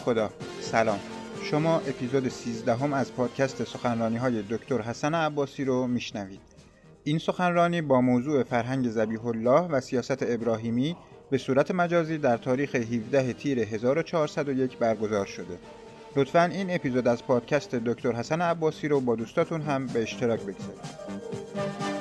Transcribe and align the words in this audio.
خدا. 0.00 0.30
سلام. 0.60 0.98
شما 1.42 1.76
اپیزود 1.76 2.28
13 2.28 2.74
هم 2.74 2.92
از 2.92 3.14
پادکست 3.14 3.64
سخنرانی 3.64 4.16
های 4.16 4.42
دکتر 4.50 4.80
حسن 4.80 5.14
عباسی 5.14 5.64
رو 5.64 5.86
میشنوید. 5.86 6.40
این 7.04 7.18
سخنرانی 7.18 7.82
با 7.82 8.00
موضوع 8.00 8.42
فرهنگ 8.42 8.88
زبیح 8.88 9.26
الله 9.26 9.60
و 9.60 9.80
سیاست 9.80 10.22
ابراهیمی 10.22 10.96
به 11.30 11.38
صورت 11.38 11.70
مجازی 11.70 12.18
در 12.18 12.36
تاریخ 12.36 12.74
17 12.74 13.32
تیر 13.32 13.58
1401 13.58 14.78
برگزار 14.78 15.26
شده. 15.26 15.58
لطفا 16.16 16.44
این 16.44 16.74
اپیزود 16.74 17.08
از 17.08 17.24
پادکست 17.24 17.74
دکتر 17.74 18.12
حسن 18.12 18.42
عباسی 18.42 18.88
رو 18.88 19.00
با 19.00 19.16
دوستاتون 19.16 19.60
هم 19.60 19.86
به 19.86 20.02
اشتراک 20.02 20.40
بگذارید. 20.40 21.99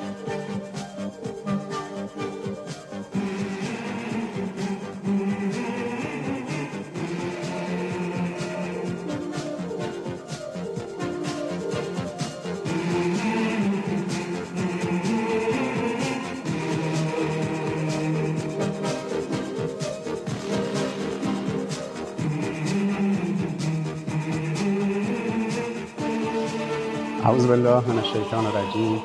اعوذ 27.29 27.47
بالله 27.47 27.89
من 27.89 27.97
الشیطان 27.97 28.45
الرجیم 28.45 28.99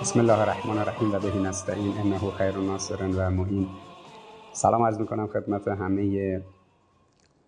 بسم 0.00 0.20
الله 0.20 0.38
الرحمن 0.38 0.78
الرحیم 0.78 1.14
و 1.14 1.18
بهی 1.18 1.42
نستعین 1.42 1.92
انه 1.98 2.18
خیر 2.18 2.56
ناصر 2.56 3.06
و 3.06 3.30
معین 3.30 3.66
سلام 4.52 4.82
عرض 4.82 4.98
می‌کنم 5.00 5.26
خدمت 5.26 5.68
همه 5.68 6.40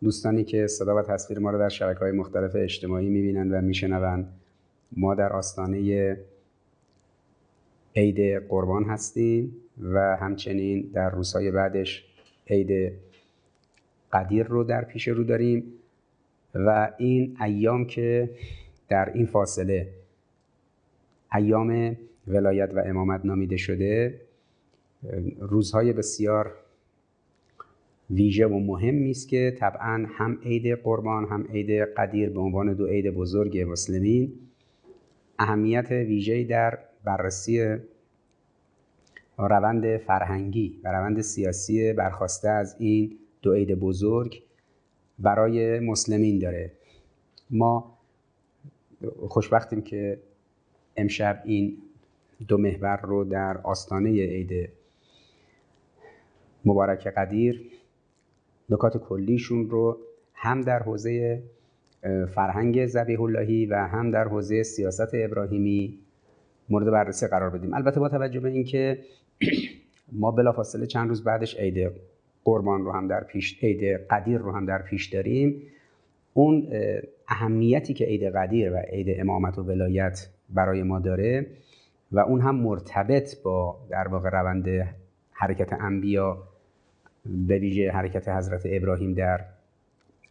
دوستانی 0.03 0.45
که 0.45 0.67
صدا 0.67 0.97
و 0.97 1.03
تصویر 1.03 1.39
ما 1.39 1.51
رو 1.51 1.59
در 1.59 1.69
شبکه 1.69 2.01
های 2.01 2.13
مختلف 2.13 2.51
اجتماعی 2.55 3.09
می‌بینند 3.09 3.53
و 3.53 3.61
میشنوند 3.61 4.33
ما 4.97 5.15
در 5.15 5.33
آستانه 5.33 6.17
عید 7.97 8.49
قربان 8.49 8.85
هستیم 8.85 9.57
و 9.83 10.17
همچنین 10.17 10.91
در 10.95 11.11
روزهای 11.11 11.51
بعدش 11.51 12.05
عید 12.47 12.93
قدیر 14.13 14.47
رو 14.47 14.65
در 14.65 14.85
پیش 14.85 15.09
رو 15.09 15.25
داریم 15.25 15.73
و 16.55 16.93
این 16.99 17.37
ایام 17.41 17.85
که 17.85 18.31
در 18.91 19.13
این 19.15 19.27
فاصله 19.27 19.89
ایام 21.35 21.97
ولایت 22.27 22.75
و 22.75 22.83
امامت 22.87 23.25
نامیده 23.25 23.57
شده 23.57 24.21
روزهای 25.39 25.93
بسیار 25.93 26.55
ویژه 28.11 28.47
و 28.47 28.59
مهمی 28.59 29.11
است 29.11 29.29
که 29.29 29.57
طبعا 29.59 30.07
هم 30.09 30.39
عید 30.43 30.67
قربان 30.83 31.25
هم 31.25 31.47
عید 31.53 31.71
قدیر 31.71 32.31
به 32.31 32.41
عنوان 32.41 32.75
دو 32.75 32.87
عید 32.87 33.11
بزرگ 33.11 33.59
مسلمین 33.69 34.33
اهمیت 35.39 35.91
ویژه‌ای 35.91 36.45
در 36.45 36.79
بررسی 37.05 37.77
روند 39.39 39.97
فرهنگی 39.97 40.81
و 40.85 40.93
روند 40.93 41.21
سیاسی 41.21 41.93
برخواسته 41.93 42.49
از 42.49 42.77
این 42.79 43.19
دو 43.43 43.53
عید 43.53 43.75
بزرگ 43.75 44.43
برای 45.19 45.81
مسلمین 45.81 46.39
داره. 46.39 46.73
ما 47.51 48.00
خوشبختیم 49.29 49.83
که 49.83 50.19
امشب 50.97 51.43
این 51.45 51.77
دو 52.49 52.59
محور 52.59 53.01
رو 53.03 53.25
در 53.25 53.59
آستانه 53.59 54.11
عید 54.11 54.69
مبارک 56.65 57.07
قدیر 57.07 57.71
نکات 58.71 58.97
کلیشون 58.97 59.71
رو 59.71 59.99
هم 60.35 60.61
در 60.61 60.83
حوزه 60.83 61.43
فرهنگ 62.35 62.87
زبیح 62.87 63.21
اللهی 63.23 63.67
و 63.67 63.75
هم 63.75 64.11
در 64.11 64.29
حوزه 64.29 64.63
سیاست 64.63 65.09
ابراهیمی 65.13 65.99
مورد 66.69 66.91
بررسی 66.91 67.27
قرار 67.27 67.51
بدیم. 67.51 67.75
البته 67.75 68.01
با 68.01 68.09
توجه 68.09 68.41
به 68.41 68.49
اینکه 68.49 68.99
ما 70.13 70.31
بلافاصله 70.31 70.87
چند 70.87 71.09
روز 71.09 71.25
بعدش 71.25 71.57
عید 71.57 71.91
قربان 72.45 72.85
رو 72.85 72.93
هم 72.93 73.09
در 73.09 73.25
پیش 73.25 73.65
عید 73.65 74.01
قدیر 74.11 74.39
رو 74.39 74.53
هم 74.53 74.67
در 74.67 74.83
پیش 74.83 75.07
داریم 75.07 75.63
اون 76.35 76.69
اهمیتی 77.29 77.95
که 77.95 78.05
عید 78.05 78.23
قدیر 78.23 78.73
و 78.73 78.77
عید 78.77 79.21
امامت 79.21 79.59
و 79.59 79.63
ولایت 79.63 80.29
برای 80.51 80.83
ما 80.83 80.99
داره 80.99 81.47
و 82.13 82.19
اون 82.19 82.41
هم 82.41 82.57
مرتبط 82.57 83.43
با 83.43 83.77
در 83.91 84.09
واقع 84.09 84.31
روند 84.31 84.95
حرکت 85.33 85.73
انبیا 85.73 86.43
به 87.27 87.59
ویژه 87.59 87.91
حرکت 87.91 88.29
حضرت 88.29 88.63
ابراهیم 88.65 89.15
در 89.15 89.45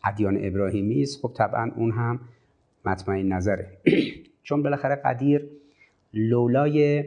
ادیان 0.04 0.38
ابراهیمی 0.46 1.02
است. 1.02 1.22
خب 1.22 1.32
طبعا 1.38 1.72
اون 1.76 1.92
هم 1.92 2.20
مطمئن 2.86 3.34
نظره. 3.34 3.68
چون 4.44 4.64
بالاخره 4.64 4.96
قدیر 4.96 5.50
لولای 6.14 7.04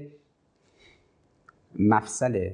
مفصل 1.78 2.50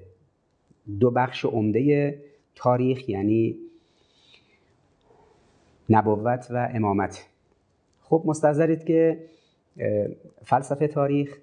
دو 1.01 1.11
بخش 1.11 1.45
عمده 1.45 2.19
تاریخ 2.55 3.09
یعنی 3.09 3.57
نبوت 5.89 6.47
و 6.51 6.69
امامت. 6.75 7.27
خب 8.01 8.23
مستظرید 8.27 8.85
که 8.85 9.19
فلسفه 10.45 10.89
تاریخ 10.89 11.39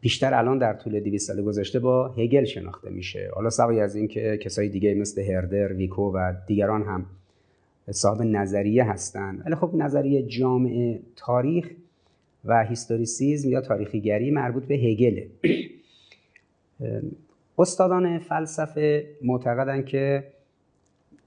بیشتر 0.00 0.34
الان 0.34 0.58
در 0.58 0.74
طول 0.74 1.00
200 1.00 1.32
سال 1.32 1.42
گذشته 1.42 1.78
با 1.78 2.08
هگل 2.08 2.44
شناخته 2.44 2.90
میشه. 2.90 3.30
حالا 3.34 3.50
سوای 3.50 3.80
از 3.80 3.96
اینکه 3.96 4.36
کسای 4.36 4.68
دیگه 4.68 4.94
مثل 4.94 5.22
هردر، 5.22 5.72
ویکو 5.72 6.12
و 6.12 6.32
دیگران 6.46 6.82
هم 6.82 7.06
صاحب 7.90 8.22
نظریه 8.22 8.84
هستند 8.84 9.42
ولی 9.46 9.54
خب 9.54 9.70
نظریه 9.74 10.22
جامع 10.22 10.98
تاریخ 11.16 11.70
و 12.44 12.64
هیستوریسیزم 12.64 13.50
یا 13.50 13.60
تاریخیگری 13.60 14.30
مربوط 14.30 14.64
به 14.64 14.74
هگله. 14.74 15.26
استادان 17.58 18.18
فلسفه 18.18 19.06
معتقدن 19.22 19.82
که 19.82 20.24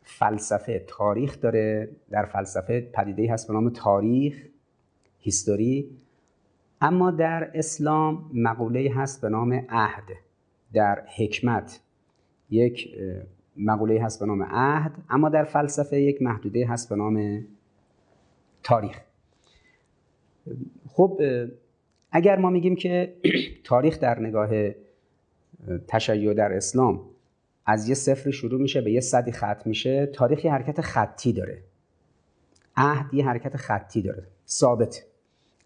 فلسفه 0.06 0.86
تاریخ 0.88 1.42
داره. 1.42 1.90
در 2.10 2.26
فلسفه 2.26 2.82
پدیده 2.82 3.34
هست 3.34 3.48
به 3.48 3.54
نام 3.54 3.70
تاریخ 3.70 4.46
هیستوری. 5.20 5.90
اما 6.82 7.12
در 7.12 7.52
اسلام 7.54 8.32
مقوله 8.34 8.92
هست 8.96 9.22
به 9.22 9.30
نام 9.30 9.66
عهد. 9.70 10.04
در 10.74 11.04
حکمت 11.18 11.80
یک 12.50 12.90
مقوله 13.58 14.04
هست 14.04 14.20
به 14.20 14.26
نام 14.26 14.44
عهد. 14.44 14.92
اما 15.10 15.30
در 15.30 15.44
فلسفه 15.44 16.02
یک 16.02 16.22
محدوده 16.22 16.68
هست 16.68 16.90
به 16.90 16.96
نام 16.96 17.46
تاریخ. 18.64 19.00
خب 20.88 21.22
اگر 22.12 22.40
ما 22.40 22.50
میگیم 22.50 22.76
که 22.76 23.14
تاریخ 23.64 24.00
در 24.00 24.20
نگاه 24.20 24.50
تشیع 25.88 26.34
در 26.34 26.54
اسلام 26.54 27.02
از 27.66 27.90
یه 27.90 27.96
صفری 27.96 28.34
شروع 28.34 28.62
میشه 28.62 28.82
به 28.82 28.92
یه 28.92 29.00
صدی 29.00 29.32
ختم 29.32 29.62
میشه. 29.66 30.06
تاریخ 30.06 30.46
یه 30.46 30.52
حرکت 30.52 30.82
خطی 30.82 31.34
داره. 31.34 31.64
عهد 32.78 33.14
یه 33.14 33.26
حرکت 33.26 33.58
خطی 33.58 34.02
داره. 34.02 34.24
ثابت. 34.48 35.06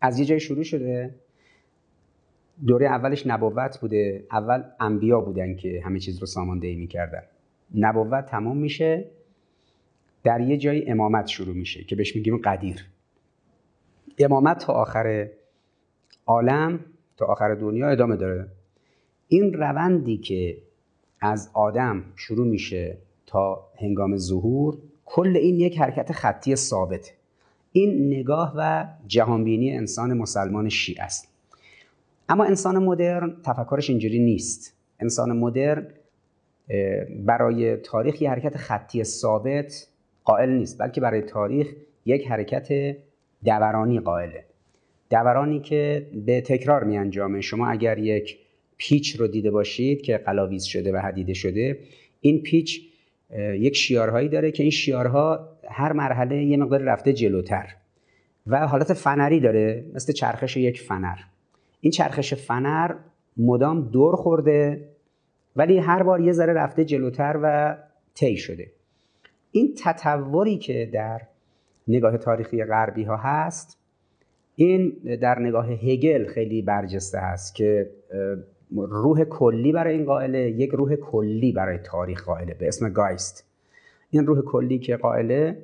از 0.02 0.20
یه 0.20 0.26
جای 0.26 0.40
شروع 0.40 0.64
شده. 0.64 1.16
دوره 2.68 2.88
اولش 2.88 3.28
نبوت 3.28 3.80
بوده. 3.80 4.26
اول 4.32 4.64
انبیا 4.80 5.22
بودن 5.22 5.56
که 5.56 5.82
همه 5.86 6.00
چیز 6.00 6.19
رو 6.19 6.25
ساماندهی 6.25 6.75
می‌کردن. 6.75 7.24
نبوت 7.75 8.25
تمام 8.25 8.57
میشه. 8.57 9.06
در 10.24 10.42
یه 10.42 10.57
جای 10.57 10.90
امامت 10.90 11.28
شروع 11.28 11.56
میشه 11.56 11.84
که 11.84 11.96
بهش 11.96 12.16
میگیم 12.16 12.38
قدیر. 12.38 12.86
امامت 14.19 14.66
تا 14.66 14.74
آخر 14.74 15.30
عالم 16.25 16.80
تا 17.18 17.25
آخر 17.25 17.56
دنیا 17.56 17.90
ادامه 17.90 18.16
داره. 18.16 18.48
این 19.28 19.54
روندی 19.54 20.18
که 20.18 20.57
از 21.21 21.50
آدم 21.54 22.04
شروع 22.16 22.48
میشه 22.48 22.98
تا 23.25 23.68
هنگام 23.81 24.18
ظهور 24.18 24.77
کل 25.06 25.38
این 25.38 25.56
یک 25.56 25.80
حرکت 25.80 26.12
خطی 26.12 26.56
ثابت. 26.56 27.13
این 27.71 28.07
نگاه 28.07 28.54
و 28.57 28.86
جهانبینی 29.07 29.77
انسان 29.77 30.13
مسلمان 30.13 30.69
شیعه 30.69 31.04
است. 31.04 31.27
اما 32.30 32.44
انسان 32.44 32.77
مدرن 32.77 33.36
تفکرش 33.44 33.89
اینجوری 33.89 34.19
نیست. 34.19 34.75
انسان 35.00 35.38
مدرن 35.38 35.88
برای 37.25 37.77
تاریخ 37.77 38.22
یه 38.22 38.30
حرکت 38.30 38.57
خطی 38.57 39.04
ثابت 39.04 39.88
قائل 40.24 40.50
نیست 40.50 40.81
بلکه 40.81 41.01
برای 41.01 41.22
تاریخ 41.22 41.74
یک 42.06 42.27
حرکت 42.27 42.98
دورانی 43.45 44.00
قائله. 44.00 44.45
دورانی 45.10 45.60
که 45.60 46.07
به 46.25 46.42
تکرار 46.42 46.83
می 46.83 46.98
انجامه 46.98 47.42
شما 47.42 47.68
اگر 47.68 47.98
یک 47.98 48.38
پیچ 48.80 49.20
رو 49.20 49.28
دیده 49.28 49.52
باشید 49.52 50.02
که 50.02 50.18
قلاویز 50.18 50.64
شده 50.64 50.94
و 50.94 50.98
حدیده 50.98 51.34
شده 51.34 51.80
این 52.22 52.42
پیچ 52.42 52.81
یک 53.38 53.76
شیارهایی 53.76 54.30
داره 54.30 54.52
که 54.52 54.64
این 54.64 54.72
شیارها 54.72 55.50
هر 55.70 55.94
مرحله 55.94 56.44
یه 56.44 56.58
مقدار 56.58 56.81
رفته 56.81 57.14
جلوتر 57.14 57.76
و 58.48 58.68
حالت 58.68 58.94
فنری 58.94 59.40
داره 59.40 59.86
مثل 59.94 60.14
چرخش 60.14 60.58
یک 60.58 60.81
فنر. 60.81 61.18
این 61.81 61.92
چرخش 61.92 62.34
فنر 62.34 62.96
مدام 63.38 63.90
دور 63.90 64.16
خورده 64.16 64.90
ولی 65.56 65.78
هر 65.78 66.04
بار 66.04 66.22
یه 66.22 66.32
ذره 66.32 66.54
رفته 66.54 66.86
جلوتر 66.86 67.40
و 67.44 67.78
طی 68.16 68.38
شده. 68.38 68.72
این 69.52 69.75
تطوری 69.84 70.58
که 70.58 70.90
در 70.94 71.22
نگاه 71.88 72.18
تاریخی 72.18 72.64
غربی 72.64 73.04
ها 73.04 73.18
هست 73.18 73.80
این 74.56 74.90
در 75.22 75.40
نگاه 75.40 75.70
هگل 75.72 76.25
خیلی 76.25 76.62
برجسته 76.62 77.20
هست 77.20 77.56
که 77.56 77.90
روح 78.71 79.24
کلی 79.24 79.71
برای 79.71 79.94
این 79.95 80.06
قائله 80.06 80.39
یک 80.39 80.69
روح 80.69 80.95
کلی 80.95 81.51
برای 81.51 81.77
تاریخ 81.77 82.24
قائله 82.24 82.54
به 82.54 82.68
اسم 82.68 82.89
گایست. 82.89 83.45
این 84.10 84.27
روح 84.27 84.42
کلی 84.42 84.80
که 84.80 84.98
قائله 84.98 85.57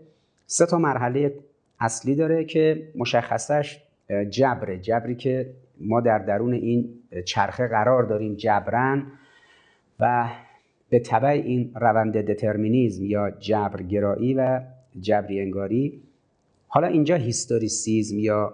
سه 0.46 0.66
تا 0.66 0.78
مرحله 0.78 1.36
اصلی 1.80 2.16
داره 2.16 2.46
که 2.46 2.92
مشخصش 2.96 3.84
جبره. 4.30 4.80
جبری 4.80 5.16
که 5.16 5.54
ما 5.80 6.02
در 6.02 6.20
درون 6.20 6.54
این 6.54 6.90
چرخه 7.26 7.68
قرار 7.68 8.04
داریم 8.04 8.36
جبرن 8.36 9.06
و 10.00 10.30
به 10.90 11.00
طبع 11.00 11.28
این 11.28 11.72
روند 11.76 12.18
دترمینیزم 12.18 13.06
یا 13.06 13.32
جبرگرایی 13.32 14.34
و 14.34 14.62
جبری 15.00 15.42
انگاری 15.42 16.02
حالا 16.68 16.88
اینجا 16.88 17.16
هیستوریسیزم 17.16 18.20
یا 18.20 18.54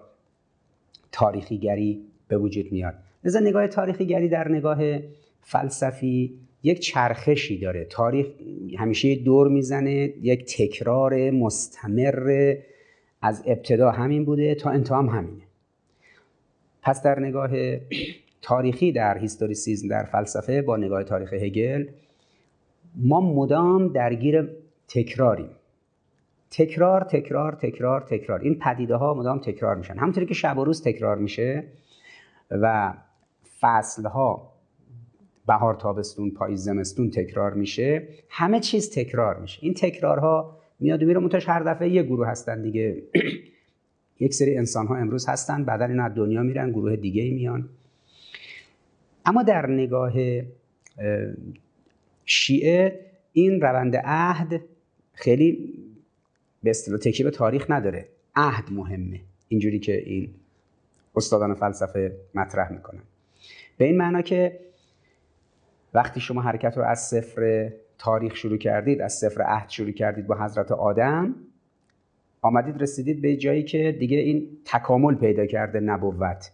تاریخیگری 1.12 2.06
به 2.28 2.38
وجود 2.38 2.72
میاد. 2.72 2.94
لذا 3.24 3.40
نگاه 3.40 3.68
تاریخیگری 3.68 4.30
در 4.30 4.48
نگاه 4.48 5.00
فلسفی 5.42 6.40
یک 6.64 6.80
چرخشی 6.80 7.58
داره. 7.58 7.86
تاریخ 7.86 8.28
همیشه 8.78 9.16
دور 9.16 9.48
می‌زنه 9.48 10.14
یک 10.22 10.58
تکرار 10.58 11.32
مستمر 11.32 12.56
از 13.22 13.44
ابتدا 13.46 13.92
همین 13.92 14.26
بوده 14.26 14.56
تا 14.56 14.70
انتها 14.70 14.98
هم 14.98 15.10
همینه. 15.10 15.44
پس 16.82 17.04
در 17.04 17.20
نگاه 17.20 17.50
تاریخی 18.42 18.92
در 18.92 19.18
هیستوریسیزم 19.18 19.88
در 19.88 20.04
فلسفه 20.04 20.62
با 20.62 20.78
نگاه 20.78 21.04
تاریخ 21.04 21.34
هگل 21.34 21.86
ما 22.96 23.22
مدام 23.22 23.88
درگیر 23.88 24.50
تکراریم. 24.88 25.50
تکرار 26.52 27.04
تکرار 27.04 27.54
تکرار 27.54 28.02
تکرار. 28.02 28.40
این 28.40 28.60
پدیده 28.60 28.96
ها 28.96 29.14
مدام 29.14 29.40
تکرار 29.40 29.76
میشن. 29.76 29.98
همونطوری 29.98 30.26
که 30.26 30.34
شب 30.34 30.58
و 30.58 30.64
روز 30.64 30.84
تکرار 30.84 31.18
میشه 31.18 31.64
و 32.52 32.94
فصل 33.62 34.06
ها 34.06 34.52
بهار 35.48 35.76
تابستون 35.76 36.32
پاییز 36.32 36.64
زمستون 36.64 37.10
تکرار 37.10 37.54
میشه. 37.54 38.08
همه 38.30 38.60
چیز 38.60 38.92
تکرار 38.92 39.40
میشه. 39.40 39.60
این 39.62 39.74
تکرارها 39.74 40.58
میاد 40.80 41.04
و 41.04 41.06
میره 41.06 41.20
منتش 41.20 41.50
هر 41.50 41.64
دفعه 41.64 41.90
یه 41.90 42.04
گروه 42.04 42.28
هستن 42.28 42.62
دیگه. 42.62 43.04
یک 44.20 44.34
سری 44.34 44.58
انسان 44.58 44.88
ها 44.88 44.96
امروز 44.96 45.30
هستن 45.30 45.64
بعدا 45.64 45.86
اینا 45.86 46.04
از 46.04 46.16
دنیا 46.16 46.44
میرن 46.44 46.72
گروه 46.72 46.96
دیگه 46.96 47.32
میان. 47.32 47.70
اما 49.26 49.44
در 49.44 49.68
نگاه 49.68 50.14
شیعه 52.26 53.00
این 53.34 53.62
روند 53.62 53.96
عهد 53.96 54.62
خیلی 55.14 55.74
به 56.64 56.70
اصطلاح 56.70 57.00
تکیه 57.00 57.30
تاریخ 57.30 57.66
نداره. 57.70 58.08
عهد 58.36 58.64
مهمه. 58.72 59.20
اینجوری 59.48 59.80
که 59.80 59.98
این 59.98 60.30
استادان 61.16 61.54
فلسفه 61.54 62.18
مطرح 62.36 62.72
می‌کنن. 62.72 63.02
به 63.82 63.88
این 63.88 63.98
معنا 63.98 64.22
که 64.22 64.60
وقتی 65.94 66.20
شما 66.20 66.42
حرکت 66.42 66.78
رو 66.78 66.84
از 66.84 67.00
صفر 67.00 67.72
تاریخ 67.98 68.36
شروع 68.36 68.58
کردید 68.58 69.02
از 69.02 69.14
صفر 69.14 69.42
عهد 69.42 69.70
شروع 69.70 69.92
کردید 69.92 70.28
با 70.28 70.36
حضرت 70.36 70.72
آدم 70.72 71.36
آمدید 72.42 72.82
رسیدید 72.82 73.22
به 73.22 73.36
جایی 73.36 73.64
که 73.64 73.96
دیگه 74.00 74.18
این 74.18 74.48
تکامل 74.66 75.16
پیدا 75.16 75.46
کرده 75.46 75.80
نبوت. 75.80 76.52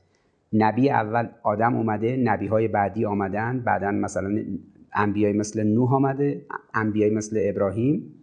نبی 0.53 0.89
اول 0.89 1.27
آدم 1.44 1.75
اومده 1.75 2.18
نبی 2.18 2.47
های 2.47 2.68
بعدی 2.68 3.06
آمدن 3.06 3.59
بعدا 3.59 3.91
مثلا 3.91 4.44
انبیای 4.94 5.33
مثل 5.33 5.63
نوح 5.63 5.94
آمده 5.94 6.45
انبیای 6.74 7.09
مثل 7.09 7.39
ابراهیم 7.41 8.13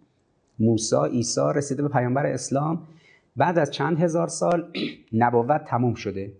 موسی 0.58 0.96
عیسی 1.10 1.52
رسیده 1.54 1.82
به 1.82 1.88
پیامبر 1.88 2.26
اسلام. 2.26 2.82
بعد 3.36 3.58
از 3.58 3.70
چند 3.70 4.00
هزار 4.00 4.28
سال 4.28 4.72
نبوت 5.12 5.64
تموم 5.64 5.94
شده. 5.94 6.32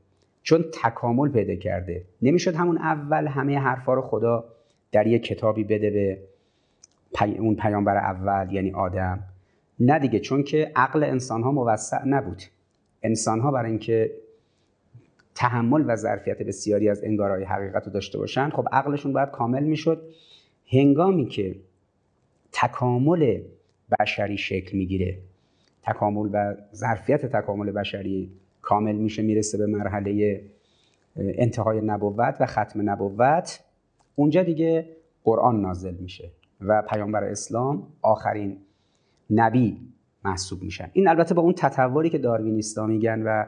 چون 0.45 0.65
تکامل 0.83 1.29
پیدا 1.29 1.55
کرده. 1.55 2.05
نمی‌شد 2.23 2.55
همون 2.55 2.79
اول 2.79 3.27
همه 3.27 3.59
حرفا 3.59 3.95
رو 3.95 4.03
خدا 4.03 4.45
در 4.93 5.07
یک 5.07 5.23
کتابی 5.23 5.65
بده 5.65 5.91
به 5.91 6.19
اون 7.39 7.57
پیامبر 7.57 7.97
اول 7.97 8.53
یعنی 8.53 8.73
آدم. 8.73 9.23
نه 9.81 9.99
دیگه 9.99 10.19
چون 10.21 10.43
که 10.43 10.73
عقل 10.77 11.05
انسان 11.05 11.43
ها 11.43 11.53
موسع 11.53 12.05
نبود. 12.07 12.43
انسان 13.03 13.41
ها 13.41 13.51
برای 13.51 13.71
اینکه 13.71 14.11
تحمل 15.35 15.85
و 15.87 15.97
ظرفیت 15.97 16.43
بسیاری 16.43 16.89
از 16.89 17.05
انگارهای 17.05 17.45
حقیقت 17.45 17.87
رو 17.87 17.93
داشته 17.93 18.19
باشن 18.19 18.51
خب 18.51 18.69
عقلشون 18.73 19.13
باید 19.13 19.31
کامل 19.31 19.63
می‌شد. 19.63 20.03
هنگامی 20.73 21.27
که 21.27 21.57
تکامل 22.53 23.41
بشری 24.01 24.39
شکل 24.39 24.79
می‌گیره 24.79 25.19
تکامل 25.83 26.29
و 26.33 26.55
ظرفیت 26.75 27.27
تکامل 27.27 27.71
بشری 27.71 28.31
کامل 28.65 28.97
میشه 28.97 29.23
می‌رسه 29.23 29.59
به 29.59 29.67
مرحله 29.67 30.41
انتهای 31.17 31.81
نبوت 31.81 32.37
و 32.41 32.47
ختم 32.47 32.91
نبوت. 32.91 33.61
اونجا 34.17 34.43
دیگه 34.43 34.87
قرآن 35.25 35.61
نازل 35.61 35.95
میشه 35.95 36.31
و 36.61 36.83
پیامبر 36.83 37.25
اسلام 37.25 37.87
آخرین 38.03 38.57
نبی 39.31 39.77
محسوب 40.25 40.63
میشن. 40.63 40.91
این 40.93 41.09
البته 41.09 41.35
با 41.35 41.43
اون 41.43 41.53
تطوری 41.53 42.11
که 42.11 42.19
داروینیستا 42.19 42.87
میگن 42.87 43.23
و 43.23 43.45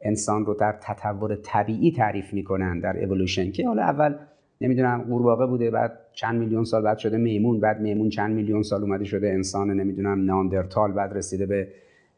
انسان 0.00 0.46
رو 0.46 0.54
در 0.54 0.78
تطور 0.80 1.36
طبیعی 1.36 1.92
تعریف 1.92 2.32
می‌کنن 2.32 2.80
در 2.80 3.04
اولوشن 3.04 3.52
که 3.52 3.66
حالا 3.66 3.82
اول 3.82 4.14
نمی‌دونم 4.60 5.02
قورباغه 5.02 5.46
بوده 5.46 5.70
بعد 5.70 5.98
چند 6.12 6.40
میلیون 6.40 6.64
سال 6.64 6.82
بعد 6.82 6.98
شده 6.98 7.16
میمون 7.16 7.60
بعد 7.60 7.80
میمون 7.80 8.08
چند 8.08 8.34
میلیون 8.34 8.62
سال 8.62 8.82
اومده 8.82 9.04
شده 9.04 9.28
انسان 9.28 9.70
نمی‌دونم 9.70 10.24
ناندرتال 10.24 10.92
بعد 10.92 11.12
رسیده 11.12 11.46
به 11.46 11.68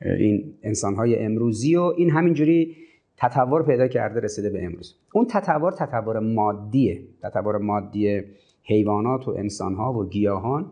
این 0.01 0.55
انسانهای 0.63 1.19
امروزی 1.19 1.77
و 1.77 1.83
این 1.83 2.11
همینجوری 2.11 2.77
تطور 3.17 3.63
پیدا 3.63 3.89
کرده 3.89 4.21
رسیده 4.21 4.51
به 4.51 4.65
امروز. 4.65 4.95
اون 5.13 5.27
تطور 5.27 5.73
تطور 5.73 6.19
مادیه 6.19 7.03
تطور 7.23 7.59
مادی 7.59 8.23
حیوانات 8.63 9.29
و 9.29 9.31
انسانها 9.31 9.93
و 9.93 10.09
گیاهان. 10.09 10.71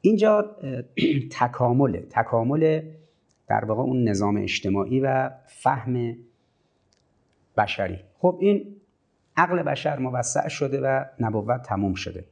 اینجا 0.00 0.56
تکامله 1.30 2.06
تکامل 2.10 2.82
در 3.48 3.64
واقع 3.64 3.82
اون 3.82 4.08
نظام 4.08 4.36
اجتماعی 4.36 5.00
و 5.00 5.30
فهم 5.46 6.16
بشری. 7.56 7.98
خب 8.18 8.38
این 8.40 8.76
عقل 9.36 9.62
بشر 9.62 9.98
موسع 9.98 10.48
شده 10.48 10.80
و 10.80 11.04
نبوت 11.20 11.62
تموم 11.62 11.94
شده. 11.94 12.24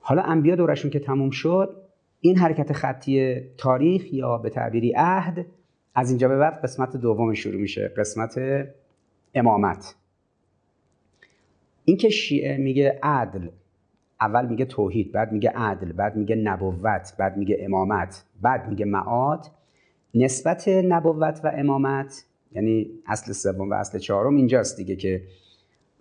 حالا 0.00 0.22
انبیا 0.22 0.56
دورشون 0.56 0.90
که 0.90 0.98
تموم 0.98 1.30
شد 1.30 1.85
این 2.20 2.38
حرکت 2.38 2.72
خطی 2.72 3.40
تاریخ 3.56 4.12
یا 4.12 4.38
به 4.38 4.50
تعبیری 4.50 4.92
عهد 4.96 5.46
از 5.94 6.08
اینجا 6.10 6.28
به 6.28 6.38
بعد 6.38 6.62
قسمت 6.62 6.96
دوم 6.96 7.34
شروع 7.34 7.60
میشه 7.60 7.88
قسمت 7.88 8.40
امامت. 9.34 9.94
این 11.84 11.96
که 11.96 12.08
شیعه 12.08 12.56
میگه 12.56 12.98
عدل 13.02 13.48
اول 14.20 14.46
میگه 14.46 14.64
توحید 14.64 15.12
بعد 15.12 15.32
میگه 15.32 15.50
عدل 15.54 15.92
بعد 15.92 16.16
میگه 16.16 16.36
نبوت 16.36 17.14
بعد 17.18 17.36
میگه 17.36 17.56
امامت 17.60 18.24
بعد 18.42 18.68
میگه 18.68 18.84
معاد. 18.84 19.46
نسبت 20.14 20.68
نبوت 20.68 21.40
و 21.44 21.52
امامت 21.54 22.24
یعنی 22.52 22.90
اصل 23.06 23.32
سوم 23.32 23.70
و 23.70 23.74
اصل 23.74 23.98
چهارم 23.98 24.36
اینجاست 24.36 24.76
دیگه 24.76 24.96
که 24.96 25.22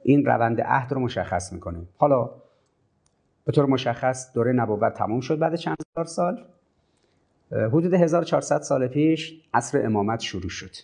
این 0.03 0.25
روند 0.25 0.61
عهد 0.61 0.93
رو 0.93 0.99
مشخص 0.99 1.53
می‌کنه. 1.53 1.77
حالا 1.97 2.31
به 3.45 3.51
طور 3.51 3.65
مشخص 3.65 4.33
دوره 4.33 4.51
نبوت 4.51 4.93
تموم 4.93 5.19
شد 5.19 5.39
بعد 5.39 5.55
چند 5.55 5.77
هزار 5.91 6.05
سال. 6.05 6.45
حدود 7.51 7.93
1400 7.93 8.61
سال 8.61 8.87
پیش 8.87 9.41
عصر 9.53 9.85
امامت 9.85 10.19
شروع 10.19 10.49
شد. 10.49 10.75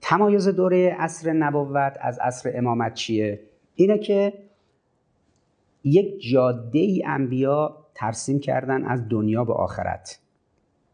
تمایز 0.00 0.48
دوره 0.48 0.96
عصر 0.98 1.32
نبوت 1.32 1.98
از 2.00 2.18
عصر 2.18 2.52
امامت 2.54 2.94
چیه؟ 2.94 3.40
اینه 3.74 3.98
که 3.98 4.32
یک 5.84 6.20
جاده 6.30 6.78
ای 6.78 7.02
انبیا 7.06 7.86
ترسیم 7.94 8.40
کردن 8.40 8.84
از 8.84 9.08
دنیا 9.08 9.44
به 9.44 9.52
آخرت 9.52 10.18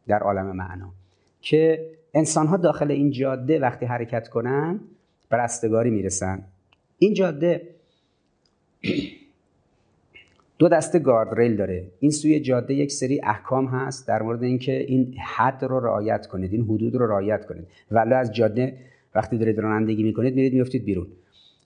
در 0.06 0.18
عالم 0.18 0.56
معنا 0.56 0.92
که 1.40 1.90
انسان 2.14 2.46
ها 2.46 2.56
داخل 2.56 2.90
این 2.90 3.10
جاده 3.10 3.58
وقتی 3.58 3.86
حرکت 3.86 4.28
کنن 4.28 4.80
به 5.28 5.36
رستگاری 5.36 5.90
می‌رسن. 5.90 6.44
این 6.98 7.14
جاده 7.14 7.74
دو 10.58 10.68
دسته 10.68 10.98
گاردریل 10.98 11.56
داره. 11.56 11.86
این 12.00 12.10
سوی 12.10 12.40
جاده 12.40 12.74
یک 12.74 12.92
سری 12.92 13.20
احکام 13.24 13.66
هست 13.66 14.08
در 14.08 14.22
مورد 14.22 14.42
اینکه 14.42 14.80
این 14.80 15.14
حد 15.36 15.64
رو 15.64 15.80
رعایت 15.80 16.26
کنید 16.26 16.52
این 16.52 16.62
حدود 16.62 16.94
رو 16.94 17.06
رعایت 17.06 17.46
کنید. 17.46 17.64
ولی 17.90 18.14
از 18.14 18.32
جاده 18.34 18.76
وقتی 19.14 19.38
دارید 19.38 19.58
رانندگی 19.58 20.02
می‌کنید 20.02 20.34
میرید 20.34 20.54
میفتید 20.54 20.84
بیرون. 20.84 21.06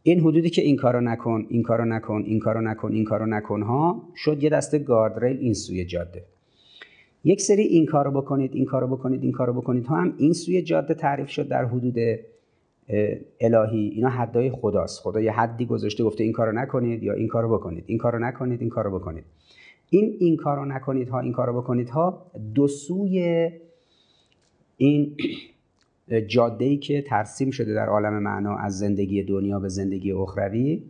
این 0.02 0.20
حدودی 0.20 0.50
که 0.50 0.62
این 0.62 0.76
کارو 0.76 1.00
نکن 1.00 1.46
این 1.48 1.62
کارو 1.62 1.84
نکن 1.84 2.22
این 2.26 2.38
کارو 2.38 2.60
نکن 2.60 2.92
این 2.92 3.04
کارو 3.04 3.26
نکن 3.26 3.62
ها 3.62 4.02
شد 4.16 4.42
یه 4.42 4.50
دسته 4.50 4.78
گاردریل 4.78 5.36
این 5.40 5.54
سوی 5.54 5.84
جاده. 5.84 6.22
یک 7.24 7.40
سری 7.40 7.62
این 7.62 7.86
کارو 7.86 8.10
بکنید 8.10 8.54
این 8.54 8.64
کارو 8.64 8.86
بکنید 8.86 9.22
این 9.22 9.32
کارو 9.32 9.52
بکنید 9.52 9.86
ها 9.86 9.96
هم 9.96 10.14
این 10.18 10.32
سوی 10.32 10.62
جاده 10.62 10.94
تعریف 10.94 11.28
شد 11.28 11.48
در 11.48 11.64
حدود 11.64 11.94
الهی 13.40 13.88
اینا 13.88 14.08
حدای 14.08 14.50
خداست. 14.50 15.00
خدا 15.00 15.20
یه 15.20 15.32
حدی 15.32 15.66
گذاشته 15.66 16.04
گفته 16.04 16.24
این 16.24 16.32
کارو 16.32 16.52
نکنید 16.52 17.02
یا 17.02 17.12
این 17.12 17.28
کارو 17.28 17.58
بکنید. 17.58 17.84
این 17.86 17.98
کارو 17.98 18.18
نکنید 18.18 18.60
این 18.60 18.70
کارو 18.70 18.98
بکنید. 18.98 19.24
این 19.90 20.16
این 20.18 20.36
کارو 20.36 20.64
نکنید 20.64 21.08
ها 21.08 21.20
این 21.20 21.32
کارو 21.32 21.60
بکنید 21.60 21.90
ها 21.90 22.26
دو 22.54 22.68
سوی 22.68 23.50
این 24.76 25.16
جاده 26.28 26.64
ای 26.64 26.76
که 26.76 27.02
ترسیم 27.02 27.50
شده 27.50 27.74
در 27.74 27.86
عالم 27.86 28.18
معنا 28.18 28.56
از 28.56 28.78
زندگی 28.78 29.22
دنیا 29.22 29.60
به 29.60 29.68
زندگی 29.68 30.12
اخروی 30.12 30.82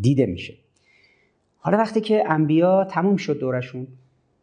دیده 0.00 0.26
میشه. 0.26 0.54
حالا 1.58 1.78
وقتی 1.78 2.00
که 2.00 2.24
انبیا 2.26 2.84
تموم 2.84 3.16
شد 3.16 3.38
دورشون 3.38 3.86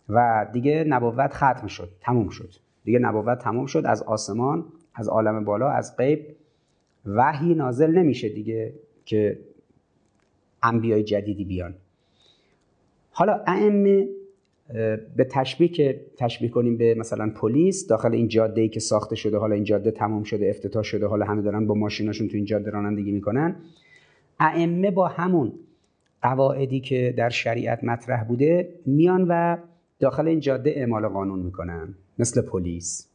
و 0.09 0.47
دیگه 0.53 0.83
نبوت 0.87 1.33
ختم 1.33 1.67
شد 1.67 1.89
تموم 2.01 2.29
شد. 2.29 2.49
دیگه 2.83 2.99
نبوت 2.99 3.39
تموم 3.39 3.65
شد 3.65 3.83
از 3.85 4.03
آسمان 4.03 4.65
از 4.95 5.07
عالم 5.09 5.43
بالا 5.43 5.69
از 5.69 5.97
غیب. 5.97 6.36
وحی 7.07 7.53
نازل 7.53 7.91
نمیشه 7.91 8.29
دیگه 8.29 8.73
که 9.05 9.39
انبیای 10.63 11.03
جدیدی 11.03 11.45
بیان. 11.45 11.73
حالا 13.11 13.43
ائمه 13.47 14.07
به 15.15 15.23
تشبیه 15.31 15.67
که 15.67 16.01
تشبیه 16.17 16.49
کنیم 16.49 16.77
به 16.77 16.95
مثلا 16.95 17.29
پلیس 17.29 17.87
داخل 17.87 18.13
این 18.13 18.27
جاده 18.27 18.61
ای 18.61 18.69
که 18.69 18.79
ساخته 18.79 19.15
شده 19.15 19.37
حالا 19.37 19.55
این 19.55 19.63
جاده 19.63 19.91
تمام 19.91 20.23
شده 20.23 20.49
افتتاح 20.49 20.83
شده 20.83 21.07
حالا 21.07 21.25
همه 21.25 21.41
دارن 21.41 21.67
با 21.67 21.75
ماشیناشون 21.75 22.27
تو 22.27 22.35
این 22.35 22.45
جاده 22.45 22.71
رانندگی 22.71 23.11
می‌کنن. 23.11 23.55
ائمه 24.39 24.91
با 24.91 25.07
همون 25.07 25.53
قواعدی 26.21 26.79
که 26.79 27.13
در 27.17 27.29
شریعت 27.29 27.83
مطرح 27.83 28.23
بوده 28.23 28.69
میان 28.85 29.25
و 29.29 29.57
داخل 29.99 30.27
این 30.27 30.39
جاده 30.39 30.73
اعمال 30.75 31.07
قانون 31.07 31.39
می‌کنن 31.39 31.93
مثل 32.19 32.41
پلیس. 32.41 33.07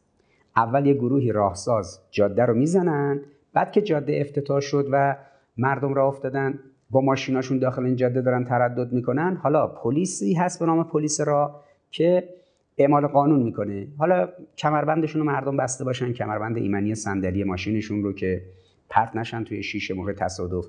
اول 0.55 0.85
یه 0.85 0.93
گروهی 0.93 1.31
راهساز 1.31 1.99
جاده 2.11 2.45
رو 2.45 2.53
می‌زنن 2.53 3.21
بعد 3.53 3.71
که 3.71 3.81
جاده 3.81 4.17
افتتاح 4.21 4.59
شد 4.59 4.87
و 4.91 5.15
مردم 5.57 5.93
راه 5.93 6.07
افتادن 6.07 6.59
با 6.89 7.01
ماشیناشون 7.01 7.59
داخل 7.59 7.85
این 7.85 7.95
جاده 7.95 8.21
دارن 8.21 8.43
تردد 8.43 8.93
می‌کنن 8.93 9.35
حالا 9.35 9.67
پلیسی 9.67 10.33
هست 10.33 10.59
به 10.59 10.65
نام 10.65 10.83
پلیس 10.83 11.21
را 11.21 11.61
که 11.91 12.29
اعمال 12.77 13.07
قانون 13.07 13.43
می‌کنه. 13.43 13.87
حالا 13.97 14.29
کمربندشون 14.57 15.21
رو 15.21 15.27
مردم 15.27 15.57
بسته 15.57 15.83
باشن 15.83 16.13
کمربند 16.13 16.57
ایمنی 16.57 16.95
صندلی 16.95 17.43
ماشینشون 17.43 18.03
رو 18.03 18.13
که 18.13 18.41
پرت 18.89 19.15
نشن 19.15 19.43
توی 19.43 19.63
شیشه 19.63 19.93
موقع 19.93 20.13
تصادف. 20.13 20.65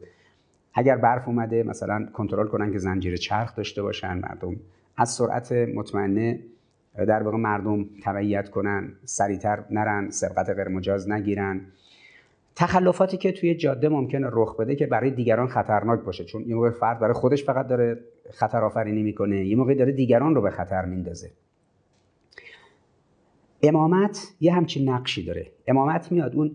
اگر 0.74 0.96
برف 0.96 1.28
اومده 1.28 1.62
مثلا 1.62 2.06
کنترل 2.12 2.46
کنن 2.46 2.72
که 2.72 2.78
زنجیره 2.78 3.16
چرخ 3.16 3.56
داشته 3.56 3.82
باشن 3.82 4.18
مردم 4.18 4.56
از 4.96 5.10
سرعت 5.10 5.52
مطمئنه 5.52 6.40
در 6.96 7.22
واقع 7.22 7.36
مردم 7.36 7.86
تبعیت 8.02 8.50
کنن 8.50 8.92
سریعتر 9.04 9.64
نرن 9.70 10.10
سرقت 10.10 10.50
غیرمجاز 10.50 11.10
نگیرن. 11.10 11.60
تخلفاتی 12.56 13.16
که 13.16 13.32
توی 13.32 13.54
جاده 13.54 13.88
ممکنه 13.88 14.28
رخ 14.32 14.56
بده 14.56 14.76
که 14.76 14.87
برای 14.87 15.11
دیگران 15.11 15.49
خطرناک 15.49 16.00
باشه. 16.00 16.25
چون 16.25 16.44
یه 16.49 16.54
موقع 16.54 16.70
فرد 16.70 16.99
برای 16.99 17.14
خودش 17.14 17.44
فقط 17.44 17.68
داره 17.68 17.99
خطر 18.30 18.64
آفرینی 18.64 19.02
می‌کنه 19.02 19.46
یه 19.46 19.56
موقع 19.56 19.75
داره 19.75 19.92
دیگران 19.92 20.34
رو 20.34 20.42
به 20.42 20.50
خطر 20.50 20.84
میندازه. 20.84 21.30
امامت 23.62 24.34
یه 24.40 24.52
همچین 24.52 24.88
نقشی 24.88 25.25
داره. 25.25 25.46
امامت 25.66 26.12
میاد 26.12 26.34
اون 26.34 26.50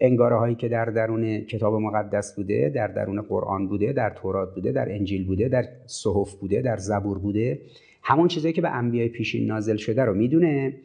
انگاره 0.00 0.36
هایی 0.36 0.54
که 0.54 0.68
در 0.68 0.84
درون 0.84 1.40
کتاب 1.40 1.74
مقدس 1.74 2.36
بوده 2.36 2.72
در 2.74 2.86
درون 2.86 3.22
قرآن 3.22 3.68
بوده 3.68 3.92
در 3.92 4.10
تورات 4.10 4.54
بوده 4.54 4.72
در 4.72 4.92
انجیل 4.92 5.26
بوده 5.26 5.48
در 5.48 5.64
صحف 5.86 6.34
بوده 6.34 6.62
در 6.62 6.76
زبور 6.76 7.18
بوده 7.18 7.60
همون 8.02 8.28
چیزایی 8.28 8.54
که 8.54 8.60
به 8.60 8.70
انبیای 8.70 9.08
پیشین 9.08 9.46
نازل 9.46 9.76
شده 9.76 10.04
رو 10.04 10.14
می‌دونه. 10.14 10.76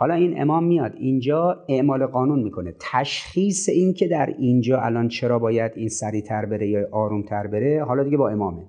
حالا 0.00 0.14
این 0.14 0.40
امام 0.42 0.64
میاد 0.64 0.94
اینجا 0.96 1.64
اعمال 1.68 2.06
قانون 2.06 2.42
می‌کنه. 2.42 2.74
تشخیص 2.92 3.68
این 3.68 3.94
که 3.94 4.08
در 4.08 4.34
اینجا 4.38 4.80
الان 4.80 5.08
چرا 5.08 5.38
باید 5.38 5.72
این 5.74 5.88
سریعتر 5.88 6.44
بره 6.44 6.68
یا 6.68 6.88
آرومتر 6.90 7.46
بره 7.46 7.84
حالا 7.84 8.02
دیگه 8.02 8.16
با 8.16 8.28
امامه. 8.28 8.62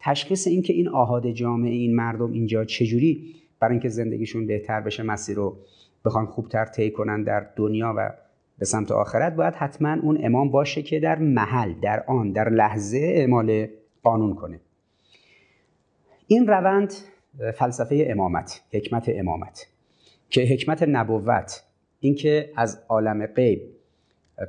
تشخیص 0.00 0.46
این 0.46 0.62
که 0.62 0.72
این 0.72 0.88
آهاد 0.88 1.30
جامعه 1.30 1.70
این 1.70 1.96
مردم 1.96 2.32
اینجا 2.32 2.64
چجوری 2.64 3.34
برای 3.60 3.72
اینکه 3.72 3.88
زندگیشون 3.88 4.46
بهتر 4.46 4.80
بشه 4.80 5.02
مسیر 5.02 5.36
رو 5.36 5.56
بخوان 6.04 6.26
خوبتر 6.26 6.64
طی 6.64 6.90
کنن 6.90 7.22
در 7.22 7.46
دنیا 7.56 7.94
و 7.96 8.10
به 8.58 8.64
سمت 8.64 8.92
آخرت 8.92 9.36
باید 9.36 9.54
حتما 9.54 9.96
اون 10.02 10.18
امام 10.22 10.50
باشه 10.50 10.82
که 10.82 11.00
در 11.00 11.18
محل 11.18 11.72
در 11.82 12.04
آن 12.06 12.32
در 12.32 12.48
لحظه 12.48 12.98
اعمال 12.98 13.66
قانون 14.02 14.34
کنه. 14.34 14.60
این 16.26 16.46
روند 16.46 16.92
فلسفه 17.54 18.06
امامت 18.10 18.62
حکمت 18.72 19.08
امامت. 19.08 19.73
که 20.34 20.42
حکمت 20.42 20.82
نبوت 20.82 21.62
اینکه 22.00 22.50
از 22.56 22.78
عالم 22.88 23.26
غیب 23.26 23.62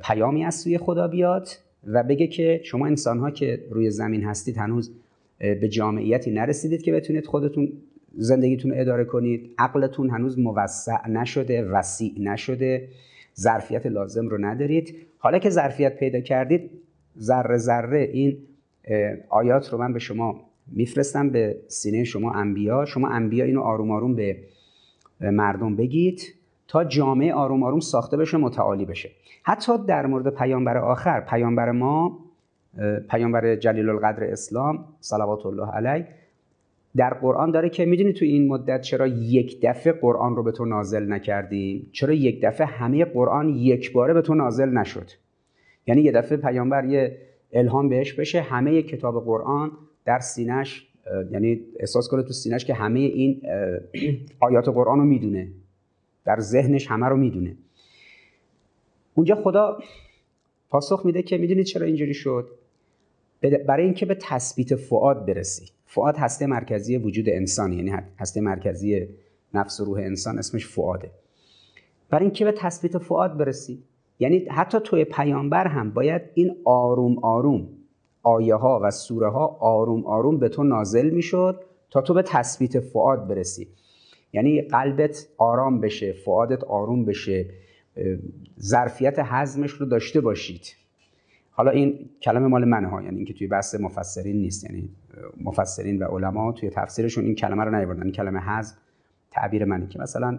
پیامی 0.04 0.44
از 0.44 0.54
سوی 0.54 0.78
خدا 0.78 1.08
بیاد 1.08 1.48
و 1.86 2.02
بگه 2.02 2.26
که 2.26 2.60
شما 2.64 2.86
انسان 2.86 3.18
ها 3.18 3.30
که 3.30 3.64
روی 3.70 3.90
زمین 3.90 4.24
هستید 4.24 4.56
هنوز 4.56 4.92
به 5.38 5.68
جامعیتی 5.68 6.30
نرسیدید 6.30 6.82
که 6.82 6.92
بتونید 6.92 7.26
خودتون 7.26 7.72
زندگیتون 8.14 8.70
رو 8.70 8.80
اداره 8.80 9.04
کنید. 9.04 9.50
عقلتون 9.58 10.10
هنوز 10.10 10.38
موسع 10.38 11.08
نشده 11.08 11.64
وسیع 11.64 12.14
نشده. 12.18 12.88
ظرفیت 13.40 13.86
لازم 13.86 14.28
رو 14.28 14.44
ندارید. 14.44 14.96
حالا 15.18 15.38
که 15.38 15.50
ظرفیت 15.50 15.96
پیدا 15.96 16.20
کردید 16.20 16.70
ذره 17.18 17.56
ذره 17.56 18.00
این 18.00 18.38
آیات 19.28 19.72
رو 19.72 19.78
من 19.78 19.92
به 19.92 19.98
شما 19.98 20.40
میفرستم 20.66 21.30
به 21.30 21.56
سینه 21.68 22.04
شما 22.04 22.32
انبیا. 22.32 22.84
شما 22.84 23.08
انبیا 23.08 23.44
اینو 23.44 23.60
آروم 23.60 23.90
آروم 23.90 24.14
به 24.14 24.36
مردم 25.20 25.76
بگید 25.76 26.34
تا 26.68 26.84
جامعه 26.84 27.34
آروم 27.34 27.62
آروم 27.62 27.80
ساخته 27.80 28.16
بشه 28.16 28.36
متعالی 28.36 28.84
بشه. 28.84 29.10
حتی 29.42 29.72
در 29.86 30.06
مورد 30.06 30.34
پیامبر 30.34 30.78
آخر 30.78 31.20
پیامبر 31.20 31.70
ما 31.70 32.18
پیامبر 33.10 33.56
جلیل 33.56 33.88
القدر 33.88 34.24
اسلام 34.24 34.84
صلوات 35.00 35.46
الله 35.46 35.70
علیه 35.70 36.06
در 36.96 37.14
قرآن 37.14 37.50
داره 37.50 37.68
که 37.68 37.84
می‌دونی 37.84 38.12
تو 38.12 38.24
این 38.24 38.48
مدت 38.48 38.80
چرا 38.80 39.06
یک 39.06 39.58
دفعه 39.62 39.92
قرآن 39.92 40.36
رو 40.36 40.42
به 40.42 40.52
تو 40.52 40.64
نازل 40.64 41.12
نکردیم؟ 41.12 41.88
چرا 41.92 42.12
یک 42.12 42.40
دفعه 42.42 42.66
همه 42.66 43.04
قرآن 43.04 43.48
یک 43.48 43.92
باره 43.92 44.14
به 44.14 44.22
تو 44.22 44.34
نازل 44.34 44.68
نشد؟ 44.68 45.10
یعنی 45.86 46.00
یه 46.00 46.12
دفعه 46.12 46.38
پیامبر 46.38 46.84
یه 46.84 47.18
الهام 47.52 47.88
بهش 47.88 48.12
بشه 48.12 48.40
همه 48.40 48.82
کتاب 48.82 49.24
قرآن 49.24 49.70
در 50.04 50.18
سینش 50.18 50.88
یعنی 51.30 51.60
احساس 51.80 52.08
کنه 52.08 52.22
تو 52.22 52.32
سینش 52.32 52.64
که 52.64 52.74
همه 52.74 53.00
این 53.00 53.42
آیات 54.40 54.68
قرآن 54.68 54.98
رو 54.98 55.04
می‌دونه. 55.04 55.48
در 56.24 56.40
ذهنش 56.40 56.86
همه 56.86 57.06
رو 57.06 57.16
می‌دونه. 57.16 57.56
اونجا 59.14 59.34
خدا 59.34 59.78
پاسخ 60.68 61.02
میده 61.06 61.22
که 61.22 61.38
می‌دونید 61.38 61.66
چرا 61.66 61.86
اینجوری 61.86 62.14
شد؟ 62.14 62.48
برای 63.66 63.84
اینکه 63.84 64.06
به 64.06 64.14
تثبیت 64.14 64.74
فعاد 64.74 65.26
برسی. 65.26 65.70
فعاد 65.86 66.16
هسته 66.16 66.46
مرکزی 66.46 66.96
وجود 66.96 67.28
انسان 67.28 67.72
یعنی 67.72 67.92
هسته 68.18 68.40
مرکزی 68.40 69.08
نفس 69.54 69.80
و 69.80 69.84
روح 69.84 69.98
انسان 69.98 70.38
اسمش 70.38 70.66
فعاده 70.66 71.10
برای 72.10 72.24
اینکه 72.24 72.44
به 72.44 72.52
تثبیت 72.52 72.98
فعاد 72.98 73.36
برسی 73.36 73.82
یعنی 74.18 74.38
حتی 74.38 74.78
توی 74.84 75.04
پیامبر 75.04 75.66
هم 75.66 75.90
باید 75.90 76.22
این 76.34 76.56
آروم 76.64 77.18
آروم 77.18 77.68
آیه 78.26 78.54
ها 78.54 78.80
و 78.82 78.90
سوره 78.90 79.28
ها 79.28 79.46
آروم 79.60 80.06
آروم 80.06 80.38
به 80.38 80.48
تو 80.48 80.62
نازل 80.62 81.10
می‌شد 81.10 81.60
تا 81.90 82.00
تو 82.00 82.14
به 82.14 82.22
تثبیت 82.22 82.80
فعاد 82.80 83.28
برسی. 83.28 83.68
یعنی 84.32 84.62
قلبت 84.62 85.28
آرام 85.38 85.80
بشه 85.80 86.12
فعادت 86.12 86.64
آروم 86.64 87.04
بشه 87.04 87.46
ظرفیت 88.60 89.18
حزمش 89.18 89.70
رو 89.70 89.86
داشته 89.86 90.20
باشید. 90.20 90.66
حالا 91.50 91.70
این 91.70 92.10
کلمه 92.22 92.46
مال 92.46 92.64
منه 92.64 92.88
ها 92.88 93.02
یعنی 93.02 93.16
اینکه 93.16 93.34
توی 93.34 93.46
بحث 93.46 93.74
مفسرین 93.74 94.36
نیست 94.36 94.64
یعنی 94.64 94.88
مفسرین 95.44 95.98
و 95.98 96.04
علما 96.04 96.52
توی 96.52 96.70
تفسیرشون 96.70 97.24
این 97.24 97.34
کلمه 97.34 97.64
رو 97.64 97.76
نیاوردن. 97.76 98.02
این 98.02 98.12
کلمه 98.12 98.40
حزم 98.40 98.76
تعبیر 99.30 99.64
منه 99.64 99.88
که 99.88 99.98
مثلا 99.98 100.38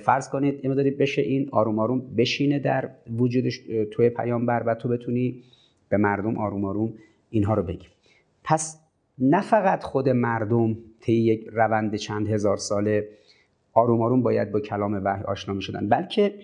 فرض 0.00 0.28
کنید 0.28 0.58
این 0.62 0.72
مداری 0.72 0.90
بشه 0.90 1.22
این 1.22 1.48
آروم 1.52 1.78
آروم 1.78 2.00
بشینه 2.16 2.58
در 2.58 2.90
وجودش 3.18 3.60
توی 3.90 4.08
پیامبر 4.08 4.62
و 4.66 4.74
تو 4.74 4.88
بتونی 4.88 5.42
به 5.88 5.96
مردم 5.96 6.38
آروم 6.38 6.64
آروم 6.64 6.92
اینها 7.34 7.54
رو 7.54 7.62
بگیم. 7.62 7.90
پس 8.44 8.80
نه 9.18 9.40
فقط 9.40 9.82
خود 9.82 10.08
مردم 10.08 10.76
طی 11.00 11.12
یک 11.12 11.48
روند 11.52 11.96
چند 11.96 12.28
هزار 12.28 12.56
ساله 12.56 13.08
آروم 13.72 14.02
آروم 14.02 14.22
باید 14.22 14.52
با 14.52 14.60
کلام 14.60 15.00
وحی 15.04 15.22
آشنا 15.22 15.54
می 15.54 15.62
شدن 15.62 15.88
بلکه 15.88 16.34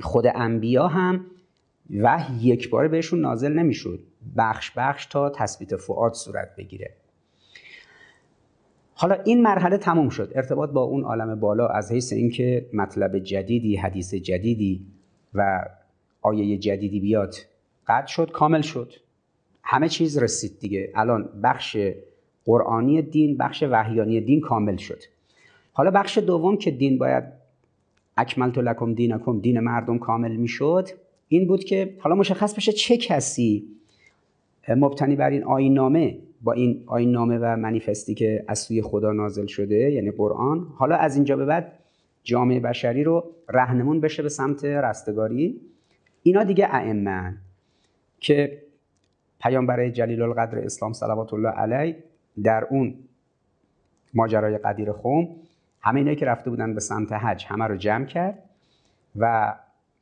خود 0.00 0.24
انبیا 0.34 0.86
هم 0.88 1.26
وحی 2.00 2.48
یک 2.48 2.70
بار 2.70 2.88
بهشون 2.88 3.20
نازل 3.20 3.52
نمی‌شد. 3.52 4.00
بخش 4.36 4.72
بخش 4.76 5.06
تا 5.06 5.30
تثبیت 5.30 5.76
فعاد 5.76 6.12
صورت 6.12 6.56
بگیره. 6.56 6.90
حالا 8.94 9.14
این 9.14 9.42
مرحله 9.42 9.78
تموم 9.78 10.08
شد. 10.08 10.32
ارتباط 10.34 10.70
با 10.70 10.82
اون 10.82 11.02
عالم 11.02 11.40
بالا 11.40 11.68
از 11.68 11.92
حیث 11.92 12.12
اینکه 12.12 12.66
مطلب 12.72 13.18
جدیدی 13.18 13.76
حدیث 13.76 14.14
جدیدی 14.14 14.86
و 15.34 15.64
آیه 16.22 16.58
جدیدی 16.58 17.00
بیاد 17.00 17.34
قطع 17.86 18.06
شد 18.06 18.30
کامل 18.30 18.60
شد. 18.60 18.92
همه 19.68 19.88
چیز 19.88 20.18
رسید 20.18 20.58
دیگه. 20.60 20.92
الان 20.94 21.28
بخش 21.42 21.76
قرآنی 22.44 23.02
دین 23.02 23.36
بخش 23.36 23.64
وحیانی 23.70 24.20
دین 24.20 24.40
کامل 24.40 24.76
شد. 24.76 25.02
حالا 25.72 25.90
بخش 25.90 26.18
دوم 26.18 26.56
که 26.56 26.70
دین 26.70 26.98
باید 26.98 27.24
اکملت 28.16 28.58
لکم 28.58 28.94
دینکم 28.94 29.40
دین 29.40 29.60
مردم 29.60 29.98
کامل 29.98 30.36
می‌شد 30.36 30.88
این 31.28 31.46
بود 31.46 31.64
که 31.64 31.94
حالا 31.98 32.16
مشخص 32.16 32.54
بشه 32.54 32.72
چه 32.72 32.96
کسی 32.96 33.64
مبتنی 34.68 35.16
بر 35.16 35.30
این 35.30 35.74
نامه 35.74 36.18
با 36.42 36.52
این 36.52 36.82
آین 36.86 37.10
نامه 37.10 37.38
و 37.38 37.56
منیفستی 37.56 38.14
که 38.14 38.44
از 38.48 38.58
سوی 38.58 38.82
خدا 38.82 39.12
نازل 39.12 39.46
شده 39.46 39.92
یعنی 39.92 40.10
قرآن. 40.10 40.66
حالا 40.76 40.96
از 40.96 41.14
اینجا 41.14 41.36
به 41.36 41.44
بعد 41.44 41.72
جامعه 42.24 42.60
بشری 42.60 43.04
رو 43.04 43.24
رهنمون 43.48 44.00
بشه 44.00 44.22
به 44.22 44.28
سمت 44.28 44.64
رستگاری. 44.64 45.60
اینا 46.22 46.44
دیگه 46.44 46.68
ائمه 46.70 47.36
که 48.20 48.62
پیامبر 49.40 49.88
جلیل 49.88 50.22
القدر 50.22 50.58
اسلام 50.58 50.92
صلوات 50.92 51.34
الله 51.34 51.48
علیه 51.48 51.96
در 52.42 52.64
اون 52.64 52.94
ماجرای 54.14 54.58
قدیر 54.58 54.92
خوم 54.92 55.28
همه 55.80 55.98
اینایی 55.98 56.16
که 56.16 56.26
رفته 56.26 56.50
بودن 56.50 56.74
به 56.74 56.80
سمت 56.80 57.12
حج 57.12 57.46
همه 57.48 57.64
رو 57.64 57.76
جمع 57.76 58.04
کرد 58.04 58.38
و 59.16 59.54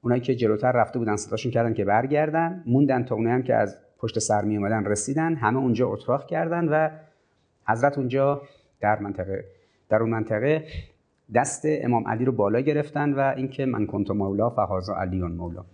اونایی 0.02 0.20
که 0.20 0.34
جلوتر 0.34 0.72
رفته 0.72 0.98
بودن 0.98 1.16
صداشون 1.16 1.52
کردن 1.52 1.74
که 1.74 1.84
برگردن 1.84 2.62
موندن 2.66 3.04
تا 3.04 3.14
اونایی 3.14 3.34
هم 3.34 3.42
که 3.42 3.54
از 3.54 3.76
پشت 3.98 4.18
سر 4.18 4.42
می 4.44 4.56
اومدن 4.56 4.84
رسیدن 4.84 5.34
همه 5.34 5.58
اونجا 5.58 5.88
اتراق 5.88 6.26
کردن 6.26 6.68
و 6.68 6.88
حضرت 7.68 7.98
اونجا 7.98 8.42
در 8.80 8.98
منطقه 8.98 9.44
در 9.88 10.00
اون 10.00 10.10
منطقه 10.10 10.66
دست 11.34 11.62
امام 11.64 12.08
علی 12.08 12.24
رو 12.24 12.32
بالا 12.32 12.60
گرفتن 12.60 13.12
و 13.12 13.34
اینکه 13.36 13.66
من 13.66 13.86
کنت 13.86 14.10
مولا 14.10 14.50
فهازا 14.50 14.96
علیون 14.96 15.32
مولا. 15.32 15.64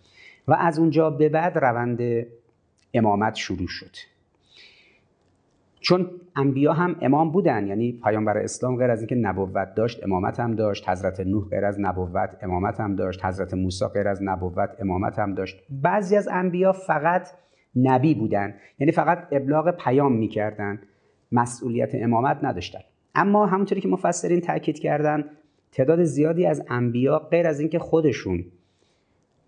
و 0.48 0.52
از 0.52 0.78
اونجا 0.78 1.10
به 1.10 1.28
بعد 1.28 1.58
روند 1.58 2.26
امامت 2.94 3.34
شروع 3.34 3.68
شد. 3.68 3.96
چون 5.80 6.10
انبیا 6.36 6.72
هم 6.72 6.96
امام 7.00 7.30
بودن 7.30 7.66
یعنی 7.66 8.00
پیامبر 8.04 8.38
اسلام 8.38 8.76
غیر 8.76 8.90
از 8.90 8.98
اینکه 8.98 9.14
نبوت 9.14 9.74
داشت 9.74 10.04
امامت 10.04 10.40
هم 10.40 10.54
داشت 10.54 10.88
حضرت 10.88 11.20
نوح 11.20 11.48
غیر 11.48 11.64
از 11.64 11.80
نبوت 11.80 12.30
امامت 12.42 12.80
هم 12.80 12.96
داشت 12.96 13.24
حضرت 13.24 13.54
موسی 13.54 13.84
غیر 13.94 14.08
از 14.08 14.22
نبوت 14.22 14.70
امامت 14.80 15.18
هم 15.18 15.34
داشت. 15.34 15.62
بعضی 15.70 16.16
از 16.16 16.28
انبیا 16.28 16.72
فقط 16.72 17.28
نبی 17.76 18.14
بودن 18.14 18.54
یعنی 18.78 18.92
فقط 18.92 19.28
ابلاغ 19.32 19.70
پیام 19.70 20.12
می‌کردن 20.12 20.80
مسئولیت 21.32 21.90
امامت 21.94 22.38
نداشتن. 22.42 22.80
اما 23.14 23.46
همونطوری 23.46 23.80
که 23.80 23.88
مفسرین 23.88 24.40
تاکید 24.40 24.78
کردن 24.78 25.24
تعداد 25.72 26.04
زیادی 26.04 26.46
از 26.46 26.66
انبیا 26.68 27.18
غیر 27.18 27.46
از 27.46 27.60
اینکه 27.60 27.78
خودشون 27.78 28.44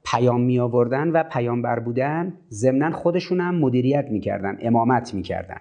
پیام 0.05 0.41
می 0.41 0.59
آوردن 0.59 1.09
و 1.09 1.23
پیامبر 1.23 1.79
بودن 1.79 2.35
ضمنا 2.51 2.91
خودشون 2.91 3.41
هم 3.41 3.55
مدیریت 3.55 4.07
می‌کردن 4.11 4.59
امامت 4.61 5.15
می‌کردن. 5.15 5.61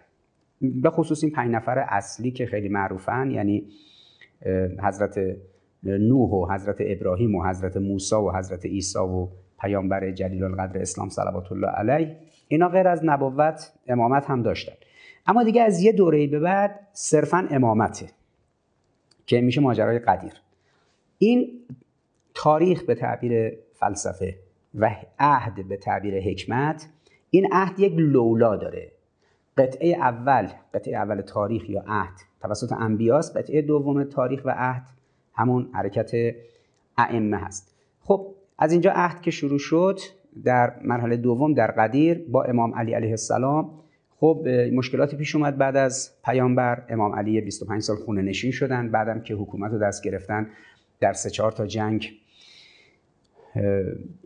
به 0.62 0.90
خصوص 0.90 1.24
این 1.24 1.34
پنج 1.34 1.52
نفر 1.52 1.80
اصلی 1.80 2.32
که 2.32 2.46
خیلی 2.46 2.70
معروفن 2.70 3.32
یعنی 3.32 3.68
حضرت 4.84 5.20
نوح 5.84 6.30
و 6.30 6.54
حضرت 6.54 6.78
ابراهیم 6.80 7.36
و 7.36 7.46
حضرت 7.46 7.78
موسی 7.78 8.16
و 8.16 8.32
حضرت 8.32 8.66
عیسی 8.66 9.00
و 9.00 9.28
پیامبر 9.62 10.12
جلیل 10.12 10.44
القدر 10.44 10.82
اسلام 10.82 11.10
صلوات 11.10 11.52
الله 11.52 11.68
علیه 11.68 12.18
اینا 12.48 12.70
غیر 12.70 12.88
از 12.88 13.06
نبوت 13.06 13.74
امامت 13.88 14.26
هم 14.26 14.42
داشتن. 14.42 14.74
اما 15.28 15.44
دیگه 15.44 15.62
از 15.62 15.82
یه 15.84 15.92
دوره 15.92 16.28
به 16.28 16.40
بعد 16.40 16.80
صرفا 16.94 17.48
امامته 17.52 18.06
که 19.26 19.42
میشه 19.42 19.62
ماجرای 19.62 20.00
قدیر. 20.00 20.34
این 21.18 21.50
تاریخ 22.34 22.84
به 22.84 22.96
تعبیر 22.96 23.54
فلسفه 23.82 24.36
و 24.76 24.96
عهد 25.20 25.68
به 25.68 25.78
تعبیر 25.78 26.20
حکمت 26.20 26.88
این 27.30 27.48
عهد 27.52 27.80
یک 27.80 27.94
لولا 27.98 28.56
داره. 28.56 28.92
قطعه 29.58 29.96
اول 29.96 30.48
قطعه 30.74 30.96
اول 30.96 31.22
تاریخ 31.22 31.70
یا 31.70 31.84
عهد 31.88 32.20
توسط 32.42 32.72
انبیاست 32.72 33.38
قطعه 33.38 33.62
دوم 33.62 34.04
تاریخ 34.04 34.42
و 34.46 34.50
عهد 34.58 34.84
همون 35.34 35.70
حرکت 35.74 36.12
ائمه 36.98 37.38
هست. 37.38 37.76
خب 38.02 38.28
از 38.58 38.72
اینجا 38.72 38.92
عهد 38.92 39.22
که 39.22 39.32
شروع 39.32 39.60
شد 39.60 40.00
در 40.44 40.74
مرحله 40.84 41.18
دوم 41.18 41.54
در 41.54 41.72
قدیر 41.72 42.26
با 42.30 42.44
امام 42.44 42.76
علی 42.76 42.94
علیه 42.94 43.10
السلام. 43.10 43.72
خب 44.20 44.48
مشکلاتی 44.74 45.18
پیش 45.18 45.36
اومد 45.36 45.58
بعد 45.58 45.76
از 45.76 46.12
پیامبر. 46.26 46.84
امام 46.90 47.16
علی 47.16 47.42
25 47.42 47.82
سال 47.82 47.96
خونه 47.96 48.22
نشین 48.22 48.52
شدن 48.52 48.92
بعدم 48.92 49.22
که 49.22 49.34
حکومت 49.34 49.72
رو 49.72 49.80
دست 49.80 50.04
گرفتن 50.04 50.48
در 51.00 51.14
سه 51.14 51.30
چهار 51.30 51.52
تا 51.52 51.66
جنگ 51.66 52.12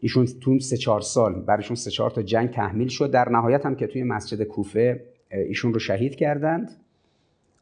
ایشون 0.01 0.25
تو 0.41 0.59
سه 0.59 0.77
چهار 0.77 1.01
سال 1.01 1.33
برایشون 1.33 1.75
سه 1.75 1.91
چهار 1.91 2.11
تا 2.11 2.21
جنگ 2.21 2.49
تحمیل 2.49 2.87
شد. 2.87 3.11
در 3.11 3.29
نهایت 3.29 3.65
هم 3.65 3.75
که 3.75 3.87
توی 3.87 4.03
مسجد 4.03 4.43
کوفه 4.43 5.01
ایشون 5.31 5.73
رو 5.73 5.79
شهید 5.79 6.15
کردند. 6.15 6.71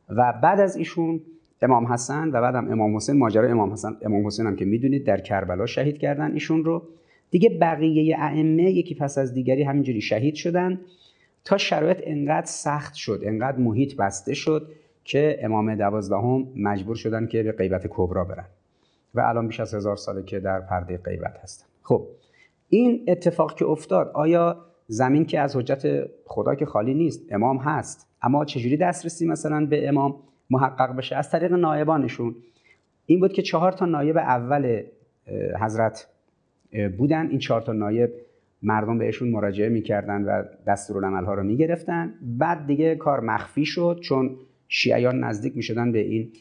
و 0.10 0.34
بعد 0.44 0.60
از 0.60 0.76
ایشون 0.76 1.22
امام 1.62 1.88
حسن 1.88 2.28
و 2.28 2.32
بعدم 2.32 2.72
امام 2.72 2.96
حسین 2.96 3.18
ماجرا 3.18 3.50
امام 3.50 3.72
حسن 3.72 3.98
امام 4.02 4.28
حسین 4.28 4.46
هم 4.46 4.56
که 4.56 4.66
می‌دونید 4.66 5.04
در 5.04 5.18
کربلا 5.18 5.66
شهید 5.66 5.98
کردن 5.98 6.32
ایشون 6.32 6.64
رو. 6.64 6.84
دیگه 7.32 7.50
بقیه 7.50 8.16
ائمه 8.20 8.72
یکی 8.72 8.96
پس 8.96 9.18
از 9.18 9.34
دیگری 9.34 9.64
همینجوری 9.64 10.02
شهید 10.02 10.36
شدن 10.36 10.80
تا 11.46 11.58
شرایط 11.58 11.98
انقدر 12.04 12.46
سخت 12.46 12.94
شد 12.94 13.22
انقدر 13.24 13.58
محیط 13.58 13.96
بسته 13.96 14.34
شد 14.34 14.72
که 15.04 15.40
امام 15.42 15.76
دوازدهم 15.76 16.48
مجبور 16.56 16.96
شدن 16.96 17.28
که 17.28 17.44
به 17.44 17.52
غیبت 17.52 17.88
کبرا 17.90 18.24
برن. 18.24 18.46
و 19.14 19.20
الان 19.20 19.48
بیش 19.48 19.60
از 19.60 19.74
هزار 19.74 19.96
ساله 19.96 20.24
که 20.24 20.40
در 20.40 20.60
پرده 20.60 20.98
غیبت 20.98 21.38
هستن. 21.44 21.66
خب 21.82 22.08
این 22.70 23.06
اتفاق 23.08 23.56
که 23.56 23.66
افتاد 23.66 24.12
آیا 24.14 24.66
زمین 24.88 25.26
که 25.26 25.40
از 25.40 25.56
حجت 25.56 26.08
خدا 26.26 26.56
که 26.56 26.66
خالی 26.66 26.94
نیست 26.94 27.22
امام 27.30 27.58
هست 27.58 28.08
اما 28.22 28.46
چجوری 28.46 28.78
دسترسی 28.78 29.28
مثلا 29.28 29.66
به 29.66 29.88
امام 29.88 30.16
محقق 30.50 30.96
بشه؟ 30.96 31.16
از 31.16 31.30
طریق 31.30 31.54
نایبانشون. 31.54 32.36
این 33.06 33.20
بود 33.20 33.34
که 33.34 33.42
چهار 33.42 33.72
تا 33.72 33.86
نایب 33.86 34.18
اول 34.18 34.84
حضرت 35.60 36.08
بودن. 36.98 37.30
این 37.30 37.40
چهار 37.40 37.62
تا 37.62 37.74
نایب 37.74 38.10
مردم 38.62 38.98
بهشون 38.98 39.30
مراجعه 39.30 39.70
می‌کردن 39.70 40.24
و 40.24 40.44
دستورالعمل 40.68 41.26
ها 41.26 41.34
رو 41.34 41.44
می‌گرفتن. 41.44 42.14
بعد 42.22 42.68
دیگه 42.68 42.96
کار 42.96 43.20
مخفی 43.20 43.66
شد 43.66 44.00
چون 44.02 44.36
شیعیان 44.68 45.24
نزدیک 45.24 45.56
می‌شدن 45.56 45.92
به 45.92 46.00
این 46.00 46.32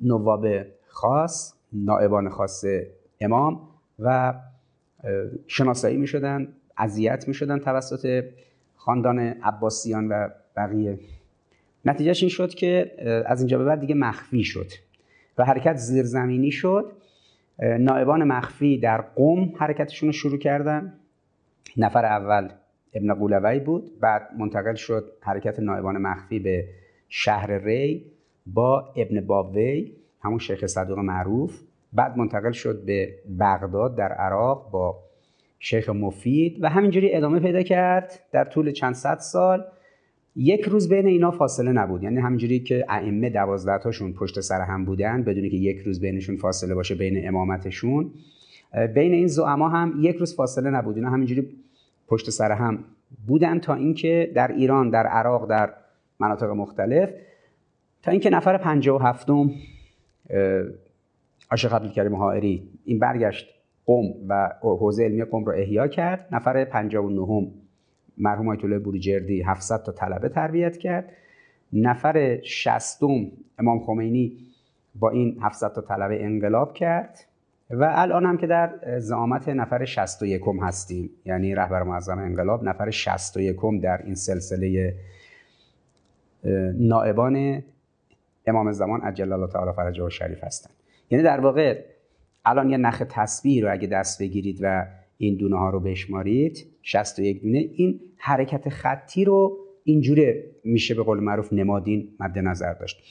نواب 0.00 0.46
خاص. 0.86 1.54
نائبان 1.72 2.28
خاص 2.28 2.64
امام 3.20 3.68
و 3.98 4.34
شناسایی 5.46 5.96
می‌شدن 5.96 6.48
اذیت 6.78 7.28
می‌شدن 7.28 7.58
توسط 7.58 8.24
خاندان 8.76 9.18
عباسیان 9.18 10.08
و 10.08 10.28
بقیه. 10.56 10.98
نتیجهش 11.84 12.22
این 12.22 12.30
شد 12.30 12.54
که 12.54 12.92
از 13.26 13.40
اینجا 13.40 13.58
به 13.58 13.64
بعد 13.64 13.80
دیگه 13.80 13.94
مخفی 13.94 14.44
شد 14.44 14.66
و 15.38 15.44
حرکت 15.44 15.76
زیرزمینی 15.76 16.50
شد. 16.50 16.92
نائبان 17.58 18.24
مخفی 18.24 18.78
در 18.78 19.00
قوم 19.00 19.52
حرکتشون 19.56 20.08
رو 20.08 20.12
شروع 20.12 20.38
کردن. 20.38 20.92
نفر 21.76 22.04
اول 22.04 22.48
ابن 22.94 23.14
قولوی 23.14 23.60
بود 23.60 24.00
بعد 24.00 24.28
منتقل 24.38 24.74
شد 24.74 25.12
حرکت 25.20 25.60
نائبان 25.60 25.98
مخفی 25.98 26.38
به 26.38 26.68
شهر 27.08 27.58
ری 27.58 28.04
با 28.46 28.94
ابن 28.96 29.20
بابوی 29.20 29.92
همون 30.20 30.38
شیخ 30.38 30.66
صدوق 30.66 30.98
معروف 30.98 31.62
بعد 31.92 32.16
منتقل 32.16 32.52
شد 32.52 32.84
به 32.84 33.14
بغداد 33.38 33.96
در 33.96 34.12
عراق 34.12 34.70
با 34.70 34.98
شیخ 35.58 35.88
مفید 35.88 36.58
و 36.64 36.68
همینجوری 36.68 37.14
ادامه 37.14 37.40
پیدا 37.40 37.62
کرد 37.62 38.20
در 38.32 38.44
طول 38.44 38.72
چند 38.72 38.94
صد 38.94 39.18
سال. 39.18 39.64
یک 40.36 40.64
روز 40.64 40.88
بین 40.88 41.06
اینا 41.06 41.30
فاصله 41.30 41.72
نبود. 41.72 42.02
یعنی 42.02 42.20
همینجوری 42.20 42.60
که 42.60 42.84
ائمه 42.88 43.30
دوازده 43.30 43.78
تاشون 43.78 44.12
پشت 44.12 44.40
سر 44.40 44.60
هم 44.60 44.84
بودن 44.84 45.22
بدونی 45.22 45.50
که 45.50 45.56
یک 45.56 45.78
روز 45.78 46.00
بینشون 46.00 46.36
فاصله 46.36 46.74
باشه 46.74 46.94
بین 46.94 47.28
امامتشون 47.28 48.10
بین 48.94 49.12
این 49.12 49.26
زعما 49.26 49.68
هم 49.68 49.94
یک 50.00 50.16
روز 50.16 50.36
فاصله 50.36 50.70
نبود. 50.70 50.96
اینا 50.96 51.10
همینجوری 51.10 51.48
پشت 52.08 52.30
سر 52.30 52.52
هم 52.52 52.84
بودن 53.26 53.58
تا 53.58 53.74
اینکه 53.74 54.32
در 54.34 54.52
ایران 54.52 54.90
در 54.90 55.06
عراق 55.06 55.50
در 55.50 55.74
مناطق 56.20 56.50
مختلف 56.50 57.10
تا 58.02 58.10
اینکه 58.10 58.30
نفر 58.30 58.58
57 58.58 59.30
م 59.30 59.50
عاشق 61.50 61.74
عبدالکریم 61.74 62.14
حائری. 62.14 62.68
این 62.84 62.98
برگشت 62.98 63.54
قم 63.86 64.04
و 64.28 64.50
حوزه 64.62 65.04
علمی 65.04 65.24
قم 65.24 65.44
رو 65.44 65.52
احیا 65.52 65.88
کرد. 65.88 66.28
نفر 66.32 66.64
59 66.64 67.50
مرحوم 68.18 68.48
آیت 68.48 68.64
الله 68.64 68.78
بروجردی 68.78 69.42
700 69.42 69.82
تا 69.82 69.92
طلبه 69.92 70.28
تربیت 70.28 70.76
کرد. 70.76 71.12
نفر 71.72 72.40
60 72.42 73.02
امام 73.58 73.80
خمینی 73.80 74.38
با 74.94 75.10
این 75.10 75.38
700 75.42 75.72
تا 75.72 75.80
طلبه 75.80 76.24
انقلاب 76.24 76.74
کرد. 76.74 77.18
و 77.70 77.92
الان 77.94 78.26
هم 78.26 78.36
که 78.36 78.46
در 78.46 78.98
زعامت 78.98 79.48
نفر 79.48 79.84
61 79.84 80.42
هستیم 80.62 81.10
یعنی 81.24 81.54
رهبر 81.54 81.82
معظم 81.82 82.18
انقلاب 82.18 82.64
نفر 82.64 82.90
61 82.90 83.56
در 83.82 84.02
این 84.04 84.14
سلسله 84.14 84.94
نائبان 86.74 87.62
امام 88.48 88.72
زمان 88.72 89.00
عجل 89.00 89.32
الله 89.32 89.46
تعالی 89.46 89.72
فرجه 89.72 90.04
و 90.04 90.10
شریف 90.10 90.44
هستند 90.44 90.74
یعنی 91.10 91.24
در 91.24 91.40
واقع 91.40 91.84
الان 92.44 92.70
یه 92.70 92.76
نخ 92.76 93.02
تسبیح 93.08 93.62
رو 93.62 93.72
اگه 93.72 93.86
دست 93.86 94.22
بگیرید 94.22 94.58
و 94.62 94.86
این 95.18 95.36
دونه 95.36 95.58
ها 95.58 95.70
رو 95.70 95.80
بشمارید 95.80 96.66
61 96.82 97.42
دونه 97.42 97.58
این 97.58 98.00
حرکت 98.16 98.68
خطی 98.68 99.24
رو 99.24 99.56
اینجوره 99.84 100.44
میشه 100.64 100.94
به 100.94 101.02
قول 101.02 101.20
معروف 101.20 101.52
نمادین 101.52 102.08
مد 102.20 102.38
نظر 102.38 102.72
داشت. 102.72 103.02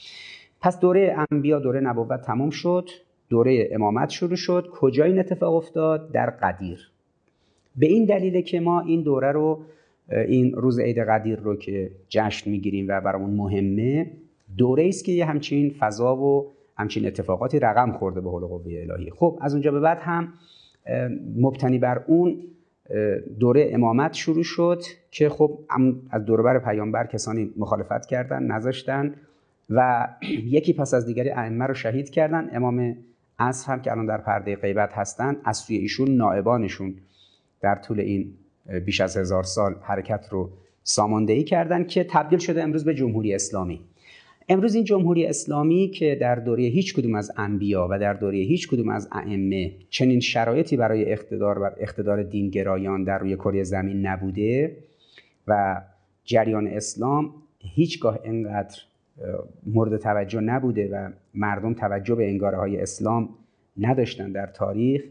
پس 0.60 0.80
دوره 0.80 1.16
انبیا 1.30 1.58
دوره 1.58 1.80
نبوت 1.80 2.22
تموم 2.22 2.50
شد 2.50 2.90
دوره 3.28 3.68
امامت 3.72 4.10
شروع 4.10 4.36
شد. 4.36 4.68
کجا 4.72 5.04
این 5.04 5.18
اتفاق 5.18 5.54
افتاد؟ 5.54 6.12
در 6.12 6.30
قدیر. 6.30 6.90
به 7.76 7.86
این 7.86 8.04
دلیل 8.04 8.40
که 8.40 8.60
ما 8.60 8.80
این 8.80 9.02
دوره 9.02 9.32
رو 9.32 9.60
این 10.08 10.52
روز 10.52 10.78
عید 10.78 10.98
قدیر 10.98 11.38
رو 11.38 11.56
که 11.56 11.90
جشن 12.08 12.50
می‌گیریم 12.50 12.86
و 12.88 13.00
برامون 13.00 13.30
مهمه 13.30 14.10
دوره 14.56 14.88
است 14.88 15.04
که 15.04 15.12
یه 15.12 15.24
همچین 15.24 15.74
فضا 15.78 16.16
و 16.16 16.52
همچین 16.76 17.06
اتفاقاتی 17.06 17.58
رقم 17.58 17.92
خورده 17.92 18.20
به 18.20 18.30
حول 18.30 18.46
قوه 18.46 18.86
الهی. 18.90 19.10
خب 19.10 19.38
از 19.40 19.52
اونجا 19.52 19.70
به 19.72 19.80
بعد 19.80 19.98
هم 20.00 20.32
مبتنی 21.36 21.78
بر 21.78 22.04
اون 22.06 22.44
دوره 23.40 23.70
امامت 23.72 24.12
شروع 24.12 24.42
شد 24.42 24.82
که 25.10 25.28
خب 25.28 25.58
از 26.10 26.24
بر 26.26 26.58
پیامبر 26.58 27.06
کسانی 27.06 27.50
مخالفت 27.56 28.06
کردن 28.06 28.42
نذاشتن 28.42 29.14
و 29.70 30.08
یکی 30.56 30.72
پس 30.72 30.94
از 30.94 31.06
دیگری 31.06 31.30
ائمه 31.30 31.66
رو 31.66 31.74
شهید 31.74 32.10
کردن. 32.10 32.50
امام 32.52 32.96
عصر 33.38 33.72
هم 33.72 33.82
که 33.82 33.92
الان 33.92 34.06
در 34.06 34.18
پرده 34.18 34.56
غیبت 34.56 34.92
هستن 34.92 35.36
از 35.44 35.56
سوی 35.56 35.76
ایشون 35.76 36.10
نائبانشون 36.10 36.94
در 37.60 37.74
طول 37.74 38.00
این 38.00 38.34
بیش 38.84 39.00
از 39.00 39.16
هزار 39.16 39.42
سال 39.42 39.74
حرکت 39.82 40.28
رو 40.30 40.50
ساماندهی 40.82 41.44
کردن 41.44 41.84
که 41.84 42.04
تبدیل 42.04 42.38
شده 42.38 42.62
امروز 42.62 42.84
به 42.84 42.94
جمهوری 42.94 43.34
اسلامی. 43.34 43.80
امروز 44.48 44.74
این 44.74 44.84
جمهوری 44.84 45.26
اسلامی 45.26 45.88
که 45.88 46.14
در 46.20 46.34
دوره 46.34 46.62
هیچ 46.62 46.94
کدوم 46.94 47.14
از 47.14 47.32
انبیا 47.36 47.88
و 47.90 47.98
در 47.98 48.14
دوره 48.14 48.38
هیچ 48.38 48.68
کدوم 48.68 48.88
از 48.88 49.08
ائمه 49.12 49.72
چنین 49.90 50.20
شرایطی 50.20 50.76
برای 50.76 51.12
اقتدار 51.12 51.58
و 51.58 51.70
اقتدار 51.78 52.22
دینگرایان 52.22 53.04
در 53.04 53.18
روی 53.18 53.36
کره 53.36 53.62
زمین 53.62 54.06
نبوده 54.06 54.76
و 55.46 55.82
جریان 56.24 56.66
اسلام 56.66 57.34
هیچگاه 57.58 58.18
انقدر 58.24 58.78
مورد 59.66 59.96
توجه 59.96 60.40
نبوده 60.40 60.88
و 60.88 61.10
مردم 61.34 61.74
توجه 61.74 62.14
به 62.14 62.28
انگاره 62.28 62.58
های 62.58 62.80
اسلام 62.80 63.28
نداشتن 63.78 64.32
در 64.32 64.46
تاریخ. 64.46 65.02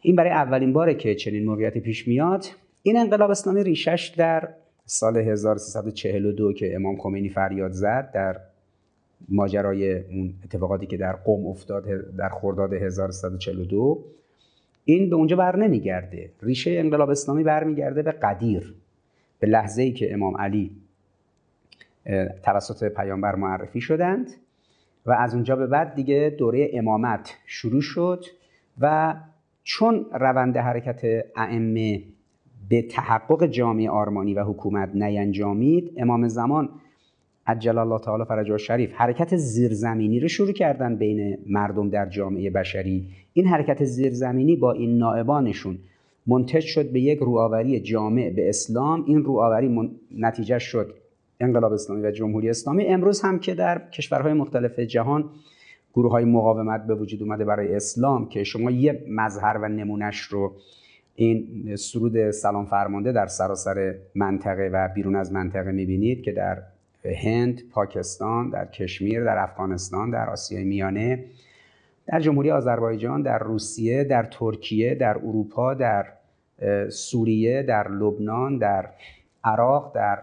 این 0.00 0.16
برای 0.16 0.30
اولین 0.30 0.72
باره 0.72 0.94
که 0.94 1.14
چنین 1.14 1.44
موقعیتی 1.44 1.80
پیش 1.80 2.08
میاد. 2.08 2.44
این 2.82 2.96
انقلاب 2.96 3.30
اسلامی 3.30 3.62
ریشش 3.62 4.14
در 4.16 4.48
سال 4.92 5.16
1342 5.16 6.52
که 6.52 6.74
امام 6.74 6.96
خمینی 6.96 7.28
فریاد 7.28 7.72
زد 7.72 8.10
در 8.14 8.40
ماجرای 9.28 9.98
اون 9.98 10.34
اتفاقاتی 10.44 10.86
که 10.86 10.96
در 10.96 11.12
قوم 11.12 11.46
افتاد 11.46 11.84
در 12.16 12.28
خرداد 12.28 12.72
1342 12.72 14.04
این 14.84 15.10
به 15.10 15.16
اونجا 15.16 15.36
بر 15.36 15.56
نمیگرده. 15.56 16.30
ریشه 16.42 16.70
انقلاب 16.70 17.10
اسلامی 17.10 17.42
برمیگرده 17.42 18.02
به 18.02 18.10
قدیر 18.10 18.74
به 19.38 19.46
لحظه 19.46 19.82
ای 19.82 19.92
که 19.92 20.12
امام 20.12 20.36
علی 20.36 20.70
توسط 22.42 22.88
پیامبر 22.88 23.34
معرفی 23.34 23.80
شدند 23.80 24.30
و 25.06 25.12
از 25.12 25.34
اونجا 25.34 25.56
به 25.56 25.66
بعد 25.66 25.94
دیگه 25.94 26.34
دوره 26.38 26.70
امامت 26.72 27.34
شروع 27.46 27.82
شد 27.82 28.24
و 28.80 29.14
چون 29.64 30.06
روند 30.12 30.56
حرکت 30.56 31.24
ائمه 31.36 32.02
به 32.70 32.82
تحقق 32.82 33.46
جامعه 33.46 33.90
آرمانی 33.90 34.34
و 34.34 34.44
حکومت 34.44 34.90
نینجامید 34.94 35.92
امام 35.96 36.28
زمان 36.28 36.68
عجل 37.46 37.78
الله 37.78 37.98
تعالی 37.98 38.24
فرجه 38.24 38.58
شریف 38.58 38.92
حرکت 38.92 39.36
زیرزمینی 39.36 40.20
رو 40.20 40.28
شروع 40.28 40.52
کردن 40.52 40.96
بین 40.96 41.38
مردم 41.46 41.90
در 41.90 42.08
جامعه 42.08 42.50
بشری. 42.50 43.08
این 43.32 43.46
حرکت 43.46 43.84
زیرزمینی 43.84 44.56
با 44.56 44.72
این 44.72 44.98
نائبانشون 44.98 45.78
منتج 46.26 46.60
شد 46.60 46.92
به 46.92 47.00
یک 47.00 47.18
روآوری 47.18 47.80
جامع 47.80 48.30
به 48.30 48.48
اسلام. 48.48 49.04
این 49.06 49.24
روآوری 49.24 49.90
نتیجه 50.18 50.58
شد 50.58 50.94
انقلاب 51.40 51.72
اسلامی 51.72 52.02
و 52.02 52.10
جمهوری 52.10 52.50
اسلامی. 52.50 52.86
امروز 52.86 53.20
هم 53.20 53.38
که 53.38 53.54
در 53.54 53.82
کشورهای 53.90 54.32
مختلف 54.32 54.78
جهان 54.78 55.24
گروه 55.94 56.12
های 56.12 56.24
مقاومت 56.24 56.86
به 56.86 56.94
وجود 56.94 57.22
اومده 57.22 57.44
برای 57.44 57.74
اسلام 57.74 58.28
که 58.28 58.44
شما 58.44 58.70
یه 58.70 59.04
مظهر 59.08 59.58
و 59.62 59.68
نمونش 59.68 60.20
رو 60.20 60.52
این 61.20 61.76
سرود 61.76 62.30
سلام 62.30 62.66
فرمانده 62.66 63.12
در 63.12 63.26
سراسر 63.26 63.94
منطقه 64.14 64.70
و 64.72 64.88
بیرون 64.94 65.16
از 65.16 65.32
منطقه 65.32 65.72
می‌بینید 65.72 66.22
که 66.22 66.32
در 66.32 66.62
هند، 67.22 67.62
پاکستان، 67.70 68.50
در 68.50 68.66
کشمیر، 68.66 69.24
در 69.24 69.38
افغانستان، 69.38 70.10
در 70.10 70.30
آسیای 70.30 70.64
میانه 70.64 71.24
در 72.06 72.20
جمهوری 72.20 72.50
آذربایجان، 72.50 73.22
در 73.22 73.38
روسیه، 73.38 74.04
در 74.04 74.28
ترکیه، 74.30 74.94
در 74.94 75.16
اروپا، 75.16 75.74
در 75.74 76.06
سوریه، 76.88 77.62
در 77.62 77.88
لبنان، 77.88 78.58
در 78.58 78.88
عراق، 79.44 79.94
در 79.94 80.18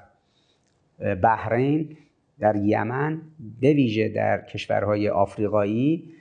بحرین، 1.16 1.98
در 2.40 2.56
یمن، 2.56 3.22
به 3.62 3.74
ویژه 3.74 4.10
در 4.10 4.42
کشورهای 4.42 5.10
آفریقایی 5.10 6.14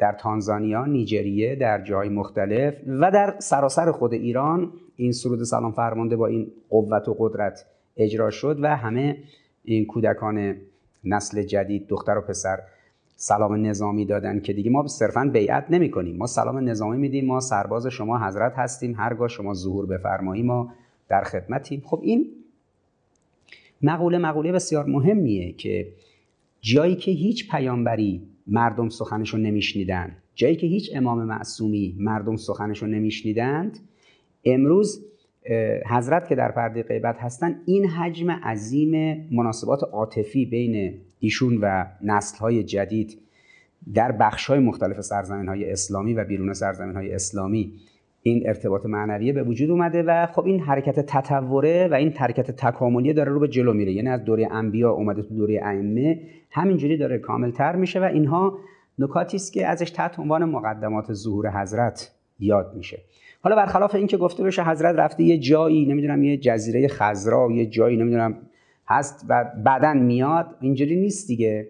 در 0.00 0.12
تانزانیا، 0.12 0.84
نیجریه، 0.84 1.56
در 1.56 1.84
جای 1.84 2.08
مختلف 2.08 2.74
و 2.86 3.10
در 3.10 3.34
سراسر 3.38 3.92
خود 3.92 4.12
ایران 4.12 4.72
این 4.96 5.12
سرود 5.12 5.42
سلام 5.42 5.72
فرمانده 5.72 6.16
با 6.16 6.26
این 6.26 6.52
قوت 6.68 7.08
و 7.08 7.16
قدرت 7.18 7.66
اجرا 7.96 8.30
شد 8.30 8.58
و 8.62 8.76
همه 8.76 9.18
این 9.64 9.86
کودکان 9.86 10.56
نسل 11.04 11.42
جدید 11.42 11.86
دختر 11.86 12.18
و 12.18 12.20
پسر 12.20 12.58
سلام 13.16 13.66
نظامی 13.66 14.06
دادن 14.06 14.40
که 14.40 14.52
دیگه 14.52 14.70
ما 14.70 14.86
صرفا 14.86 15.30
بیعت 15.32 15.66
نمی 15.70 15.90
کنیم 15.90 16.16
ما 16.16 16.26
سلام 16.26 16.68
نظامی 16.68 16.98
میدیم 16.98 17.26
ما 17.26 17.40
سرباز 17.40 17.86
شما 17.86 18.26
حضرت 18.26 18.52
هستیم 18.56 18.94
هرگاه 18.94 19.28
شما 19.28 19.54
ظهور 19.54 19.86
بفرماییم 19.86 20.46
ما 20.46 20.72
در 21.08 21.22
خدمتیم. 21.22 21.82
خب 21.84 22.00
این 22.02 22.26
مقوله 23.82 24.18
مقوله 24.18 24.52
بسیار 24.52 24.84
مهمیه 24.84 25.52
که 25.52 25.92
جایی 26.60 26.96
که 26.96 27.10
هیچ 27.10 27.50
پیامبری 27.50 28.22
مردم 28.50 28.88
سخنشو 28.88 29.36
نمیشنیدن 29.36 30.16
جایی 30.34 30.56
که 30.56 30.66
هیچ 30.66 30.90
امام 30.94 31.24
معصومی 31.24 31.96
مردم 31.98 32.36
سخنشو 32.36 32.86
نمیشنیدند 32.86 33.78
امروز 34.44 35.06
حضرت 35.90 36.28
که 36.28 36.34
در 36.34 36.52
پرده 36.52 36.82
غیبت 36.82 37.16
هستن 37.18 37.60
این 37.66 37.86
حجم 37.86 38.30
عظیم 38.30 39.24
مناسبات 39.30 39.82
عاطفی 39.92 40.46
بین 40.46 41.00
ایشون 41.20 41.58
و 41.62 41.86
نسلهای 42.02 42.64
جدید 42.64 43.18
در 43.94 44.12
بخشهای 44.12 44.58
مختلف 44.58 45.00
سرزمین 45.00 45.48
های 45.48 45.72
اسلامی 45.72 46.14
و 46.14 46.24
بیرون 46.24 46.52
سرزمین 46.52 46.94
های 46.94 47.14
اسلامی 47.14 47.72
این 48.22 48.42
ارتباط 48.46 48.86
معنویه 48.86 49.32
به 49.32 49.42
وجود 49.42 49.70
اومده 49.70 50.02
و 50.02 50.26
خب 50.26 50.44
این 50.44 50.60
حرکت 50.60 51.00
تطوره 51.00 51.88
و 51.88 51.94
این 51.94 52.12
حرکت 52.12 52.50
تکاملی 52.50 53.12
داره 53.12 53.32
رو 53.32 53.40
به 53.40 53.48
جلو 53.48 53.72
میره. 53.72 53.92
یعنی 53.92 54.08
از 54.08 54.24
دوره 54.24 54.48
انبیا 54.50 54.90
اومده 54.90 55.22
تو 55.22 55.34
دوره 55.34 55.60
ائمه 55.62 56.20
همینجوری 56.50 56.96
داره 56.96 57.18
کاملتر 57.18 57.76
میشه 57.76 58.00
و 58.00 58.04
اینها 58.04 58.58
نکاتی 58.98 59.36
است 59.36 59.52
که 59.52 59.66
ازش 59.66 59.90
تحت 59.90 60.18
عنوان 60.18 60.44
مقدمات 60.44 61.12
ظهور 61.12 61.60
حضرت 61.62 62.12
یاد 62.38 62.74
میشه. 62.76 62.98
حالا 63.42 63.56
برخلاف 63.56 63.94
اینکه 63.94 64.16
گفته 64.16 64.44
بشه 64.44 64.64
حضرت 64.64 64.96
رفته 64.96 65.22
یه 65.22 65.38
جایی 65.38 65.86
نمی‌دونم 65.86 66.24
یه 66.24 66.36
جزیره 66.36 66.88
خضرا 66.88 67.48
یه 67.52 67.66
جایی 67.66 67.96
نمی‌دونم 67.96 68.36
هست 68.88 69.26
و 69.28 69.44
بعدا 69.64 69.94
میاد 69.94 70.56
اینجوری 70.60 70.96
نیست 70.96 71.28
دیگه. 71.28 71.68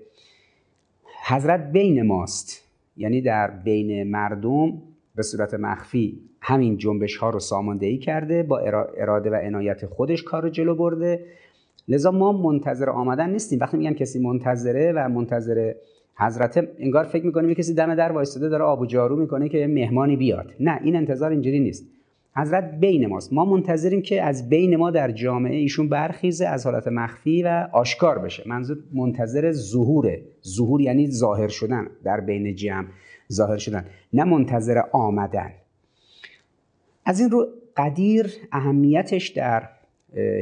حضرت 1.27 1.73
بین 1.73 2.03
ماست. 2.03 2.71
یعنی 2.97 3.21
در 3.21 3.51
بین 3.51 4.11
مردم 4.11 4.73
به 5.15 5.23
صورت 5.23 5.55
مخفی 5.55 6.30
همین 6.51 6.77
جنبش 6.77 7.17
ها 7.17 7.31
رو 7.31 7.39
ساماندهی 7.39 7.99
کرده 7.99 8.43
با 8.43 8.59
اراده 8.99 9.31
و 9.31 9.35
عنایت 9.35 9.87
خودش 9.87 10.23
کار 10.23 10.43
رو 10.43 10.49
جلو 10.49 10.75
برده. 10.75 11.25
لذا 11.89 12.11
ما 12.11 12.33
منتظر 12.33 12.91
آمدن 12.91 13.31
نیستیم. 13.31 13.59
وقتی 13.61 13.77
میگم 13.77 13.95
کسی 13.95 14.21
منتظره 14.21 14.93
و 14.97 15.09
منتظر 15.09 15.73
حضرت 16.17 16.69
انگار 16.79 17.05
فکر 17.05 17.27
می‌کنیم 17.27 17.55
کسی 17.55 17.75
دم 17.75 17.95
در 17.95 18.13
وایستاده 18.13 18.49
داره 18.49 18.65
آب 18.65 18.81
و 18.81 18.87
جارو 18.87 19.17
می‌کنه 19.17 19.49
که 19.49 19.67
مهمانی 19.67 20.17
بیاد. 20.17 20.53
نه 20.61 20.81
این 20.85 20.97
انتظار 20.97 21.31
اینجوری 21.31 21.61
نیست. 21.61 21.87
حضرت 22.37 22.71
بین 22.81 23.07
ماست. 23.07 23.33
ما 23.33 23.45
منتظریم 23.45 24.03
که 24.03 24.23
از 24.23 24.49
بین 24.49 24.77
ما 24.77 24.91
در 24.91 25.11
جامعه 25.11 25.57
ایشون 25.57 25.89
برخیزه 25.89 26.47
از 26.47 26.67
حالت 26.67 26.89
مخفی 26.89 27.43
و 27.43 27.69
آشکار 27.73 28.19
بشه. 28.19 28.43
منظور 28.47 28.77
منتظر 28.95 29.53
ظهوره 29.53 30.23
ظهور 30.47 30.81
یعنی 30.81 31.11
ظاهر 31.11 31.49
شدن. 31.49 31.87
در 32.05 32.21
بین 32.21 32.55
جمع 32.55 32.87
ظاهر 33.33 33.57
شدن. 33.57 33.85
نه 34.13 34.25
منتظر 34.25 34.81
آمدن. 34.93 35.51
از 37.11 37.21
این 37.21 37.31
رو 37.31 37.49
قدیر 37.77 38.33
اهمیتش 38.53 39.29
در 39.29 39.69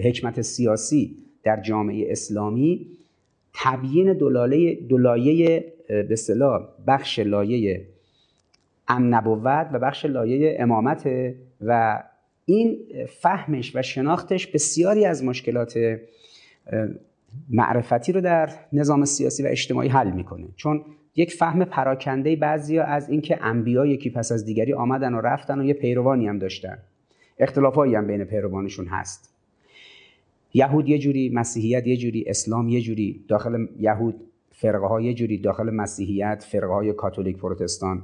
حکمت 0.05 0.43
سیاسی 0.43 1.17
در 1.43 1.61
جامعه 1.61 2.13
اسلامی 2.13 2.87
تبیین 3.55 4.13
دلایه 4.89 5.73
به 5.89 6.17
صلاح 6.17 6.69
بخش 6.87 7.19
لایه 7.19 7.87
ام 8.89 9.15
نبوت 9.15 9.67
و 9.73 9.79
بخش 9.79 10.05
لایه 10.05 10.57
امامت 10.61 11.11
و 11.61 12.03
این 12.45 12.79
فهمش 13.21 13.77
و 13.77 13.83
شناختش 13.83 14.47
بسیاری 14.47 15.05
از 15.05 15.25
مشکلات 15.25 15.99
معرفتی 17.51 18.13
رو 18.13 18.21
در 18.21 18.51
نظام 18.73 19.05
سیاسی 19.05 19.43
و 19.43 19.47
اجتماعی 19.47 19.89
حل 19.89 20.11
می‌کنه. 20.11 20.49
چون 20.57 20.85
یک 21.19 21.33
فهم 21.33 21.65
پراکنده 21.65 22.37
بعضی 22.37 22.79
از 22.79 23.11
اینکه 23.11 23.45
انبیا 23.45 23.87
یکی 23.87 24.11
پس 24.11 24.33
از 24.33 24.45
دیگری 24.45 24.73
آمدن 24.73 25.15
و 25.15 25.21
رفتن 25.21 25.61
و 25.61 25.65
یه 25.65 25.75
پیروانی 25.75 26.29
هم 26.29 26.39
داشتن. 26.39 26.79
اختلافایی 27.39 27.95
هم 27.95 28.07
بین 28.07 28.25
پیروانشون 28.25 28.87
هست. 28.87 29.35
یهود 30.55 30.89
یه 30.89 30.99
جوری 30.99 31.31
مسیحیت 31.35 31.87
یه 31.87 31.97
جوری 31.97 32.25
اسلام 32.27 32.69
یه 32.69 32.81
جوری 32.81 33.25
داخل 33.29 33.67
یهود 33.81 34.15
فرقه 34.53 34.87
های 34.87 35.05
یه 35.05 35.15
جوری 35.15 35.39
داخل 35.39 35.71
مسیحیت 35.71 36.47
فرقه 36.49 36.67
های 36.67 36.93
کاتولیک 36.93 37.37
پروتستان 37.37 38.03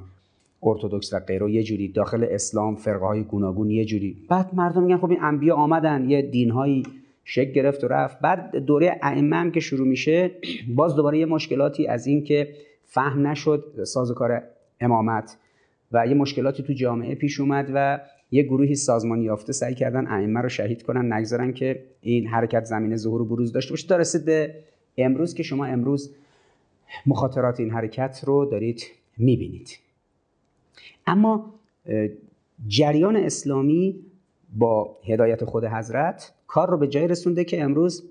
ارتودکس 0.63 1.13
و 1.13 1.19
غیره 1.19 1.51
یه 1.51 1.63
جوری 1.63 1.87
داخل 1.87 2.27
اسلام 2.29 2.75
فرقه 2.75 3.05
های 3.05 3.23
گوناگون 3.23 3.69
یه 3.69 3.85
جوری. 3.85 4.17
بعد 4.29 4.55
مردم 4.55 4.83
میگن 4.83 4.97
خب 4.97 5.09
این 5.09 5.23
انبیا 5.23 5.55
آمدن 5.55 6.09
یه 6.09 6.21
دینهایی 6.21 6.83
شکل 7.23 7.51
گرفت 7.51 7.83
و 7.83 7.87
رفت. 7.87 8.19
بعد 8.19 8.55
دوره 8.55 8.99
ائمه 9.03 9.35
هم 9.35 9.51
که 9.51 9.59
شروع 9.59 9.87
میشه 9.87 10.31
باز 10.75 10.95
دوباره 10.95 11.19
یه 11.19 11.25
مشکلاتی 11.25 11.87
از 11.87 12.07
این 12.07 12.23
که 12.23 12.47
فهم 12.95 13.27
نشد 13.27 13.83
سازوکار 13.83 14.43
امامت 14.81 15.37
و 15.91 16.07
یه 16.07 16.13
مشکلاتی 16.13 16.63
تو 16.63 16.73
جامعه 16.73 17.15
پیش 17.15 17.39
اومد 17.39 17.71
و 17.73 17.99
یه 18.31 18.43
گروهی 18.43 18.75
سازمان 18.75 19.21
یافته 19.21 19.53
سعی 19.53 19.75
کردن 19.75 20.07
ائمه 20.07 20.41
رو 20.41 20.49
شهید 20.49 20.83
کنن 20.83 21.13
نگذارن 21.13 21.53
که 21.53 21.83
این 22.01 22.27
حرکت 22.27 22.65
زمینه 22.65 22.95
ظهور 22.95 23.21
و 23.21 23.25
بروز 23.25 23.51
داشته 23.51 23.71
باشه. 23.71 24.19
تا 24.19 24.53
امروز 24.97 25.33
که 25.33 25.43
شما 25.43 25.65
امروز 25.65 26.15
مخاطرات 27.05 27.59
این 27.59 27.71
حرکت 27.71 28.21
رو 28.25 28.45
دارید 28.45 28.83
می‌بینید. 29.17 29.79
اما 31.07 31.53
جریان 32.67 33.15
اسلامی 33.15 33.99
با 34.57 34.97
هدایت 35.07 35.45
خود 35.45 35.65
حضرت 35.65 36.33
کار 36.47 36.69
رو 36.69 36.77
به 36.77 36.87
جای 36.87 37.07
رسونده 37.07 37.43
که 37.43 37.63
امروز 37.63 38.03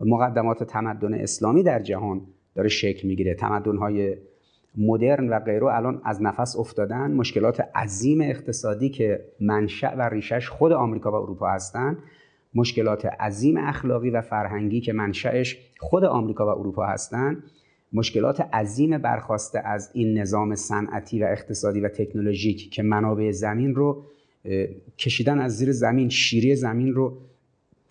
مقدمات 0.00 0.64
تمدن 0.64 1.14
اسلامی 1.14 1.62
در 1.62 1.82
جهان 1.82 2.20
داره 2.54 2.68
شکل 2.68 3.08
می‌گیره. 3.08 3.34
تمدن 3.34 3.76
مدرن 4.76 5.28
و 5.28 5.38
غیره 5.38 5.64
الان 5.64 6.00
از 6.04 6.22
نفس 6.22 6.56
افتادن. 6.56 7.10
مشکلات 7.10 7.60
عظیم 7.74 8.20
اقتصادی 8.20 8.88
که 8.88 9.24
منشأ 9.40 9.94
و 9.96 10.02
ریشش 10.02 10.48
خود 10.48 10.72
آمریکا 10.72 11.10
و 11.10 11.14
اروپا 11.14 11.50
هستند 11.50 11.98
مشکلات 12.54 13.06
عظیم 13.06 13.56
اخلاقی 13.56 14.10
و 14.10 14.20
فرهنگی 14.20 14.80
که 14.80 14.92
منشأش 14.92 15.58
خود 15.78 16.04
آمریکا 16.04 16.46
و 16.46 16.48
اروپا 16.48 16.86
هستند 16.86 17.42
مشکلات 17.92 18.40
عظیم 18.40 18.98
برخواسته 18.98 19.58
از 19.58 19.90
این 19.94 20.18
نظام 20.18 20.54
صنعتی 20.54 21.22
و 21.22 21.26
اقتصادی 21.26 21.80
و 21.80 21.88
تکنولوژیک 21.88 22.70
که 22.70 22.82
منابع 22.82 23.30
زمین 23.30 23.74
رو 23.74 24.04
کشیدن 24.98 25.38
از 25.38 25.56
زیر 25.56 25.72
زمین 25.72 26.08
شیری 26.08 26.56
زمین 26.56 26.94
رو 26.94 27.18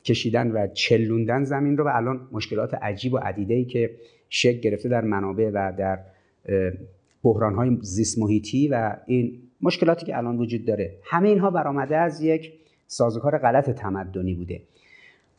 کشیدن 0.04 0.52
و 0.52 0.67
چلوندن 0.67 1.44
زمین 1.44 1.78
رو 1.78 1.86
و 1.86 1.91
الان 1.94 2.28
مشکلات 2.32 2.74
عجیب 2.74 3.13
و 3.13 3.17
عدیده 3.17 3.54
ای 3.54 3.65
که 3.65 3.91
شکل 4.30 4.60
گرفته 4.60 4.89
در 4.89 5.02
منابع 5.02 5.50
و 5.54 5.74
در 5.78 6.00
بحران 7.24 7.56
های 7.56 7.78
زیست 7.82 8.20
محیطی 8.20 8.68
و 8.68 8.96
این 9.06 9.34
مشکلاتی 9.62 10.06
که 10.06 10.18
الان 10.18 10.38
وجود 10.38 10.66
داره. 10.66 10.94
همه 11.04 11.30
اینها 11.30 11.50
برآمده 11.50 11.98
از 11.98 12.22
یک 12.22 12.54
سازوکار 12.88 13.38
غلط 13.38 13.70
تمدنی 13.70 14.34
بوده. 14.34 14.62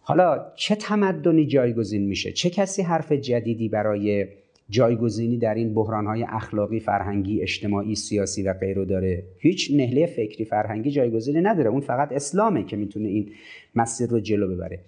حالا 0.03 0.47
چه 0.57 0.75
تمدنی 0.75 1.47
جایگزین 1.47 2.03
میشه؟ 2.03 2.33
چه 2.33 2.51
کسی 2.51 2.83
حرف 2.83 3.13
جدیدی 3.13 3.69
برای 3.69 4.27
جایگزینی 4.71 5.39
در 5.39 5.55
این 5.55 5.75
های 5.75 6.23
اخلاقی 6.29 6.81
فرهنگی 6.81 7.43
اجتماعی 7.43 7.95
سیاسی 7.95 8.43
و 8.43 8.53
غیره 8.53 8.85
داره؟ 8.85 9.23
هیچ 9.39 9.71
نهله 9.75 10.07
فکری 10.07 10.45
فرهنگی 10.45 10.91
جایگزینی 10.91 11.41
نداره. 11.41 11.71
اون 11.71 11.81
فقط 11.81 12.13
اسلامه 12.13 12.65
که 12.65 12.77
می‌تونه 12.77 13.09
این 13.09 13.31
مسیر 13.75 14.11
رو 14.11 14.21
جلو 14.21 14.55
ببره. 14.55 14.79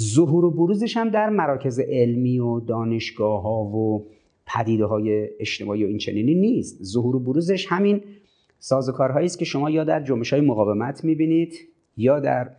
ظهور 0.00 0.44
و 0.44 0.50
بروزش 0.50 0.96
هم 0.96 1.08
در 1.08 1.30
مراکز 1.30 1.80
علمی 1.80 2.38
و 2.38 2.60
دانشگاه 2.60 3.42
ها 3.42 3.62
و 3.62 4.06
پدیده 4.46 4.84
های 4.84 5.28
اجتماعی 5.40 5.84
و 5.84 5.86
این 5.86 5.98
چنینی 5.98 6.34
نیست. 6.34 6.84
ظهور 6.84 7.16
و 7.16 7.20
بروزش 7.20 7.66
همین 7.68 8.02
سازوکارهایی 8.58 9.26
است 9.26 9.38
که 9.38 9.44
شما 9.44 9.70
یا 9.70 9.84
در 9.84 10.00
جنبش 10.00 10.32
های 10.32 10.42
مقاومت 10.42 11.04
می‌بینید 11.04 11.54
یا 11.96 12.20
در 12.20 12.50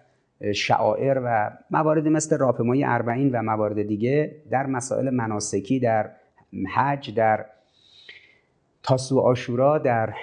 شعائر 0.56 1.22
و 1.26 1.52
مواردی 1.72 2.10
مثل 2.10 2.38
راپمای 2.38 2.84
اربعین 2.84 3.32
و 3.32 3.42
موارد 3.42 3.84
دیگه 3.88 4.36
در 4.52 4.66
مسائل 4.66 5.10
مناسکی 5.10 5.80
در 5.80 6.12
حج 6.76 7.16
در 7.16 7.46
تاسو 8.84 9.20
آشورا 9.20 9.78
در 9.78 10.14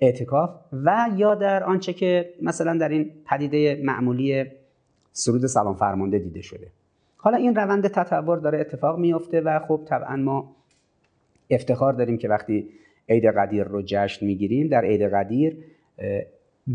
اعتکاف 0.00 0.50
و 0.72 1.08
یا 1.16 1.34
در 1.34 1.64
آنچه 1.64 1.92
که 1.92 2.34
مثلا 2.42 2.78
در 2.78 2.88
این 2.88 3.10
پدیده 3.26 3.80
معمولی 3.84 4.44
سرود 5.12 5.46
سلام 5.46 5.74
فرمانده 5.74 6.18
دیده 6.18 6.42
شده. 6.42 6.70
حالا 7.16 7.36
این 7.36 7.54
روند 7.54 7.88
تطور 7.88 8.38
داره 8.38 8.60
اتفاق 8.60 8.98
میفته 8.98 9.40
و 9.40 9.58
خب 9.68 9.84
طبعا 9.88 10.16
ما 10.16 10.56
افتخار 11.50 11.92
داریم 11.92 12.18
که 12.18 12.28
وقتی 12.28 12.68
عید 13.08 13.24
قدیر 13.24 13.64
رو 13.64 13.82
جشن 13.86 14.26
می‌گیریم 14.26 14.68
در 14.68 14.84
عید 14.84 15.02
قدیر 15.02 15.56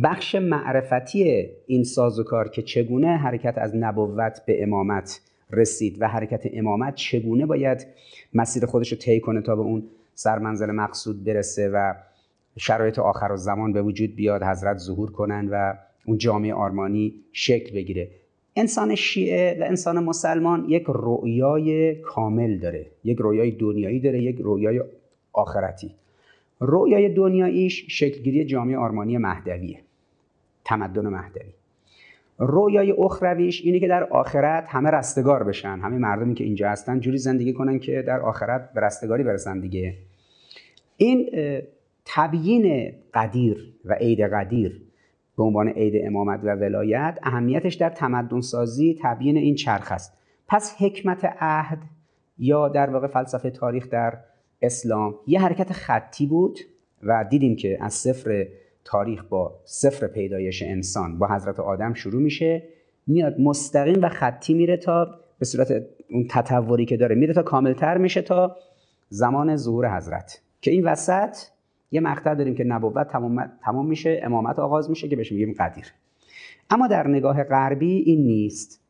بخش 0.04 0.36
معرفتی 0.36 1.50
این 1.68 1.84
سازوکار 1.84 2.50
که 2.50 2.62
چگونه 2.62 3.18
حرکت 3.18 3.58
از 3.58 3.76
نبوت 3.76 4.42
به 4.46 4.64
امامت 4.64 5.22
رسید 5.52 6.02
و 6.02 6.08
حرکت 6.08 6.42
امامت 6.54 6.96
چگونه 6.96 7.46
باید 7.46 7.88
مسیر 8.34 8.66
خودش 8.66 8.92
رو 8.92 8.98
طی 8.98 9.20
کنه 9.20 9.42
تا 9.42 9.56
به 9.56 9.62
اون 9.62 9.84
سرمنزل 10.16 10.72
مقصود 10.72 11.24
برسه 11.24 11.70
و 11.70 11.94
شرایط 12.58 13.00
آخر 13.00 13.32
و 13.32 13.38
زمان 13.38 13.74
به 13.74 13.82
وجود 13.82 14.16
بیاد 14.16 14.44
حضرت 14.44 14.78
ظهور 14.78 15.12
کنن 15.12 15.48
و 15.52 15.74
اون 16.06 16.18
جامعه 16.18 16.54
آرمانی 16.54 17.14
شکل 17.32 17.76
بگیره. 17.76 18.10
انسان 18.56 18.96
شیعه 18.96 19.58
و 19.60 19.64
انسان 19.64 20.04
مسلمان 20.04 20.66
یک 20.70 20.84
رویای 20.88 21.96
کامل 21.96 22.58
داره 22.58 22.86
یک 23.04 23.18
رویای 23.18 23.52
دنیایی 23.52 24.00
داره 24.00 24.24
یک 24.24 24.38
رویای 24.40 24.82
آخرتی. 25.34 25.92
رویای 26.60 27.10
دنیاییش 27.10 27.86
شکلگیری 27.90 28.46
جامعه 28.46 28.78
آرمانی 28.78 29.18
مهدویه 29.18 29.80
تمدن 30.66 31.08
مهدوی. 31.08 31.52
رویای 32.38 32.92
اخرویش 32.92 33.62
اینه 33.66 33.80
که 33.80 33.88
در 33.88 34.04
آخرت 34.04 34.68
همه 34.68 34.90
رستگار 34.90 35.44
بشن 35.44 35.80
همه 35.80 35.98
مردمی 35.98 36.34
که 36.34 36.44
اینجا 36.44 36.70
هستن 36.70 37.00
جوری 37.00 37.18
زندگی 37.18 37.54
کنن 37.54 37.80
که 37.80 38.02
در 38.02 38.20
آخرت 38.20 38.74
به 38.74 38.82
رستگاری 38.82 39.24
برسن 39.24 39.60
دیگه. 39.60 39.94
این 40.98 41.30
تبیین 42.06 42.94
قدیر 43.14 43.74
و 43.86 43.94
عید 43.94 44.22
قدیر 44.22 44.82
به 45.38 45.44
عنوان 45.44 45.70
عید 45.70 46.06
امامت 46.06 46.40
و 46.44 46.56
ولایت 46.56 47.20
اهمیتش 47.24 47.76
در 47.76 47.90
تمدن 47.90 48.42
سازی 48.42 49.00
تبیین 49.04 49.38
این 49.38 49.56
چرخ 49.56 49.92
است. 49.92 50.18
پس 50.48 50.76
حکمت 50.80 51.26
عهد 51.40 51.80
یا 52.38 52.70
در 52.70 52.90
واقع 52.90 53.08
فلسفه 53.08 53.50
تاریخ 53.50 53.90
در 53.90 54.18
اسلام 54.62 55.16
یه 55.28 55.42
حرکت 55.42 55.72
خطی 55.72 56.28
بود 56.28 56.60
و 57.04 57.26
دیدیم 57.30 57.56
که 57.56 57.78
از 57.82 57.94
صفر 57.94 58.48
تاریخ 58.84 59.24
با 59.24 59.60
صفر 59.66 60.08
پیدایش 60.08 60.64
انسان 60.64 61.20
با 61.20 61.28
حضرت 61.28 61.60
آدم 61.60 61.94
شروع 61.94 62.22
میشه. 62.22 62.64
میاد 63.08 63.40
مستقیم 63.40 64.02
و 64.02 64.10
خطی 64.10 64.54
میره 64.54 64.78
تا 64.78 65.20
به 65.40 65.46
صورت 65.46 65.86
اون 66.10 66.28
تطوری 66.30 66.86
که 66.86 66.98
داره 66.98 67.16
میره 67.16 67.34
تا 67.34 67.44
کاملتر 67.44 67.98
میشه 67.98 68.22
تا 68.22 68.56
زمان 69.10 69.56
ظهور 69.56 69.98
حضرت. 69.98 70.42
که 70.62 70.72
این 70.72 70.86
وسط 70.86 71.38
یه 71.94 72.00
مقطع 72.00 72.36
داریم 72.36 72.56
که 72.56 72.64
نبوت 72.64 73.08
تمام, 73.08 73.52
تمام 73.62 73.88
میشه 73.88 74.22
امامت 74.24 74.60
آغاز 74.60 74.90
میشه 74.90 75.08
که 75.08 75.16
بهش 75.16 75.32
میگیم 75.32 75.56
قدیر. 75.60 75.86
اما 76.70 76.88
در 76.88 77.08
نگاه 77.08 77.44
غربی 77.44 77.98
این 77.98 78.24
نیست. 78.24 78.82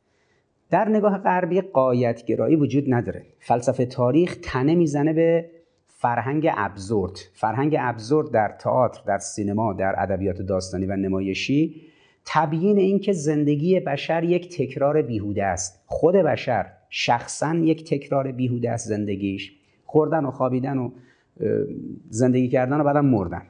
در 0.70 0.90
نگاه 0.90 1.18
غربی 1.18 1.62
قایت 1.62 2.26
گرایی 2.26 2.56
وجود 2.56 2.94
نداره. 2.94 3.26
فلسفه 3.40 3.86
تاریخ 3.86 4.38
تنه 4.42 4.76
می‌زنه 4.76 5.14
به 5.14 5.50
فرهنگ 5.88 6.50
ابزورد. 6.58 7.20
فرهنگ 7.34 7.76
ابزورد 7.80 8.32
در 8.32 8.56
تئاتر 8.60 9.02
در 9.06 9.18
سینما 9.18 9.74
در 9.74 9.96
ادبیات 9.98 10.42
داستانی 10.42 10.86
و 10.86 10.96
نمایشی 10.96 11.82
تبیین 12.26 12.78
اینکه 12.78 13.14
زندگی 13.14 13.80
بشر 13.80 14.24
یک 14.24 14.58
تکرار 14.58 15.02
بیهوده 15.02 15.46
است. 15.46 15.84
خود 15.86 16.16
بشر 16.16 16.66
شخصا 16.90 17.56
یک 17.56 17.90
تکرار 17.90 18.32
بیهوده 18.32 18.72
است 18.72 18.88
زندگیش. 18.88 19.54
خوردن 19.86 20.26
و 20.26 20.32
خوابیدن 20.32 20.78
و 20.78 20.92
زندگی 22.10 22.48
کردن 22.48 22.82
و 22.82 22.84
بعدم 22.84 23.06
مردن. 23.06 23.42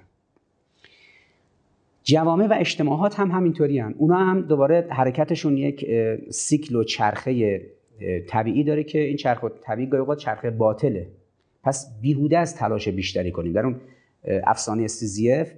جوامع 2.03 2.47
و 2.47 2.53
اجتماعات 2.59 3.19
هم 3.19 3.31
همینطوری 3.31 3.79
هم. 3.79 3.95
اونا 3.97 4.17
هم 4.17 4.41
دوباره 4.41 4.87
حرکتشون 4.89 5.57
یک 5.57 5.85
سیکل 6.29 6.75
و 6.75 6.83
چرخه 6.83 7.61
طبیعی 8.27 8.63
داره 8.63 8.83
که 8.83 8.99
این 8.99 9.17
چرخه 9.17 9.49
طبیعی 9.61 9.89
گاهی 9.89 10.19
چرخه 10.19 10.49
باطله. 10.49 11.07
پس 11.63 12.01
بیهوده 12.01 12.37
است 12.37 12.55
تلاش 12.55 12.87
بیشتری 12.87 13.31
کنیم. 13.31 13.53
در 13.53 13.65
اون 13.65 13.75
افسانه 14.43 14.87
سیزیف 14.87 15.51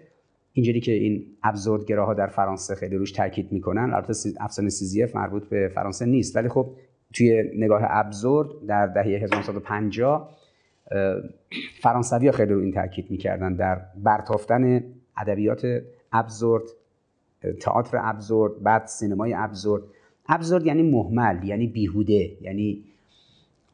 اینجوری 0.54 0.80
که 0.80 0.92
این 0.92 1.26
ابزوردگراها 1.44 2.14
در 2.14 2.28
فرانسه 2.28 2.76
خیلی 2.76 2.96
روش 2.96 3.12
تاکید 3.12 3.52
می‌کنن. 3.52 3.94
البته 3.94 4.14
افسانه 4.40 4.70
سیزیف 4.70 5.16
مربوط 5.16 5.44
به 5.44 5.72
فرانسه 5.76 6.06
نیست. 6.06 6.36
ولی 6.36 6.50
خب 6.50 6.72
توی 7.14 7.44
نگاه 7.56 7.82
ابزورد 7.84 8.50
در 8.68 8.88
دهه 8.88 9.06
1950 9.06 10.38
فرانسوی 11.82 12.28
ها 12.28 12.32
خیلی 12.32 12.54
رو 12.54 12.62
این 12.62 12.74
تاکید 12.74 13.12
می‌کردن 13.12 13.56
در 13.56 13.82
برتافتن 14.04 14.84
ادبیات 15.18 15.82
ابزورد 16.14 16.64
تئاتر 17.62 17.98
ابزورد 18.02 18.64
بعد 18.64 18.86
سینمای 18.86 19.34
ابزورد. 19.34 19.84
ابزورد 20.30 20.66
یعنی 20.66 20.84
محمل 20.84 21.44
یعنی 21.44 21.68
بیهوده 21.68 22.32
یعنی 22.42 22.84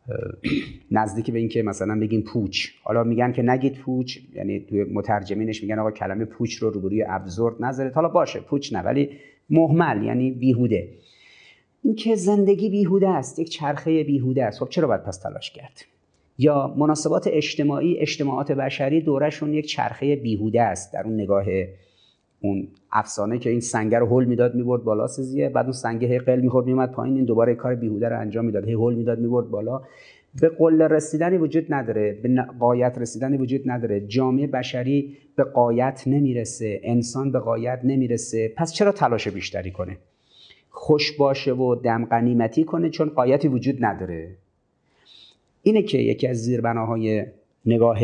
نزدیک 0.91 1.31
به 1.31 1.39
اینکه 1.39 1.63
مثلا 1.63 1.99
بگیم 1.99 2.21
پوچ. 2.21 2.67
حالا 2.83 3.03
میگن 3.03 3.31
که 3.31 3.41
نگید 3.41 3.77
پوچ 3.77 4.17
یعنی 4.33 4.59
توی 4.59 4.83
مترجمینش 4.83 5.63
میگن 5.63 5.79
آقا 5.79 5.91
کلمه 5.91 6.25
پوچ 6.25 6.55
رو 6.55 6.69
روبروی 6.69 7.05
ابزورد 7.07 7.55
نذارید. 7.63 7.93
حالا 7.93 8.09
باشه 8.09 8.39
پوچ 8.39 8.73
نه 8.73 8.79
ولی 8.79 9.09
محمل 9.49 10.03
یعنی 10.03 10.31
بیهوده. 10.31 10.89
اینکه 11.83 12.15
زندگی 12.15 12.69
بیهوده 12.69 13.09
است 13.09 13.39
یک 13.39 13.49
چرخه 13.49 14.03
بیهوده 14.03 14.45
است. 14.45 14.59
خب 14.59 14.69
چرا 14.69 14.87
باید 14.87 15.03
پس 15.03 15.17
تلاش 15.17 15.51
کرد؟ 15.51 15.85
یا 16.41 16.73
مناسبات 16.77 17.27
اجتماعی 17.31 17.97
اجتماعات 17.99 18.51
بشری 18.51 19.01
دورشون 19.01 19.53
یک 19.53 19.65
چرخه 19.65 20.15
بیهوده 20.15 20.61
است 20.61 20.93
در 20.93 21.03
اون 21.05 21.13
نگاه 21.13 21.45
اون 22.41 22.67
افسانه 22.91 23.39
که 23.39 23.49
این 23.49 23.59
سنگه 23.59 23.99
رو 23.99 24.05
هول 24.05 24.25
می‌داد 24.25 24.55
می‌برد 24.55 24.83
بالا 24.83 25.07
سزیه 25.07 25.49
بعد 25.49 25.65
اون 25.65 25.71
سنگه 25.71 26.07
هی 26.07 26.19
قل 26.19 26.39
می‌خورد 26.39 26.65
میومد 26.65 26.91
پایین. 26.91 27.15
این 27.15 27.25
دوباره 27.25 27.55
کار 27.55 27.75
بیهوده 27.75 28.09
رو 28.09 28.19
انجام 28.19 28.45
می‌داد. 28.45 28.65
هی 28.65 28.73
هول 28.73 28.95
می‌داد 28.95 29.19
می‌برد 29.19 29.49
بالا. 29.49 29.81
به 30.41 30.49
قله 30.49 30.87
رسیدنی 30.87 31.37
وجود 31.37 31.73
نداره. 31.73 32.19
به 32.23 32.45
قایت 32.59 32.97
رسیدنی 32.97 33.37
وجود 33.37 33.61
نداره. 33.65 34.07
جامعه 34.07 34.47
بشری 34.47 35.17
به 35.35 35.43
قایت 35.43 36.03
نمی‌رسه. 36.07 36.79
انسان 36.83 37.31
به 37.31 37.39
قایت 37.39 37.79
نمی‌رسه. 37.83 38.53
پس 38.57 38.73
چرا 38.73 38.91
تلاش 38.91 39.27
بیشتری 39.27 39.71
کنه؟ 39.71 39.97
خوش 40.69 41.17
باشه 41.17 41.53
و 41.53 41.75
دم 41.75 42.05
قنیمتی 42.05 42.63
کنه 42.63 42.89
چون 42.89 43.09
قایتی 43.09 43.47
وجود 43.47 43.85
نداره. 43.85 44.35
اینه 45.63 45.81
که 45.81 45.97
یکی 45.97 46.27
از 46.27 46.37
زیربناهای 46.37 47.25
نگاه 47.65 47.99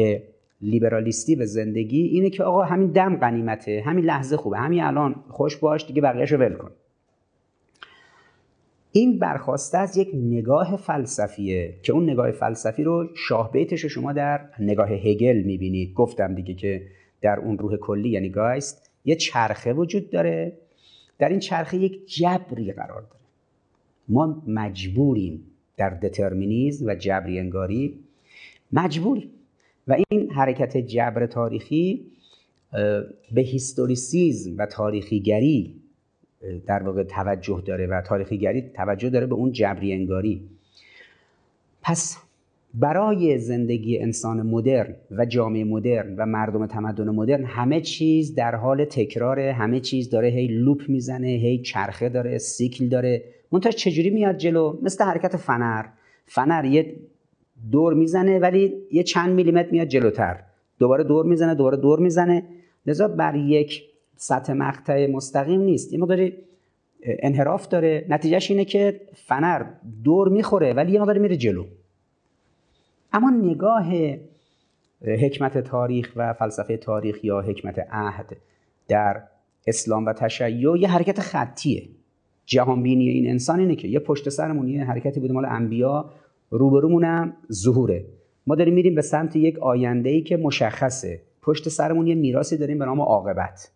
لیبرالیستی 0.62 1.36
به 1.36 1.46
زندگی 1.46 2.02
اینه 2.02 2.30
که 2.30 2.44
آقا 2.44 2.64
همین 2.64 2.92
دم 2.92 3.16
قنیمته 3.16 3.84
همین 3.86 4.06
لحظه 4.06 4.38
خوبه 4.38 4.58
همین 4.58 4.84
الان 4.84 5.16
خوش 5.30 5.58
باش 5.58 5.86
دیگه 5.88 6.02
بقیهشو 6.02 6.38
ول 6.38 6.54
کن. 6.54 6.72
این 8.92 9.20
برخواسته 9.20 9.78
از 9.78 9.98
یک 9.98 10.10
نگاه 10.14 10.78
فلسفیه 10.78 11.74
که 11.84 11.94
اون 11.94 12.10
نگاه 12.10 12.32
فلسفی 12.32 12.84
رو 12.84 13.08
شاه 13.16 13.52
بیتش 13.52 13.86
شما 13.86 14.14
در 14.14 14.42
نگاه 14.60 14.90
هگل 14.90 15.42
می‌بینید. 15.42 15.94
گفتم 15.94 16.36
دیگه 16.36 16.54
که 16.54 16.82
در 17.22 17.40
اون 17.40 17.58
روح 17.58 17.76
کلی 17.76 18.10
یعنی 18.10 18.30
گایست 18.30 18.92
یه 19.06 19.16
چرخه 19.16 19.74
وجود 19.74 20.10
داره. 20.10 20.58
در 21.20 21.30
این 21.30 21.40
چرخه 21.40 21.78
یک 21.78 22.08
جبری 22.08 22.72
قرار 22.72 23.02
داره. 23.02 23.22
ما 24.10 24.44
مجبوریم 24.48 25.44
در 25.78 25.90
determinism 25.90 26.88
و 26.88 26.96
جبری 26.96 27.40
انگاری 27.40 28.00
مجبوریم 28.74 29.30
و 29.88 29.98
این 30.10 30.32
حرکت 30.32 30.78
جبر 30.78 31.26
تاریخی 31.26 32.06
به 33.32 33.42
historicism 33.42 34.58
و 34.58 34.66
تاریخیگری 34.66 35.76
در 36.66 36.84
واقع 36.84 37.04
توجه 37.04 37.64
داره 37.66 37.88
و 37.88 38.02
تاریخیگری 38.02 38.62
توجه 38.62 39.10
داره 39.10 39.26
به 39.26 39.36
اون 39.36 39.52
جبری 39.52 39.94
انگاری. 39.94 40.42
پس 41.82 42.18
برای 42.74 43.38
زندگی 43.38 44.00
انسان 44.00 44.42
مدرن 44.42 44.96
و 45.12 45.26
جامعه 45.26 45.64
مدرن 45.64 46.16
و 46.16 46.26
مردم 46.26 46.68
تمدن 46.68 47.10
مدرن 47.10 47.46
همه 47.46 47.82
چیز 47.82 48.36
در 48.36 48.56
حال 48.56 48.86
تکراره 48.86 49.54
همه 49.54 49.80
چیز 49.80 50.10
داره 50.10 50.28
هی 50.28 50.48
loop 50.48 50.90
می‌زنه 50.90 51.28
هی 51.28 51.58
چرخه 51.58 52.10
داره 52.10 52.38
سیکل 52.38 52.88
داره. 52.88 53.24
منتها 53.52 53.72
چجوری 53.72 54.10
میاد 54.10 54.38
جلو؟ 54.38 54.78
مثل 54.82 55.04
حرکت 55.04 55.38
فنر. 55.38 55.86
فنر 56.26 56.66
یه 56.66 56.96
دور 57.72 57.94
می‌زنه 57.94 58.40
ولی 58.40 58.74
یه 58.92 59.04
چند 59.04 59.36
میلیمتر 59.36 59.72
میاد 59.72 59.88
جلوتر. 59.88 60.44
دوباره 60.80 61.04
دور 61.04 61.26
می‌زنه 61.26 61.56
دوباره 61.56 61.78
دور 61.78 62.00
می‌زنه. 62.00 62.44
لذا 62.86 63.08
بر 63.08 63.36
یک 63.36 63.84
سطح 64.16 64.54
مقطع 64.54 65.08
مستقیم 65.08 65.62
نیست. 65.62 65.94
یه 65.94 66.00
مقداری 66.00 66.38
انحراف 67.04 67.68
داره. 67.68 68.06
نتیجهش 68.10 68.52
اینه 68.52 68.66
که 68.66 69.02
فنر 69.16 69.66
دور 70.04 70.30
می‌خوره 70.30 70.74
ولی 70.74 70.92
یه 70.92 71.00
مقداری 71.00 71.20
میره 71.20 71.38
جلو. 71.38 71.66
اما 73.14 73.30
نگاه 73.30 73.86
حکمت 75.02 75.58
تاریخ 75.58 76.14
و 76.16 76.34
فلسفه 76.34 76.78
تاریخ 76.78 77.26
یا 77.26 77.42
حکمت 77.42 77.80
عهد 77.92 78.38
در 78.88 79.24
اسلام 79.68 80.06
و 80.06 80.14
تشیع 80.14 80.78
یه 80.80 80.88
حرکت 80.90 81.20
خطیه. 81.20 81.84
جهانبینی 82.48 83.10
این 83.10 83.30
انسان 83.30 83.60
اینه 83.60 83.76
که 83.76 83.88
یه 83.88 84.00
پشت 84.00 84.30
سرمون 84.30 84.68
یه 84.68 84.84
حرکتی 84.84 85.20
بوده 85.20 85.34
مال 85.34 85.46
انبیا 85.46 86.10
روبرومونم 86.50 87.34
ظهوره. 87.52 88.06
ما 88.48 88.56
داریم 88.56 88.74
میریم 88.74 88.96
به 88.96 89.02
سمت 89.02 89.36
یک 89.36 89.60
آینده 89.60 90.10
ای 90.10 90.22
که 90.22 90.38
مشخصه. 90.38 91.22
پشت 91.42 91.70
سرمون 91.70 92.08
یه 92.08 92.16
میراثی 92.16 92.58
داریم 92.58 92.80
به 92.80 92.86
نام 92.86 93.02
عاقبت. 93.02 93.72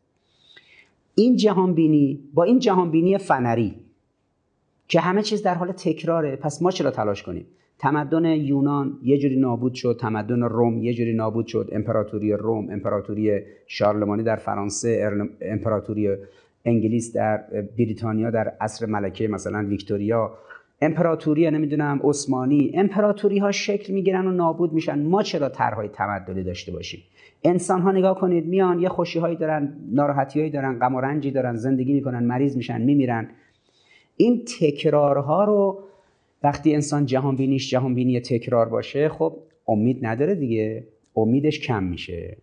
این 1.15 1.35
جهانبینی 1.35 2.19
با 2.33 2.43
این 2.43 2.59
جهانبینی 2.59 3.17
فنری 3.17 3.75
که 4.87 4.99
همه 4.99 5.21
چیز 5.21 5.43
در 5.43 5.55
حال 5.55 5.71
تکراره 5.71 6.35
پس 6.35 6.61
ما 6.61 6.71
چرا 6.71 6.91
تلاش 6.91 7.23
کنیم؟ 7.23 7.45
تمدن 7.79 8.25
یونان 8.25 8.99
یه 9.03 9.17
جوری 9.17 9.39
نابود 9.39 9.73
شد 9.73 9.97
تمدن 10.01 10.41
روم 10.41 10.77
یه 10.77 10.93
جوری 10.93 11.13
نابود 11.13 11.47
شد. 11.47 11.69
امپراتوری 11.71 12.33
روم 12.33 12.69
امپراتوری 12.69 13.39
شارلمانی 13.67 14.23
در 14.23 14.35
فرانسه 14.35 15.11
امپراتوری 15.41 16.15
انگلیس 16.65 17.13
در 17.13 17.37
بریتانیا 17.77 18.29
در 18.31 18.53
عصر 18.61 18.85
ملکه 18.85 19.27
مثلا 19.27 19.65
ویکتوریا. 19.67 20.33
امپراتوری 20.81 21.51
نمی‌دونم 21.51 21.99
عثمانی. 22.03 22.71
امپراتوری 22.73 23.37
ها 23.37 23.51
شکل 23.51 23.93
می‌گیرن 23.93 24.27
و 24.27 24.31
نابود 24.31 24.73
میشن. 24.73 24.99
ما 24.99 25.23
چرا 25.23 25.49
طرحهای 25.49 25.87
تمدنی 25.87 26.43
داشته 26.43 26.71
باشیم؟ 26.71 26.99
انسان 27.43 27.81
ها 27.81 27.91
نگاه 27.91 28.19
کنید 28.19 28.45
میان 28.45 28.79
یه 28.79 28.89
خوشی 28.89 29.19
هایی 29.19 29.35
دارن 29.35 29.73
ناراحتی 29.91 30.39
هایی 30.39 30.51
دارن 30.51 30.79
غم 30.79 30.95
و 30.95 31.01
رنجی 31.01 31.31
دارن 31.31 31.55
زندگی 31.55 31.93
می‌کنن 31.93 32.23
مریض 32.23 32.57
میشن 32.57 32.81
میمیرن. 32.81 33.29
این 34.17 34.45
تکرارها 34.59 35.43
رو 35.43 35.83
وقتی 36.43 36.75
انسان 36.75 37.05
جهان 37.05 37.35
بینیش 37.35 37.69
جهان 37.69 37.95
بینی 37.95 38.19
تکرار 38.19 38.69
باشه 38.69 39.09
خب 39.09 39.37
امید 39.67 40.05
نداره 40.05 40.35
دیگه. 40.35 40.83
امیدش 41.15 41.59
کم 41.59 41.83
میشه. 41.83 42.37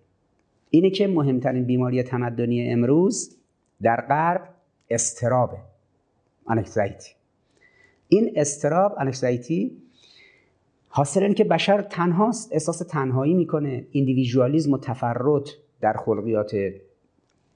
اینه 0.70 0.90
که 0.90 1.06
مهمترین 1.06 1.64
بیماری 1.64 2.02
تمدنی 2.02 2.70
امروز 2.70 3.37
در 3.82 4.00
غرب 4.00 4.48
استرابه 4.90 5.56
انکزایتی 6.48 7.10
این 8.08 8.32
استراب 8.36 8.94
انکزایتی 8.98 9.82
حاصل 10.88 11.22
این 11.22 11.34
که 11.34 11.44
بشر 11.44 11.82
تنهاست 11.82 12.52
احساس 12.52 12.78
تنهایی 12.78 13.34
می‌کنه 13.34 13.86
ایندیویژوالیسم 13.90 14.72
و 14.72 14.78
تفرد 14.78 15.48
در 15.80 15.92
خلقیات 15.92 16.56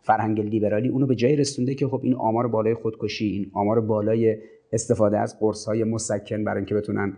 فرهنگ 0.03 0.41
لیبرالی 0.41 0.89
اونو 0.89 1.07
به 1.07 1.15
جای 1.15 1.37
رسونده 1.37 1.75
که 1.75 1.89
خب 1.89 2.01
این 2.03 2.15
آمار 2.15 2.49
بالای 2.49 2.75
خودکشی 2.75 3.27
این 3.27 3.51
آمار 3.55 3.81
بالای 3.81 4.39
استفاده 4.73 5.19
از 5.19 5.39
قرص 5.41 5.65
های 5.65 5.85
مسکن 5.85 6.45
برای 6.45 6.57
اینکه 6.57 6.75
بتونن 6.75 7.17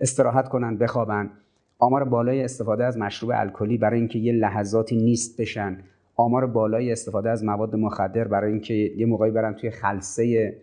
استراحت 0.00 0.48
کنن 0.48 0.78
بخوابن. 0.78 1.30
آمار 1.78 2.04
بالای 2.04 2.44
استفاده 2.44 2.84
از 2.84 2.98
مشروب 2.98 3.32
الکلی 3.34 3.78
برای 3.78 3.98
اینکه 3.98 4.18
یه 4.18 4.32
لحظاتی 4.32 4.96
نیست 4.96 5.40
بشن. 5.40 5.78
آمار 6.16 6.46
بالای 6.46 6.92
استفاده 6.92 7.30
از 7.30 7.44
مواد 7.44 7.76
مخدر 7.76 8.28
برای 8.28 8.52
اینکه 8.52 8.74
یه 8.74 9.06
موقعی 9.06 9.30
برن 9.30 9.54
توی 9.54 9.70
خلسه 9.70 10.56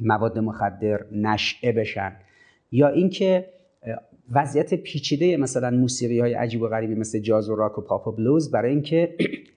مواد 0.00 0.38
مخدر 0.38 1.04
نشعه 1.12 1.72
بشن. 1.72 2.12
یا 2.72 2.88
اینکه 2.88 3.46
وضعیت 4.32 4.74
پیچیده 4.74 5.36
مثلا 5.36 5.70
موسیقی 5.70 6.20
های 6.20 6.34
عجیب 6.34 6.62
و 6.62 6.68
غریبی 6.68 6.94
مثل 6.94 7.18
جاز 7.18 7.48
و 7.48 7.54
راک 7.54 7.78
و 7.78 7.80
پاپ 7.80 8.08
و 8.08 8.12
بلوز 8.12 8.50
برای 8.50 8.70
اینکه 8.70 9.14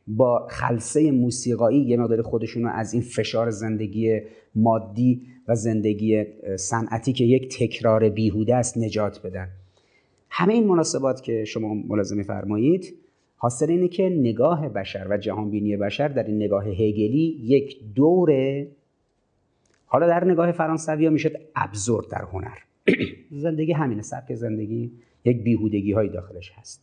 با 0.08 0.48
خلسه 0.50 1.12
موسیقایی 1.12 1.82
یه 1.82 1.98
مقدار 1.98 2.22
خودشون 2.22 2.64
رو 2.64 2.70
از 2.70 2.94
این 2.94 3.02
فشار 3.02 3.50
زندگی 3.50 4.22
مادی 4.56 5.22
و 5.48 5.56
زندگی 5.56 6.26
صنعتی 6.56 7.14
که 7.14 7.24
یک 7.24 7.58
تکرار 7.60 8.10
بیهوده 8.10 8.56
است 8.56 8.78
نجات 8.78 9.22
بدن. 9.22 9.48
همه 10.30 10.54
این 10.54 10.68
مناسبات 10.68 11.22
که 11.24 11.46
شما 11.46 11.74
ملازمه 11.74 12.24
فرمایید 12.24 12.96
حاصل 13.42 13.70
اینه 13.70 13.88
که 13.88 14.10
نگاه 14.10 14.70
بشر 14.70 15.08
و 15.10 15.18
جهانبینی 15.18 15.78
بشر 15.78 16.08
در 16.08 16.24
این 16.24 16.36
نگاه 16.36 16.66
هگلی 16.66 17.40
یک 17.44 17.94
دوره 17.96 18.68
حالا 19.86 20.08
در 20.08 20.26
نگاه 20.26 20.52
فرانسوی 20.52 21.06
ها 21.06 21.12
می‌شد 21.12 21.40
ابزورد 21.56 22.08
در 22.08 22.22
هنر. 22.22 22.58
زندگی 23.32 23.72
همینه 23.72 24.02
سبک 24.02 24.36
زندگی 24.36 24.92
یک 25.26 25.44
بیهودگی 25.44 25.92
های 25.92 26.10
داخلش 26.10 26.52
هست. 26.56 26.82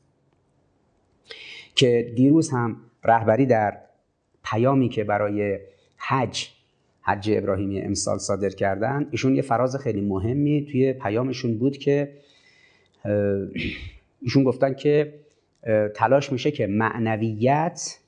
که 1.75 2.13
دیروز 2.17 2.51
هم 2.51 2.77
رهبری 3.05 3.47
در 3.47 3.79
پیامی 4.45 4.89
که 4.89 5.05
برای 5.05 5.59
حج 5.97 6.49
حج 7.01 7.31
ابراهیمی 7.31 7.81
امسال 7.81 8.19
صادر 8.19 8.51
کردن 8.51 9.09
ایشون 9.11 9.37
یه 9.37 9.43
فراز 9.43 9.77
خیلی 9.77 10.01
مهمی 10.01 10.67
توی 10.71 10.93
پیامشون 10.93 11.59
بود 11.59 11.77
که 11.77 12.13
ایشون 14.23 14.45
گفتن 14.45 14.75
که 14.75 15.15
تلاش 15.95 16.33
میشه 16.33 16.51
که 16.51 16.67
معنویت 16.67 17.99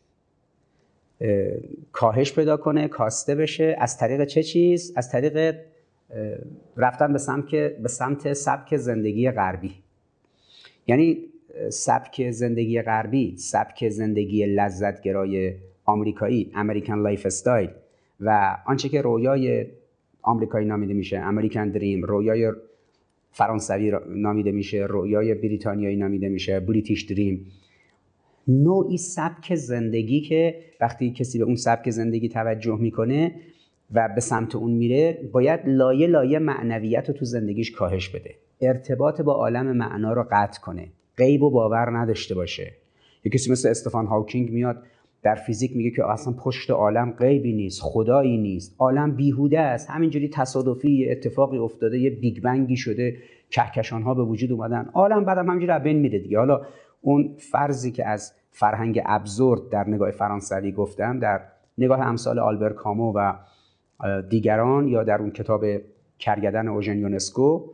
کاهش 1.93 2.33
پیدا 2.33 2.57
کنه 2.57 2.89
کاسته 2.89 3.35
بشه. 3.35 3.77
از 3.79 3.99
طریق 3.99 4.25
چه 4.25 4.43
چیز؟ 4.43 4.93
از 4.97 5.11
طریق 5.11 5.57
رفتن 6.77 7.13
به 7.13 7.19
سمت 7.19 7.51
به 7.55 7.89
سمت 7.89 8.33
سبک 8.33 8.77
زندگی 8.77 9.31
غربی. 9.31 9.75
یعنی 10.87 11.19
سبک 11.71 12.31
زندگی 12.31 12.83
غربی 12.83 13.37
سبک 13.37 13.89
زندگی 13.89 14.47
لذتگرای 14.47 15.55
آمریکایی 15.85 16.51
American 16.55 16.99
lifestyle 16.99 17.71
و 18.21 18.57
آنچه 18.67 18.89
که 18.89 19.03
رویای 19.03 19.67
آمریکایی 20.23 20.67
نامیده 20.67 20.95
میشه 20.95 21.19
American 21.19 21.69
dream 21.69 22.05
رویای 22.05 22.53
فرانسوی 23.39 23.93
نامیده 24.09 24.53
میشه 24.53 24.79
رویای 24.79 25.35
بریتانیایی 25.35 25.97
نامیده 25.97 26.29
میشه 26.29 26.61
British 26.61 27.03
dream. 27.03 27.47
نوعی 28.49 28.97
سبک 28.97 29.55
زندگی 29.55 30.21
که 30.21 30.59
وقتی 30.81 31.11
کسی 31.11 31.39
به 31.39 31.45
اون 31.45 31.57
سبک 31.57 31.91
زندگی 31.91 32.29
توجه 32.29 32.77
می‌کنه 32.81 33.35
و 33.95 34.09
به 34.15 34.21
سمت 34.21 34.57
اون 34.57 34.71
میره 34.71 35.19
باید 35.33 35.61
لایه 35.65 36.07
لایه 36.07 36.39
معنویت 36.39 37.09
رو 37.09 37.15
تو 37.15 37.25
زندگیش 37.25 37.71
کاهش 37.71 38.09
بده. 38.09 38.35
ارتباط 38.61 39.21
با 39.21 39.33
عالم 39.33 39.77
معنا 39.77 40.13
رو 40.13 40.27
قطع 40.31 40.61
کنه. 40.61 40.89
غیب 41.17 41.43
و 41.43 41.51
باور 41.51 41.99
نداشته 41.99 42.35
باشه. 42.35 42.73
یه 43.25 43.31
کسی 43.33 43.53
مثل 43.53 43.69
استفان 43.69 44.07
هاوکینگ 44.07 44.51
میاد 44.51 44.83
در 45.23 45.35
فیزیک 45.35 45.77
میگه 45.77 45.91
که 45.91 46.11
اصلا 46.11 46.33
پشت 46.33 46.71
عالم 46.71 47.11
غیبی 47.11 47.53
نیست 47.53 47.81
خدایی 47.83 48.39
نیست 48.39 48.75
عالم 48.79 49.17
بیهوده 49.17 49.61
است. 49.61 49.91
همینجوری 49.91 50.29
تصادفی 50.29 51.11
اتفاقی 51.11 51.59
افتاده 51.59 51.99
یه 51.99 52.11
Big 52.11 52.43
Bang 52.43 52.70
ی 52.70 52.77
شده 52.77 53.17
کهکشان 53.51 54.03
ها 54.03 54.15
به 54.15 54.23
وجود 54.23 54.53
اومدن. 54.53 54.91
عالم 54.95 55.25
بعدم 55.25 55.51
همینجوری 55.51 55.79
بین 55.79 55.99
میره 55.99 56.19
دیگه. 56.19 56.39
حالا 56.39 56.61
اون 57.01 57.35
فرضی 57.39 57.93
که 57.93 58.07
از 58.07 58.33
فرهنگ 58.51 59.03
absurd 59.07 59.69
در 59.69 59.89
نگاه 59.89 60.11
فرانسوی 60.11 60.73
گفتم 60.73 61.19
در 61.19 61.41
نگاه 61.79 62.01
امثال 62.01 62.39
آلبر 62.39 62.73
کامو 62.73 63.13
و 63.13 63.33
دیگران 64.29 64.89
یا 64.89 65.05
در 65.05 65.19
اون 65.19 65.31
کتاب 65.31 65.65
کرگدن 66.19 66.69
اوژن 66.69 66.99
یونسکو 66.99 67.71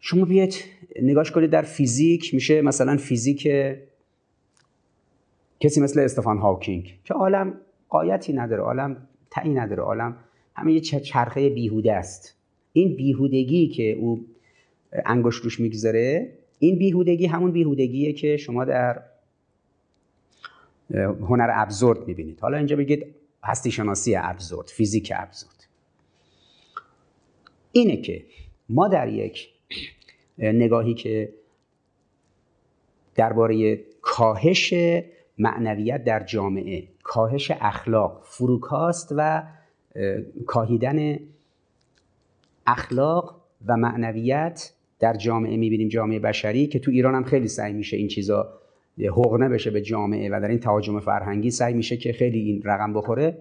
شما 0.00 0.24
بیاید 0.24 0.54
نگاش 1.02 1.32
کنید 1.32 1.50
در 1.50 1.62
فیزیک. 1.62 2.34
میشه 2.34 2.62
مثلا 2.62 2.96
فیزیک 2.96 3.48
کسی 5.60 5.80
مثل 5.80 6.00
استفان 6.00 6.38
هاوکینگ 6.38 6.98
که 7.04 7.14
عالم 7.14 7.60
قایتی 7.88 8.32
نداره 8.32 8.62
عالم 8.62 9.08
تعی 9.30 9.50
نداره 9.50 9.82
عالم 9.82 10.16
همه 10.54 10.72
یه 10.72 10.80
چرخه 10.80 11.48
بیهوده 11.48 11.92
است. 11.92 12.36
این 12.72 12.96
بیهودگی 12.96 13.68
که 13.68 13.92
او 13.92 14.26
انگشت 14.92 15.44
روش 15.44 15.60
می‌گذاره 15.60 16.32
این 16.58 16.78
بیهودگی 16.78 17.26
همون 17.26 17.52
بیهودگیه 17.52 18.12
که 18.12 18.36
شما 18.36 18.64
در 18.64 19.02
هنر 21.20 21.50
ابزورد 21.54 22.06
می‌بینید. 22.06 22.40
حالا 22.40 22.56
اینجا 22.56 22.76
بگید 22.76 23.06
هستی 23.44 23.70
شناسی 23.70 24.16
ابزورد 24.16 24.68
فیزیک 24.68 25.12
ابزورد. 25.16 25.68
اینه 27.72 27.96
که 27.96 28.24
ما 28.68 28.88
در 28.88 29.08
یک 29.08 29.48
نگاهی 30.38 30.94
که 30.94 31.34
درباره 33.14 33.80
کاهش 34.00 34.74
معنویت 35.38 36.04
در 36.04 36.24
جامعه. 36.24 36.88
کاهش 37.02 37.50
اخلاق. 37.50 38.22
فروکاست 38.24 39.14
و 39.16 39.42
کاهیدن 40.46 41.18
اخلاق 42.66 43.40
و 43.66 43.76
معنویت 43.76 44.72
در 45.00 45.14
جامعه. 45.14 45.56
می‌بینیم 45.56 45.88
جامعه 45.88 46.18
بشری 46.18 46.66
که 46.66 46.78
تو 46.78 46.90
ایران 46.90 47.14
هم 47.14 47.24
خیلی 47.24 47.48
سعی 47.48 47.72
میشه 47.72 47.96
این 47.96 48.08
چیزا 48.08 48.48
حقنه 48.98 49.48
بشه 49.48 49.70
به 49.70 49.80
جامعه 49.80 50.30
و 50.30 50.40
در 50.40 50.48
این 50.48 50.58
تهاجم 50.58 51.00
فرهنگی 51.00 51.50
سعی 51.50 51.74
میشه 51.74 51.96
که 51.96 52.12
خیلی 52.12 52.38
این 52.38 52.62
رقم 52.64 52.92
بخوره. 52.92 53.38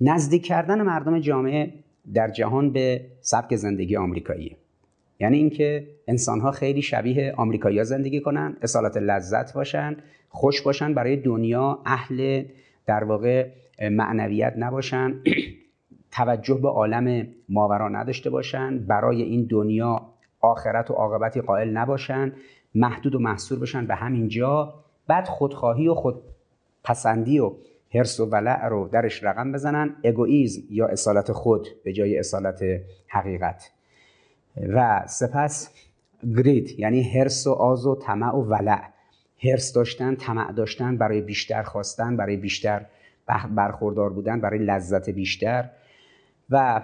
نزدیک 0.00 0.46
کردن 0.46 0.82
مردم 0.82 1.20
جامعه 1.20 1.72
در 2.14 2.30
جهان 2.30 2.72
به 2.72 3.06
سبک 3.20 3.56
زندگی 3.56 3.96
آمریکایی 3.96 4.56
یعنی 5.20 5.36
اینکه 5.36 5.86
انسانها 6.06 6.50
خیلی 6.50 6.82
شبیه 6.82 7.34
آمریکایی‌ها 7.36 7.84
زندگی 7.84 8.20
کنن 8.20 8.56
اصالت 8.62 8.96
لذت 8.96 9.54
باشن 9.54 9.96
خوش 10.28 10.62
باشن 10.62 10.94
برای 10.94 11.16
دنیا 11.16 11.78
اهل 11.86 12.44
در 12.86 13.04
واقع 13.04 13.48
معنویت 13.90 14.54
نباشن 14.56 15.14
توجه 16.16 16.54
به 16.54 16.68
عالم 16.68 17.26
ماورا 17.48 17.88
نداشته 17.88 18.30
باشن 18.30 18.78
برای 18.78 19.22
این 19.22 19.46
دنیا 19.50 20.06
آخرت 20.40 20.90
و 20.90 20.94
عاقبتی 20.94 21.40
قائل 21.40 21.70
نباشن 21.70 22.32
محدود 22.74 23.14
و 23.14 23.18
محصور 23.18 23.58
بشن 23.58 23.86
به 23.86 23.94
همین 23.94 24.28
جا 24.28 24.74
بعد 25.06 25.24
خودخواهی 25.24 25.88
و 25.88 25.94
خودپسندی 25.94 27.38
و 27.38 27.52
هرس 27.94 28.20
و 28.20 28.26
ولع 28.26 28.68
رو 28.68 28.88
درش 28.88 29.24
رقم 29.24 29.52
بزنن 29.52 29.96
اگویزم 30.04 30.62
یا 30.70 30.86
اصالت 30.86 31.32
خود 31.32 31.68
به 31.84 31.92
جای 31.92 32.18
اصالت 32.18 32.60
حقیقت. 33.06 33.70
و 34.56 35.02
سپس 35.06 35.70
گرید 36.36 36.78
یعنی 36.78 37.02
هرس 37.02 37.46
و 37.46 37.50
آز 37.50 37.86
و 37.86 37.94
طمع 37.94 38.34
و 38.34 38.42
ولع 38.42 38.82
هرس 39.44 39.72
داشتن 39.72 40.14
طمع 40.14 40.52
داشتن 40.52 40.96
برای 40.96 41.20
بیشتر 41.20 41.62
خواستن 41.62 42.16
برای 42.16 42.36
بیشتر 42.36 42.86
برخوردار 43.50 44.10
بودن 44.10 44.40
برای 44.40 44.58
لذت 44.58 45.10
بیشتر. 45.10 45.70
و 46.50 46.82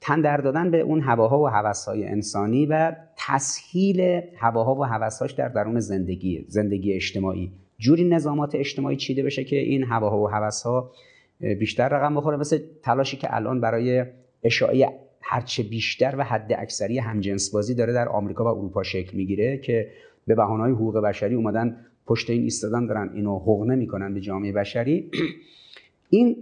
تن 0.00 0.20
دادن 0.20 0.70
به 0.70 0.80
اون 0.80 1.00
هواها 1.00 1.40
و 1.40 1.46
هوسهای 1.46 2.06
انسانی 2.06 2.66
و 2.66 2.96
تسهیل 3.16 4.20
هواها 4.36 4.74
و 4.74 4.84
هوسهاش 4.84 5.32
در 5.32 5.48
درون 5.48 5.80
زندگی 5.80 6.44
زندگی 6.48 6.92
اجتماعی. 6.92 7.52
جوری 7.78 8.04
نظامات 8.04 8.54
اجتماعی 8.54 8.96
چیده 8.96 9.22
بشه 9.22 9.44
که 9.44 9.56
این 9.56 9.84
هواها 9.84 10.18
و 10.18 10.26
هوسها 10.26 10.90
بیشتر 11.40 11.88
رقم 11.88 12.14
بخوره 12.14 12.36
مثل 12.36 12.58
تلاشی 12.82 13.16
که 13.16 13.36
الان 13.36 13.60
برای 13.60 14.04
اشاعه 14.42 14.88
هرچه 15.30 15.62
بیشتر 15.62 16.14
و 16.18 16.24
حد 16.24 16.52
اکثری 16.52 16.98
همجنس 16.98 17.50
بازی 17.50 17.74
داره 17.74 17.92
در 17.92 18.08
آمریکا 18.08 18.44
و 18.44 18.46
اروپا 18.46 18.82
شکل 18.82 19.16
می‌گیره 19.16 19.58
که 19.58 19.90
به 20.26 20.34
بهانه‌های 20.34 20.72
حقوق 20.72 20.98
بشری 20.98 21.34
اومدن 21.34 21.76
پشت 22.06 22.30
این 22.30 22.42
ایستادن 22.42 22.86
دارن 22.86 23.10
اینو 23.14 23.38
حقوق 23.38 23.66
نمی‌کنن 23.66 24.14
به 24.14 24.20
جامعه 24.20 24.52
بشری. 24.52 25.10
این 26.10 26.36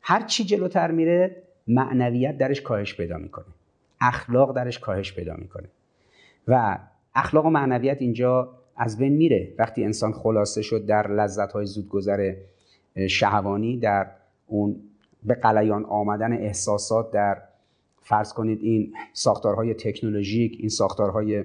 هر 0.00 0.22
چی 0.22 0.44
جلوتر 0.44 0.90
میره 0.90 1.36
معنویت 1.68 2.38
درش 2.38 2.60
کاهش 2.60 2.96
پیدا 2.96 3.18
می‌کنه. 3.18 3.44
اخلاق 4.00 4.56
درش 4.56 4.78
کاهش 4.78 5.12
پیدا 5.12 5.34
می‌کنه. 5.36 5.68
و 6.48 6.78
اخلاق 7.14 7.46
و 7.46 7.50
معنویت 7.50 8.02
اینجا 8.02 8.50
از 8.76 8.98
بین 8.98 9.12
میره. 9.12 9.54
وقتی 9.58 9.84
انسان 9.84 10.12
خلاصه 10.12 10.62
شد 10.62 10.86
در 10.86 11.10
لذت 11.10 11.52
های 11.52 11.66
زودگذر 11.66 12.34
شهوانی 13.08 13.78
در 13.78 14.06
اون 14.46 14.76
به 15.22 15.34
قلیان 15.34 15.84
آمدن 15.84 16.32
احساسات 16.32 17.10
در 17.10 17.42
فرض 18.04 18.32
کنید 18.32 18.58
این 18.62 18.92
ساختارهای 19.12 19.74
تکنولوژیک 19.74 20.56
این 20.60 20.68
ساختارهای 20.68 21.44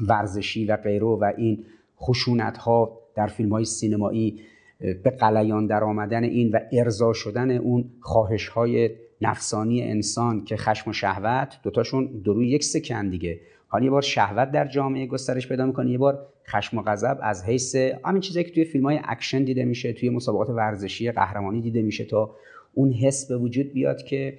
ورزشی 0.00 0.64
و 0.64 0.76
غیره 0.76 1.06
و 1.06 1.32
این 1.36 1.64
خشونت 2.00 2.58
ها 2.58 2.98
در 3.14 3.26
فیلم 3.26 3.52
های 3.52 3.64
سینمایی 3.64 4.40
به 4.80 5.10
غلیان 5.10 5.66
در 5.66 5.84
آمدن 5.84 6.24
این 6.24 6.50
و 6.50 6.58
ارضا 6.72 7.12
شدن 7.12 7.50
اون 7.50 7.84
خواهش 8.00 8.48
های 8.48 8.90
نفسانی 9.20 9.82
انسان 9.82 10.44
که 10.44 10.56
خشم 10.56 10.90
و 10.90 10.92
شهوت 10.92 11.58
دوتاشون 11.62 12.22
دو 12.24 12.34
روی 12.34 12.48
یک 12.48 12.64
سکه 12.64 13.01
ن 13.01 13.10
دیگه. 13.10 13.40
حالا 13.68 13.84
یه 13.84 13.90
بار 13.90 14.02
شهوت 14.02 14.50
در 14.50 14.66
جامعه 14.66 15.06
گسترش 15.06 15.48
پیدا 15.48 15.66
می‌کنه 15.66 15.90
یه 15.90 15.98
بار 15.98 16.26
خشم 16.46 16.78
و 16.78 16.82
غضب 16.82 17.18
از 17.22 17.44
حیث 17.44 17.76
همین 18.04 18.20
چیزایی 18.20 18.44
که 18.44 18.52
توی 18.52 18.64
فیلم 18.64 18.84
های 18.84 19.00
اکشن 19.04 19.44
دیده 19.44 19.64
میشه 19.64 19.92
توی 19.92 20.10
مسابقات 20.10 20.50
ورزشی 20.50 21.12
قهرمانی 21.12 21.60
دیده 21.60 21.82
میشه 21.82 22.04
تا 22.04 22.30
اون 22.74 22.92
حس 22.92 23.28
به 23.28 23.36
وجود 23.36 23.72
بیاد 23.72 24.02
که 24.02 24.38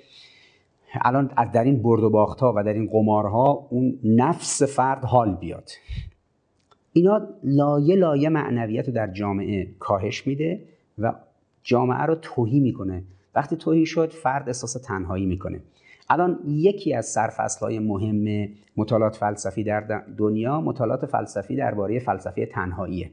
الان 0.93 1.31
در 1.53 1.63
این 1.63 1.81
برد 1.81 2.03
و 2.03 2.09
باخت 2.09 2.39
ها 2.39 2.53
و 2.57 2.63
در 2.63 2.73
این 2.73 2.89
قمارها 2.91 3.67
اون 3.69 3.99
نفس 4.03 4.63
فرد 4.63 5.05
حال 5.05 5.35
بیاد. 5.35 5.69
اینا 6.93 7.27
لایه 7.43 7.95
لایه 7.95 8.29
معنویت 8.29 8.87
رو 8.87 8.93
در 8.93 9.07
جامعه 9.07 9.67
کاهش 9.79 10.27
میده 10.27 10.61
و 10.97 11.13
جامعه 11.63 12.01
رو 12.01 12.15
توهی 12.15 12.59
می‌کنه. 12.59 13.03
وقتی 13.35 13.55
توهی 13.55 13.85
شد 13.85 14.11
فرد 14.11 14.49
احساس 14.49 14.73
تنهایی 14.73 15.25
می‌کنه. 15.25 15.61
الان 16.09 16.39
یکی 16.47 16.93
از 16.93 17.05
سرفصل 17.05 17.65
های 17.65 17.79
مهم 17.79 18.49
مطالعات 18.77 19.15
فلسفی 19.15 19.63
در 19.63 20.03
دنیا 20.17 20.61
مطالعات 20.61 21.05
فلسفی 21.05 21.55
درباره 21.55 21.99
فلسفه 21.99 22.45
تنهاییه. 22.45 23.11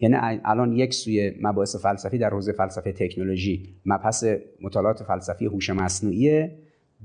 یعنی 0.00 0.16
الان 0.44 0.72
یک 0.72 0.94
سوی 0.94 1.32
مباحث 1.42 1.76
فلسفی 1.76 2.18
در 2.18 2.30
حوزه 2.30 2.52
فلسفه 2.52 2.92
تکنولوژی 2.92 3.68
مبحث 3.86 4.24
مطالعات 4.62 5.02
فلسفی 5.02 5.46
هوش 5.46 5.70
مصنوعیه. 5.70 6.52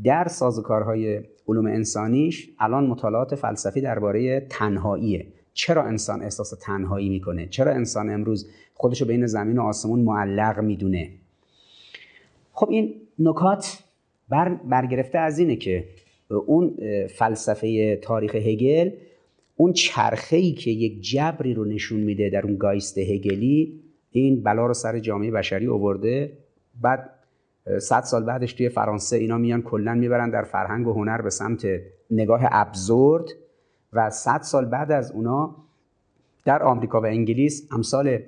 در 0.03 0.27
سازوکارهای 0.27 1.21
علوم 1.47 1.65
انسانیش 1.65 2.49
الان 2.59 2.87
مطالعات 2.87 3.35
فلسفی 3.35 3.81
درباره 3.81 4.39
تنهاییه. 4.49 5.25
چرا 5.53 5.83
انسان 5.83 6.23
احساس 6.23 6.53
تنهایی 6.61 7.09
می‌کنه؟ 7.09 7.47
چرا 7.47 7.71
انسان 7.71 8.09
امروز 8.09 8.49
خودشو 8.73 9.05
بین 9.05 9.25
زمین 9.25 9.57
و 9.57 9.61
آسمون 9.61 9.99
معلق 9.99 10.59
می‌دونه؟ 10.59 11.09
خب 12.51 12.69
این 12.69 12.93
نکات 13.19 13.83
بر 14.29 14.49
برگرفته 14.49 15.17
از 15.19 15.39
اینه 15.39 15.55
که 15.55 15.83
اون 16.45 16.77
فلسفه 17.07 17.95
تاریخ 17.95 18.35
هگل 18.35 18.91
اون 19.57 19.73
چرخه‌ای 19.73 20.51
که 20.51 20.71
یک 20.71 21.01
جبری 21.01 21.53
رو 21.53 21.65
نشون 21.65 21.99
میده 21.99 22.29
در 22.29 22.41
اون 22.41 22.55
گایست 22.55 22.97
هگلی 22.97 23.79
این 24.11 24.43
بلا 24.43 24.65
رو 24.65 24.73
سر 24.73 24.99
جامعه 24.99 25.31
بشری 25.31 25.67
آورده 25.67 26.31
بعد 26.81 27.09
صد 27.79 28.03
سال 28.03 28.23
بعدش 28.23 28.53
توی 28.53 28.69
فرانسه 28.69 29.17
اینا 29.17 29.37
میان 29.37 29.61
کلا 29.61 29.93
می‌برن 29.93 30.29
در 30.29 30.43
فرهنگ 30.43 30.87
و 30.87 30.93
هنر 30.93 31.21
به 31.21 31.29
سمت 31.29 31.67
نگاه 32.11 32.41
ابزورد 32.43 33.25
و 33.93 34.09
صد 34.09 34.41
سال 34.41 34.65
بعد 34.65 34.91
از 34.91 35.11
اونا 35.11 35.55
در 36.45 36.63
آمریکا 36.63 37.01
و 37.01 37.05
انگلیس 37.05 37.67
امثال 37.71 38.19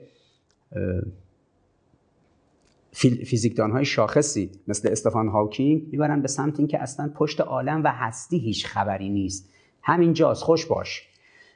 فیزیکدان 3.26 3.72
های 3.72 3.86
شاخصی 3.86 4.52
مثل 4.68 4.90
استفان 4.92 5.28
هاوکینگ 5.28 5.84
می‌برن 5.92 6.22
به 6.22 6.28
سمت 6.28 6.60
اینکه 6.60 6.82
اصلا 6.82 7.12
پشت 7.16 7.42
عالم 7.42 7.84
و 7.84 7.92
هستی 7.92 8.40
هیچ 8.40 8.68
خبری 8.68 9.10
نیست. 9.10 9.50
همین 9.84 10.14
جاست 10.14 10.44
خوش 10.44 10.66
باش. 10.66 11.08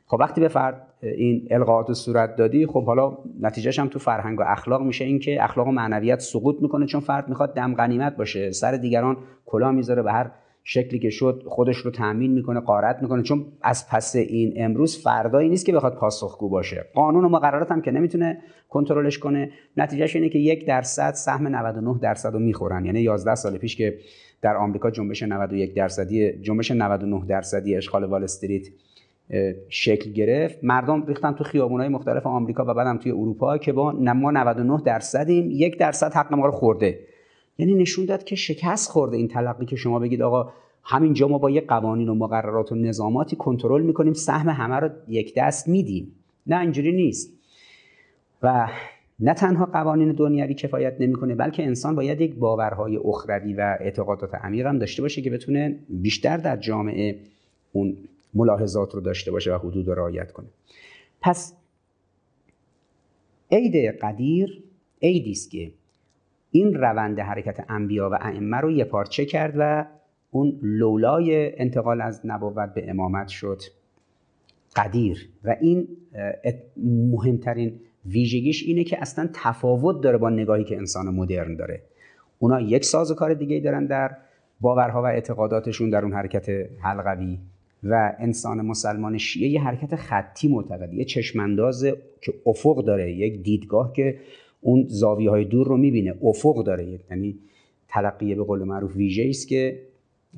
خب 0.08 0.18
وقتی 0.20 0.42
به 0.42 0.48
فرد 0.48 0.93
این 1.04 1.48
القاعات 1.52 1.94
صورت 1.94 2.36
دادی 2.36 2.66
خب 2.66 2.86
حالا 2.86 3.18
نتیجهش 3.42 3.80
هم 3.80 3.88
تو 3.88 4.00
فرهنگ 4.00 4.40
و 4.40 4.44
اخلاق 4.48 4.82
میشه. 4.82 5.06
اینکه 5.06 5.44
اخلاق 5.44 5.68
و 5.68 5.72
معنویت 5.72 6.20
سقوط 6.20 6.62
می‌کنه 6.62 6.86
چون 6.86 7.02
فرد 7.02 7.30
می‌خواد 7.30 7.54
دم 7.54 7.76
غنیمت 7.76 8.18
باشه. 8.18 8.52
سر 8.52 8.72
دیگران 8.72 9.18
کلا 9.46 9.72
می‌ذاره 9.72 10.02
به 10.02 10.12
هر 10.12 10.32
شکلی 10.64 11.00
که 11.00 11.10
شد 11.10 11.44
خودش 11.48 11.78
رو 11.78 11.92
تأمین 11.92 12.32
می‌کنه 12.32 12.60
قارت 12.60 13.02
می‌کنه. 13.02 13.24
چون 13.24 13.46
از 13.62 13.90
پس 13.90 14.16
این 14.16 14.54
امروز 14.56 15.04
فردایی 15.04 15.50
نیست 15.50 15.66
که 15.66 15.74
بخواد 15.74 15.96
پاسخگو 15.96 16.50
باشه. 16.50 16.86
قانون 16.94 17.26
و 17.26 17.30
مقررات 17.30 17.72
هم 17.72 17.82
که 17.82 17.92
نمی‌تونه 17.92 18.38
کنترلش 18.70 19.20
کنه. 19.20 19.52
نتیجهش 19.78 20.16
اینه 20.16 20.30
که 20.30 20.40
یک 20.40 20.68
درصد 20.68 21.14
سهم 21.14 21.48
99 21.48 22.00
درصد 22.02 22.34
رو 22.34 22.40
می‌خورن. 22.40 22.86
یعنی 22.86 23.02
11 23.02 23.36
سال 23.36 23.58
پیش 23.58 23.76
که 23.76 23.98
در 24.42 24.56
آمریکا 24.56 24.92
جنبش 24.92 25.24
91 25.24 25.74
درصدی 25.74 26.32
جنبش 26.42 26.72
99 26.72 27.26
درصدی 27.28 27.76
اشغال 27.76 28.04
وال 28.04 28.24
استریت 28.24 28.68
شکل 29.70 30.12
گرفت. 30.12 30.64
مردم 30.64 31.06
ریختن 31.06 31.32
تو 31.32 31.44
خیابونای 31.44 31.88
مختلف 31.88 32.26
آمریکا 32.26 32.66
و 32.66 32.74
بعدم 32.74 32.98
توی 32.98 33.12
اروپا 33.12 33.58
که 33.58 33.74
با 33.74 33.92
ما 33.92 34.32
99 34.32 34.82
درصدیم 34.86 35.52
یک 35.52 35.78
درصد 35.78 36.14
حق 36.14 36.34
ما 36.34 36.46
رو 36.46 36.52
خورده. 36.52 37.00
یعنی 37.58 37.74
نشون 37.74 38.06
داد 38.06 38.24
که 38.24 38.36
شکست 38.36 38.90
خورده 38.90 39.18
این 39.18 39.28
تلقی 39.28 39.66
که 39.66 39.76
شما 39.76 40.00
بگید 40.00 40.22
آقا 40.22 40.52
همینجا 40.84 41.28
ما 41.28 41.38
با 41.38 41.50
یه 41.50 41.62
قوانین 41.62 42.10
و 42.10 42.16
مقررات 42.16 42.72
و 42.72 42.76
نظاماتی 42.76 43.36
کنترل 43.36 43.82
می‌کنیم 43.82 44.14
سهم 44.14 44.50
همه 44.50 44.76
رو 44.76 44.90
یک 45.08 45.34
دست 45.38 45.68
میدیم. 45.68 46.12
نه 46.48 46.60
اینجوری 46.60 46.92
نیست. 46.92 47.34
و 48.44 48.68
نه 49.20 49.34
تنها 49.34 49.66
قوانین 49.66 50.12
دنیوی 50.12 50.54
کفایت 50.54 50.96
نمی‌کنه 51.00 51.36
بلکه 51.36 51.64
انسان 51.64 51.96
باید 51.96 52.22
یک 52.22 52.36
باورهای 52.36 52.98
اخروی 52.98 53.54
و 53.54 53.78
اعتقادات 53.80 54.36
عمیق 54.36 54.66
هم 54.66 54.80
داشته 54.80 55.02
باشه 55.02 55.22
که 55.22 55.30
بتونه 55.30 55.80
بیشتر 55.90 56.38
در 56.38 56.58
جامعه 56.58 57.16
اون 57.72 57.98
ملاحظات 58.34 58.96
رو 58.96 59.02
داشته 59.02 59.32
باشه 59.32 59.56
و 59.56 59.58
حدود 59.58 59.88
رو 59.88 59.94
رعایت 59.94 60.32
کنه. 60.32 60.48
پس 61.22 61.54
عید 63.52 63.76
قدیر 63.76 64.64
عیدی 65.02 65.32
است 65.32 65.52
که 65.52 65.72
این 66.52 66.74
روند 66.74 67.20
حرکت 67.20 67.66
انبیا 67.70 68.10
و 68.10 68.14
ائمه 68.22 68.58
رو 68.58 68.72
یه 68.72 68.84
پارچه 68.84 69.26
کرد 69.26 69.54
و 69.58 69.86
اون 70.32 70.60
لولای 70.62 71.60
انتقال 71.60 72.02
از 72.02 72.22
نبوت 72.26 72.74
به 72.74 72.90
امامت 72.90 73.28
شد. 73.28 73.62
قدیر. 74.76 75.30
و 75.44 75.56
این 75.62 75.88
مهمترین 77.12 77.80
ویژگیش 78.06 78.64
اینه 78.64 78.84
که 78.84 79.02
اصلا 79.02 79.30
تفاوت 79.34 80.02
داره 80.02 80.18
با 80.18 80.30
نگاهی 80.30 80.64
که 80.64 80.78
انسان 80.78 81.06
مدرن 81.06 81.56
داره. 81.56 81.82
اونا 82.40 82.62
یک 82.62 82.86
ساز 82.86 83.12
و 83.12 83.16
کار 83.16 83.34
دیگه 83.34 83.60
دارن 83.60 83.86
در 83.86 84.18
باورها 84.62 85.02
و 85.02 85.06
اعتقاداتشون 85.06 85.90
در 85.90 86.04
اون 86.04 86.14
حرکت 86.14 86.50
حلقوی. 86.80 87.40
و 87.84 88.16
انسان 88.20 88.62
مسلمان 88.62 89.18
شیعه 89.18 89.50
یه 89.50 89.62
حرکت 89.62 89.96
خطی 89.96 90.48
معتقد 90.48 90.94
یه 90.94 91.06
چشمانداز 91.06 91.86
که 92.22 92.34
افق 92.46 92.86
داره 92.86 93.12
یک 93.12 93.42
دیدگاه 93.42 93.94
که 93.94 94.20
اون 94.62 94.86
زاویه 94.88 95.30
های 95.30 95.46
دور 95.46 95.68
رو 95.68 95.78
می‌بینه 95.78 96.16
افق 96.24 96.64
داره. 96.64 97.00
یعنی 97.12 97.40
تلقیه 97.88 98.36
به 98.36 98.44
قول 98.44 98.64
معروف 98.64 98.96
ویژه 98.96 99.26
است 99.30 99.48
که 99.48 99.80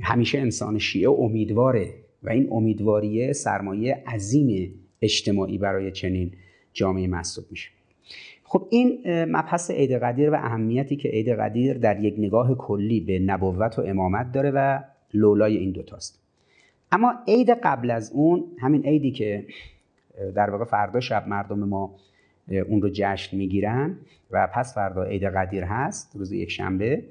همیشه 0.02 0.40
انسان 0.40 0.80
شیعه 0.80 1.10
امیدواره 1.10 1.94
و 2.24 2.30
این 2.30 2.48
امیدواریه 2.52 3.34
سرمایه 3.34 4.04
عظیم 4.08 4.74
اجتماعی 5.02 5.58
برای 5.58 5.92
چنین 5.92 6.32
جامعه 6.74 7.08
محسوب 7.08 7.46
میشه. 7.52 7.70
خب 8.44 8.68
این 8.70 9.00
مبحث 9.06 9.72
عید 9.72 9.92
قدیر 9.92 10.30
و 10.30 10.34
اهمیتی 10.34 10.96
که 10.96 11.10
عید 11.10 11.30
قدیر 11.30 11.78
در 11.78 12.04
یک 12.04 12.16
نگاه 12.18 12.56
کلی 12.56 13.00
به 13.00 13.20
نبوت 13.20 13.80
و 13.80 13.82
امامت 13.82 14.32
داره 14.32 14.52
و 14.52 14.80
لولای 15.14 15.58
این 15.58 15.72
دوتاست 15.72 16.25
اما 16.96 17.14
عید 17.28 17.50
قبل 17.50 17.92
از 17.92 18.12
اون 18.12 18.44
همین 18.60 18.84
عیدی 18.84 19.12
که 19.12 19.46
در 20.36 20.50
واقع 20.50 20.66
فردا 20.66 21.00
شب 21.00 21.28
مردم 21.28 21.60
ما 21.60 21.96
اون 22.68 22.82
رو 22.82 22.90
جشن 22.94 23.38
می‌گیرن 23.38 23.98
و 24.32 24.48
پس 24.54 24.76
فردا 24.76 25.04
عید 25.04 25.24
قدیر 25.24 25.64
هست 25.64 26.16
روز 26.16 26.32
یک 26.32 26.52
شنبه 26.52 27.04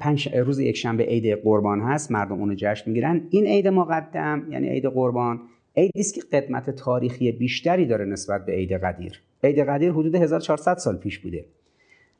پنج 0.00 0.36
روز 0.36 0.58
یک 0.58 0.76
شنبه 0.76 1.04
عید 1.04 1.42
قربان 1.42 1.80
هست 1.80 2.12
مردم 2.12 2.40
اون 2.40 2.48
رو 2.48 2.54
جشن 2.58 2.90
می‌گیرن. 2.90 3.26
این 3.30 3.46
عید 3.46 3.68
مقدم 3.68 4.46
یعنی 4.50 4.68
عید 4.68 4.86
قربان 4.86 5.40
عیدی 5.76 6.00
است 6.00 6.14
که 6.14 6.20
قدمت 6.20 6.70
تاریخی 6.70 7.32
بیشتری 7.32 7.86
داره 7.86 8.04
نسبت 8.04 8.46
به 8.46 8.52
عید 8.52 8.72
قدیر. 8.72 9.22
عید 9.44 9.58
قدیر 9.58 9.92
حدود 9.92 10.14
1400 10.14 10.76
سال 10.76 10.96
پیش 10.96 11.18
بوده. 11.18 11.44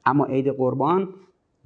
اما 0.07 0.27
عید 0.27 0.49
قربان 0.49 1.09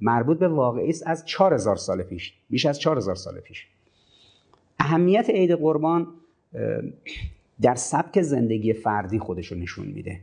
مربوط 0.01 0.39
به 0.39 0.47
واقعی 0.47 0.89
است 0.89 1.07
از 1.07 1.25
4000 1.25 1.75
سال 1.75 2.03
پیش 2.03 2.33
بیش 2.49 2.65
از 2.65 2.79
4000 2.79 3.15
سال 3.15 3.39
پیش. 3.39 3.67
اهمیت 4.79 5.29
عید 5.29 5.51
قربان 5.51 6.07
در 7.61 7.75
سبک 7.75 8.21
زندگی 8.21 8.73
فردی 8.73 9.19
خودش 9.19 9.47
رو 9.47 9.57
نشون 9.57 9.87
میده. 9.87 10.19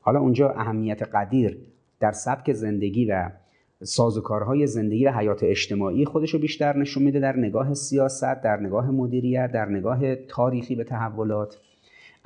حالا 0.00 0.20
اونجا 0.20 0.50
اهمیت 0.50 1.02
قدیر 1.02 1.58
در 2.00 2.12
سبک 2.12 2.52
زندگی 2.52 3.04
و 3.04 3.30
سازوکارهای 3.82 4.66
زندگی 4.66 5.06
و 5.06 5.10
حیات 5.10 5.42
اجتماعی 5.42 6.04
خودش 6.04 6.34
رو 6.34 6.40
بیشتر 6.40 6.76
نشون 6.76 7.02
میده 7.02 7.20
در 7.20 7.36
نگاه 7.36 7.74
سیاست 7.74 8.42
در 8.42 8.60
نگاه 8.60 8.90
مدیریت 8.90 9.52
در 9.52 9.68
نگاه 9.68 10.14
تاریخی 10.14 10.74
به 10.74 10.84
تحولات. 10.84 11.58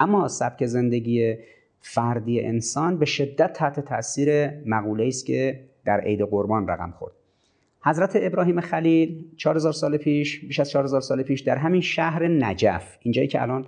اما 0.01 0.29
سبک 0.29 0.67
زندگی 0.67 1.37
فردی 1.81 2.41
انسان 2.41 2.99
به 2.99 3.05
شدت 3.05 3.53
تحت 3.53 3.81
تاثیر 3.81 4.51
مقوله 4.67 5.07
است 5.07 5.27
که 5.27 5.61
در 5.87 6.01
عید 6.01 6.22
قربان 6.22 6.68
رقم 6.68 6.91
خورد. 6.91 7.12
حضرت 7.84 8.12
ابراهیم 8.14 8.61
خلیل 8.61 9.24
4000 9.37 9.72
سال 9.72 9.97
پیش 9.97 10.41
بیش 10.41 10.61
از 10.61 10.70
4000 10.70 11.01
سال 11.01 11.22
پیش 11.22 11.41
در 11.41 11.57
همین 11.57 11.80
شهر 11.80 12.28
نجف 12.28 12.97
اینجایی 13.01 13.28
که 13.28 13.43
الان 13.43 13.66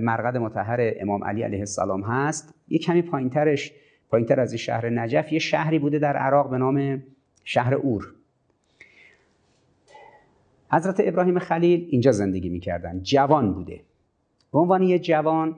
مرقد 0.00 0.36
متحر 0.36 0.92
امام 1.00 1.24
علی 1.24 1.42
علیه 1.42 1.58
السلام 1.58 2.02
هست 2.02 2.54
یه 2.68 2.78
کمی 2.78 3.02
پایینترش 3.02 3.72
پایینتر 4.10 4.40
از 4.40 4.52
این 4.52 4.58
شهر 4.58 4.90
نجف 4.90 5.32
یه 5.32 5.38
شهری 5.38 5.78
بوده 5.78 5.98
در 5.98 6.16
عراق 6.16 6.50
به 6.50 6.58
نام 6.58 7.02
شهر 7.44 7.74
اور. 7.74 8.14
حضرت 10.72 10.96
ابراهیم 10.98 11.38
خلیل 11.38 11.88
اینجا 11.90 12.12
زندگی 12.12 12.48
می‌کردن 12.48 13.02
جوان 13.02 13.52
بوده. 13.52 13.80
به 14.52 14.58
عنوان 14.58 14.82
یه 14.82 14.98
جوان 14.98 15.56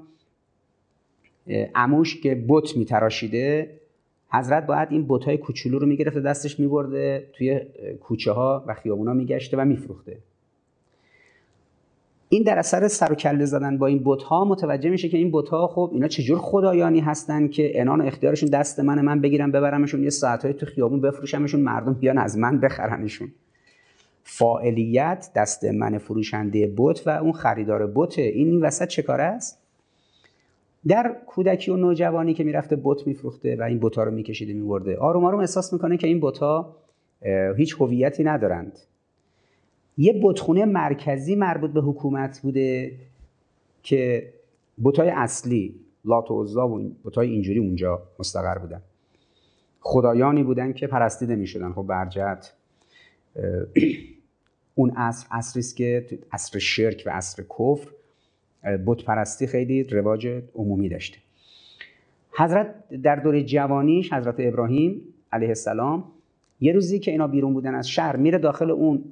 اموش 1.75 2.21
که 2.21 2.45
بت 2.49 2.77
میتراشیده 2.77 3.81
حضرت 4.35 4.67
باید 4.67 4.89
این 4.91 5.07
بتهای 5.09 5.39
کوچولو 5.39 5.79
رو 5.79 5.87
می‌گرفته 5.87 6.21
دستش 6.21 6.61
میبرده 6.61 7.29
توی 7.33 7.61
کوچه 8.01 8.33
ها 8.33 8.65
و 8.67 8.75
خیابونا 8.75 9.13
میگشته 9.13 9.57
و 9.57 9.65
میفروخته. 9.65 10.19
این 12.29 12.43
در 12.43 12.59
اثر 12.59 12.89
سر 12.89 13.13
و 13.13 13.15
کله 13.15 13.45
زدن 13.45 13.79
با 13.79 13.87
این 13.87 14.03
بت 14.05 14.23
ها 14.23 14.45
متوجه 14.45 14.91
میشه 14.91 15.09
که 15.09 15.19
این 15.19 15.31
بت 15.33 15.49
ها 15.49 15.67
خب 15.67 15.91
اینا 15.93 16.09
چجور 16.09 16.39
خدایانی 16.39 17.01
هستن 17.01 17.49
که 17.49 17.81
انان 17.81 18.01
و 18.01 18.05
اختیارشون 18.05 18.49
دست 18.49 18.81
من 18.81 19.01
من 19.01 19.21
بگیرم 19.21 19.53
ببرمشون 19.53 20.03
یه 20.03 20.11
ساعت 20.11 20.53
تو 20.53 20.67
خیابون 20.67 21.01
بفروشمشون 21.01 21.61
مردم 21.61 21.95
بیان 21.95 22.19
از 22.19 22.39
من 22.39 22.61
بخرنشون. 22.61 23.29
فاعلیت 24.25 25.31
دست 25.37 25.65
من 25.65 25.99
فروشنده 25.99 26.75
بت 26.77 27.07
و 27.07 27.11
اون 27.11 27.33
خریدار 27.33 27.93
بت 27.95 28.19
این 28.19 28.49
این 28.49 28.61
وسط 28.61 28.89
چه 28.89 29.03
کاره 29.03 29.25
است؟ 29.25 29.64
در 30.87 31.17
کودکی 31.27 31.71
و 31.71 31.77
نوجوانی 31.77 32.35
که 32.35 32.45
می‌رفته 32.45 32.81
بت 32.83 33.07
میفروخته 33.07 33.57
و 33.57 33.63
این 33.63 33.79
بت 33.83 33.97
ها 33.97 34.05
رو 34.05 34.11
میکشیده 34.11 34.53
میبرده. 34.53 34.97
آروم 34.97 35.25
آروم 35.25 35.41
احساس 35.41 35.73
می‌کنه 35.73 35.97
که 35.97 36.07
این 36.07 36.21
بت 36.21 36.39
ها 36.39 36.77
هیچ 37.57 37.77
هویتی 37.81 38.25
ندارند. 38.25 38.79
یه 39.99 40.21
بتخونه 40.23 40.65
مرکزی 40.65 41.37
مربوط 41.37 41.71
به 41.71 41.81
حکومت 41.81 42.41
بوده 42.43 42.93
که 43.83 44.33
بتای 44.85 45.11
اصلی 45.11 45.75
لات 46.05 46.31
و 46.31 46.43
عزا 46.43 46.69
و 46.69 46.91
بتای 47.05 47.31
اینجوری 47.31 47.59
اونجا 47.59 48.03
مستقر 48.19 48.59
بودن. 48.59 48.83
خدایانی 49.81 50.43
بودن 50.43 50.73
که 50.73 50.87
پرستیده 50.87 51.37
می‌شدن. 51.37 51.73
خب 51.73 51.83
برجت 51.83 52.53
اون 54.75 54.91
عصر 54.91 55.27
عصری 55.31 55.61
است 55.61 55.77
که 55.77 56.07
عصر 56.33 56.59
شرک 56.59 57.03
و 57.07 57.11
عصر 57.11 57.43
کفر 57.43 57.91
بت 58.87 59.05
پرستی 59.05 59.47
خیلی 59.47 59.85
رواج 59.85 60.43
عمومی 60.55 60.89
داشته. 60.89 61.19
حضرت 62.39 62.75
در 63.03 63.17
دوره 63.17 63.43
جوانیش 63.43 64.13
حضرت 64.13 64.35
ابراهیم 64.39 65.01
علیه 65.33 65.49
السلام 65.49 66.05
یه 66.61 66.73
روزی 66.73 66.99
که 66.99 67.11
اینا 67.11 67.27
بیرون 67.27 67.55
بودن 67.55 67.75
از 67.75 67.89
شهر 67.89 68.17
میره 68.17 68.39
داخل 68.39 68.71
اون 68.71 69.05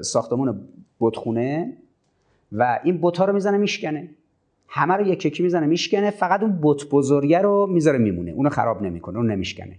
ساختمون 0.00 0.60
بتخونه 1.00 1.72
و 2.52 2.80
این 2.84 2.98
بوتا 2.98 3.24
رو 3.24 3.32
می‌زنه 3.32 3.58
میشکنه. 3.58 4.08
همه 4.68 4.94
رو 4.94 5.06
یک 5.06 5.26
یکی 5.26 5.42
می‌زنه 5.42 5.66
میشکنه 5.66 6.10
فقط 6.10 6.42
اون 6.42 6.58
بت 6.62 6.84
بزرگه 6.90 7.38
رو 7.38 7.66
می‌ذاره 7.66 7.98
میمونه. 7.98 8.30
اونو 8.30 8.48
خراب 8.48 8.82
نمی‌کنه 8.82 9.16
اون 9.16 9.30
نمیشکنه. 9.30 9.76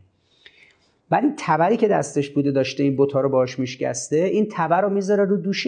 ولی 1.11 1.27
تبری 1.37 1.77
که 1.77 1.87
دستش 1.87 2.29
بوده 2.29 2.51
داشته 2.51 2.83
این 2.83 2.95
بوتا 2.95 3.21
رو 3.21 3.29
باش 3.29 3.59
میشکسته 3.59 4.15
این 4.15 4.47
تبر 4.51 4.81
رو 4.81 4.89
می‌ذاره 4.89 5.25
رو 5.25 5.37
دوش 5.37 5.67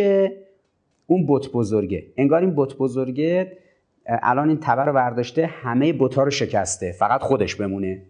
اون 1.12 1.26
بت 1.28 1.52
بزرگه. 1.54 2.04
انگار 2.18 2.42
این 2.42 2.54
بت 2.56 2.78
بزرگه 2.78 3.58
الان 4.06 4.50
این 4.50 4.58
تبر 4.62 4.86
رو 4.86 4.94
برداشته 4.94 5.46
همه 5.46 5.94
بوتا 5.94 6.24
رو 6.24 6.30
شکسته. 6.30 6.92
فقط 6.92 7.22
خودش 7.22 7.56
بمونه. 7.56 8.02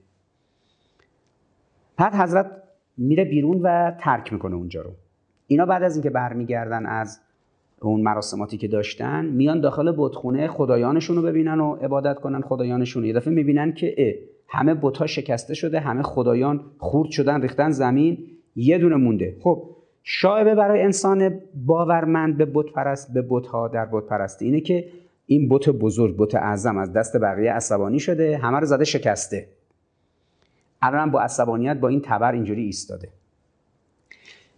بعد 1.97 2.13
حضرت 2.13 2.51
میره 2.97 3.25
بیرون 3.25 3.61
و 3.61 3.91
ترک 3.99 4.33
می‌کنه 4.33 4.55
اونجا 4.55 4.81
رو. 4.81 4.89
اینا 5.47 5.65
بعد 5.65 5.83
از 5.83 5.95
اینکه 5.95 6.09
برمیگردن 6.09 6.85
از 6.85 7.19
اون 7.81 8.01
مراسماتی 8.01 8.57
که 8.57 8.67
داشتن 8.67 9.25
میان 9.25 9.61
داخل 9.61 9.93
بتخونه 9.97 10.47
خدایانشون 10.47 11.15
رو 11.15 11.21
ببینن 11.21 11.59
و 11.59 11.75
عبادت 11.75 12.19
کنن 12.19 12.41
خدایانشون 12.41 13.05
یه 13.05 13.13
دفعه 13.13 13.33
می‌بینن 13.33 13.73
که 13.73 14.19
همه 14.47 14.73
بتها 14.73 15.07
شکسته 15.07 15.53
شده 15.53 15.79
همه 15.79 16.03
خدایان 16.03 16.61
خورد 16.77 17.09
شدن 17.09 17.41
ریختن 17.41 17.71
زمین 17.71 18.17
یه 18.55 18.77
دونه 18.77 18.95
مونده. 18.95 19.35
خب 19.39 19.69
شایبه 20.03 20.55
برای 20.55 20.81
انسان 20.81 21.39
باورمند 21.65 22.37
به 22.37 22.45
بت 22.53 22.65
پرست 22.65 23.13
به 23.13 23.25
بت 23.29 23.47
ها 23.47 23.67
در 23.67 23.85
بت 23.85 24.03
پرستی 24.03 24.45
اینه 24.45 24.61
که 24.61 24.87
این 25.25 25.49
بت 25.49 25.69
بزرگ 25.69 26.15
بت 26.17 26.35
اعظم 26.35 26.77
از 26.77 26.93
دست 26.93 27.17
بقیه 27.17 27.53
عصبانی 27.53 27.99
شده 27.99 28.37
همه 28.37 28.59
رو 28.59 28.65
زده 28.65 28.85
شکسته. 28.85 29.47
الان 30.81 31.11
با 31.11 31.21
عصبانیت 31.21 31.77
با 31.77 31.87
این 31.87 32.01
تبر 32.03 32.31
اینجوری 32.31 32.63
ایستاده. 32.63 33.09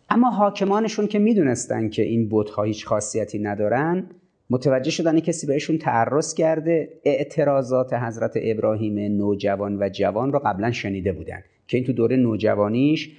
اما 0.09 0.29
حاکمانشون 0.29 1.07
که 1.07 1.19
می‌دونستن 1.19 1.89
که 1.89 2.01
این 2.01 2.27
بت 2.31 2.49
ها 2.49 2.63
هیچ 2.63 2.85
خاصیتی 2.85 3.39
ندارن 3.39 4.09
متوجه 4.49 4.91
شدن 4.91 5.19
کسی 5.19 5.47
بهشون 5.47 5.77
تعرض 5.77 6.33
کرده 6.33 6.89
اعتراضات 7.03 7.93
حضرت 7.93 8.31
ابراهیم 8.35 9.17
نوجوان 9.17 9.77
و 9.83 9.89
جوان 9.89 10.33
رو 10.33 10.39
قبلا 10.39 10.71
شنیده 10.71 11.11
بودن 11.11 11.43
که 11.67 11.77
این 11.77 11.85
تو 11.85 11.93
دوره 11.93 12.15
نوجوانیش 12.15 13.11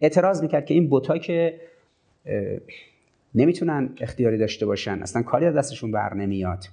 اعتراض 0.00 0.42
می‌کرد 0.42 0.66
که 0.66 0.74
این 0.74 0.88
بوتا 0.88 1.18
که 1.18 1.60
نمی‌تونن 3.34 3.90
اختیاری 4.00 4.38
داشته 4.38 4.66
باشن 4.66 4.98
اصلا 5.02 5.22
کاری 5.22 5.46
از 5.46 5.54
دستشون 5.54 5.90
بر 5.90 6.14
نمیاد. 6.14 6.64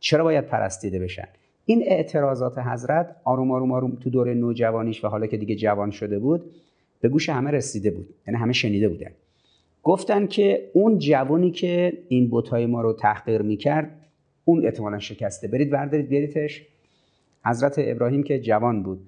چرا 0.00 0.24
باید 0.24 0.46
پرستیده 0.46 0.98
بشن؟ 0.98 1.28
این 1.64 1.82
اعتراضات 1.86 2.58
حضرت 2.58 3.16
آروم 3.24 3.50
آروم 3.50 3.72
آروم 3.72 3.96
تو 3.96 4.10
دوره 4.10 4.34
نوجوانیش 4.34 5.04
و 5.04 5.08
حالا 5.08 5.26
که 5.26 5.36
دیگه 5.36 5.54
جوان 5.54 5.90
شده 5.90 6.18
بود 6.18 6.50
به 7.00 7.08
گوش 7.08 7.28
همه 7.28 7.50
رسیده 7.50 7.90
بود. 7.90 8.14
یعنی 8.26 8.40
همه 8.40 8.52
شنیده 8.52 8.88
بودن. 8.88 9.10
گفتن 9.82 10.26
که 10.26 10.70
اون 10.72 10.98
جوانی 10.98 11.50
که 11.50 11.92
این 12.08 12.28
بوتای 12.28 12.66
ما 12.66 12.80
رو 12.80 12.92
تحقیر 12.92 13.42
می‌کرد 13.42 13.90
اون 14.44 14.64
احتمالا 14.64 14.98
شکسته. 14.98 15.48
برید 15.48 15.70
بردارید 15.70 16.08
بیاریدش. 16.08 16.66
حضرت 17.44 17.74
ابراهیم 17.78 18.22
که 18.22 18.40
جوان 18.40 18.82
بود. 18.82 19.00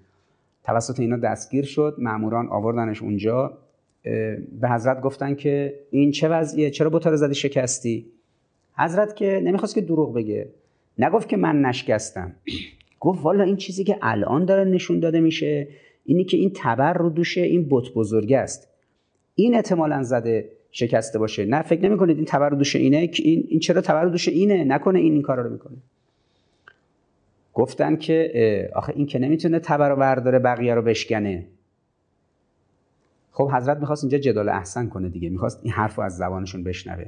توسط 0.65 1.01
اینا 1.01 1.17
دستگیر 1.17 1.65
شد 1.65 1.97
ماموران 1.99 2.49
آوردنش 2.49 3.03
اونجا. 3.03 3.59
به 4.61 4.69
حضرت 4.71 5.01
گفتن 5.01 5.35
که 5.35 5.75
این 5.91 6.11
چه 6.11 6.29
وضعیه؟ 6.29 6.71
چرا 6.71 6.91
بوتا 6.91 7.11
رو 7.11 7.17
زدی 7.17 7.35
شکستی؟ 7.35 8.07
حضرت 8.79 9.17
که 9.17 9.41
نمی‌خواست 9.45 9.75
که 9.75 9.81
دروغ 9.81 10.15
بگه. 10.15 10.49
نگفت 10.99 11.29
که 11.29 11.37
من 11.37 11.61
نشکستم. 11.61 12.33
گفت 13.01 13.25
والا 13.25 13.45
این 13.45 13.57
چیزی 13.57 13.85
که 13.85 13.99
الان 14.03 14.45
داره 14.45 14.65
نشون 14.65 15.01
داده 15.01 15.21
میشه 15.21 15.69
اینی 16.05 16.25
که 16.25 16.37
این 16.37 16.53
تبر 16.55 16.93
رو 16.93 17.11
دوشه 17.11 17.41
این 17.41 17.67
بت 17.71 17.85
بزرگ 17.95 18.33
است. 18.33 18.69
این 19.35 19.55
احتمالا 19.55 20.03
زده 20.03 20.49
شکسته 20.71 21.19
باشه. 21.19 21.45
نه 21.45 21.63
فکر 21.63 21.89
نمی‌کنید 21.89 22.17
این 22.17 22.27
تبر 22.29 22.49
رو 22.49 22.57
دوشه 22.57 22.79
اینه؟ 22.79 23.07
که 23.07 23.23
این, 23.23 23.45
این 23.49 23.61
چرا 23.61 23.81
تبر 23.81 24.05
رو 24.05 24.11
دوشه 24.11 24.33
اینه؟ 24.33 24.65
نکنه 24.65 24.99
این 24.99 25.13
این 25.13 25.23
کارا 25.23 25.43
رو 25.43 25.53
می‌کنه. 25.53 25.77
گفتن 27.55 27.97
که 27.97 28.71
آخه 28.75 28.93
این 28.97 29.07
که 29.07 29.19
نمی‌تونه 29.19 29.59
تبر 29.59 29.89
رو 29.89 29.97
برداره 29.97 30.39
بقیه 30.39 30.75
رو 30.75 30.83
بشکنه. 30.83 31.47
خب 33.33 33.51
حضرت 33.51 33.79
می‌خواست 33.79 34.05
اینجا 34.05 34.19
جدال 34.19 34.49
احسن 34.49 34.89
کنه 34.89 35.09
دیگه 35.09 35.29
می‌خواست 35.29 35.61
این 35.63 35.73
حرف 35.73 35.95
رو 35.95 36.05
از 36.05 36.17
زبانشون 36.17 36.65
بشنوه. 36.65 37.07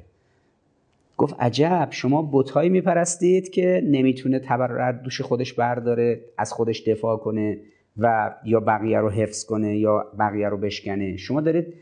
گفت 1.16 1.36
عجب 1.40 1.88
شما 1.90 2.30
بتهایی 2.32 2.70
میپرستید 2.70 3.50
که 3.50 3.82
نمی‌تونه 3.86 4.38
تبر 4.38 4.66
رو 4.66 5.02
دوش 5.04 5.20
خودش 5.20 5.52
برداره 5.52 6.20
از 6.38 6.52
خودش 6.52 6.88
دفاع 6.88 7.16
کنه 7.16 7.58
و 7.98 8.34
یا 8.44 8.60
بقیه 8.60 8.98
رو 8.98 9.10
حفظ 9.10 9.44
کنه 9.44 9.78
یا 9.78 10.06
بقیه 10.18 10.48
رو 10.48 10.56
بشکنه. 10.56 11.16
شما 11.16 11.40
دارید 11.40 11.74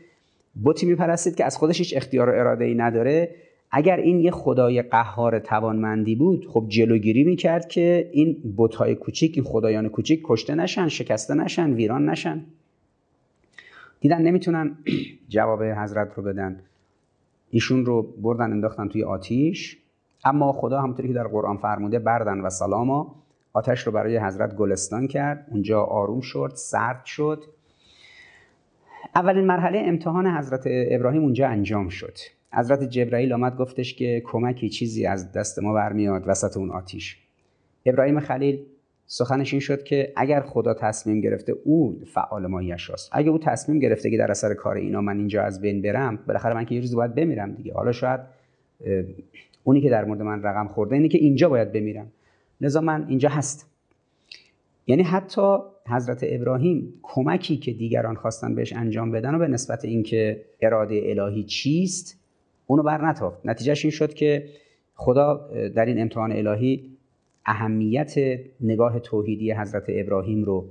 بتی 0.63 0.85
میپرستید 0.85 1.35
که 1.35 1.45
از 1.45 1.57
خودش 1.57 1.77
هیچ 1.79 1.97
اختیار 1.97 2.29
و 2.29 2.33
اراده 2.33 2.65
ای 2.65 2.75
نداره. 2.75 3.29
اگر 3.75 3.97
این 3.97 4.19
یه 4.19 4.31
خدای 4.31 4.81
قهار 4.81 5.39
توانمندی 5.39 6.15
بود 6.15 6.47
خب 6.49 6.65
جلوگیری 6.67 7.23
می‌کرد 7.23 7.67
که 7.67 8.09
این 8.13 8.55
بتهای 8.57 8.95
کوچیک 8.95 9.31
این 9.35 9.43
خدایان 9.43 9.89
کوچیک 9.89 10.21
کشته 10.23 10.55
نشن 10.55 10.87
شکسته 10.87 11.33
نشن 11.33 11.73
ویران 11.73 12.09
نشن. 12.09 12.45
دیدن 13.99 14.21
نمی‌تونن 14.21 14.77
جواب 15.29 15.63
حضرت 15.63 16.13
رو 16.15 16.23
بدن. 16.23 16.59
ایشون 17.49 17.85
رو 17.85 18.01
بردن 18.01 18.51
انداختن 18.51 18.87
توی 18.87 19.03
آتیش. 19.03 19.77
اما 20.25 20.51
خدا 20.51 20.81
همونطوری 20.81 21.07
که 21.07 21.13
در 21.13 21.27
قرآن 21.27 21.57
فرموده 21.57 21.99
بردن 21.99 22.39
و 22.39 22.49
سلاما 22.49 23.15
آتش 23.53 23.87
رو 23.87 23.91
برای 23.91 24.17
حضرت 24.17 24.55
گلستان 24.55 25.07
کرد. 25.07 25.47
اونجا 25.51 25.83
آروم 25.83 26.21
شد 26.21 26.51
سرد 26.55 27.05
شد. 27.05 27.43
اولین 29.15 29.45
مرحله 29.45 29.83
امتحان 29.85 30.27
حضرت 30.27 30.63
ابراهیم 30.67 31.21
اونجا 31.21 31.47
انجام 31.47 31.89
شد. 31.89 32.17
حضرت 32.53 32.83
جبرائیل 32.83 33.33
آمد 33.33 33.57
گفتش 33.57 33.95
که 33.95 34.21
کمکی 34.25 34.69
چیزی 34.69 35.05
از 35.05 35.31
دست 35.31 35.59
ما 35.59 35.73
برمیاد 35.73 36.23
وسط 36.27 36.57
اون 36.57 36.69
آتیش. 36.69 37.17
ابراهیم 37.85 38.19
خلیل 38.19 38.59
سخنش 39.05 39.53
این 39.53 39.59
شد 39.59 39.83
که 39.83 40.13
اگر 40.15 40.41
خدا 40.41 40.73
تصمیم 40.73 41.21
گرفته 41.21 41.55
او 41.63 41.99
فعال 42.13 42.47
ما 42.47 42.61
است 42.73 43.09
اگه 43.11 43.29
او 43.29 43.37
تصمیم 43.37 43.79
گرفته 43.79 44.11
که 44.11 44.17
در 44.17 44.31
اثر 44.31 44.53
کار 44.53 44.75
اینا 44.75 45.01
من 45.01 45.17
اینجا 45.17 45.43
از 45.43 45.61
بین 45.61 45.81
برم 45.81 46.19
بالاخره 46.27 46.53
من 46.53 46.65
که 46.65 46.75
یه 46.75 46.81
روز 46.81 46.95
باید 46.95 47.15
بمیرم 47.15 47.51
دیگه. 47.51 47.73
حالا 47.73 47.91
شاید 47.91 48.19
اونی 49.63 49.81
که 49.81 49.89
در 49.89 50.05
مورد 50.05 50.21
من 50.21 50.43
رقم 50.43 50.67
خورده 50.67 50.95
اینه 50.95 51.07
که 51.07 51.17
اینجا 51.17 51.49
باید 51.49 51.71
بمیرم. 51.71 52.11
لذا 52.61 52.81
من 52.81 53.05
اینجا 53.07 53.29
هست. 53.29 53.69
یعنی 54.87 55.03
حتی 55.03 55.57
حضرت 55.87 56.19
ابراهیم 56.23 56.93
کمکی 57.01 57.57
که 57.57 57.73
دیگران 57.73 58.15
خواستن 58.15 58.55
بهش 58.55 58.73
انجام 58.73 59.11
بدن 59.11 59.35
و 59.35 59.39
به 59.39 59.47
نسبت 59.47 59.85
اینکه 59.85 60.45
اراده 60.61 61.01
الهی 61.05 61.43
چیست 61.43 62.22
اونو 62.67 62.83
بر 62.83 63.05
نتافت. 63.05 63.45
نتیجهش 63.45 63.85
این 63.85 63.91
شد 63.91 64.13
که 64.13 64.49
خدا 64.95 65.49
در 65.75 65.85
این 65.85 66.01
امتحان 66.01 66.31
الهی 66.31 66.97
اهمیت 67.45 68.13
نگاه 68.61 68.99
توحیدی 68.99 69.51
حضرت 69.51 69.83
ابراهیم 69.87 70.43
رو 70.43 70.65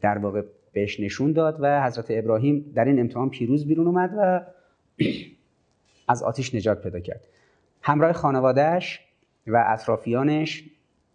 در 0.00 0.18
واقع 0.18 0.42
بهش 0.72 1.00
نشون 1.00 1.32
داد 1.32 1.56
و 1.60 1.82
حضرت 1.84 2.06
ابراهیم 2.10 2.72
در 2.74 2.84
این 2.84 3.00
امتحان 3.00 3.30
پیروز 3.30 3.66
بیرون 3.66 3.86
اومد 3.86 4.10
و 4.18 4.40
از 6.08 6.22
آتیش 6.22 6.54
نجات 6.54 6.82
پیدا 6.82 7.00
کرد. 7.00 7.20
همراه 7.82 8.12
خانوادهش 8.12 9.00
و 9.46 9.64
اطرافیانش 9.66 10.64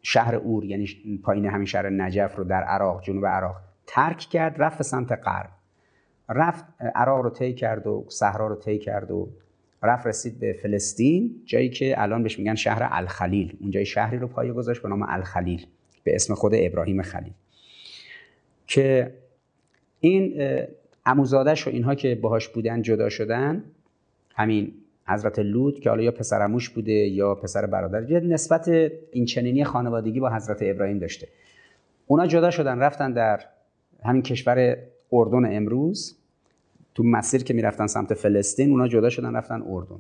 شهر 0.02 0.36
اور 0.36 0.66
یعنی 0.66 0.88
پایین 1.24 1.46
همین 1.46 1.66
شهر 1.66 1.90
نجف 1.90 2.36
رو 2.36 2.44
در 2.44 2.64
عراق 2.64 3.04
جنوب 3.04 3.26
عراق 3.26 3.56
ترک 3.88 4.18
کرد 4.18 4.62
رفت 4.62 4.82
سمت 4.82 5.12
غرب. 5.12 5.50
رفت 6.30 6.66
عراق 6.96 7.22
رو 7.22 7.30
طی 7.30 7.54
کرد 7.54 7.88
و 7.88 8.06
صحرا 8.10 8.48
رو 8.48 8.56
طی 8.56 8.80
کرد 8.80 9.12
و 9.12 9.30
رفت 9.86 10.08
رسید 10.08 10.40
به 10.40 10.54
فلسطین 10.54 11.42
جایی 11.46 11.70
که 11.70 12.02
الان 12.02 12.24
بهش 12.24 12.40
میگن 12.40 12.56
شهر 12.56 12.88
الخلیل. 12.92 13.58
اونجا 13.62 13.84
شهری 13.84 14.18
رو 14.18 14.28
پایه 14.28 14.54
گذاشت 14.54 14.82
به 14.82 14.90
نام 14.90 15.06
الخلیل 15.08 15.66
به 16.04 16.16
اسم 16.16 16.34
خود 16.34 16.52
ابراهیم 16.56 17.02
خلیل. 17.02 17.34
که 18.68 19.14
این 20.00 20.34
اموزادش 21.06 21.68
و 21.68 21.70
اینها 21.70 21.96
که 21.96 22.16
باهاش 22.16 22.48
بودن 22.48 22.82
جدا 22.82 23.10
شدن 23.10 23.64
همین 24.36 24.74
حضرت 25.08 25.40
لوط 25.40 25.80
که 25.80 25.90
حالا 25.90 26.04
یا 26.04 26.12
پسرموش 26.12 26.70
بوده 26.70 26.92
یا 26.92 27.36
پسر 27.36 27.66
برادر 27.66 28.12
یه 28.12 28.20
نسبت 28.20 28.68
این 29.12 29.26
چنینی 29.26 29.64
خانوادگی 29.64 30.20
با 30.20 30.30
حضرت 30.30 30.58
ابراهیم 30.62 31.00
داشته. 31.00 31.28
اونا 32.08 32.28
جدا 32.28 32.52
شدن 32.52 32.80
رفتن 32.80 33.14
در 33.14 33.42
همین 34.04 34.22
کشور 34.22 34.78
اردن 35.12 35.56
امروز. 35.56 36.18
تو 36.96 37.04
مسیر 37.04 37.44
که 37.44 37.54
می‌رفتن 37.54 37.88
سمت 37.88 38.14
فلسطین 38.14 38.72
اونا 38.72 38.88
جدا 38.88 39.10
شدن 39.10 39.36
رفتن 39.36 39.64
اردن. 39.68 40.00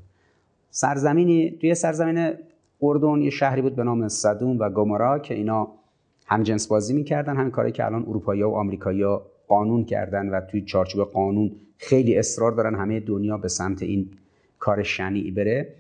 سرزمینی 0.70 1.58
توی 1.62 1.76
سرزمین 1.76 2.34
اردن 2.82 3.22
یه 3.22 3.30
شهری 3.30 3.62
بود 3.62 3.76
به 3.76 3.84
نام 3.84 4.08
صدوم 4.08 4.60
و 4.60 4.70
گومورا 4.70 5.20
که 5.20 5.34
اینا 5.34 5.68
هم 6.28 6.44
جنس 6.44 6.68
بازی 6.68 6.94
می‌کردن 6.94 7.38
همین 7.38 7.52
کاری 7.52 7.72
که 7.72 7.86
الان 7.86 8.06
اروپایی 8.08 8.44
و 8.44 8.50
آمریکایی 8.50 9.06
قانون 9.48 9.86
کردن 9.86 10.30
و 10.30 10.42
توی 10.42 10.62
چارچوب 10.62 11.12
قانون 11.12 11.52
خیلی 11.78 12.18
اصرار 12.18 12.52
دارن 12.52 12.76
همه 12.76 13.00
دنیا 13.00 13.38
به 13.38 13.48
سمت 13.48 13.84
این 13.84 14.10
کار 14.60 14.84
شنیعی 14.84 15.32
بره. 15.32 15.76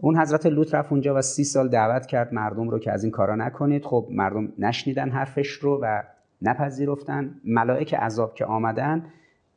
اون 0.00 0.16
حضرت 0.16 0.46
لوط 0.46 0.74
رفت 0.74 0.92
اونجا 0.92 1.14
و 1.14 1.22
سی 1.22 1.44
سال 1.44 1.68
دعوت 1.68 2.06
کرد 2.06 2.34
مردم 2.34 2.68
رو 2.68 2.78
که 2.78 2.92
از 2.92 3.04
این 3.04 3.10
کارا 3.10 3.36
نکنید. 3.36 3.84
خب 3.84 4.08
مردم 4.10 4.52
نشنیدن 4.58 5.10
حرفش 5.10 5.48
رو 5.48 5.80
و 5.82 6.02
نپذیرفتن. 6.42 7.40
ملائک 7.44 7.94
عذاب 7.94 8.34
که 8.34 8.44
آمدن 8.44 9.04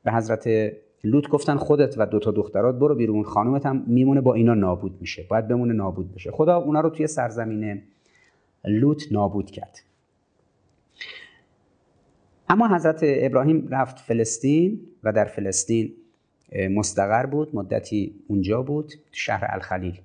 به 0.03 0.11
حضرت 0.11 0.73
لوط 1.03 1.27
گفتن 1.27 1.57
خودت 1.57 1.95
و 1.97 2.05
دوتا 2.05 2.31
دخترات 2.31 2.75
برو 2.75 2.95
بیرون 2.95 3.23
خانومت 3.23 3.65
هم 3.65 3.83
میمونه 3.87 4.21
با 4.21 4.33
اینا 4.33 4.53
نابود 4.53 4.97
میشه 5.01 5.25
باید 5.29 5.47
بمونه 5.47 5.73
نابود 5.73 6.13
بشه. 6.13 6.31
خدا 6.31 6.57
اونا 6.57 6.81
رو 6.81 6.89
توی 6.89 7.07
سرزمین 7.07 7.81
لوط 8.65 9.03
نابود 9.11 9.51
کرد. 9.51 9.79
اما 12.49 12.75
حضرت 12.75 12.99
ابراهیم 13.03 13.67
رفت 13.71 13.99
فلسطین 13.99 14.79
و 15.03 15.13
در 15.13 15.25
فلسطین 15.25 15.93
مستقر 16.71 17.25
بود 17.25 17.55
مدتی 17.55 18.15
اونجا 18.27 18.61
بود 18.61 18.93
شهر 19.11 19.47
الخلیل. 19.49 20.01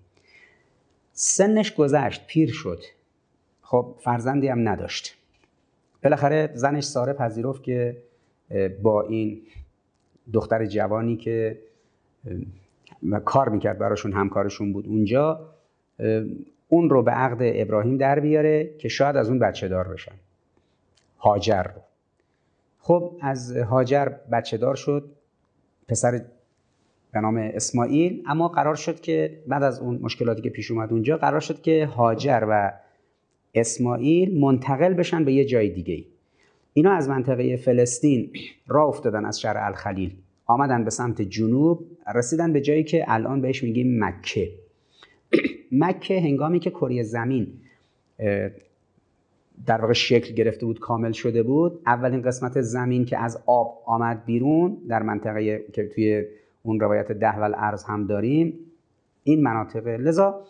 سنش 1.12 1.74
گذشت 1.74 2.26
پیر 2.26 2.50
شد. 2.52 2.82
خب 3.62 3.94
فرزندی 4.00 4.48
هم 4.48 4.68
نداشت. 4.68 5.16
بالاخره 6.02 6.50
زنش 6.54 6.84
ساره 6.84 7.12
پذیرفت 7.12 7.62
که 7.62 8.02
با 8.82 9.02
این 9.02 9.42
دختر 10.32 10.66
جوانی 10.66 11.16
که 11.16 11.58
کار 13.24 13.48
می‌کرد 13.48 13.78
براشون 13.78 14.12
همکارشون 14.12 14.72
بود 14.72 14.86
اونجا 14.86 15.40
اون 16.68 16.90
رو 16.90 17.02
به 17.02 17.10
عقد 17.10 17.38
ابراهیم 17.40 17.96
در 17.96 18.20
بیاره 18.20 18.74
که 18.78 18.88
شاید 18.88 19.16
از 19.16 19.28
اون 19.28 19.38
بچه 19.38 19.68
دار 19.68 19.88
بشن 19.88 20.12
هاجر 21.18 21.62
رو 21.62 21.80
خب 22.78 23.16
از 23.20 23.56
هاجر 23.56 24.08
بچه 24.32 24.56
دار 24.56 24.74
شد 24.74 25.10
پسر 25.88 26.24
به 27.12 27.20
نام 27.20 27.36
اسماعیل 27.36 28.22
اما 28.26 28.48
قرار 28.48 28.74
شد 28.74 29.00
که 29.00 29.42
بعد 29.46 29.62
از 29.62 29.80
اون 29.80 29.98
مشکلاتی 30.02 30.42
که 30.42 30.50
پیش 30.50 30.70
اومد 30.70 30.92
اونجا 30.92 31.16
قرار 31.16 31.40
شد 31.40 31.62
که 31.62 31.86
هاجر 31.86 32.46
و 32.48 32.72
اسماعیل 33.54 34.40
منتقل 34.40 34.94
بشن 34.94 35.24
به 35.24 35.32
یه 35.32 35.44
جای 35.44 35.68
دیگه 35.70 35.94
ای. 35.94 36.06
اینا 36.76 36.92
از 36.92 37.08
منطقه 37.08 37.56
فلسطین 37.56 38.30
راه 38.66 38.88
افتادن 38.88 39.24
از 39.24 39.40
شهر 39.40 39.56
الخلیل. 39.58 40.12
آمدن 40.46 40.84
به 40.84 40.90
سمت 40.90 41.22
جنوب 41.22 41.86
رسیدن 42.14 42.52
به 42.52 42.60
جایی 42.60 42.84
که 42.84 43.04
الان 43.08 43.40
بهش 43.40 43.62
میگیم 43.62 44.04
مکه. 44.04 44.50
مکه 45.72 46.20
هنگامی 46.20 46.60
که 46.60 46.70
کره 46.70 47.02
زمین 47.02 47.46
در 49.66 49.80
واقع 49.80 49.92
شکل 49.92 50.34
گرفته 50.34 50.66
بود 50.66 50.80
کامل 50.80 51.12
شده 51.12 51.42
بود 51.42 51.80
اولین 51.86 52.22
قسمت 52.22 52.60
زمین 52.60 53.04
که 53.04 53.18
از 53.18 53.42
آب 53.46 53.82
آمد 53.86 54.24
بیرون 54.24 54.78
در 54.88 55.02
منطقه 55.02 55.64
که 55.72 55.88
توی 55.88 56.24
اون 56.62 56.80
روایت 56.80 57.12
ده 57.12 57.38
و 57.38 57.76
هم 57.88 58.06
داریم 58.06 58.58
این 59.22 59.42
مناطق. 59.42 59.86
لذا 59.86 60.44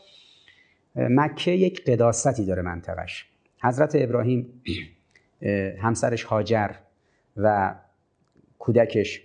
مکه 0.96 1.50
یک 1.50 1.84
قداستی 1.84 2.44
داره 2.44 2.62
منطقش. 2.62 3.26
حضرت 3.62 3.92
ابراهیم 3.94 4.62
همسرش 5.78 6.24
هاجر 6.24 6.70
و 7.36 7.74
کودکش 8.58 9.22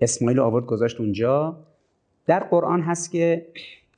اسماعیل 0.00 0.40
آورد 0.40 0.66
گذاشت 0.66 1.00
اونجا. 1.00 1.56
در 2.26 2.40
قرآن 2.40 2.82
هست 2.82 3.10
که 3.10 3.46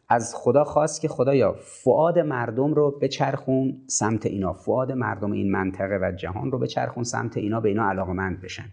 از 0.08 0.34
خدا 0.36 0.64
خواست 0.64 1.00
که 1.00 1.08
خدایا 1.08 1.52
فعاد 1.52 2.18
مردم 2.18 2.74
رو 2.74 2.90
بچرخون 2.90 3.82
سمت 3.86 4.26
اینا. 4.26 4.52
فعاد 4.52 4.92
مردم 4.92 5.32
این 5.32 5.50
منطقه 5.50 5.98
و 6.02 6.12
جهان 6.12 6.50
رو 6.50 6.58
بچرخون 6.58 7.04
سمت 7.04 7.36
اینا 7.36 7.60
به 7.60 7.68
اینا 7.68 7.88
علاقمند 7.88 8.40
بشن. 8.40 8.68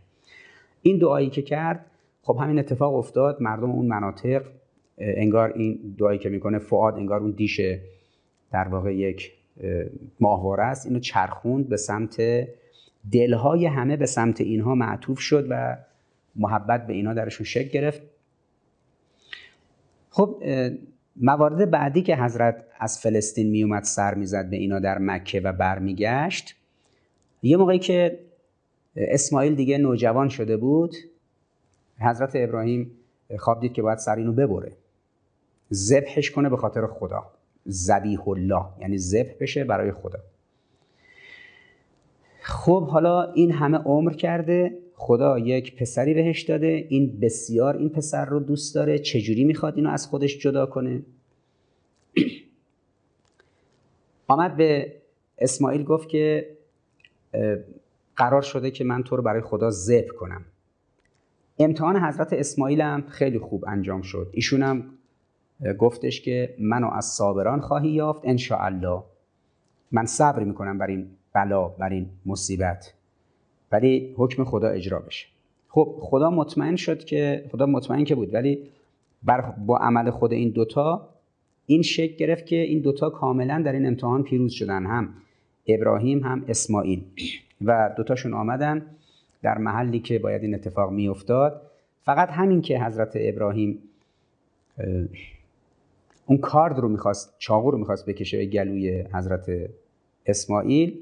این 0.82 0.98
دعایی 0.98 1.30
که 1.30 1.42
کرد 1.42 1.86
خب 2.22 2.38
همین 2.42 2.60
اتفاق 2.60 2.96
افتاد. 2.96 3.42
مردم 3.42 3.72
اون 3.72 3.88
مناطق 3.88 4.46
انگار 4.98 5.54
این 5.54 5.96
دعایی 5.98 6.20
که 6.20 6.30
می‌کنه 6.30 6.60
فعاد 6.60 6.96
انگار 6.96 7.20
اون 7.20 7.32
دیش 7.32 7.62
در 8.52 8.68
واقع 8.68 8.96
یک 8.96 9.37
ماهواره 10.20 10.64
است. 10.64 10.86
اینو 10.86 11.00
چرخوند 11.00 11.70
به 11.70 11.78
سمت 11.78 12.22
دلهای 13.12 13.66
همه 13.66 13.98
به 13.98 14.06
سمت 14.06 14.42
اینها 14.42 14.76
معطوف 14.76 15.20
شد 15.20 15.48
و 15.50 15.78
محبت 16.36 16.88
به 16.88 16.94
اینا 16.94 17.14
درشون 17.14 17.46
شکل 17.46 17.70
گرفت. 17.70 18.02
خب 20.10 20.44
موارد 21.22 21.72
بعدی 21.72 22.02
که 22.02 22.16
حضرت 22.16 22.64
از 22.80 23.00
فلسطین 23.00 23.50
میومد 23.50 23.84
سر 23.84 24.14
می‌زد 24.14 24.50
به 24.50 24.58
اینا 24.58 24.80
در 24.80 24.98
مکه 24.98 25.40
و 25.40 25.54
برمیگشت 25.54 26.56
یه 27.44 27.58
موقعی 27.58 27.80
که 27.80 28.20
اسماعیل 28.96 29.56
دیگه 29.56 29.78
نوجوان 29.78 30.30
شده 30.30 30.58
بود 30.58 30.96
حضرت 32.00 32.32
ابراهیم 32.36 32.92
خواب 33.40 33.60
دید 33.60 33.74
که 33.74 33.82
باید 33.82 33.98
سر 33.98 34.16
اینو 34.16 34.34
ببره. 34.34 34.72
ذبحش 35.74 36.32
کنه 36.32 36.50
به 36.50 36.58
خاطر 36.58 36.88
خدا. 36.88 37.32
زبیح 37.68 38.28
الله 38.28 38.66
یعنی 38.82 38.98
ذبح 38.98 39.34
بشه 39.40 39.64
برای 39.64 39.92
خدا. 39.92 40.20
خب 42.42 42.88
حالا 42.88 43.32
این 43.32 43.52
همه 43.52 43.78
عمر 43.78 44.14
کرده 44.14 44.78
خدا 44.96 45.40
یک 45.40 45.76
پسری 45.76 46.14
بهش 46.14 46.42
داده 46.42 46.86
این 46.90 47.20
بسیار 47.20 47.78
این 47.78 47.90
پسر 47.90 48.26
رو 48.26 48.40
دوست 48.40 48.76
داره 48.76 49.00
چجوری 49.00 49.44
می‌خواد 49.44 49.76
اینو 49.76 49.90
از 49.90 50.08
خودش 50.08 50.38
جدا 50.40 50.66
کنه؟ 50.66 51.02
آمد 54.28 54.58
به 54.58 54.94
اسماعیل 55.40 55.84
گفت 55.84 56.10
که 56.10 56.58
قرار 58.16 58.42
شده 58.42 58.72
که 58.72 58.84
من 58.84 59.04
تو 59.04 59.16
رو 59.16 59.24
برای 59.24 59.42
خدا 59.42 59.70
ذبح 59.70 60.08
کنم. 60.08 60.46
امتحان 61.60 61.96
حضرت 61.96 62.34
اسماعیل 62.34 62.82
هم 62.82 63.04
خیلی 63.08 63.40
خوب 63.40 63.66
انجام 63.68 64.02
شد. 64.02 64.30
ایشون 64.32 64.64
هم 64.64 64.97
گفتش 65.80 66.22
که 66.22 66.56
منو 66.60 66.90
از 66.90 67.06
صابران 67.06 67.62
خواهی 67.62 67.90
یافت؟ 67.90 68.22
ان 68.24 69.04
من 69.92 70.06
صبر 70.06 70.44
می‌کنم 70.44 70.78
بر 70.78 70.88
این 70.88 71.08
بلا 71.34 71.68
بر 71.68 71.90
این 71.90 72.10
مصیبت. 72.26 72.94
ولی 73.72 74.14
حکم 74.18 74.44
خدا 74.44 74.68
اجرا 74.68 75.00
بشه. 75.00 75.28
خب 75.70 75.98
خدا 76.02 76.30
مطمئن 76.30 76.76
شد 76.76 77.04
که 77.04 77.46
خدا 77.52 77.66
مطمئن 77.66 78.04
که 78.04 78.16
بود. 78.16 78.34
ولی 78.34 78.60
بر 79.24 79.42
با 79.42 79.78
عمل 79.78 80.10
خود 80.10 80.34
این 80.34 80.50
دوتا 80.50 81.10
این 81.66 81.82
شکل 81.82 82.16
گرفت 82.16 82.46
که 82.46 82.56
این 82.56 82.80
دوتا 82.80 83.10
کاملا 83.10 83.62
در 83.66 83.72
این 83.72 83.86
امتحان 83.86 84.24
پیروز 84.24 84.52
شدن. 84.52 84.86
هم 84.86 85.14
ابراهیم 85.68 86.24
هم 86.24 86.46
اسماعیل. 86.48 87.04
و 87.66 87.94
دوتاشون 87.98 88.34
آمدن 88.34 88.86
در 89.42 89.58
محلی 89.58 90.00
که 90.00 90.20
باید 90.20 90.44
این 90.44 90.56
اتفاق 90.56 90.92
میافتاد. 90.92 91.62
فقط 92.06 92.30
همین 92.30 92.62
که 92.62 92.80
حضرت 92.80 93.12
ابراهیم 93.16 93.80
اون 96.30 96.38
کارد 96.38 96.80
رو 96.80 96.90
می‌خواست 96.90 97.36
چاقو 97.38 97.72
رو 97.72 97.78
می‌خواست 97.78 98.06
بکشه 98.06 98.38
به 98.38 98.46
گلوی 98.46 99.02
حضرت 99.14 99.70
اسماعیل. 100.26 101.00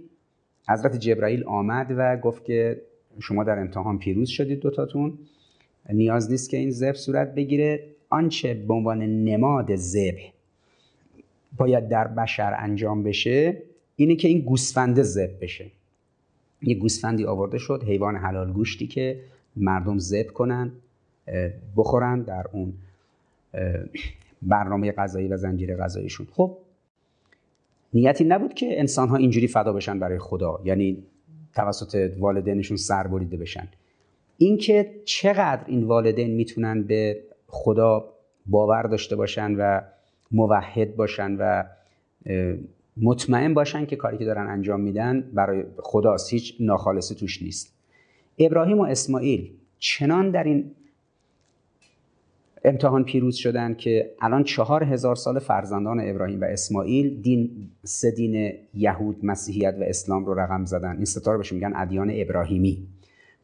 حضرت 0.69 0.95
جبرائیل 0.95 1.43
آمد 1.43 1.87
و 1.97 2.17
گفت 2.17 2.45
که 2.45 2.81
شما 3.19 3.43
در 3.43 3.59
امتحان 3.59 3.99
پیروز 3.99 4.29
شدید 4.29 4.59
دوتاتون. 4.59 5.17
نیاز 5.89 6.31
نیست 6.31 6.49
که 6.49 6.57
این 6.57 6.71
ذبح 6.71 6.93
صورت 6.93 7.35
بگیره. 7.35 7.83
آنچه 8.09 8.53
به 8.53 8.73
عنوان 8.73 9.01
نماد 9.03 9.75
ذبح 9.75 10.31
باید 11.57 11.89
در 11.89 12.07
بشر 12.07 12.55
انجام 12.59 13.03
بشه 13.03 13.57
اینه 13.95 14.15
که 14.15 14.27
این 14.27 14.39
گوسفنده 14.39 15.03
ذبح 15.03 15.33
بشه. 15.41 15.65
یه 16.61 16.75
گوسفندی 16.75 17.25
آورده 17.25 17.57
شد 17.57 17.83
حیوان 17.83 18.15
حلال 18.15 18.53
گوشتی 18.53 18.87
که 18.87 19.19
مردم 19.55 19.99
ذبح 19.99 20.29
کنن 20.29 20.71
بخورن 21.77 22.21
در 22.21 22.45
اون 22.51 22.73
برنامه 24.41 24.91
غذایی 24.91 25.27
و 25.27 25.37
زنجیره 25.37 25.75
غذاییشون. 25.75 26.27
خب 26.31 26.57
نیتی 27.93 28.23
نبود 28.23 28.53
که 28.53 28.79
انسان 28.79 29.09
ها 29.09 29.15
اینجوری 29.15 29.47
فدا 29.47 29.73
بشن 29.73 29.99
برای 29.99 30.19
خدا 30.19 30.59
یعنی 30.63 31.03
توسط 31.55 32.11
والدینشون 32.19 32.77
سر 32.77 33.07
بریده 33.07 33.37
بشن. 33.37 33.67
اینکه 34.37 34.91
چقدر 35.05 35.63
این 35.67 35.83
والدین 35.83 36.35
می‌تونن 36.35 36.83
به 36.83 37.23
خدا 37.47 38.05
باور 38.45 38.83
داشته 38.83 39.15
باشن 39.15 39.55
و 39.55 39.81
موحد 40.31 40.95
باشن 40.95 41.35
و 41.39 41.63
مطمئن 42.97 43.53
باشن 43.53 43.85
که 43.85 43.95
کاری 43.95 44.17
که 44.17 44.25
دارن 44.25 44.47
انجام 44.47 44.81
میدن 44.81 45.21
برای 45.33 45.63
خداست 45.77 46.33
هیچ 46.33 46.55
ناخالصی 46.59 47.15
توش 47.15 47.41
نیست. 47.41 47.75
ابراهیم 48.39 48.79
و 48.79 48.83
اسماعیل 48.83 49.51
چنان 49.79 50.31
در 50.31 50.43
این 50.43 50.71
امتحان 52.65 53.03
پیروز 53.03 53.35
شدن 53.35 53.73
که 53.73 54.11
الان 54.21 54.43
چهار 54.43 54.83
هزار 54.83 55.15
سال 55.15 55.39
فرزندان 55.39 56.09
ابراهیم 56.09 56.41
و 56.41 56.43
اسماعیل 56.43 57.21
دین 57.21 57.69
سه 57.83 58.11
دین 58.11 58.53
یهود 58.73 59.25
مسیحیت 59.25 59.75
و 59.79 59.83
اسلام 59.83 60.25
رو 60.25 60.33
رقم 60.39 60.65
زدن. 60.65 60.95
این 60.95 61.05
ستاره 61.05 61.37
بهش 61.37 61.53
میگن 61.53 61.73
ادیان 61.75 62.11
ابراهیمی. 62.13 62.87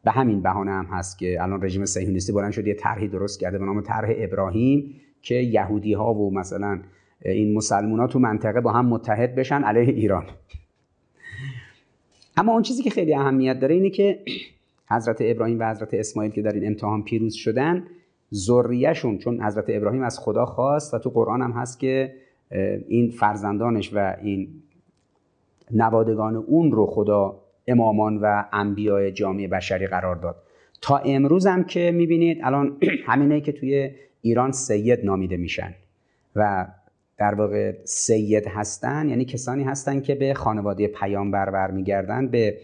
به 0.04 0.10
همین 0.10 0.42
بهانه 0.42 0.70
هم 0.70 0.84
هست 0.84 1.18
که 1.18 1.42
الان 1.42 1.64
رژیم 1.64 1.84
صهیونیستی 1.84 2.32
بلند 2.32 2.52
شد 2.52 2.66
یه 2.66 2.74
طرحی 2.74 3.08
درست 3.08 3.40
کرده 3.40 3.58
به 3.58 3.64
نام 3.64 3.80
طرح 3.80 4.12
ابراهیم 4.16 4.94
که 5.22 5.34
یهودی 5.34 5.92
ها 5.92 6.14
و 6.14 6.34
مثلا 6.34 6.80
این 7.24 7.54
مسلمان 7.54 7.98
ها 8.00 8.06
تو 8.06 8.18
منطقه 8.18 8.60
با 8.60 8.72
هم 8.72 8.86
متحد 8.86 9.34
بشن 9.34 9.62
علیه 9.62 9.94
ایران. 9.94 10.26
اما 12.36 12.52
اون 12.52 12.62
چیزی 12.62 12.82
که 12.82 12.90
خیلی 12.90 13.14
اهمیت 13.14 13.60
داره 13.60 13.74
اینه 13.74 13.90
که 13.90 14.18
حضرت 14.90 15.16
ابراهیم 15.20 15.58
و 15.60 15.70
حضرت 15.70 15.94
اسماعیل 15.94 16.32
که 16.32 16.42
در 16.42 16.52
این 16.52 16.66
امتحان 16.66 17.02
پیروز 17.02 17.34
شدن 17.34 17.86
ذریهشون 18.32 19.18
چون 19.18 19.42
حضرت 19.42 19.64
ابراهیم 19.68 20.02
از 20.02 20.18
خدا 20.18 20.46
خواست 20.46 20.94
و 20.94 20.98
تو 20.98 21.10
قرآن 21.10 21.42
هم 21.42 21.52
هست 21.52 21.80
که 21.80 22.14
این 22.88 23.10
فرزندانش 23.10 23.94
و 23.94 24.16
این 24.22 24.48
نوادگان 25.70 26.36
اون 26.36 26.72
رو 26.72 26.86
خدا 26.86 27.38
امامان 27.66 28.16
و 28.16 28.44
انبیای 28.52 29.12
جامعه 29.12 29.48
بشری 29.48 29.86
قرار 29.86 30.16
داد. 30.16 30.36
تا 30.80 30.96
امروز 30.96 31.46
هم 31.46 31.64
که 31.64 31.90
می‌بینید 31.94 32.38
الان 32.42 32.76
همینه 33.08 33.40
که 33.40 33.52
توی 33.52 33.90
ایران 34.20 34.52
سید 34.52 35.04
نامیده 35.04 35.36
میشن 35.36 35.74
و 36.36 36.66
در 37.16 37.34
واقع 37.34 37.74
سید 37.84 38.46
هستن 38.46 39.08
یعنی 39.08 39.24
کسانی 39.24 39.64
هستن 39.64 40.00
که 40.00 40.14
به 40.14 40.34
خانواده 40.34 40.88
پیامبر 40.88 41.50
برمیگردن 41.50 42.28
به 42.28 42.58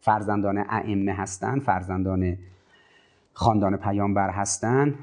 فرزندان 0.00 0.58
ائمه 0.68 1.12
هستن 1.12 1.58
فرزندان 1.58 2.36
خاندان 3.38 3.76
پیامبر 3.76 4.30
هستن 4.30 4.94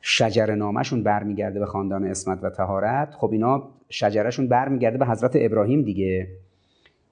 شجر 0.00 0.54
نامشون 0.54 1.02
برمیگرده 1.02 1.58
به 1.58 1.66
خاندان 1.66 2.04
اسمت 2.04 2.44
و 2.44 2.50
تهارت 2.50 3.14
خب 3.14 3.32
اینا 3.32 3.68
شجرشون 3.88 4.48
برمیگرده 4.48 4.98
به 4.98 5.06
حضرت 5.06 5.32
ابراهیم 5.34 5.82
دیگه. 5.82 6.28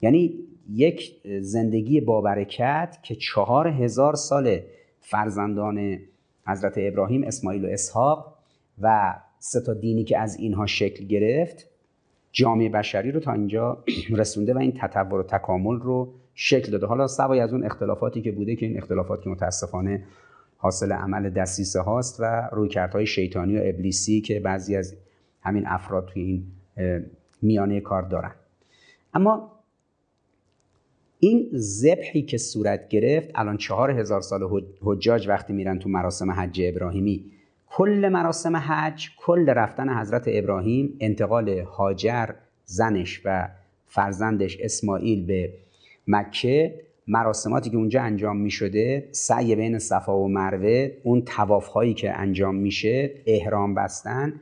یعنی 0.02 0.34
یک 0.70 1.12
زندگی 1.40 2.00
بابرکت 2.00 2.98
که 3.02 3.14
چهار 3.14 3.68
هزار 3.68 4.14
سال 4.14 4.58
فرزندان 5.00 5.98
حضرت 6.46 6.74
ابراهیم 6.76 7.24
اسماعیل 7.24 7.64
و 7.64 7.68
اسحاق 7.68 8.34
و 8.82 9.14
سه 9.38 9.60
تا 9.60 9.74
دینی 9.74 10.04
که 10.04 10.18
از 10.18 10.36
اینها 10.36 10.66
شکل 10.66 11.04
گرفت 11.04 11.66
جامعه 12.32 12.68
بشری 12.68 13.12
رو 13.12 13.20
تا 13.20 13.32
اینجا 13.32 13.84
رسونده 14.16 14.54
و 14.54 14.58
این 14.58 14.72
تطور 14.72 15.20
و 15.20 15.22
تکامل 15.22 15.80
رو 15.80 16.14
شکل 16.34 16.72
داده. 16.72 16.86
حالا 16.86 17.06
سوای 17.06 17.40
از 17.40 17.52
اون 17.52 17.64
اختلافاتی 17.64 18.22
که 18.22 18.32
بوده 18.32 18.56
که 18.56 18.66
این 18.66 18.78
اختلافات 18.78 19.22
که 19.22 19.30
متاسفانه 19.30 20.02
حاصل 20.64 20.92
عمل 20.92 21.30
دستیسه 21.30 21.80
هاست 21.80 22.20
و 22.20 22.48
رویکردهای 22.52 23.06
شیطانی 23.06 23.58
و 23.58 23.60
ابلیسی 23.64 24.20
که 24.20 24.40
بعضی 24.40 24.76
از 24.76 24.94
همین 25.42 25.66
افراد 25.66 26.06
توی 26.06 26.22
این 26.22 26.46
میانه 27.42 27.80
کار 27.80 28.02
دارن. 28.02 28.34
اما 29.14 29.52
این 31.18 31.50
ذبحی 31.54 32.22
که 32.22 32.38
صورت 32.38 32.88
گرفت 32.88 33.30
الان 33.34 33.56
چهار 33.56 33.90
هزار 33.90 34.20
سال 34.20 34.64
حجاج 34.80 35.28
وقتی 35.28 35.52
میرن 35.52 35.78
تو 35.78 35.88
مراسم 35.88 36.30
حج 36.30 36.60
ابراهیمی 36.64 37.24
کل 37.66 38.08
مراسم 38.08 38.56
حج 38.56 39.10
کل 39.16 39.48
رفتن 39.48 40.00
حضرت 40.00 40.24
ابراهیم 40.26 40.96
انتقال 41.00 41.48
هاجر 41.48 42.28
زنش 42.64 43.22
و 43.24 43.48
فرزندش 43.86 44.58
اسماعیل 44.60 45.26
به 45.26 45.52
مکه 46.06 46.83
مراسماتی 47.06 47.70
که 47.70 47.76
اونجا 47.76 48.02
انجام 48.02 48.36
می 48.36 48.50
شده 48.50 49.08
سعی 49.10 49.56
بین 49.56 49.78
صفا 49.78 50.18
و 50.18 50.28
مروه 50.28 50.90
اون 51.02 51.22
تواف 51.22 51.66
هایی 51.66 51.94
که 51.94 52.18
انجام 52.18 52.54
میشه 52.54 53.10
احرام 53.26 53.74
بستن 53.74 54.40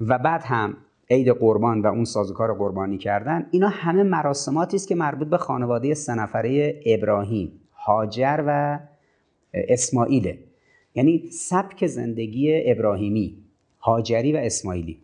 و 0.00 0.18
بعد 0.18 0.42
هم 0.44 0.76
عید 1.10 1.28
قربان 1.28 1.80
و 1.80 1.86
اون 1.86 2.04
سازوکار 2.04 2.54
قربانی 2.54 2.98
کردن. 2.98 3.46
اینا 3.50 3.68
همه 3.68 4.02
مراسماتی 4.02 4.76
است 4.76 4.88
که 4.88 4.94
مربوط 4.94 5.28
به 5.28 5.38
خانواده 5.38 5.94
سه 5.94 6.14
نفره 6.14 6.80
ابراهیم 6.86 7.52
هاجر 7.72 8.44
و 8.46 8.78
اسماعیله. 9.54 10.38
یعنی 10.94 11.30
سبک 11.30 11.86
زندگی 11.86 12.70
ابراهیمی 12.70 13.36
هاجری 13.80 14.32
و 14.32 14.36
اسماعیلی. 14.36 14.98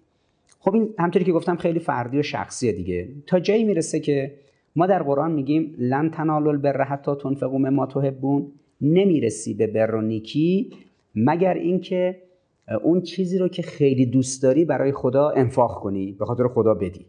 خب 0.61 0.75
این 0.75 0.95
همطوری 0.99 1.25
که 1.25 1.33
گفتم 1.33 1.57
خیلی 1.57 1.79
فردی 1.79 2.19
و 2.19 2.23
شخصیه 2.23 2.73
دیگه. 2.73 3.09
تا 3.27 3.41
جایی 3.41 3.65
می‌رسه 3.65 4.01
که 4.01 4.35
ما 4.77 4.87
در 4.87 5.03
قرآن 5.03 5.33
میگیم 5.33 5.75
لن 5.79 6.11
تنالوا 6.11 6.51
البر 6.51 6.83
حتی 6.83 7.13
تنفقوا 7.23 7.59
مما 7.59 7.87
تحبون. 7.87 8.53
نمی‌رسی 8.81 9.55
به 9.55 9.67
بر 9.67 9.95
و 9.95 10.01
نیکی 10.01 10.71
مگر 11.15 11.55
اینکه 11.55 12.23
اون 12.83 13.01
چیزی 13.01 13.39
رو 13.39 13.49
که 13.49 13.63
خیلی 13.63 14.07
دوست 14.07 14.43
داری 14.43 14.65
برای 14.65 14.93
خدا 14.93 15.29
انفاق 15.29 15.81
کنی 15.81 16.13
به 16.13 16.25
خاطر 16.25 16.49
خدا 16.49 16.75
بدی. 16.75 17.07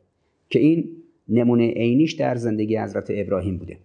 که 0.49 0.59
این 0.59 0.89
نمونه 1.29 1.67
عینیش 1.67 2.13
در 2.13 2.35
زندگی 2.35 2.77
حضرت 2.77 3.05
ابراهیم 3.09 3.57
بوده. 3.57 3.77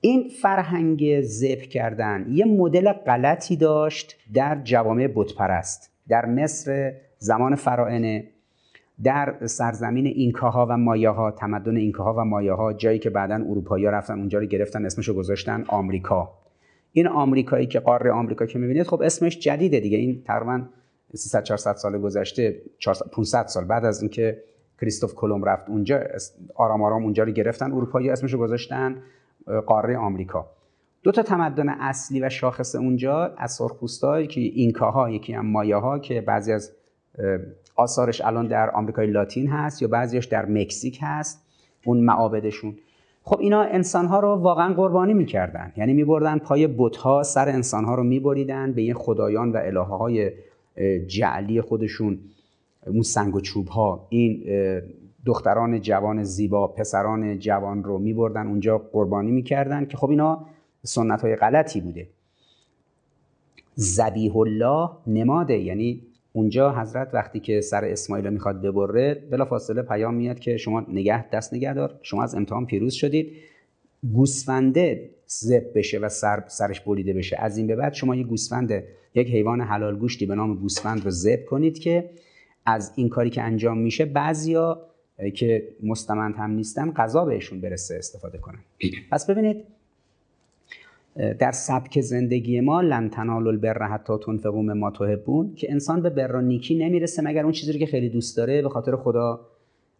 این 0.00 0.28
فرهنگ 0.42 1.20
ذبح 1.20 1.64
کردن 1.64 2.26
یه 2.30 2.44
مدل 2.44 2.92
غلطی 2.92 3.56
داشت 3.56 4.16
در 4.34 4.60
جوامع 4.64 5.08
بتپرست 5.14 5.92
در 6.08 6.26
مصر 6.26 6.92
زمان 7.18 7.54
فرائنه. 7.54 8.24
در 9.04 9.46
سرزمین 9.46 10.06
اینکاها 10.06 10.66
و 10.70 10.76
مایاها 10.76 11.30
تمدن 11.30 11.76
اینکاها 11.76 12.14
و 12.14 12.24
مایاها 12.24 12.72
جایی 12.72 12.98
که 12.98 13.10
بعدا 13.10 13.34
اروپایی 13.34 13.86
رفتن 13.86 14.18
اونجا 14.18 14.38
رو 14.38 14.46
گرفتن 14.46 14.86
اسمشو 14.86 15.14
گذاشتن 15.14 15.64
آمریکا. 15.68 16.32
این 16.92 17.06
آمریکایی 17.06 17.66
که 17.66 17.80
قاره 17.80 18.12
آمریکا 18.12 18.46
که 18.46 18.58
می‌بینید 18.58 18.82
خب 18.82 19.02
اسمش 19.02 19.38
جدیده 19.38 19.80
دیگه. 19.80 19.98
این 19.98 20.22
تقریبا 20.24 20.62
300 21.14 21.42
400 21.42 21.74
سال 21.74 21.98
گذشته 21.98 22.62
500 23.12 23.46
سال 23.46 23.64
بعد 23.64 23.84
از 23.84 24.02
اینکه 24.02 24.42
کریستوف 24.80 25.14
کلم 25.14 25.44
رفت 25.44 25.68
اونجا 25.68 26.00
آرام 26.54 26.82
آرام 26.82 27.04
اونجا 27.04 27.24
رو 27.24 27.30
گرفتن 27.30 27.72
اروپایی 27.72 28.10
اسمشو 28.10 28.38
گذاشتن 28.38 29.02
قاره 29.66 29.96
آمریکا. 29.96 30.46
دو 31.02 31.12
تا 31.12 31.22
تمدن 31.22 31.68
اصلی 31.68 32.20
و 32.20 32.28
شاخص 32.28 32.74
اونجا 32.74 33.34
از 33.38 33.52
سرخپوستایی 33.52 34.26
که 34.26 34.40
اینکاها 34.40 35.10
یکی 35.10 35.32
هم 35.32 35.46
مایاها 35.46 35.98
که 35.98 36.20
بعضی 36.20 36.52
از 36.52 36.72
آثارش 37.76 38.20
الان 38.20 38.46
در 38.46 38.70
آمریکای 38.70 39.06
لاتین 39.06 39.48
هست 39.48 39.82
یا 39.82 39.88
بعضیش 39.88 40.24
در 40.24 40.46
مکزیک 40.46 40.98
هست 41.02 41.46
اون 41.84 42.00
معابدشون. 42.00 42.76
خب 43.22 43.40
اینا 43.40 43.62
انسانها 43.62 44.20
رو 44.20 44.28
واقعا 44.28 44.74
قربانی 44.74 45.14
می‌کردن. 45.14 45.72
یعنی 45.76 45.94
میبردن 45.94 46.38
پای 46.38 46.66
بتها 46.66 47.22
سر 47.22 47.48
انسانها 47.48 47.94
رو 47.94 48.02
میبریدن 48.02 48.72
به 48.72 48.82
این 48.82 48.94
خدایان 48.94 49.52
و 49.52 49.56
الهه 49.56 49.96
های 49.96 50.30
جعلی 51.06 51.60
خودشون. 51.60 52.18
اون 52.86 53.02
سنگ 53.02 53.34
و 53.34 53.40
چوب 53.40 53.68
ها 53.68 54.06
این 54.08 54.44
دختران 55.26 55.80
جوان 55.80 56.22
زیبا 56.22 56.66
پسران 56.66 57.38
جوان 57.38 57.84
رو 57.84 57.98
میبردن 57.98 58.46
اونجا 58.46 58.78
قربانی 58.78 59.30
می‌کردن 59.30 59.84
که 59.84 59.96
خب 59.96 60.10
اینا 60.10 60.46
سنت 60.82 61.22
های 61.22 61.36
غلطی 61.36 61.80
بوده. 61.80 62.08
زبیح 63.74 64.36
الله 64.36 64.90
نماده 65.06 65.58
یعنی 65.58 66.02
اونجا 66.32 66.72
حضرت 66.72 67.10
وقتی 67.14 67.40
که 67.40 67.60
سر 67.60 67.84
اسماعیل 67.84 68.26
رو 68.26 68.32
می‌خواد 68.32 68.62
ببره 68.62 69.14
بلا 69.30 69.44
فاصله 69.44 69.82
پیام 69.82 70.14
میاد 70.14 70.38
که 70.38 70.56
شما 70.56 70.86
نگه 70.88 71.30
دست 71.30 71.54
نگه 71.54 71.74
دار. 71.74 71.98
شما 72.02 72.22
از 72.22 72.34
امتحان 72.34 72.66
پیروز 72.66 72.94
شدید. 72.94 73.32
گوسفنده 74.12 75.10
زب 75.26 75.62
بشه 75.74 75.98
و 75.98 76.08
سر 76.08 76.44
سرش 76.46 76.80
بریده 76.80 77.12
بشه. 77.12 77.36
از 77.38 77.58
این 77.58 77.66
به 77.66 77.76
بعد 77.76 77.94
شما 77.94 78.16
یه 78.16 78.24
گوسفند 78.24 78.84
یک 79.14 79.28
حیوان 79.28 79.60
حلال 79.60 79.96
گوشتی 79.98 80.26
به 80.26 80.34
نام 80.34 80.54
گوسفند 80.54 81.04
رو 81.04 81.10
زب 81.10 81.44
کنید 81.44 81.78
که 81.78 82.10
از 82.66 82.92
این 82.96 83.08
کاری 83.08 83.30
که 83.30 83.42
انجام 83.42 83.78
میشه 83.78 84.04
بعضیا 84.04 84.86
که 85.34 85.68
مستمند 85.82 86.34
هم 86.34 86.50
نیستن 86.50 86.92
غذا 86.92 87.24
بهشون 87.24 87.60
برسه 87.60 87.94
استفاده 87.94 88.38
کنن. 88.38 88.58
پس 89.10 89.30
ببینید 89.30 89.64
در 91.16 91.52
سبک 91.52 92.00
زندگی 92.00 92.60
ما 92.60 92.80
لن 92.80 93.10
تنالوا 93.10 93.50
البر 93.50 93.88
حتی 93.88 94.12
تنفقوا 94.26 94.62
مما 94.62 94.90
تحبون 94.90 95.54
که 95.54 95.72
انسان 95.72 96.02
به 96.02 96.10
بر 96.10 96.40
نیکی 96.40 96.74
نمی‌رسه 96.74 97.22
مگر 97.22 97.42
اون 97.42 97.52
چیزی 97.52 97.78
که 97.78 97.86
خیلی 97.86 98.08
دوست 98.08 98.36
داره 98.36 98.62
به 98.62 98.68
خاطر 98.68 98.96
خدا 98.96 99.40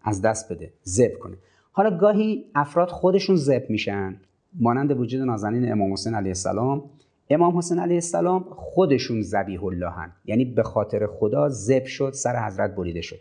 از 0.03 0.23
دست 0.23 0.53
بده 0.53 0.73
ذبح 0.87 1.15
کنه. 1.15 1.37
حالا 1.73 1.99
گاهی 1.99 2.45
افراد 2.55 2.89
خودشون 2.89 3.37
ذبح 3.37 3.67
میشن 3.69 4.17
مانند 4.61 5.01
وجود 5.01 5.21
نازنین 5.21 5.73
امام 5.73 5.93
حسین 5.93 6.15
علیه 6.15 6.31
السلام. 6.31 6.83
امام 7.31 7.59
حسین 7.59 7.79
علیه 7.79 7.95
السلام 7.95 8.45
خودشون 8.51 9.23
ذبیح 9.23 9.65
اللهن 9.65 10.13
یعنی 10.25 10.45
به 10.45 10.63
خاطر 10.63 11.07
خدا 11.07 11.49
ذبح 11.49 11.87
شد 11.87 12.11
سر 12.13 12.47
حضرت 12.47 12.75
بریده 12.75 13.01
شد. 13.01 13.21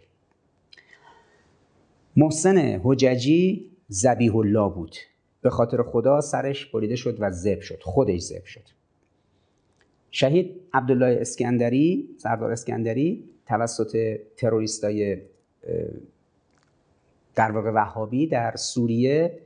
محسن 2.15 2.57
حججی 2.83 3.71
ذبیح 3.91 4.35
الله 4.35 4.69
بود. 4.69 4.95
به 5.41 5.49
خاطر 5.49 5.83
خدا 5.83 6.21
سرش 6.21 6.65
بریده 6.65 6.95
شد 6.95 7.17
و 7.19 7.31
ذبح 7.31 7.61
شد 7.61 7.79
خودش 7.81 8.19
ذبح 8.19 8.45
شد. 8.45 8.63
شهید 10.11 10.61
عبدالله 10.73 11.17
اسکندری 11.21 12.09
سردار 12.17 12.51
اسکندری 12.51 13.23
توسط 13.47 14.19
تروریستای 14.37 15.17
در 17.35 17.51
واقع 17.51 17.71
وهابی 17.71 18.27
در 18.27 18.55
سوریه 18.55 19.39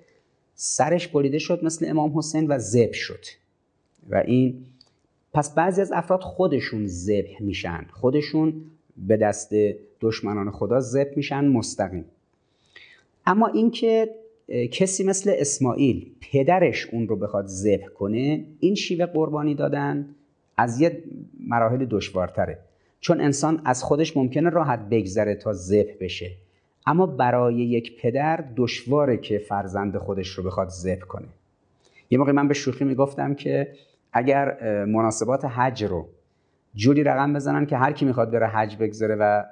سرش 0.55 1.07
بریده 1.07 1.39
شد 1.39 1.63
مثل 1.63 1.89
امام 1.89 2.17
حسین 2.17 2.47
و 2.47 2.57
ذبح 2.57 2.93
شد. 2.93 3.25
و 4.09 4.15
این 4.15 4.65
پس 5.33 5.55
بعضی 5.55 5.81
از 5.81 5.91
افراد 5.91 6.21
خودشون 6.21 6.87
ذبح 6.87 7.41
میشن 7.43 7.85
خودشون 7.91 8.53
به 8.97 9.17
دست 9.17 9.49
دشمنان 10.01 10.51
خدا 10.51 10.79
ذبح 10.79 11.13
میشن 11.15 11.45
مستقیم. 11.45 12.05
اما 13.25 13.47
اینکه 13.47 14.15
کسی 14.71 15.03
مثل 15.03 15.33
اسماعیل 15.37 16.11
پدرش 16.31 16.87
اون 16.91 17.07
رو 17.07 17.15
بخواد 17.15 17.45
ذبح 17.45 17.87
کنه 17.87 18.45
این 18.59 18.75
شیوه 18.75 19.05
قربانی 19.05 19.55
دادن 19.55 20.09
از 20.57 20.81
یه 20.81 21.03
مراحل 21.47 21.85
دشوارتره. 21.85 22.59
چون 22.99 23.21
انسان 23.21 23.61
از 23.65 23.83
خودش 23.83 24.17
ممکنه 24.17 24.49
راحت 24.49 24.79
بگذره 24.89 25.35
تا 25.35 25.53
ذبح 25.53 25.93
بشه. 26.01 26.31
اما 26.85 27.05
برای 27.05 27.55
یک 27.55 28.01
پدر 28.01 28.43
دشواره 28.55 29.17
که 29.17 29.37
فرزند 29.37 29.97
خودش 29.97 30.27
رو 30.27 30.43
بخواد 30.43 30.69
ذبح 30.69 31.01
کنه. 31.01 31.27
یه 32.09 32.17
موقع 32.17 32.31
من 32.31 32.47
به 32.47 32.53
شوخی 32.53 32.85
می‌گفتم 32.85 33.33
که 33.33 33.73
اگر 34.13 34.57
مناسبات 34.85 35.45
حج 35.45 35.83
رو 35.83 36.07
جوری 36.75 37.03
رقم 37.03 37.33
بزنن 37.33 37.65
که 37.65 37.77
هر 37.77 37.91
کی 37.91 38.05
می‌خواد 38.05 38.31
بره 38.31 38.47
حج 38.47 38.77
بگذره 38.77 39.15
و 39.15 39.43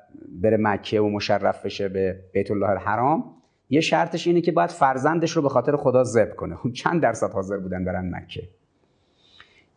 بره 0.42 0.58
مکه 0.58 1.02
و 1.02 1.10
مشرف 1.10 1.66
بشه 1.66 1.90
به 1.90 2.20
بیت 2.34 2.52
الله 2.52 2.70
الحرام 2.70 3.41
یه 3.72 3.82
شرطش 3.82 4.28
اینه 4.28 4.42
که 4.42 4.52
باید 4.52 4.70
فرزندش 4.70 5.32
رو 5.32 5.42
به 5.42 5.50
خاطر 5.50 5.76
خدا 5.76 6.04
ذبح 6.04 6.32
کنه. 6.32 6.56
خب 6.56 6.72
چند 6.72 7.02
درصد 7.02 7.32
حاضر 7.32 7.58
بودن 7.58 7.86
برن 7.86 8.16
مکه؟ 8.16 8.44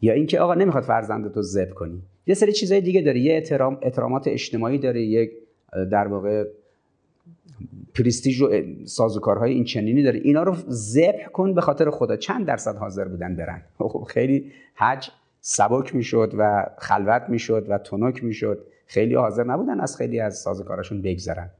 یا 0.00 0.12
اینکه 0.12 0.40
آقا 0.40 0.54
نمی‌خواد 0.54 0.84
فرزندتو 0.84 1.42
ذبح 1.42 1.70
کنی. 1.70 2.02
یه 2.26 2.34
سری 2.34 2.52
چیزای 2.52 2.80
دیگه 2.80 3.02
داره 3.02 3.20
یه 3.20 3.34
احترام 3.34 3.78
احترامات 3.82 4.28
اجتماعی 4.28 4.78
داره 4.78 5.02
یک 5.02 5.32
در 5.90 6.06
واقع 6.06 6.44
پرستیژ 7.94 8.42
و 8.42 8.50
سازوکارهای 8.84 9.52
این 9.52 9.64
چنینی 9.64 10.02
داره 10.02 10.20
اینا 10.24 10.42
رو 10.42 10.56
ذبح 10.68 11.24
کن 11.24 11.54
به 11.54 11.60
خاطر 11.60 11.90
خدا. 11.90 12.16
چند 12.16 12.46
درصد 12.46 12.76
حاضر 12.76 13.04
بودن 13.04 13.36
برن؟ 13.36 13.62
خب 13.78 14.06
خیلی 14.08 14.52
حج 14.74 15.10
سبک 15.40 15.94
می‌شد 15.94 16.32
و 16.38 16.66
خلوت 16.78 17.22
می‌شد 17.28 17.66
و 17.68 17.78
تنک 17.78 18.24
می‌شد. 18.24 18.66
خیلی 18.86 19.14
حاضر 19.14 19.44
نبودن 19.44 19.80
از 19.80 19.96
خیلی 19.96 20.20
از 20.20 20.38
سازوکارشون 20.38 21.02
بگذرن. 21.02 21.50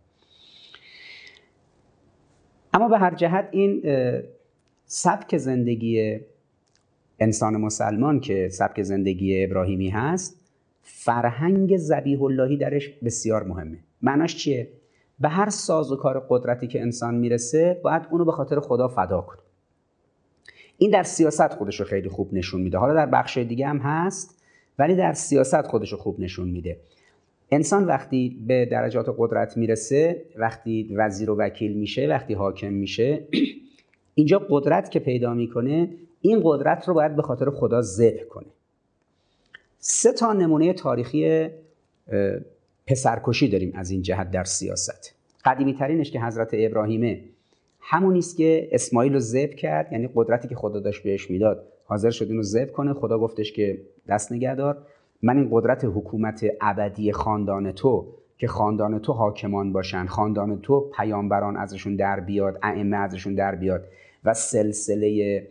اما 2.74 2.88
به 2.88 2.98
هر 2.98 3.14
جهت 3.14 3.48
این 3.50 3.82
سبک 4.86 5.36
زندگی 5.36 6.20
انسان 7.18 7.56
مسلمان 7.56 8.20
که 8.20 8.48
سبک 8.48 8.82
زندگی 8.82 9.44
ابراهیمی 9.44 9.88
هست 9.88 10.40
فرهنگ 10.82 11.76
زبیح 11.76 12.22
اللهی 12.22 12.56
درش 12.56 12.88
بسیار 12.88 13.42
مهمه. 13.42 13.78
معناش 14.02 14.36
چیه؟ 14.36 14.68
به 15.20 15.28
هر 15.28 15.48
ساز 15.48 15.92
و 15.92 15.96
کار 15.96 16.26
قدرتی 16.28 16.66
که 16.66 16.80
انسان 16.80 17.14
می‌رسه 17.14 17.80
باید 17.84 18.02
اونو 18.10 18.24
به 18.24 18.32
خاطر 18.32 18.60
خدا 18.60 18.88
فدا 18.88 19.20
کنه. 19.20 19.38
این 20.78 20.90
در 20.90 21.02
سیاست 21.02 21.54
خودش 21.54 21.80
رو 21.80 21.86
خیلی 21.86 22.08
خوب 22.08 22.34
نشون 22.34 22.60
میده. 22.60 22.78
حالا 22.78 22.94
در 22.94 23.06
بخش 23.06 23.38
دیگه 23.38 23.66
هم 23.66 23.78
هست 23.78 24.42
ولی 24.78 24.96
در 24.96 25.12
سیاست 25.12 25.62
خودش 25.62 25.92
رو 25.92 25.98
خوب 25.98 26.20
نشون 26.20 26.48
میده. 26.48 26.76
انسان 27.50 27.84
وقتی 27.84 28.38
به 28.46 28.66
درجات 28.66 29.14
قدرت 29.18 29.56
می‌رسه 29.56 30.24
وقتی 30.36 30.94
وزیر 30.96 31.30
و 31.30 31.36
وکیل 31.36 31.76
میشه 31.76 32.06
وقتی 32.06 32.34
حاکم 32.34 32.72
میشه 32.72 33.24
اینجا 34.14 34.46
قدرت 34.50 34.90
که 34.90 34.98
پیدا 34.98 35.34
می‌کنه 35.34 35.88
این 36.20 36.40
قدرت 36.44 36.88
رو 36.88 36.94
باید 36.94 37.16
به 37.16 37.22
خاطر 37.22 37.50
خدا 37.50 37.82
ذبح 37.82 38.24
کنه. 38.24 38.46
سه 39.78 40.12
تا 40.12 40.32
نمونه 40.32 40.72
تاریخی 40.72 41.48
پسرکشی 42.86 43.48
داریم 43.48 43.72
از 43.74 43.90
این 43.90 44.02
جهت 44.02 44.30
در 44.30 44.44
سیاست. 44.44 45.14
قدیمی 45.44 45.74
ترینش 45.74 46.10
که 46.10 46.20
حضرت 46.20 46.48
ابراهیمه. 46.52 47.20
همون 47.80 48.16
است 48.16 48.36
که 48.36 48.68
اسماعیل 48.72 49.12
رو 49.12 49.18
ذبح 49.18 49.54
کرد 49.54 49.92
یعنی 49.92 50.08
قدرتی 50.14 50.48
که 50.48 50.54
خدا 50.54 50.80
داشت 50.80 51.02
بهش 51.02 51.30
می‌داد. 51.30 51.66
حاضر 51.84 52.10
شد 52.10 52.26
اینو 52.30 52.42
ذبح 52.42 52.70
کنه 52.70 52.92
خدا 52.92 53.18
گفتش 53.18 53.52
که 53.52 53.82
دست 54.08 54.32
نگهدار. 54.32 54.86
من 55.24 55.36
این 55.36 55.48
قدرت 55.50 55.84
حکومت 55.84 56.46
ابدی 56.60 57.12
خاندان 57.12 57.72
تو 57.72 58.06
که 58.38 58.46
خاندان 58.46 58.98
تو 58.98 59.12
حاکمان 59.12 59.72
باشن 59.72 60.06
خاندان 60.06 60.60
تو 60.60 60.90
پیامبران 60.96 61.56
ازشون 61.56 61.96
در 61.96 62.20
بیاد 62.20 62.58
ائمه 62.62 62.96
ازشون 62.96 63.34
در 63.34 63.54
بیاد 63.54 63.84
و 64.24 64.34
سلسله 64.34 65.42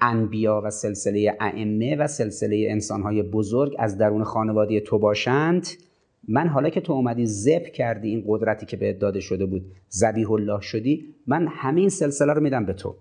انبیا 0.00 0.62
و 0.64 0.70
سلسله 0.70 1.36
ائمه 1.40 1.96
و 1.96 2.06
سلسله 2.06 2.66
انسانهای 2.70 3.22
بزرگ 3.22 3.76
از 3.78 3.98
درون 3.98 4.24
خانواده 4.24 4.80
تو 4.80 4.98
باشند. 4.98 5.66
من 6.28 6.48
حالا 6.48 6.68
که 6.68 6.80
تو 6.80 6.92
اومدی 6.92 7.26
زب 7.26 7.62
کردی 7.62 8.08
این 8.08 8.24
قدرتی 8.26 8.66
که 8.66 8.76
بهت 8.76 8.98
داده 8.98 9.20
شده 9.20 9.46
بود 9.46 9.62
زبیح 9.88 10.32
الله 10.32 10.60
شدی 10.60 11.14
من 11.26 11.46
همین 11.50 11.88
سلسله 11.88 12.32
رو 12.32 12.42
میدم 12.42 12.66
به 12.66 12.72
تو. 12.72 12.94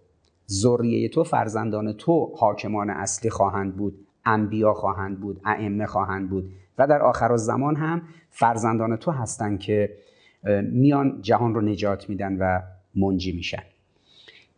ذریه 0.50 1.10
تو 1.10 1.24
فرزندان 1.24 1.94
تو 1.94 2.32
حاکمان 2.36 2.90
اصلی 2.90 3.30
خواهند 3.30 3.76
بود. 3.76 4.08
انبیا 4.26 4.74
خواهند 4.74 5.20
بود 5.20 5.42
ائمه 5.46 5.86
خواهند 5.86 6.30
بود 6.30 6.52
و 6.78 6.88
در 6.88 7.02
آخر 7.02 7.36
زمان 7.36 7.76
هم 7.76 8.02
فرزندان 8.30 8.96
تو 8.96 9.12
هستند 9.12 9.60
که 9.60 9.90
میان 10.72 11.22
جهان 11.22 11.56
رو 11.56 11.62
نجات 11.62 12.10
میدن 12.10 12.38
و 12.38 12.62
منجی 12.96 13.32
میشن. 13.32 13.64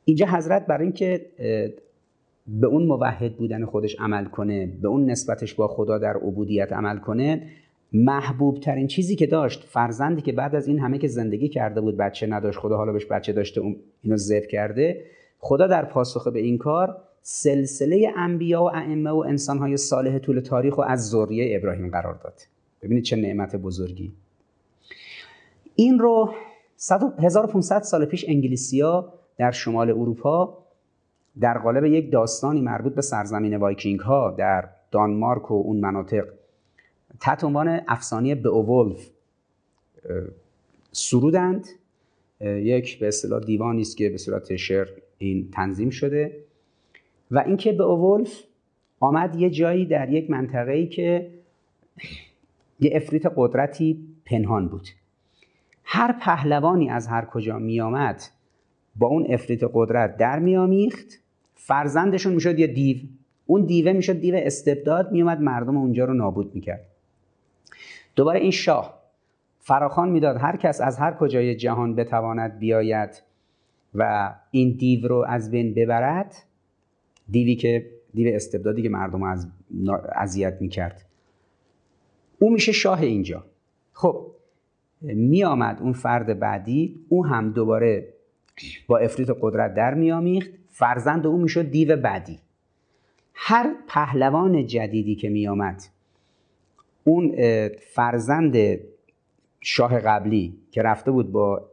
اینجا 0.05 0.25
حضرت 0.25 0.65
برای 0.65 0.83
اینکه 0.83 1.25
به 2.47 2.67
اون 2.67 2.85
موحد 2.85 3.37
بودن 3.37 3.65
خودش 3.65 3.95
عمل 3.99 4.25
کنه 4.25 4.65
به 4.81 4.87
اون 4.87 5.05
نسبتش 5.05 5.53
با 5.53 5.67
خدا 5.67 5.97
در 5.97 6.17
عبودیت 6.17 6.73
عمل 6.73 6.97
کنه 6.97 7.49
محبوب 7.93 8.59
ترین 8.59 8.87
چیزی 8.87 9.15
که 9.15 9.27
داشت 9.27 9.63
فرزندی 9.63 10.21
که 10.21 10.31
بعد 10.31 10.55
از 10.55 10.67
این 10.67 10.79
همه 10.79 10.97
که 10.97 11.07
زندگی 11.07 11.49
کرده 11.49 11.81
بود 11.81 11.97
بچه 11.97 12.27
نداشت 12.27 12.59
خدا 12.59 12.77
حالا 12.77 12.91
بهش 12.91 13.05
بچه 13.05 13.33
داشته 13.33 13.61
اینو 14.01 14.17
ذبح 14.17 14.45
کرده 14.45 15.01
خدا 15.39 15.67
در 15.67 15.85
پاسخ 15.85 16.27
به 16.27 16.39
این 16.39 16.57
کار 16.57 16.97
سلسله 17.27 18.13
انبیا 18.15 18.63
و 18.63 18.65
ائمه 18.65 19.09
و 19.09 19.17
انسانهای 19.17 19.77
صالح 19.77 20.19
طول 20.19 20.39
تاریخ 20.39 20.77
و 20.77 20.81
از 20.81 21.09
ذریه 21.09 21.57
ابراهیم 21.57 21.89
قرار 21.89 22.13
داد. 22.13 22.41
ببینید 22.81 23.03
چه 23.03 23.15
نعمت 23.15 23.55
بزرگی. 23.55 24.13
این 25.75 25.99
رو 25.99 26.33
1500 27.19 27.81
سال 27.81 28.05
پیش 28.05 28.25
انگلیسیا 28.27 29.13
در 29.37 29.51
شمال 29.51 29.89
اروپا 29.89 30.57
در 31.39 31.57
قالب 31.57 31.85
یک 31.85 32.11
داستانی 32.11 32.61
مربوط 32.61 32.95
به 32.95 33.01
سرزمین 33.01 33.55
وایکینگ 33.57 33.99
ها 33.99 34.35
در 34.37 34.69
دانمارک 34.91 35.51
و 35.51 35.53
اون 35.53 35.79
مناطق 35.79 36.25
تحت 37.19 37.43
عنوان 37.43 37.81
افسانه 37.87 38.41
بئوولف 38.45 39.09
سرودند. 40.91 41.67
یک 42.41 42.99
به 42.99 43.07
اصطلاح 43.07 43.39
دیوانی 43.39 43.81
است 43.81 43.97
که 43.97 44.09
به 44.09 44.17
صورت 44.17 44.55
شعر 44.55 44.87
این 45.17 45.51
تنظیم 45.51 45.89
شده. 45.89 46.45
و 47.31 47.39
اینکه 47.39 47.81
بئوولف 47.81 48.43
آمد 48.99 49.35
یه 49.35 49.49
جایی 49.49 49.85
در 49.85 50.09
یک 50.09 50.29
منطقه 50.29 50.71
ای 50.71 50.87
که 50.87 51.31
یه 52.79 52.91
افریت 52.93 53.23
قدرتی 53.35 54.07
پنهان 54.25 54.67
بود. 54.67 54.87
هر 55.83 56.15
پهلوانی 56.21 56.89
از 56.89 57.07
هر 57.07 57.25
کجا 57.25 57.59
می 57.59 57.81
آمد 57.81 58.21
با 58.95 59.07
اون 59.07 59.25
افریت 59.29 59.61
قدرت 59.73 60.17
در 60.17 60.39
میامیخت 60.39 61.07
فرزندشون 61.55 62.33
می‌شد 62.33 62.59
یه 62.59 62.67
دیو. 62.67 62.97
اون 63.45 63.65
دیوه 63.65 63.93
می‌شد 63.93 64.19
دیو 64.19 64.35
استبداد 64.35 65.11
میومد 65.11 65.41
مردم 65.41 65.77
اونجا 65.77 66.05
رو 66.05 66.13
نابود 66.13 66.55
می‌کرد. 66.55 66.85
دوباره 68.15 68.39
این 68.39 68.51
شاه 68.51 69.01
فراخان 69.59 70.09
می‌داد 70.09 70.37
هر 70.37 70.57
کس 70.57 70.81
از 70.81 70.97
هر 70.97 71.13
کجای 71.13 71.55
جهان 71.55 71.95
بتواند 71.95 72.59
بیاید 72.59 73.21
و 73.95 74.33
این 74.51 74.75
دیو 74.77 75.07
رو 75.07 75.25
از 75.27 75.51
بین 75.51 75.73
ببرد. 75.73 76.35
دیوی 77.29 77.55
که 77.55 77.91
دیو 78.13 78.35
استبدادی 78.35 78.81
که 78.81 78.89
مردم 78.89 79.23
از 79.23 79.47
اذیت 80.15 80.57
می‌کرد. 80.61 81.05
او 82.39 82.53
میشه 82.53 82.71
شاه 82.71 83.01
اینجا. 83.01 83.43
خب 83.93 84.31
می 85.01 85.43
آمد 85.43 85.79
اون 85.81 85.93
فرد 85.93 86.39
بعدی 86.39 86.99
او 87.09 87.25
هم 87.25 87.51
دوباره 87.51 88.13
با 88.87 88.97
افریت 88.97 89.29
قدرت 89.41 89.73
در 89.73 89.93
میامیخت 89.93 90.51
فرزند 90.69 91.27
او 91.27 91.37
می‌شد 91.37 91.71
دیو 91.71 91.95
بعدی. 91.97 92.39
هر 93.33 93.75
پهلوان 93.87 94.65
جدیدی 94.67 95.15
که 95.15 95.29
میآمد 95.29 95.83
اون 97.03 97.35
فرزند 97.93 98.79
شاه 99.61 99.99
قبلی 99.99 100.57
که 100.71 100.81
رفته 100.81 101.11
بود 101.11 101.31
با 101.31 101.69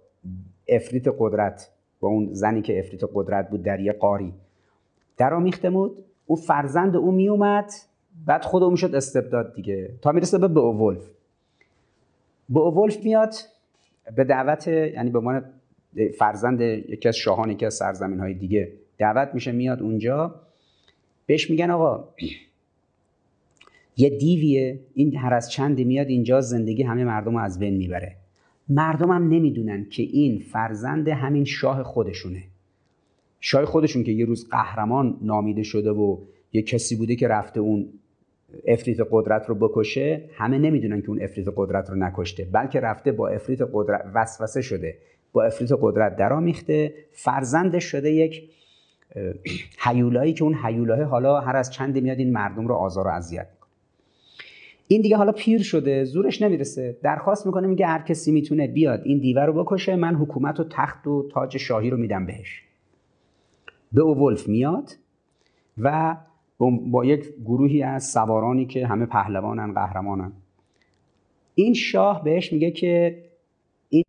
افریت 0.68 1.04
قدرت 1.18 1.70
با 2.00 2.08
اون 2.08 2.28
زنی 2.32 2.62
که 2.62 2.78
افریت 2.78 3.00
قدرت 3.14 3.50
بود 3.50 3.62
در 3.62 3.80
یه 3.80 3.92
قاری 3.92 4.32
در 5.16 5.34
آمیخته 5.34 5.70
بود 5.70 6.04
اون 6.26 6.40
فرزند 6.40 6.96
او 6.96 7.12
میومد 7.12 7.70
بعد 8.26 8.44
خود 8.44 8.62
او 8.62 8.70
می‌شد 8.70 8.94
استبداد 8.94 9.54
دیگه. 9.54 9.90
تا 10.02 10.12
می‌رسه 10.12 10.38
به 10.38 10.60
اوولف 10.60 11.10
اوولف 12.48 13.04
میاد 13.04 13.34
به 14.16 14.24
دعوت 14.24 14.68
یعنی 14.68 15.10
به 15.10 15.18
عنوان 15.18 15.44
فرزند 16.18 16.60
یکی 16.60 17.08
از 17.08 17.16
شاهان 17.16 17.50
یکی 17.50 17.66
از 17.66 17.74
سرزمین 17.74 18.20
های 18.20 18.34
دیگه 18.34 18.72
دعوت 18.98 19.34
میشه 19.34 19.52
میاد 19.52 19.82
اونجا. 19.82 20.34
بهش 21.26 21.50
میگن 21.50 21.70
آقا 21.70 22.08
یه 23.96 24.10
دیویه 24.10 24.80
این 24.94 25.16
هر 25.16 25.34
از 25.34 25.50
چندی 25.50 25.84
میاد 25.84 26.06
اینجا 26.06 26.40
زندگی 26.40 26.82
همه 26.82 27.04
مردم 27.04 27.32
رو 27.32 27.38
از 27.38 27.58
بین 27.58 27.76
می‌بره. 27.76 28.16
مردم 28.68 29.10
هم 29.10 29.28
نمی‌دونن 29.28 29.86
که 29.90 30.02
این 30.02 30.38
فرزند 30.38 31.08
همین 31.08 31.44
شاه 31.44 31.82
خودشونه. 31.82 32.42
شاه 33.44 33.64
خودشون 33.64 34.02
که 34.02 34.12
یه 34.12 34.24
روز 34.24 34.48
قهرمان 34.50 35.18
نامیده 35.22 35.62
شده 35.62 35.90
و 35.90 36.18
یه 36.52 36.62
کسی 36.62 36.96
بوده 36.96 37.16
که 37.16 37.28
رفته 37.28 37.60
اون 37.60 37.88
افریت 38.66 38.98
قدرت 39.10 39.48
رو 39.48 39.54
بکشه 39.54 40.24
همه 40.34 40.58
نمی‌دونن 40.58 41.02
که 41.02 41.08
اون 41.08 41.22
افریت 41.22 41.46
قدرت 41.56 41.90
رو 41.90 41.96
نکشته. 41.96 42.48
بلکه 42.52 42.80
رفته 42.80 43.12
با 43.12 43.28
افریت 43.28 43.58
قدرت 43.72 44.04
وسوسه 44.14 44.60
شده. 44.62 44.96
با 45.32 45.44
افریت 45.44 45.70
قدرت 45.80 46.16
درآمیخته 46.16 46.94
فرزندش 47.12 47.84
شده 47.84 48.10
یک 48.10 48.50
حیولایی 49.78 50.32
که 50.32 50.44
اون 50.44 50.54
حیولاه 50.54 51.02
حالا 51.02 51.40
هر 51.40 51.56
از 51.56 51.70
چندی 51.70 52.00
میاد 52.00 52.18
این 52.18 52.32
مردم 52.32 52.66
رو 52.66 52.74
آزار 52.74 53.06
و 53.06 53.10
اذیت 53.10 53.46
می‌کنه. 53.52 53.70
این 54.88 55.02
دیگه 55.02 55.16
حالا 55.16 55.32
پیر 55.32 55.62
شده 55.62 56.04
زورش 56.04 56.42
نمی‌رسه. 56.42 56.96
درخواست 57.02 57.46
می‌کنه 57.46 57.66
میگه 57.66 57.86
هر 57.86 58.02
کسی 58.02 58.32
می‌تونه 58.32 58.66
بیاد 58.66 59.00
این 59.04 59.18
دیوه 59.18 59.42
رو 59.42 59.64
بکشه 59.64 59.96
من 59.96 60.14
حکومت 60.14 60.60
و 60.60 60.64
تخت 60.64 61.06
و 61.06 61.28
تاج 61.34 61.56
شاهی 61.56 61.90
رو 61.90 61.96
میدم 61.96 62.26
بهش. 62.26 62.62
به 63.92 64.02
ولف 64.02 64.48
میاد 64.48 64.90
و 65.78 66.16
با 66.90 67.04
یک 67.04 67.34
گروهی 67.44 67.82
از 67.82 68.04
سوارانی 68.04 68.66
که 68.66 68.86
همه 68.86 69.06
پهلوانن 69.06 69.72
قهرمانن. 69.72 70.32
این 71.54 71.74
شاه 71.74 72.24
بهش 72.24 72.52
میگه 72.52 72.70
که 72.70 73.22
این 73.88 74.04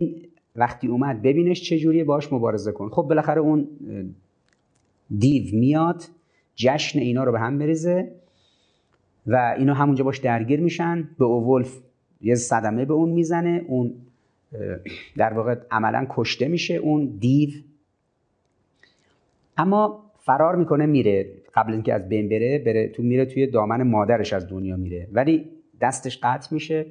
وقتی 0.55 0.87
اومد 0.87 1.21
ببینش 1.21 1.61
چجوریه 1.61 2.03
باش 2.03 2.33
مبارزه 2.33 2.71
کن. 2.71 2.89
خب 2.89 3.01
بالاخره 3.01 3.41
اون 3.41 3.67
دیو 5.17 5.59
میاد 5.59 6.03
جشن 6.55 6.99
اینا 6.99 7.23
رو 7.23 7.31
به 7.31 7.39
هم 7.39 7.59
بریزه 7.59 8.15
و 9.27 9.55
اینا 9.57 9.73
همونجا 9.73 10.03
باش 10.03 10.17
درگیر 10.17 10.59
میشن. 10.59 11.09
به 11.19 11.25
اوولف 11.25 11.79
یه 12.21 12.35
صدمه 12.35 12.85
به 12.85 12.93
اون 12.93 13.09
می‌زنه 13.09 13.65
اون 13.67 13.93
در 15.17 15.33
واقع 15.33 15.55
عملا 15.71 16.07
کشته 16.09 16.47
میشه 16.47 16.73
اون 16.73 17.05
دیو 17.05 17.49
اما 19.57 20.03
فرار 20.19 20.55
می‌کنه 20.55 20.85
میره. 20.85 21.29
قبل 21.53 21.73
اینکه 21.73 21.93
از 21.93 22.09
بین 22.09 22.29
بره 22.29 22.59
بره 22.59 22.87
تو 22.87 23.03
میره 23.03 23.25
توی 23.25 23.47
دامن 23.47 23.83
مادرش 23.83 24.33
از 24.33 24.49
دنیا 24.49 24.75
میره. 24.75 25.07
ولی 25.11 25.49
دستش 25.81 26.19
قطع 26.23 26.53
میشه. 26.53 26.85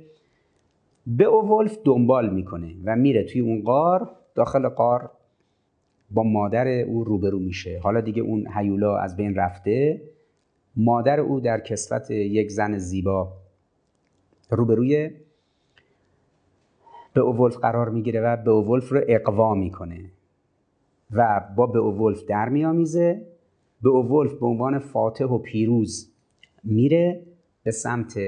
به 1.06 1.24
اوولف 1.24 1.78
دنبال 1.84 2.34
می‌کنه 2.34 2.74
و 2.84 2.96
میره 2.96 3.24
توی 3.24 3.40
اون 3.40 3.62
قار 3.62 4.10
داخل 4.34 4.68
قار 4.68 5.10
با 6.10 6.22
مادر 6.22 6.68
او 6.68 7.04
روبرو 7.04 7.38
میشه. 7.38 7.80
حالا 7.82 8.00
دیگه 8.00 8.22
اون 8.22 8.46
هیولا 8.56 8.96
از 8.96 9.16
بین 9.16 9.34
رفته. 9.34 10.02
مادر 10.76 11.20
او 11.20 11.40
در 11.40 11.60
کسفت 11.60 12.10
یک 12.10 12.50
زن 12.50 12.78
زیبا 12.78 13.32
روبروی 14.50 15.10
به 17.14 17.20
اوولف 17.20 17.56
قرار 17.56 17.88
می‌گیره 17.88 18.20
و 18.20 18.36
به 18.36 18.50
اوولف 18.50 18.88
رو 18.88 19.00
اقوا 19.08 19.54
می‌کنه. 19.54 20.04
و 21.12 21.40
با 21.56 21.66
به 21.66 21.78
اوولف 21.78 22.24
در 22.24 22.48
میامیزه 22.48 23.22
به 23.82 23.88
اوولف 23.88 24.32
به 24.32 24.46
عنوان 24.46 24.78
فاتح 24.78 25.24
و 25.24 25.38
پیروز 25.38 26.12
میره 26.64 27.22
به 27.64 27.70
سمت 27.70 28.18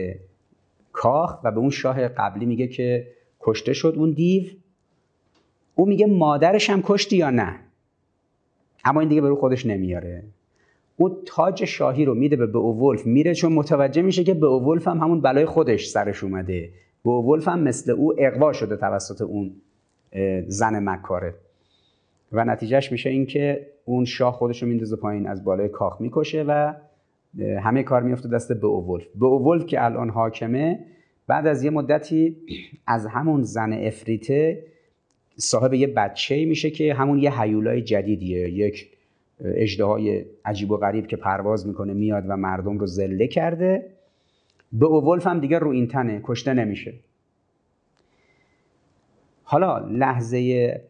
کاخ 0.93 1.45
و 1.45 1.53
به 1.53 1.59
اون 1.59 1.71
شاه 1.71 2.09
قبلی 2.09 2.47
میگه 2.47 2.67
که 2.67 3.07
کشته 3.41 3.73
شد 3.73 3.95
اون 3.97 4.13
دیو. 4.13 4.43
او 5.75 5.87
میگه 5.87 6.07
مادرش 6.07 6.71
هم 6.71 6.83
کشتی 6.83 7.17
یا 7.17 7.31
نه؟ 7.31 7.61
اما 8.85 9.01
این 9.01 9.09
دیگه 9.09 9.21
به 9.21 9.29
رو 9.29 9.37
خودش 9.37 9.67
نمیاره. 9.67 10.23
او 10.97 11.23
تاج 11.27 11.65
شاهی 11.65 12.05
رو 12.05 12.15
میده 12.15 12.37
به 12.37 12.47
بئوولف 12.47 13.07
میره 13.07 13.35
چون 13.35 13.53
متوجه 13.53 14.03
میشه 14.03 14.25
که 14.25 14.35
بئوولف 14.35 14.89
هم 14.89 14.99
همون 14.99 15.21
بلای 15.21 15.47
خودش 15.47 15.89
سرش 15.89 16.25
اومده. 16.25 16.71
بئوولف 17.05 17.49
هم 17.49 17.61
مثل 17.61 17.91
او 17.91 18.15
اقوا 18.19 18.53
شده 18.53 18.77
توسط 18.77 19.23
اون 19.23 19.53
زن 20.47 20.89
مکاره. 20.89 21.35
و 22.35 22.45
نتیجهش 22.45 22.93
میشه 22.93 23.11
این 23.11 23.27
که 23.27 23.67
اون 23.85 24.05
شاه 24.05 24.33
خودش 24.33 24.63
رو 24.63 24.69
میندازه 24.69 24.97
پایین 24.97 25.27
از 25.27 25.45
بالای 25.45 25.69
کاخ 25.69 26.01
می‌کشه 26.01 26.45
و 26.49 26.75
همه 27.63 27.83
کار 27.83 28.03
میفته 28.03 28.29
دست 28.29 28.53
بئوولف 28.53 29.07
بئوولف 29.15 29.67
که 29.67 29.85
الان 29.85 30.11
حاکمه 30.11 30.79
بعد 31.27 31.47
از 31.47 31.65
یه 31.65 31.71
مدتی 31.71 32.37
از 32.87 33.07
همون 33.07 33.43
زن 33.43 33.73
افریته 33.73 34.65
صاحب 35.37 35.75
یه 35.75 35.87
بچه 35.87 36.45
میشه 36.45 36.71
که 36.71 36.95
همون 36.95 37.19
یه 37.19 37.41
حیولای 37.41 37.83
جدیدیه. 37.83 38.49
یک 38.51 38.91
اجده 39.41 40.27
عجیب 40.45 40.71
و 40.71 40.77
غریب 40.77 41.07
که 41.07 41.17
پرواز 41.17 41.67
می‌کنه 41.67 41.93
میاد 41.93 42.25
و 42.29 42.37
مردم 42.37 42.79
رو 42.79 42.87
زله 42.87 43.27
کرده. 43.27 43.87
به 44.73 44.87
اوولف 44.87 45.27
هم 45.27 45.41
دیگه 45.41 45.59
رو 45.59 45.71
این 45.71 45.89
تنه 45.89 46.21
کشته 46.25 46.55
نمیشه. 46.55 46.95
حالا 49.45 49.79
لحظه 49.79 50.81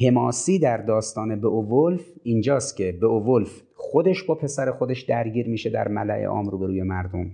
حماسی 0.00 0.58
در 0.58 0.76
داستان 0.76 1.40
به 1.40 1.48
اوولف 1.48 2.04
اینجاست 2.22 2.76
که 2.76 2.92
به 2.92 3.06
اوولف 3.06 3.62
خودش 3.74 4.22
با 4.22 4.34
پسر 4.34 4.70
خودش 4.70 5.02
درگیر 5.02 5.48
میشه 5.48 5.70
در 5.70 5.88
ملع 5.88 6.24
عام 6.24 6.48
روبروی 6.48 6.82
مردم 6.82 7.30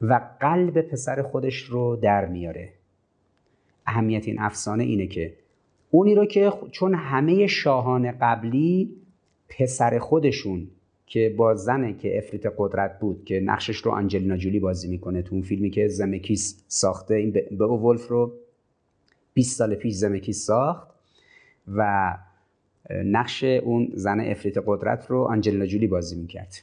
و 0.00 0.20
قلب 0.40 0.80
پسر 0.80 1.22
خودش 1.22 1.62
رو 1.62 1.96
در 1.96 2.26
میاره. 2.26 2.68
اهمیت 3.86 4.28
این 4.28 4.40
افسانه 4.40 4.84
اینه 4.84 5.06
که 5.06 5.34
اونی 5.90 6.14
رو 6.14 6.26
که 6.26 6.52
چون 6.70 6.94
همه 6.94 7.46
شاهان 7.46 8.12
قبلی 8.12 8.96
پسر 9.48 9.98
خودشون 9.98 10.68
که 11.06 11.34
با 11.36 11.54
زنه 11.54 11.96
که 11.96 12.18
افریت 12.18 12.42
قدرت 12.58 12.98
بود 12.98 13.24
که 13.24 13.40
نقشش 13.40 13.76
رو 13.76 13.90
آنجلینا 13.90 14.36
جولی 14.36 14.60
بازی 14.60 14.88
می‌کنه 14.88 15.22
تو 15.22 15.34
اون 15.34 15.42
فیلمی 15.42 15.70
که 15.70 15.88
زمکیس 15.88 16.64
ساخته 16.68 17.14
این 17.14 17.30
به 17.30 17.66
ولف 17.66 18.08
رو 18.08 18.32
20 19.34 19.58
سال 19.58 19.74
پیش 19.74 19.94
زمکیس 19.94 20.46
ساخت. 20.46 20.91
و 21.68 22.14
نقش 23.04 23.44
اون 23.44 23.88
زن 23.94 24.20
افریت 24.20 24.54
قدرت 24.66 25.06
رو 25.06 25.22
آنجلینا 25.22 25.66
جولی 25.66 25.86
بازی 25.86 26.16
می‌کرد. 26.16 26.54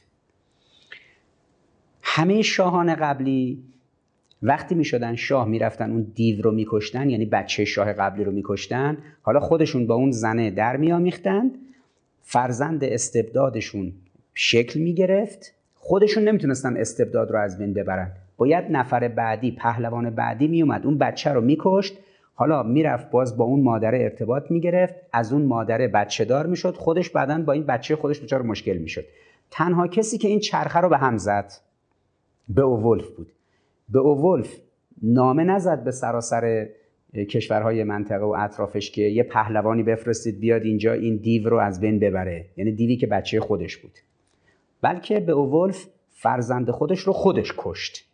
همه 2.02 2.42
شاهان 2.42 2.94
قبلی 2.94 3.62
وقتی 4.42 4.74
می‌شدن 4.74 5.16
شاه 5.16 5.48
می‌رفتن 5.48 5.90
اون 5.90 6.12
دیو 6.14 6.42
رو 6.42 6.52
میکشتن 6.52 7.10
یعنی 7.10 7.26
بچه 7.26 7.64
شاه 7.64 7.92
قبلی 7.92 8.24
رو 8.24 8.32
میکشتن 8.32 8.98
حالا 9.22 9.40
خودشون 9.40 9.86
با 9.86 9.94
اون 9.94 10.10
زنه 10.10 10.50
در 10.50 10.76
میامیختند 10.76 11.50
فرزند 12.22 12.84
استبدادشون 12.84 13.92
شکل 14.34 14.80
می‌گرفت. 14.80 15.54
خودشون 15.74 16.24
نمی‌تونستن 16.24 16.76
استبداد 16.76 17.30
رو 17.30 17.38
از 17.38 17.58
بین 17.58 17.74
ببرن. 17.74 18.12
باید 18.36 18.64
نفر 18.70 19.08
بعدی 19.08 19.50
پهلوان 19.50 20.10
بعدی 20.10 20.48
میومد 20.48 20.86
اون 20.86 20.98
بچه 20.98 21.30
رو 21.30 21.40
میکشت. 21.40 21.98
حالا 22.40 22.62
می‌رفت 22.62 23.10
باز 23.10 23.36
با 23.36 23.44
اون 23.44 23.62
مادره 23.62 23.98
ارتباط 23.98 24.50
می‌گرفت 24.50 24.94
از 25.12 25.32
اون 25.32 25.42
مادره 25.42 25.88
بچه 25.88 26.24
دار 26.24 26.46
می‌شد 26.46 26.74
خودش 26.74 27.10
بعدا 27.10 27.42
با 27.42 27.52
این 27.52 27.66
بچه 27.66 27.96
خودش 27.96 28.22
دچار 28.22 28.42
مشکل 28.42 28.76
می‌شد. 28.76 29.04
تنها 29.50 29.86
کسی 29.86 30.18
که 30.18 30.28
این 30.28 30.38
چرخه 30.38 30.78
رو 30.78 30.88
به 30.88 30.98
هم 30.98 31.18
زد 31.18 31.52
به 32.48 32.62
اوولف 32.62 33.08
بود. 33.08 33.32
به 33.88 33.98
اوولف 33.98 34.56
نامه 35.02 35.44
نزد 35.44 35.84
به 35.84 35.90
سراسر 35.90 36.68
کشورهای 37.14 37.84
منطقه 37.84 38.24
و 38.24 38.36
اطرافش 38.38 38.90
که 38.90 39.02
یه 39.02 39.22
پهلوانی 39.22 39.82
بفرستید 39.82 40.40
بیاد 40.40 40.62
اینجا 40.62 40.92
این 40.92 41.16
دیو 41.16 41.48
رو 41.48 41.58
از 41.58 41.80
بین 41.80 41.98
ببره. 41.98 42.46
یعنی 42.56 42.72
دیوی 42.72 42.96
که 42.96 43.06
بچه 43.06 43.40
خودش 43.40 43.76
بود. 43.76 43.98
بلکه 44.82 45.20
به 45.20 45.32
اوولف 45.32 45.86
فرزند 46.10 46.70
خودش 46.70 47.00
رو 47.00 47.12
خودش 47.12 47.54
کشت. 47.56 48.04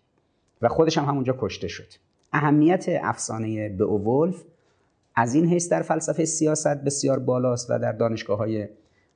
و 0.62 0.68
خودش 0.68 0.98
هم 0.98 1.04
همونجا 1.04 1.36
کشته 1.38 1.68
شد. 1.68 2.05
اهمیت 2.36 2.86
افسانه 2.88 3.68
به 3.68 3.84
اوولف 3.84 4.42
از 5.14 5.34
این 5.34 5.46
حیث 5.46 5.68
در 5.68 5.82
فلسفه 5.82 6.24
سیاست 6.24 6.84
بسیار 6.84 7.18
بالاست 7.18 7.70
و 7.70 7.78
در 7.78 7.92
دانشگاه 7.92 8.38
های 8.38 8.68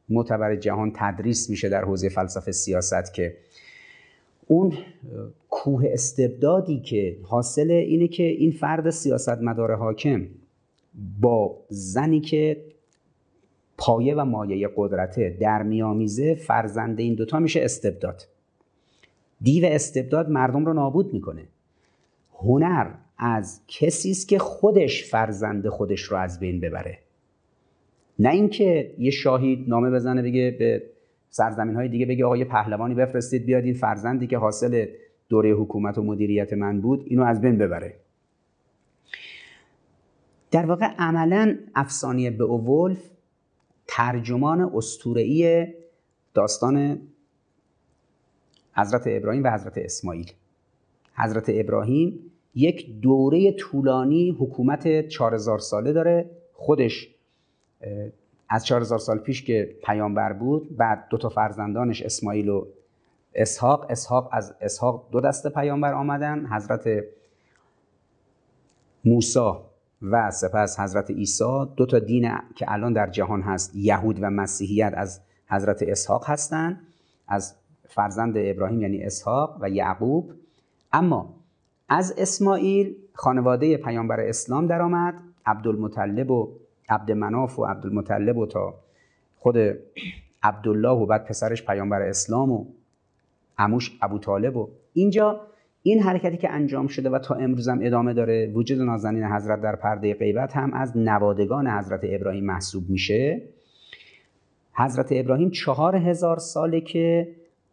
معتبر 0.08 0.56
جهان 0.56 0.92
تدریس 0.94 1.50
میشه 1.50 1.68
در 1.68 1.84
حوزه 1.84 2.08
فلسفه 2.08 2.52
سیاست 2.52 3.14
که 3.14 3.36
اون 4.46 4.72
کوه 5.50 5.84
استبدادی 5.92 6.80
که 6.80 7.16
حاصل 7.22 7.70
اینه 7.70 8.08
که 8.08 8.22
این 8.22 8.52
فرد 8.52 8.90
سیاستمدار 8.90 9.74
حاکم 9.74 10.26
با 11.20 11.56
زنی 11.68 12.20
که 12.20 12.64
پایه 13.78 14.14
و 14.14 14.24
مایه 14.24 14.68
قدرته 14.76 15.36
در 15.40 15.62
میامیزه 15.62 16.34
فرزند 16.34 17.00
این 17.00 17.14
دوتا 17.14 17.38
میشه 17.38 17.60
استبداد. 17.64 18.26
دیو 19.40 19.64
استبداد 19.66 20.30
مردم 20.30 20.64
رو 20.66 20.72
نابود 20.72 21.14
می‌کنه. 21.14 21.42
هنر 22.38 22.90
از 23.22 23.60
کسی 23.68 24.10
است 24.10 24.28
که 24.28 24.38
خودش 24.38 25.10
فرزند 25.10 25.68
خودش 25.68 26.00
رو 26.00 26.16
از 26.16 26.40
بین 26.40 26.60
ببره. 26.60 26.98
نه 28.18 28.30
اینکه 28.30 28.94
یه 28.98 29.10
شاهی 29.10 29.64
نامه 29.68 29.90
بزنه 29.90 30.22
بگه 30.22 30.56
به 30.58 30.82
سرزمین 31.30 31.76
های 31.76 31.88
دیگه 31.88 32.06
بگه 32.06 32.24
آقا 32.24 32.36
یه 32.36 32.44
پهلوانی 32.44 32.94
بفرستید 32.94 33.46
بیاد 33.46 33.64
این 33.64 33.74
فرزندی 33.74 34.26
که 34.26 34.38
حاصل 34.38 34.86
دوره 35.28 35.50
حکومت 35.50 35.98
و 35.98 36.02
مدیریت 36.02 36.52
من 36.52 36.80
بود 36.80 37.04
اینو 37.06 37.24
از 37.24 37.40
بین 37.40 37.58
ببره. 37.58 37.94
در 40.50 40.66
واقع 40.66 40.86
عملا 40.98 41.58
افسانه 41.74 42.30
به 42.30 42.44
اوولف 42.44 43.10
ترجمان 43.86 44.60
استورعی 44.74 45.66
داستان 46.34 47.00
حضرت 48.76 49.02
ابراهیم 49.06 49.44
و 49.44 49.50
حضرت 49.50 49.78
اسماعیل. 49.78 50.30
حضرت 51.14 51.44
ابراهیم 51.48 52.29
یک 52.54 53.00
دوره 53.00 53.52
طولانی 53.52 54.30
حکومت 54.30 55.08
4000 55.08 55.58
ساله 55.58 55.92
داره. 55.92 56.30
خودش 56.52 57.08
از 58.48 58.66
4000 58.66 58.98
سال 58.98 59.18
پیش 59.18 59.44
که 59.44 59.76
پیامبر 59.84 60.32
بود 60.32 60.76
بعد 60.76 61.06
دو 61.10 61.18
تا 61.18 61.28
فرزندانش 61.28 62.02
اسماعیل 62.02 62.48
و 62.48 62.66
اسحاق. 63.34 63.86
اسحاق 63.90 64.28
از 64.32 64.54
اسحاق 64.60 65.08
دو 65.12 65.20
دسته 65.20 65.50
پیامبر 65.50 65.94
آمدن 65.94 66.46
حضرت 66.46 67.04
موسی 69.04 69.52
و 70.02 70.30
سپس 70.30 70.80
حضرت 70.80 71.10
عیسی. 71.10 71.66
دو 71.76 71.86
تا 71.86 71.98
دین 71.98 72.30
که 72.56 72.72
الان 72.72 72.92
در 72.92 73.10
جهان 73.10 73.42
هست 73.42 73.76
یهود 73.76 74.18
و 74.22 74.30
مسیحیت 74.30 74.92
از 74.96 75.20
حضرت 75.46 75.82
اسحاق 75.82 76.24
هستند 76.26 76.80
از 77.28 77.54
فرزند 77.88 78.34
ابراهیم 78.36 78.80
یعنی 78.80 79.02
اسحاق 79.02 79.58
و 79.60 79.70
یعقوب. 79.70 80.32
اما 80.92 81.39
از 81.92 82.14
اسماعیل 82.18 82.94
خانواده 83.14 83.76
پیامبر 83.76 84.20
اسلام 84.20 84.66
درآمد 84.66 85.14
عبدالمطلب 85.46 86.30
و 86.30 86.52
عبدمناف 86.88 87.58
و 87.58 87.64
عبدالمطلب 87.64 88.36
و 88.36 88.46
تا 88.46 88.74
خود 89.36 89.56
عبدالله 90.42 90.88
و 90.88 91.06
بعد 91.06 91.24
پسرش 91.24 91.66
پیامبر 91.66 92.02
اسلام 92.02 92.50
و 92.50 92.64
عموش 93.58 93.98
ابو 94.02 94.18
طالب 94.18 94.56
و 94.56 94.68
اینجا 94.92 95.40
این 95.82 96.02
حرکتی 96.02 96.36
که 96.36 96.50
انجام 96.50 96.86
شده 96.86 97.10
و 97.10 97.18
تا 97.18 97.34
امروز 97.34 97.68
هم 97.68 97.78
ادامه 97.82 98.14
داره 98.14 98.52
وجود 98.54 98.80
نازنین 98.80 99.24
حضرت 99.24 99.60
در 99.60 99.76
پرده 99.76 100.14
غیبت 100.14 100.56
هم 100.56 100.72
از 100.72 100.96
نوادگان 100.96 101.66
حضرت 101.66 102.00
ابراهیم 102.02 102.44
محسوب 102.44 102.90
میشه. 102.90 103.42
حضرت 104.72 105.08
ابراهیم 105.10 105.50
چهار 105.50 105.96
هزار 105.96 106.38
ساله 106.38 106.80
که 106.80 107.28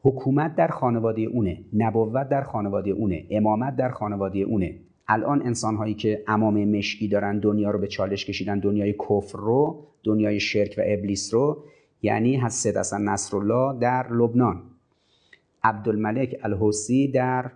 حکومت 0.07 0.55
در 0.55 0.67
خانواده 0.67 1.21
اونه 1.21 1.65
نبوت 1.73 2.29
در 2.29 2.41
خانواده 2.41 2.91
اونه 2.91 3.25
امامت 3.29 3.75
در 3.75 3.89
خانواده 3.89 4.39
اونه. 4.39 4.75
الان 5.07 5.41
انسان 5.41 5.75
هایی 5.75 5.93
که 5.93 6.23
امام 6.27 6.65
مشکی 6.65 7.07
دارن 7.07 7.39
دنیا 7.39 7.71
رو 7.71 7.79
به 7.79 7.88
چالش 7.88 8.25
کشیدن 8.25 8.59
دنیای 8.59 8.93
کفر 8.93 9.38
رو 9.38 9.88
دنیای 10.03 10.39
شرک 10.39 10.75
و 10.77 10.81
ابلیس 10.85 11.34
رو 11.34 11.63
یعنی 12.01 12.35
حسید 12.35 12.77
حسن 12.77 13.01
نصرالله 13.01 13.79
در 13.79 14.13
لبنان 14.13 14.61
عبدالملک 15.63 16.39
الحوسی 16.43 17.07
در 17.11 17.51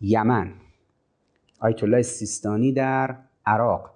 یمن 0.00 0.52
آیت 1.60 1.84
الله 1.84 2.02
سیستانی 2.02 2.72
در 2.72 3.16
عراق 3.46 3.90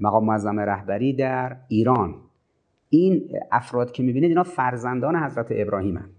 مقام 0.00 0.24
معظم 0.24 0.60
رهبری 0.60 1.12
در 1.12 1.56
ایران. 1.68 2.14
این 2.90 3.28
افراد 3.52 3.92
که 3.92 4.02
می‌بینید 4.02 4.30
اینا 4.30 4.42
فرزندان 4.42 5.16
حضرت 5.16 5.46
ابراهیم 5.50 6.17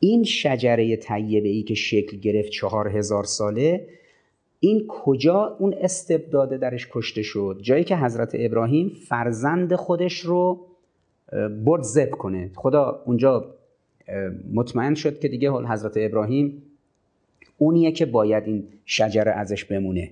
این 0.00 0.24
شجره 0.24 0.96
طیبه 0.96 1.48
ای 1.48 1.62
که 1.62 1.74
شکل 1.74 2.16
گرفت 2.16 2.50
چهار 2.50 2.88
هزار 2.88 3.24
ساله 3.24 3.86
این 4.60 4.84
کجا 4.88 5.56
اون 5.58 5.74
استبداده 5.80 6.58
درش 6.58 6.88
کشته 6.92 7.22
شد؟ 7.22 7.58
جایی 7.62 7.84
که 7.84 7.96
حضرت 7.96 8.30
ابراهیم 8.34 8.88
فرزند 9.08 9.74
خودش 9.74 10.18
رو 10.18 10.66
برد 11.64 11.82
زب 11.82 12.10
کنه. 12.10 12.50
خدا 12.54 13.02
اونجا 13.06 13.54
مطمئن 14.54 14.94
شد 14.94 15.20
که 15.20 15.28
دیگه 15.28 15.50
حضرت 15.50 15.92
ابراهیم 15.96 16.62
اونیه 17.58 17.92
که 17.92 18.06
باید 18.06 18.44
این 18.46 18.68
شجره 18.86 19.32
ازش 19.32 19.64
بمونه. 19.64 20.10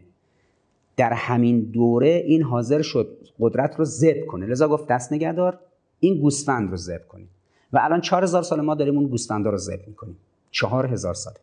در 0.97 1.13
همین 1.13 1.61
دوره 1.61 2.25
این 2.27 2.43
حاضر 2.43 2.83
شد 2.83 3.19
قدرت 3.41 3.77
رو 3.79 3.85
ذبح 3.85 4.21
کنه. 4.27 4.47
لذا 4.47 4.69
گفت 4.69 4.87
دست 4.87 5.13
نگهدار 5.13 5.59
این 6.01 6.21
گوسفند 6.21 6.71
رو 6.71 6.77
ذبح 6.77 7.05
کنید. 7.05 7.38
و 7.73 7.79
الان 7.83 8.01
4000 8.01 8.43
سال 8.43 8.61
ما 8.61 8.75
داریم 8.75 8.97
اون 8.97 9.07
گوسفندا 9.07 9.51
رو 9.51 9.57
ذبح 9.57 9.83
می‌کنیم. 9.87 10.17
4000 10.51 11.15
سال. 11.15 11.35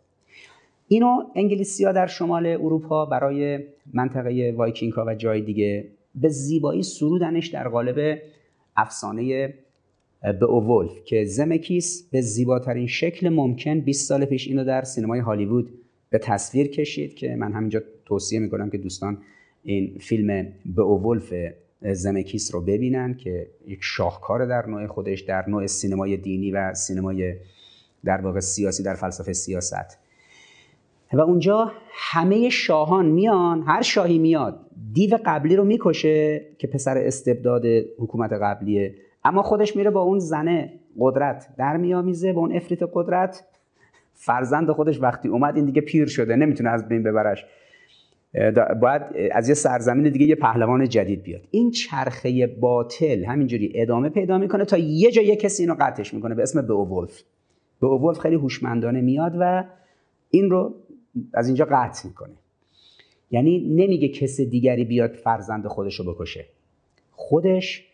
اینو 0.88 1.24
انگلیسی 1.36 1.86
ها 1.86 1.92
در 1.92 2.08
شمال 2.08 2.46
اروپا 2.46 3.06
برای 3.06 3.60
منطقه 3.94 4.54
وایکینگ 4.58 4.94
ها 4.94 5.06
و 5.08 5.16
جای 5.16 5.42
دیگه 5.42 5.88
به 6.16 6.30
زیبایی 6.30 6.84
سرودنش 6.84 7.48
در 7.48 7.68
قالب 7.68 8.20
افسانه 8.78 9.54
بئوولف 10.22 11.04
که 11.06 11.26
زمکیس 11.26 12.10
به 12.12 12.22
زیباترین 12.22 12.88
شکل 12.88 13.30
ممکن 13.30 13.80
20 13.80 14.08
سال 14.08 14.26
پیش 14.26 14.48
اینو 14.48 14.64
در 14.64 14.84
سینمای 14.84 15.20
هالیوود 15.20 15.70
به 16.10 16.18
تصویر 16.18 16.68
کشید 16.68 17.14
که 17.14 17.36
من 17.36 17.54
همینجا 17.54 17.82
توصیه 18.06 18.40
می‌کنم 18.40 18.70
که 18.70 18.78
دوستان 18.78 19.18
این 19.64 19.98
فیلم 20.00 20.48
به 20.66 20.82
اوولف 20.82 21.34
زمکیس 21.94 22.56
رو 22.56 22.62
ببینن 22.62 23.14
که 23.14 23.48
یک 23.68 23.80
شاهکار 23.82 24.46
در 24.46 24.66
نوع 24.66 24.88
خودش 24.88 25.22
در 25.22 25.50
نوع 25.50 25.66
سینمای 25.68 26.18
دینی 26.18 26.52
و 26.52 26.74
سینمای 26.74 27.36
در 28.06 28.22
واقع 28.22 28.40
سیاسی 28.40 28.84
در 28.84 28.94
فلسفه 28.94 29.34
سیاست. 29.34 30.00
و 31.14 31.22
اونجا 31.22 31.72
همه 31.92 32.50
شاهان 32.50 33.06
میان 33.06 33.64
هر 33.68 33.82
شاهی 33.82 34.20
میاد 34.20 34.60
دیو 34.94 35.20
قبلی 35.26 35.56
رو 35.56 35.64
می‌کشه 35.64 36.46
که 36.58 36.68
پسر 36.68 36.98
استبداد 36.98 37.66
حکومت 38.00 38.34
قبلیه. 38.34 38.96
اما 39.24 39.42
خودش 39.42 39.76
میره 39.76 39.90
با 39.90 40.02
اون 40.02 40.20
زنه 40.20 40.74
قدرت 41.00 41.48
در 41.58 41.78
میامیزه 41.78 42.34
با 42.34 42.42
اون 42.42 42.56
افریت 42.56 42.80
قدرت. 42.94 43.44
فرزند 44.14 44.72
خودش 44.72 45.02
وقتی 45.02 45.28
اومد 45.28 45.56
این 45.56 45.66
دیگه 45.66 45.82
پیر 45.82 46.08
شده 46.08 46.36
نمی‌تونه 46.36 46.70
از 46.70 46.88
بین 46.88 47.04
ببرش. 47.04 47.46
باید 48.82 49.02
از 49.32 49.50
یه 49.50 49.56
سرزمین 49.56 50.12
دیگه 50.12 50.26
یه 50.26 50.36
پهلوان 50.36 50.90
جدید 50.90 51.24
بیاد. 51.24 51.42
این 51.52 51.72
چرخه 51.72 52.48
باطل 52.48 53.26
همینجوری 53.26 53.72
ادامه 53.76 54.10
پیدا 54.10 54.38
می‌کنه 54.38 54.66
تا 54.66 54.78
یه 54.78 55.12
جا 55.12 55.22
یه 55.22 55.36
کسی 55.36 55.64
اینو 55.64 55.76
قطعش 55.80 56.14
می‌کنه 56.14 56.36
به 56.36 56.44
اسم 56.44 56.62
بئوولف 56.62 57.22
بئوولف 57.82 58.20
خیلی 58.20 58.36
هوشمندانه 58.36 59.02
میاد 59.02 59.36
و 59.40 59.64
این 60.30 60.50
رو 60.50 60.76
از 61.34 61.48
اینجا 61.48 61.66
قطع 61.66 62.08
می‌کنه. 62.08 62.34
یعنی 63.32 63.60
نمیگه 63.60 64.08
کس 64.08 64.42
دیگری 64.42 64.86
بیاد 64.86 65.14
فرزند 65.14 65.68
خودش 65.68 66.00
رو 66.00 66.14
بکشه. 66.14 66.46
خودش 67.12 67.88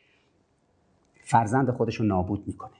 فرزند 1.23 1.69
خودش 1.69 1.95
رو 1.95 2.05
نابود 2.05 2.43
می‌کنه. 2.47 2.71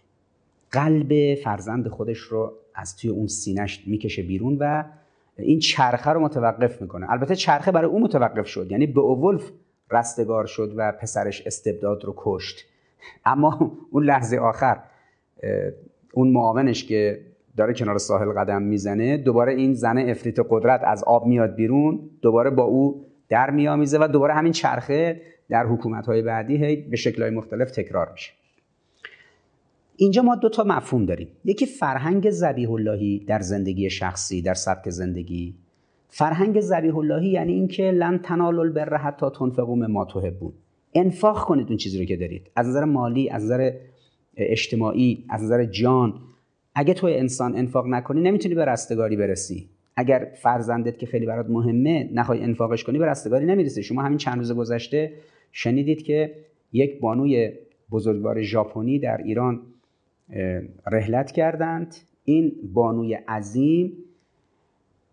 قلب 0.71 1.35
فرزند 1.35 1.87
خودش 1.87 2.17
رو 2.17 2.53
از 2.75 2.97
توی 2.97 3.09
اون 3.09 3.27
سینش 3.27 3.83
می‌کشه 3.87 4.23
بیرون 4.23 4.57
و 4.59 4.83
این 5.41 5.59
چرخه 5.59 6.11
رو 6.11 6.19
متوقف 6.19 6.81
می‌کنه. 6.81 7.11
البته 7.11 7.35
چرخه 7.35 7.71
برای 7.71 7.89
اون 7.89 8.01
متوقف 8.01 8.47
شد. 8.47 8.71
یعنی 8.71 8.87
به 8.87 8.99
اوولف 9.01 9.51
رستگار 9.91 10.45
شد 10.45 10.73
و 10.75 10.91
پسرش 10.91 11.47
استبداد 11.47 12.05
رو 12.05 12.13
کشت. 12.17 12.65
اما 13.25 13.77
اون 13.91 14.03
لحظه 14.03 14.37
آخر 14.37 14.79
اون 16.13 16.31
معاونش 16.31 16.85
که 16.85 17.21
داره 17.57 17.73
کنار 17.73 17.97
ساحل 17.97 18.31
قدم 18.31 18.61
می‌زنه 18.61 19.17
دوباره 19.17 19.53
این 19.53 19.73
زن 19.73 19.97
افریت 19.97 20.35
قدرت 20.49 20.81
از 20.83 21.03
آب 21.03 21.25
میاد 21.25 21.55
بیرون 21.55 21.99
دوباره 22.21 22.49
با 22.49 22.63
او 22.63 23.05
در 23.29 23.49
میامیزه 23.49 23.97
و 24.01 24.07
دوباره 24.07 24.33
همین 24.33 24.51
چرخه 24.51 25.21
در 25.49 25.65
حکومت 25.65 26.05
های 26.05 26.21
بعدی 26.21 26.65
هی 26.65 26.75
به 26.75 26.97
شکل 26.97 27.29
مختلف 27.29 27.71
تکرار 27.71 28.09
میشه. 28.11 28.31
اینجا 30.01 30.21
ما 30.21 30.35
دو 30.35 30.49
تا 30.49 30.63
مفهوم 30.63 31.05
داریم. 31.05 31.27
یکی 31.45 31.65
فرهنگ 31.65 32.29
زبیح 32.29 32.71
اللهی 32.71 33.19
در 33.27 33.39
زندگی 33.39 33.89
شخصی 33.89 34.41
در 34.41 34.53
سبک 34.53 34.89
زندگی. 34.89 35.55
فرهنگ 36.09 36.59
زبیح 36.59 36.97
اللهی 36.97 37.29
یعنی 37.29 37.53
اینکه 37.53 37.83
لن 37.83 38.17
تنالوا 38.17 38.61
البر 38.61 38.97
حتی 38.97 39.25
تنفقوا 39.39 39.75
مما 39.75 40.05
تحبون. 40.05 40.53
انفاق 40.93 41.45
کنید 41.45 41.67
اون 41.67 41.77
چیزی 41.77 41.99
رو 41.99 42.05
که 42.05 42.15
دارید. 42.15 42.51
از 42.55 42.67
نظر 42.67 42.83
مالی 42.83 43.29
از 43.29 43.43
نظر 43.43 43.71
اجتماعی 44.37 45.25
از 45.29 45.43
نظر 45.43 45.65
جان. 45.65 46.13
اگه 46.75 46.93
تو 46.93 47.07
انسان 47.07 47.55
انفاق 47.55 47.87
نکنی 47.87 48.21
نمی‌تونی 48.21 48.55
به 48.55 48.65
رستگاری 48.65 49.15
برسی. 49.15 49.69
اگر 49.95 50.31
فرزندت 50.41 50.99
که 50.99 51.05
خیلی 51.05 51.25
برات 51.25 51.49
مهمه 51.49 52.09
نخوای 52.13 52.43
انفاقش 52.43 52.83
کنی 52.83 52.97
به 52.99 53.05
رستگاری 53.05 53.45
نمی‌رسی. 53.45 53.83
شما 53.83 54.01
همین 54.01 54.17
چند 54.17 54.37
روز 54.37 54.51
گذشته 54.51 55.13
شنیدید 55.51 56.03
که 56.03 56.35
یک 56.73 56.99
بانوی 56.99 57.51
بزرگوار 57.91 58.41
ژاپنی 58.41 58.99
در 58.99 59.17
ایران 59.17 59.61
رحلت 60.91 61.31
کردند. 61.31 61.95
این 62.25 62.55
بانوی 62.73 63.13
عظیم 63.13 63.97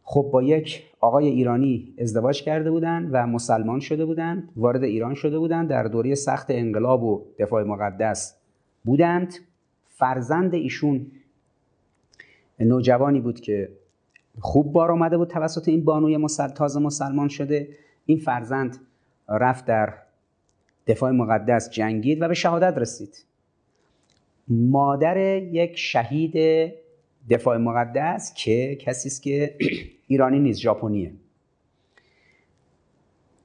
خب 0.02 0.28
با 0.32 0.42
یک 0.42 0.84
آقای 1.00 1.26
ایرانی 1.26 1.94
ازدواج 1.98 2.42
کرده 2.42 2.70
بودند 2.70 3.08
و 3.12 3.26
مسلمان 3.26 3.80
شده 3.80 4.04
بودند 4.04 4.52
وارد 4.56 4.82
ایران 4.82 5.14
شده 5.14 5.38
بودند 5.38 5.68
در 5.68 5.84
دوره 5.84 6.14
سخت 6.14 6.46
انقلاب 6.50 7.02
و 7.04 7.24
دفاع 7.38 7.62
مقدس 7.62 8.36
بودند. 8.84 9.34
فرزند 9.88 10.54
ایشون 10.54 11.06
نوجوانی 12.60 13.20
بود 13.20 13.40
که 13.40 13.68
خوب 14.40 14.72
بار 14.72 14.90
آمده 14.90 15.16
بود 15.16 15.28
توسط 15.28 15.68
این 15.68 15.84
بانوی 15.84 16.16
مسل... 16.16 16.48
تازه 16.48 16.80
مسلمان 16.80 17.28
شده. 17.28 17.68
این 18.06 18.18
فرزند 18.18 18.76
رفت 19.28 19.64
در 19.64 19.94
دفاع 20.86 21.10
مقدس 21.10 21.70
جنگید 21.70 22.22
و 22.22 22.28
به 22.28 22.34
شهادت 22.34 22.78
رسید. 22.78 23.24
مادر 24.48 25.42
یک 25.42 25.76
شهید 25.76 26.34
دفاع 27.30 27.56
مقدس 27.56 28.34
که 28.34 28.76
کسی 28.80 29.08
است 29.08 29.22
که 29.22 29.54
ایرانی 30.08 30.38
نیست 30.38 30.60
ژاپنیه. 30.60 31.12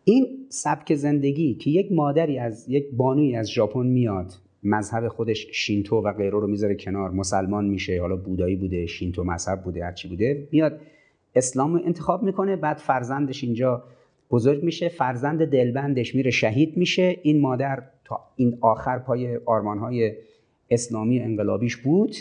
این 0.03 0.27
سبک 0.49 0.95
زندگی 0.95 1.53
که 1.53 1.69
یک 1.69 1.91
مادری 1.91 2.39
از 2.39 2.69
یک 2.69 2.85
بانوی 2.91 3.35
از 3.35 3.51
ژاپن 3.51 3.87
میاد 3.87 4.33
مذهب 4.63 5.07
خودش 5.07 5.47
شینتو 5.51 5.95
و 5.95 6.13
غیره 6.13 6.29
رو 6.29 6.47
می‌ذاره 6.47 6.75
کنار 6.75 7.11
مسلمان 7.11 7.65
میشه 7.65 8.01
حالا 8.01 8.15
بودایی 8.15 8.55
بوده 8.55 8.85
شینتو 8.85 9.23
مذهب 9.23 9.63
بوده 9.63 9.85
هرچی 9.85 10.07
بوده 10.07 10.47
میاد 10.51 10.79
اسلام 11.35 11.73
رو 11.73 11.81
انتخاب 11.85 12.23
می‌کنه 12.23 12.55
بعد 12.55 12.77
فرزندش 12.77 13.43
اینجا 13.43 13.83
بزرگ 14.31 14.63
میشه 14.63 14.89
فرزند 14.89 15.45
دلبندش 15.45 16.15
میره 16.15 16.31
شهید 16.31 16.77
میشه 16.77 17.19
این 17.23 17.41
مادر 17.41 17.83
تا 18.05 18.19
این 18.35 18.57
آخر 18.61 18.99
پای 18.99 19.37
آرمانهای 19.45 20.13
اسلامی 20.69 21.19
انقلابیش 21.19 21.77
بود 21.77 22.15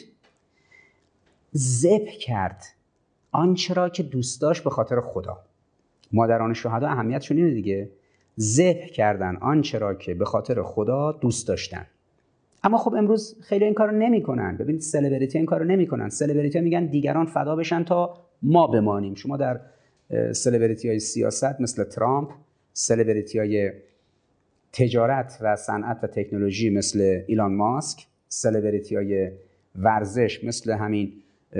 ذبح 1.57 2.11
کرد 2.21 2.65
آنچه 3.31 3.75
را 3.75 3.89
که 3.89 4.03
دوست 4.03 4.43
داشت 4.43 4.65
به 4.65 4.71
خاطر 4.71 5.01
خدا. 5.01 5.39
مادران 6.13 6.55
شهدا 6.55 6.89
اهمیتشون 6.89 7.37
اینه 7.37 7.51
دیگه. 7.51 7.91
ذبح 8.41 8.87
کردن 8.87 9.37
آنچه 9.37 9.79
را 9.79 9.95
که 9.95 10.15
به 10.15 10.25
خاطر 10.25 10.63
خدا 10.63 11.13
دوست 11.13 11.49
داشتن. 11.49 11.87
اما 12.65 12.79
خب 12.79 12.95
امروز 12.95 13.37
خیلی 13.43 13.65
این 13.65 13.75
کارو 13.75 13.99
نمی‌کنن. 13.99 14.57
ببینید 14.57 14.83
سلبریتی 14.83 15.39
این 15.39 15.47
کارو 15.47 15.65
نمی‌کنن. 15.65 16.09
سلبریتی 16.09 16.61
میگن 16.61 16.87
دیگران 16.87 17.27
فدا 17.27 17.57
بشن 17.57 17.85
تا 17.85 18.19
ما 18.43 18.67
بمانیم. 18.67 19.15
شما 19.15 19.37
در 19.37 19.61
سلبریتی 20.33 20.89
های 20.89 21.01
سیاست 21.01 21.61
مثل 21.61 21.85
ترامپ 21.85 22.31
سلبریتی 22.73 23.39
های 23.39 23.73
تجارت 24.73 25.39
و 25.41 25.57
صنعت 25.57 25.99
و 26.03 26.07
تکنولوژی 26.07 26.71
مثل 26.71 27.23
ایلان 27.27 27.55
ماسک 27.55 28.07
سلبریتی 28.33 28.97
های 28.97 29.31
ورزش 29.79 30.45
مثل 30.45 30.73
همین 30.73 31.13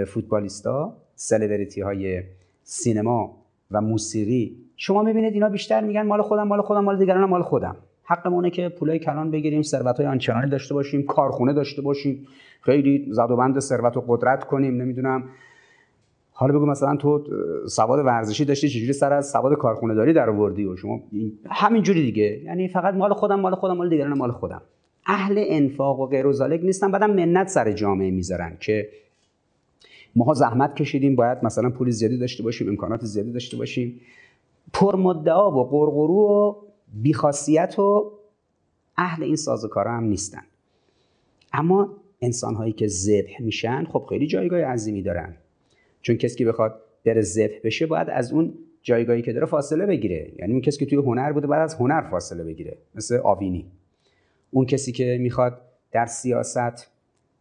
فوتبالیستا 0.07 0.97
سلبریتی 1.15 1.81
های 1.81 2.23
سینما 2.63 3.37
و 3.71 3.81
موسیقی. 3.81 4.57
شما 4.77 5.03
می‌بینید 5.03 5.35
اینا 5.35 5.49
بیشتر 5.49 5.81
میگن 5.85 6.03
مال 6.03 6.23
خودم 6.23 6.49
مال 6.49 6.63
خودم 6.63 6.85
مال 6.85 6.99
دیگران 6.99 7.25
مال 7.25 7.43
خودم. 7.43 7.77
حقمونه 8.05 8.51
که 8.51 8.69
پولای 8.69 8.99
کلان 8.99 9.31
بگیریم 9.31 9.63
ثروت 9.63 9.97
های 9.97 10.07
آنچنانی 10.07 10.51
داشته 10.51 10.75
باشیم 10.75 11.03
کارخونه 11.03 11.53
داشته 11.53 11.83
باشیم. 11.83 12.27
خیلی 12.61 13.07
زد 13.11 13.31
و 13.31 13.37
بند 13.37 13.59
ثروت 13.59 13.97
و 13.97 14.05
قدرت 14.09 14.45
کنیم 14.45 14.83
نمی‌دونم. 14.83 15.25
حالا 16.33 16.55
بگو 16.55 16.67
مثلا 16.67 16.97
تو 16.97 17.25
سواد 17.69 18.07
ورزشی 18.07 18.45
داشتی 18.45 18.69
چجوری 18.69 18.93
سر 18.93 19.13
از 19.13 19.31
سواد 19.31 19.55
کارخونه 19.55 19.95
داری 19.95 20.13
در 20.13 20.31
آوردی؟ 20.31 20.65
و 20.65 20.77
شما 20.77 21.01
همین 21.51 21.83
جوری 21.83 22.03
دیگه. 22.03 22.41
یعنی 22.45 22.69
فقط 22.69 22.95
مال 22.95 23.13
خودم 23.13 23.41
مال 23.41 23.55
خودم 23.55 23.77
مال 23.77 23.89
دیگران 23.89 24.19
مال 24.19 24.31
خودم. 24.31 24.63
اهل 25.07 25.45
انفاق 25.47 26.01
و 26.01 26.07
غیر 26.07 26.27
و 26.27 26.49
نیستن 26.49 26.91
بعدم 26.91 27.11
منت 27.11 27.49
سر 27.49 27.73
جامعه 27.73 28.11
می‌ذارن 28.11 28.57
که 28.61 28.89
ماها 30.17 30.35
زحمت 30.35 30.75
کشیدیم 30.77 31.17
باید 31.17 31.39
مثلا 31.43 31.71
پول 31.71 31.91
زیادی 31.91 32.19
داشته 32.19 32.43
باشیم 32.43 32.69
امکانات 32.69 33.05
زیادی 33.05 33.33
داشته 33.33 33.57
باشیم. 33.57 34.01
پرمدعا 34.73 35.51
و 35.51 35.65
قرقرو 35.65 36.15
و 36.15 36.55
بیخاصیت 37.03 37.79
و 37.79 38.13
اهل 38.97 39.23
این 39.23 39.37
سازوکارا 39.37 39.93
هم 39.93 40.05
نیستن. 40.05 40.43
اما 41.53 41.97
انسان 42.21 42.55
هایی 42.55 42.73
که 42.73 42.87
ذبح 42.87 43.43
میشن 43.43 43.85
خب 43.85 44.07
خیلی 44.09 44.27
جایگاه 44.27 44.61
عظیمی 44.61 45.03
دارن. 45.03 45.35
چون 46.03 46.17
کسی 46.17 46.37
که 46.39 46.45
بخواد 46.45 46.81
بره 47.05 47.21
ذبح 47.21 47.55
بشه 47.65 47.87
باید 47.87 48.11
از 48.11 48.33
اون 48.33 48.55
جایگاهی 48.83 49.23
که 49.23 49.33
داره 49.33 49.47
فاصله 49.47 49.87
بگیره. 49.87 50.33
یعنی 50.39 50.53
اون 50.53 50.63
کسی 50.63 50.79
که 50.79 50.87
توی 50.87 50.99
هنر 50.99 51.33
بوده 51.33 51.47
باید 51.47 51.63
از 51.63 51.75
هنر 51.75 52.11
فاصله 52.11 52.45
بگیره. 52.45 52.77
مثل 52.95 53.21
آوینی. 53.25 53.67
اون 54.53 54.67
کسی 54.67 54.93
که 54.93 55.19
می‌خواد 55.21 55.61
در 55.93 56.07
سیاست 56.07 56.91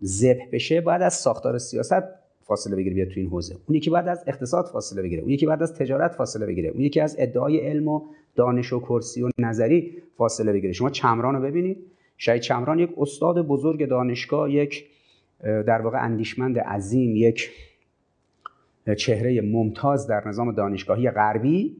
ذبح 0.03 0.45
بشه 0.51 0.81
باید 0.81 1.01
از 1.01 1.13
ساختار 1.13 1.57
سیاست 1.57 2.03
فاصله 2.43 2.75
بگیره 2.75 2.95
بیاد 2.95 3.07
تو 3.07 3.19
این 3.19 3.29
حوزه. 3.29 3.55
اون 3.67 3.77
یکی 3.77 3.89
بعد 3.89 4.07
از 4.07 4.23
اقتصاد 4.27 4.65
فاصله 4.65 5.01
بگیره 5.01 5.21
اون 5.21 5.31
یکی 5.31 5.45
بعد 5.45 5.63
از 5.63 5.73
تجارت 5.73 6.13
فاصله 6.13 6.45
بگیره 6.45 6.69
اون 6.69 6.81
یکی 6.81 6.99
از 6.99 7.15
ادعای 7.19 7.59
علم 7.59 7.87
و 7.87 8.01
دانش 8.35 8.73
و 8.73 8.79
کرسی 8.79 9.23
و 9.23 9.29
نظری 9.37 9.97
فاصله 10.17 10.53
بگیره. 10.53 10.73
شما 10.73 10.89
چمران 10.89 11.35
رو 11.35 11.41
ببینید. 11.41 11.77
شاید 12.17 12.41
چمران 12.41 12.79
یک 12.79 12.89
استاد 12.97 13.47
بزرگ 13.47 13.89
دانشگاه 13.89 14.51
یک 14.51 14.85
در 15.43 15.81
واقع 15.81 16.03
اندیشمند 16.03 16.59
عظیم 16.59 17.15
یک 17.15 17.49
چهره 18.97 19.41
ممتاز 19.41 20.07
در 20.07 20.27
نظام 20.27 20.51
دانشگاهی 20.51 21.11
غربی. 21.11 21.75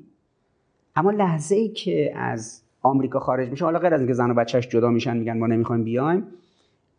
اما 0.96 1.12
لحظه 1.12 1.56
ای 1.56 1.70
که 1.70 2.12
از 2.16 2.62
آمریکا 2.82 3.20
خارج 3.20 3.50
میشه. 3.50 3.66
حالا 3.66 3.80
غیر 3.80 3.94
از 3.94 4.00
اینکه 4.00 4.14
زن 4.14 4.32
و 4.32 4.34
بچهش 4.34 4.68
جدا 4.68 4.90
میشن 4.90 5.18
میگن 5.18 5.38
ما 5.38 5.48
نمی‌خوایم 5.48 5.84
بیایم 5.84 6.24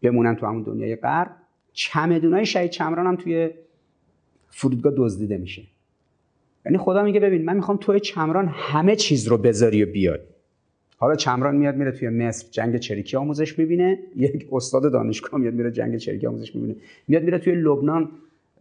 بمونن 0.02 0.36
تو 0.36 0.46
همون 0.46 0.62
دنیای 0.62 0.96
غرب. 0.96 1.30
چمدونای 1.72 2.46
شهید 2.46 2.70
چمران 2.70 3.06
هم 3.06 3.16
توی 3.16 3.50
فرودگاه 4.48 4.92
دزدیده 4.96 5.36
میشه. 5.36 5.62
یعنی 6.66 6.78
خدا 6.78 7.02
میگه 7.02 7.20
ببین 7.20 7.44
من 7.44 7.56
می‌خوام 7.56 7.76
توی 7.76 8.00
چمران 8.00 8.48
همه 8.48 8.96
چیز 8.96 9.28
رو 9.28 9.36
بذاری 9.38 9.84
و 9.84 9.92
بیای. 9.92 10.18
حالا 10.96 11.14
چمران 11.14 11.56
میاد 11.56 11.76
میره 11.76 11.92
توی 11.92 12.08
مصر 12.08 12.46
جنگ 12.50 12.76
چریکی 12.76 13.16
آموزش 13.16 13.58
می‌بینه. 13.58 13.98
یک 14.16 14.48
استاد 14.52 14.92
دانشگاه 14.92 15.40
میاد 15.40 15.54
میره 15.54 15.70
جنگ 15.70 15.96
چریکی 15.96 16.26
آموزش 16.26 16.54
می‌بینه. 16.54 16.76
میاد 17.08 17.22
میره 17.22 17.38
توی 17.38 17.54
لبنان 17.54 18.08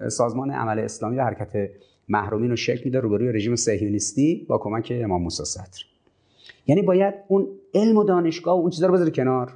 سازمان 0.07 0.51
عمل 0.51 0.79
اسلامی 0.79 1.17
و 1.17 1.23
حرکت 1.23 1.69
محرومین 2.09 2.49
رو 2.49 2.55
شکل 2.55 2.81
میده 2.85 2.99
روبروی 2.99 3.31
رژیم 3.31 3.55
صهیونیستی 3.55 4.45
با 4.47 4.57
کمک 4.57 4.93
امام 4.95 5.21
موسی 5.21 5.45
صدر. 5.45 5.90
یعنی 6.67 6.81
باید 6.81 7.13
اون 7.27 7.47
علم 7.73 7.97
و 7.97 8.03
دانشگاه 8.03 8.57
و 8.57 8.61
اون 8.61 8.69
چیزا 8.69 8.87
رو 8.87 8.93
بذاری 8.93 9.11
کنار 9.11 9.53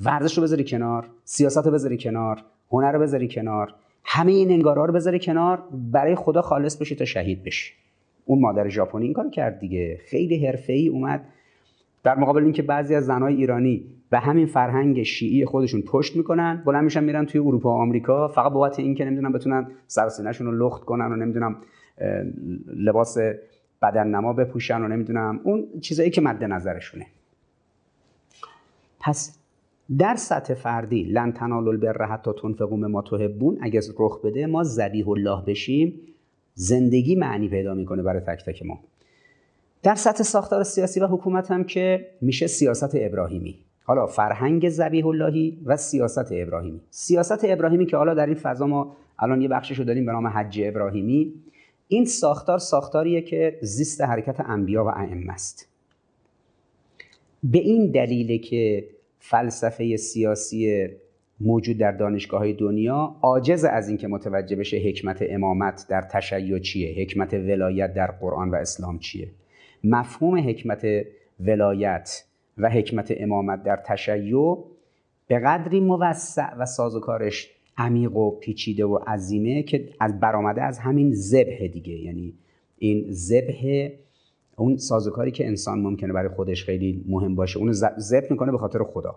ورزش 0.00 0.38
رو 0.38 0.42
بذاری 0.42 0.64
کنار 0.64 1.06
سیاست 1.24 1.66
رو 1.66 1.72
بذاری 1.72 1.98
کنار 1.98 2.42
هنر 2.70 2.92
رو 2.92 3.00
بذاری 3.00 3.28
کنار 3.28 3.74
همه 4.04 4.32
این 4.32 4.50
انگارا 4.50 4.84
رو 4.84 4.92
بذاری 4.92 5.18
کنار 5.18 5.62
برای 5.92 6.14
خدا 6.14 6.42
خالص 6.42 6.76
بشی 6.76 6.94
تا 6.94 7.04
شهید 7.04 7.44
بشی. 7.44 7.72
اون 8.24 8.40
مادر 8.40 8.68
ژاپنی 8.68 9.04
این 9.04 9.12
کار 9.12 9.30
کرد 9.30 9.58
دیگه. 9.58 10.00
خیلی 10.06 10.46
حرفه‌ای 10.46 10.88
اومد. 10.88 11.24
در 12.02 12.18
مقابل 12.18 12.42
اینکه 12.42 12.62
بعضی 12.62 12.94
از 12.94 13.06
زنهای 13.06 13.34
ایرانی 13.34 13.84
به 14.10 14.18
همین 14.18 14.46
فرهنگ 14.46 15.02
شیعی 15.02 15.44
خودشون 15.44 15.82
پشت 15.82 16.16
می‌کنن 16.16 16.62
بلند 16.66 16.84
میشن 16.84 17.04
میرن 17.04 17.26
توی 17.26 17.40
اروپا 17.40 17.70
و 17.70 17.72
آمریکا 17.72 18.28
فقط 18.28 18.52
بابت 18.52 18.78
اینکه 18.78 19.04
نمی‌دونم 19.04 19.32
بتونن 19.32 19.70
سر 19.86 20.32
رو 20.40 20.52
لخت 20.52 20.84
کنن 20.84 21.12
و 21.12 21.16
نمی‌دونم 21.16 21.56
لباس 22.76 23.18
بدن 23.84 24.06
نما 24.06 24.32
بپوشن 24.32 24.82
و 24.82 24.88
نمی‌دونم 24.88 25.40
اون 25.44 25.66
چیزایی 25.80 26.10
که 26.10 26.20
مد 26.20 26.44
نظرشونه. 26.44 27.06
پس 29.00 29.38
در 29.98 30.14
سطح 30.16 30.54
فردی 30.54 31.02
لن 31.02 31.32
تنالوا 31.32 31.70
البر 31.70 32.06
حتی 32.06 32.30
تنفقوا 32.42 32.76
مما 32.76 33.02
تحبون 33.02 33.58
اگه 33.60 33.80
رخ 33.98 34.20
بده 34.24 34.46
ما 34.46 34.62
ذبیح 34.62 35.08
الله 35.08 35.42
بشیم 35.46 36.00
زندگی 36.54 37.16
معنی 37.16 37.48
پیدا 37.48 37.74
می‌کنه 37.74 38.02
برای 38.02 38.20
تک 38.20 38.44
تک 38.44 38.66
ما. 38.66 38.78
در 39.82 39.94
سطح 39.94 40.22
ساختار 40.22 40.62
سیاسی 40.62 41.00
و 41.00 41.06
حکومت 41.06 41.50
هم 41.50 41.64
که 41.64 42.06
میشه 42.20 42.46
سیاست 42.46 42.90
ابراهیمی. 42.94 43.58
حالا 43.84 44.06
فرهنگ 44.06 44.68
ذبیح 44.68 45.06
اللهی 45.06 45.58
و 45.64 45.76
سیاست 45.76 46.32
ابراهیمی. 46.32 46.80
سیاست 46.90 47.44
ابراهیمی 47.44 47.86
که 47.86 47.96
حالا 47.96 48.14
در 48.14 48.26
این 48.26 48.34
فضا 48.34 48.66
ما 48.66 48.96
الان 49.18 49.42
یه 49.42 49.48
بخشش 49.48 49.78
رو 49.78 49.84
داریم 49.84 50.06
به 50.06 50.12
نام 50.12 50.26
حج 50.26 50.60
ابراهیمی. 50.64 51.32
این 51.94 52.04
ساختار 52.04 52.58
ساختاریه 52.58 53.22
که 53.22 53.58
زیست 53.62 54.00
حرکت 54.00 54.40
انبیا 54.40 54.84
و 54.84 54.88
ائمه 54.88 55.32
است. 55.32 55.68
به 57.44 57.58
این 57.58 57.90
دلیل 57.90 58.40
که 58.40 58.88
فلسفه 59.18 59.96
سیاسی 59.96 60.88
موجود 61.40 61.78
در 61.78 61.92
دانشگاه 61.92 62.40
های 62.40 62.52
دنیا 62.52 63.16
عاجز 63.22 63.64
از 63.64 63.88
اینکه 63.88 64.08
متوجه 64.08 64.56
بشه 64.56 64.76
حکمت 64.76 65.18
امامت 65.28 65.86
در 65.88 66.02
تشیع 66.02 66.58
چیه 66.58 66.94
حکمت 66.98 67.34
ولایت 67.34 67.94
در 67.94 68.10
قرآن 68.10 68.50
و 68.50 68.54
اسلام 68.54 68.98
چیه. 68.98 69.28
مفهوم 69.84 70.48
حکمت 70.48 70.86
ولایت 71.40 72.24
و 72.58 72.70
حکمت 72.70 73.14
امامت 73.16 73.62
در 73.62 73.76
تشیع 73.76 74.56
به 75.26 75.38
قدری 75.38 75.80
موسع 75.80 76.54
و 76.54 76.66
سازوکارش 76.66 77.53
عمیق 77.78 78.16
و 78.16 78.30
پیچیده 78.30 78.84
و 78.84 78.96
عظیمه 78.96 79.62
که 79.62 79.88
از 80.00 80.20
برآمده 80.20 80.62
از 80.62 80.78
همین 80.78 81.14
ذبح 81.14 81.66
دیگه. 81.66 81.92
یعنی 81.92 82.34
این 82.78 83.12
ذبح 83.12 83.88
اون 84.56 84.76
سازوکاری 84.76 85.30
که 85.30 85.46
انسان 85.46 85.80
ممکنه 85.80 86.12
برای 86.12 86.28
خودش 86.28 86.64
خیلی 86.64 87.04
مهم 87.08 87.34
باشه 87.34 87.58
اونو 87.58 87.72
ذبح 87.98 88.26
می‌کنه 88.30 88.52
به 88.52 88.58
خاطر 88.58 88.82
خدا. 88.82 89.16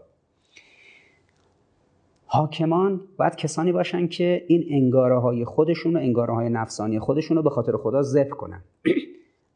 حاکمان 2.26 3.02
باید 3.18 3.36
کسانی 3.36 3.72
باشن 3.72 4.08
که 4.08 4.44
این 4.48 4.66
انگاره 4.70 5.20
های 5.20 5.46
خودشون 5.46 5.96
و 5.96 6.00
انگاره 6.00 6.34
های 6.34 6.50
نفسانی 6.50 7.00
خودشون 7.00 7.38
رو 7.38 7.44
به 7.44 7.50
خاطر 7.50 7.78
خدا 7.78 8.02
ذبح 8.02 8.30
کنن. 8.30 8.64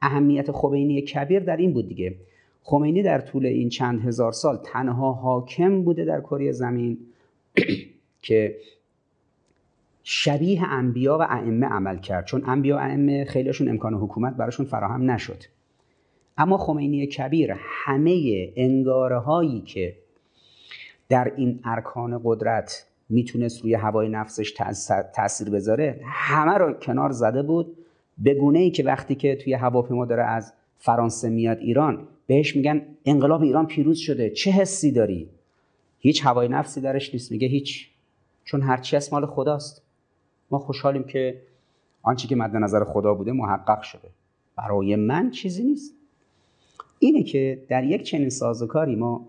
اهمیت 0.01 0.51
خمینی 0.51 1.01
کبیر 1.01 1.39
در 1.39 1.57
این 1.57 1.73
بود 1.73 1.87
دیگه. 1.87 2.15
خمینی 2.63 3.03
در 3.03 3.21
طول 3.21 3.45
این 3.45 3.69
چند 3.69 4.01
هزار 4.01 4.31
سال 4.31 4.59
تنها 4.63 5.11
حاکم 5.11 5.83
بوده 5.83 6.05
در 6.05 6.21
کره 6.21 6.51
زمین 6.51 6.97
که 8.21 8.55
شبیه 10.13 10.63
انبیا 10.63 11.17
و 11.17 11.21
ائمه 11.21 11.67
عمل 11.67 11.97
کرد. 11.97 12.25
چون 12.25 12.43
انبیا 12.45 12.75
و 12.75 12.79
ائمه 12.79 13.25
خیلیشون 13.25 13.69
امکان 13.69 13.93
حکومت 13.93 14.33
براشون 14.33 14.65
فراهم 14.65 15.11
نشد. 15.11 15.43
اما 16.37 16.57
خمینی 16.57 17.07
کبیر 17.07 17.55
همه 17.57 18.49
انگاره 18.55 19.17
هایی 19.19 19.61
که 19.61 19.95
در 21.09 21.31
این 21.35 21.59
ارکان 21.63 22.21
قدرت 22.23 22.85
می‌تونست 23.09 23.61
روی 23.61 23.73
هوای 23.73 24.09
نفسش 24.09 24.53
تاثیر 25.15 25.49
بذاره 25.49 25.99
همه 26.03 26.53
رو 26.53 26.73
کنار 26.73 27.11
زده 27.11 27.43
بود 27.43 27.77
به 28.17 28.33
گونه 28.33 28.59
ای 28.59 28.71
که 28.71 28.83
وقتی 28.83 29.15
که 29.15 29.35
توی 29.35 29.53
هواپیما 29.53 30.05
داره 30.05 30.23
از 30.23 30.53
فرانسه 30.77 31.29
میاد 31.29 31.57
ایران 31.57 32.07
بهش 32.27 32.55
میگن 32.55 32.81
انقلاب 33.05 33.41
ایران 33.41 33.67
پیروز 33.67 33.97
شده. 33.97 34.29
چه 34.29 34.51
حسی 34.51 34.91
داری؟ 34.91 35.29
هیچ 35.99 36.25
هوای 36.25 36.47
نفسی 36.47 36.81
درش 36.81 37.13
نیست. 37.13 37.31
میگه 37.31 37.47
هیچ. 37.47 37.89
چون 38.43 38.61
هرچی 38.61 38.95
از 38.95 39.13
مال 39.13 39.25
خداست. 39.25 39.80
ما 40.51 40.59
خوشحالیم 40.59 41.03
که 41.03 41.41
آنچه 42.03 42.27
که 42.27 42.35
مد 42.35 42.55
نظر 42.55 42.83
خدا 42.83 43.13
بوده 43.13 43.31
محقق 43.31 43.81
شده. 43.81 44.09
برای 44.57 44.95
من 44.95 45.31
چیزی 45.31 45.63
نیست. 45.63 45.93
اینه 46.99 47.23
که 47.23 47.63
در 47.69 47.83
یک 47.83 48.03
چنین 48.03 48.29
سازوکاری 48.29 48.95
ما 48.95 49.27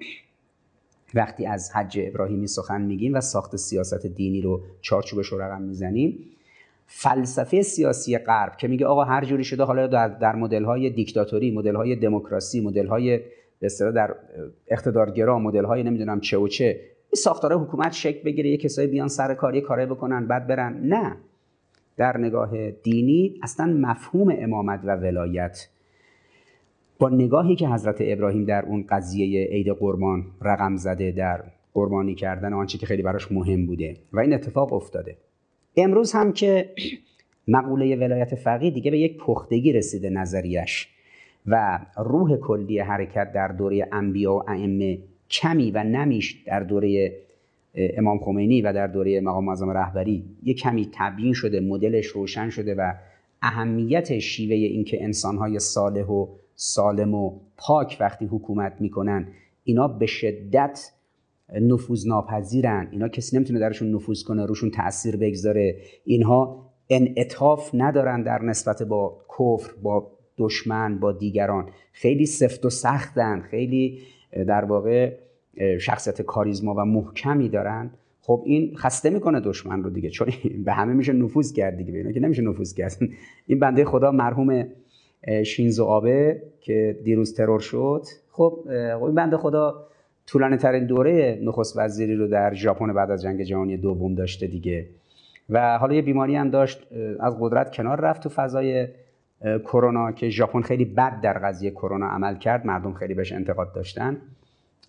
وقتی 1.15 1.47
از 1.47 1.73
حج 1.75 2.01
ابراهیمی 2.03 2.47
سخن 2.47 2.83
میگیم 2.83 3.15
و 3.15 3.21
ساخت 3.21 3.57
سیاست 3.57 4.07
دینی 4.07 4.41
رو 4.41 4.61
چارچوبش 4.81 5.27
رو 5.27 5.43
رقم 5.43 5.63
می‌زنیم 5.63 6.19
فلسفه 6.87 7.63
سیاسی 7.63 8.19
غرب 8.19 8.57
که 8.57 8.69
میگه 8.69 8.87
آقا 8.87 9.05
هر 9.05 9.25
جوری 9.25 9.45
شده 9.45 9.65
حالا 9.65 9.87
در, 9.87 10.09
در 10.09 10.37
مدل 10.37 10.65
های 10.65 10.91
دیکتاتوری 10.91 11.51
مدل 11.51 11.75
های 11.75 11.97
دموکراسی 11.97 12.61
مدل 12.61 12.87
های 12.87 13.21
به 13.61 13.69
در 13.95 14.15
اقتدارگرا 14.69 15.39
مدل 15.39 15.65
های 15.65 15.83
نمی‌دونم 15.83 16.21
چه 16.21 16.39
و 16.39 16.49
چه 16.49 16.81
این 17.13 17.21
ساختار 17.23 17.55
حکومت 17.55 17.93
شکل 17.93 18.25
بگیره 18.25 18.51
یه 18.51 18.57
کسایی 18.57 18.89
بیان 18.89 19.09
سر 19.09 19.35
کاری 19.35 19.61
کاری 19.61 19.87
بکنن 19.87 20.27
بعد 20.27 20.47
برن. 20.47 20.81
نه. 20.83 21.17
در 21.97 22.19
نگاه 22.19 22.71
دینی 22.71 23.35
اصلا 23.43 23.67
مفهوم 23.67 24.35
امامت 24.39 24.81
و 24.85 24.97
ولایت 24.97 25.69
با 26.99 27.09
نگاهی 27.09 27.57
که 27.57 27.69
حضرت 27.69 27.97
ابراهیم 28.01 28.45
در 28.45 28.67
اون 28.67 28.85
قضیه 28.89 29.47
عید 29.47 29.69
قربان 29.69 30.25
رقم 30.43 30.77
زده 30.77 31.13
در 31.13 31.45
قربانی 31.75 32.15
کردن 32.15 32.53
آنچه 32.53 32.79
که 32.79 32.87
خیلی 32.87 33.03
براش 33.03 33.33
مهم 33.33 33.67
بوده 33.67 33.97
و 34.13 34.21
این 34.21 34.35
اتفاق 34.35 34.73
افتاده. 34.73 35.17
امروز 35.77 36.13
هم 36.13 36.33
که 36.33 36.71
مقوله 37.49 37.97
ولایت 37.97 38.35
فقیه 38.35 38.71
دیگه 38.71 38.91
به 38.91 38.99
یک 38.99 39.19
پختگی 39.19 39.73
رسیده 39.73 40.11
نظریش 40.11 40.89
و 41.47 41.79
روح 41.97 42.37
کلی 42.37 42.79
حرکت 42.79 43.33
در 43.33 43.49
دوره 43.49 43.89
انبیا 43.93 44.35
و 44.35 44.51
ائمه 44.51 44.99
کمی 45.33 45.71
و 45.71 45.85
نمیش 45.85 46.43
در 46.47 46.61
دوره 46.61 47.19
امام 47.75 48.19
خمینی 48.19 48.63
و 48.63 48.73
در 48.73 48.87
دوره 48.87 49.21
مقام 49.21 49.45
معظم 49.45 49.71
رهبری. 49.71 50.25
یه 50.43 50.55
کمی 50.55 50.89
تبیین 50.93 51.33
شده 51.33 51.61
مدلش 51.61 52.07
روشن 52.07 52.51
شده 52.51 52.75
و 52.75 52.95
اهمیت 53.43 54.19
شیوه 54.19 54.55
اینکه 54.55 55.05
انسانهای 55.05 55.59
صالح 55.59 56.07
و 56.07 56.27
سالم 56.55 57.15
و 57.15 57.41
پاک 57.57 57.97
وقتی 58.01 58.25
حکومت 58.25 58.77
می‌کنن 58.81 59.29
اینا 59.65 59.89
به 59.89 60.07
شدت 60.07 60.93
نفوذ 61.61 62.07
ناپذیرن. 62.07 62.89
اینا 62.91 63.09
کسی 63.09 63.37
نمی‌تونه 63.37 63.59
درشون 63.59 63.95
نفوذ 63.95 64.23
کنه 64.23 64.47
روشون 64.47 64.71
تاثیر 64.71 65.17
بگذاره. 65.17 65.77
اینها 66.05 66.67
انعطاف 66.91 67.71
ندارن 67.75 68.23
در 68.23 68.43
نسبت 68.43 68.83
با 68.83 69.19
کفر 69.39 69.73
با 69.83 70.11
دشمن 70.39 70.99
با 70.99 71.13
دیگران. 71.13 71.69
خیلی 71.93 72.27
سفت 72.27 72.65
و 72.65 72.71
سختن. 72.71 73.41
خیلی 73.41 73.99
در 74.47 74.65
واقع 74.65 75.13
شخصیت 75.81 76.23
کاریزما 76.23 76.75
و 76.75 76.85
محکمی 76.85 77.49
دارن. 77.49 77.91
خب 78.21 78.43
این 78.47 78.77
خسته 78.77 79.11
می‌کنه 79.11 79.41
دشمن 79.41 79.83
رو 79.83 79.91
دیگه 79.91 80.11
چون 80.11 80.29
به 80.65 80.73
همه 80.73 80.93
میشه 80.93 81.13
نفوذ 81.13 81.53
کرد 81.53 81.77
دیگه 81.77 81.93
اینا 81.93 82.13
که 82.13 82.21
نمیشه 82.21 82.43
نفوذ 82.43 82.75
کرد. 82.75 82.97
این 83.47 83.59
بنده 83.59 83.85
خدا 83.85 84.11
مرحوم 84.11 84.67
شینزو 85.45 85.85
آبه 85.85 86.43
که 86.61 86.99
دیروز 87.05 87.35
ترور 87.35 87.61
شد. 87.61 88.03
خب, 88.31 88.59
خب 88.99 89.05
این 89.05 89.15
بنده 89.15 89.37
خدا 89.37 89.87
طولانی 90.27 90.57
ترین 90.57 90.87
دوره 90.87 91.39
نخست 91.43 91.79
وزیری 91.79 92.17
رو 92.17 92.29
در 92.29 92.55
ژاپن 92.55 92.93
بعد 92.93 93.11
از 93.11 93.23
جنگ 93.23 93.43
جهانی 93.43 93.77
دوم 93.77 94.15
داشته 94.15 94.47
دیگه. 94.47 94.87
و 95.51 95.79
حالا 95.79 95.95
یه 95.95 96.03
بیماری 96.03 96.37
هم 96.37 96.51
داشت 96.51 96.87
از 97.21 97.37
قدرت 97.41 97.77
کنار 97.77 98.01
رفت 98.01 98.23
تو 98.23 98.29
فضای 98.29 98.89
کرونا 99.43 100.13
که 100.13 100.29
ژاپن 100.29 100.61
خیلی 100.61 100.85
بد 100.85 101.21
در 101.21 101.39
قضیه 101.39 101.71
کرونا 101.71 102.07
عمل 102.07 102.35
کرد 102.35 102.67
مردم 102.67 102.93
خیلی 102.93 103.15
بهش 103.15 103.33
انتقاد 103.33 103.73
داشتن. 103.73 104.17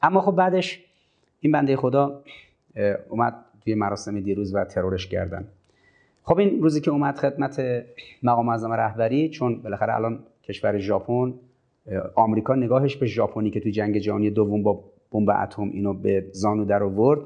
اما 0.03 0.21
خب 0.21 0.31
بعدش 0.31 0.83
این 1.39 1.51
بنده 1.51 1.75
خدا 1.75 2.21
اومد 3.09 3.35
توی 3.63 3.75
مراسم 3.75 4.19
دیروز 4.19 4.55
و 4.55 4.65
ترورش 4.65 5.07
کردن 5.07 5.47
خب 6.23 6.39
این 6.39 6.61
روزی 6.61 6.81
که 6.81 6.91
اومد 6.91 7.17
خدمت 7.17 7.85
مقام 8.23 8.45
معظم 8.45 8.71
رهبری 8.71 9.29
چون 9.29 9.61
بالاخره 9.61 9.95
الان 9.95 10.19
کشور 10.43 10.77
ژاپن 10.77 11.33
آمریکا 12.15 12.55
نگاهش 12.55 12.95
به 12.95 13.05
ژاپنی 13.05 13.51
که 13.51 13.59
توی 13.59 13.71
جنگ 13.71 13.97
جهانی 13.97 14.29
دوم 14.29 14.63
با 14.63 14.83
بمب 15.11 15.29
اتم 15.29 15.69
اینو 15.73 15.93
به 15.93 16.25
زانو 16.31 16.65
در 16.65 16.83
آورد 16.83 17.19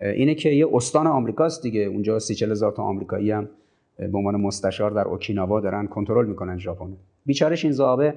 اینه 0.00 0.34
که 0.34 0.48
یه 0.50 0.68
استان 0.72 1.06
آمریکاست 1.06 1.62
دیگه. 1.62 1.80
اونجا 1.80 2.18
سی 2.18 2.44
هزار 2.44 2.72
تا 2.72 2.82
آمریکایی 2.82 3.30
هم 3.30 3.48
به 3.98 4.18
عنوان 4.18 4.36
مستشار 4.36 4.90
در 4.90 5.08
اوکیناوا 5.08 5.60
دارن 5.60 5.86
کنترل 5.86 6.26
می‌کنن 6.26 6.58
ژاپن. 6.58 6.92
بیچارش 7.26 7.64
این 7.64 7.72
زابه 7.72 8.14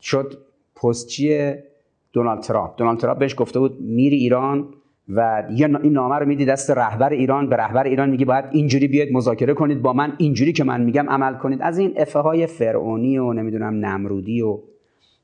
شد 0.00 0.38
پستچی 0.82 1.54
دونالد 2.12 2.40
ترامپ. 2.40 2.76
دونالد 2.76 2.98
ترامپ 2.98 3.18
بهش 3.18 3.34
گفته 3.38 3.58
بود 3.58 3.80
میری 3.80 4.16
ایران 4.16 4.68
و 5.08 5.46
این 5.50 5.92
نامه 5.92 6.14
رو 6.14 6.26
میدی 6.26 6.44
دست 6.44 6.70
رهبر 6.70 7.12
ایران 7.12 7.48
به 7.48 7.56
رهبر 7.56 7.84
ایران 7.84 8.10
میگی 8.10 8.24
باید 8.24 8.44
اینجوری 8.50 8.88
بیاید 8.88 9.12
مذاکره 9.12 9.54
کنید 9.54 9.82
با 9.82 9.92
من 9.92 10.12
اینجوری 10.18 10.52
که 10.52 10.64
من 10.64 10.80
میگم 10.80 11.10
عمل 11.10 11.34
کنید. 11.34 11.62
از 11.62 11.78
این 11.78 11.94
افه 11.96 12.18
های 12.18 12.46
فرعونی 12.46 13.18
و 13.18 13.32
نمی‌دونم 13.32 13.86
نمرودی 13.86 14.42
و 14.42 14.58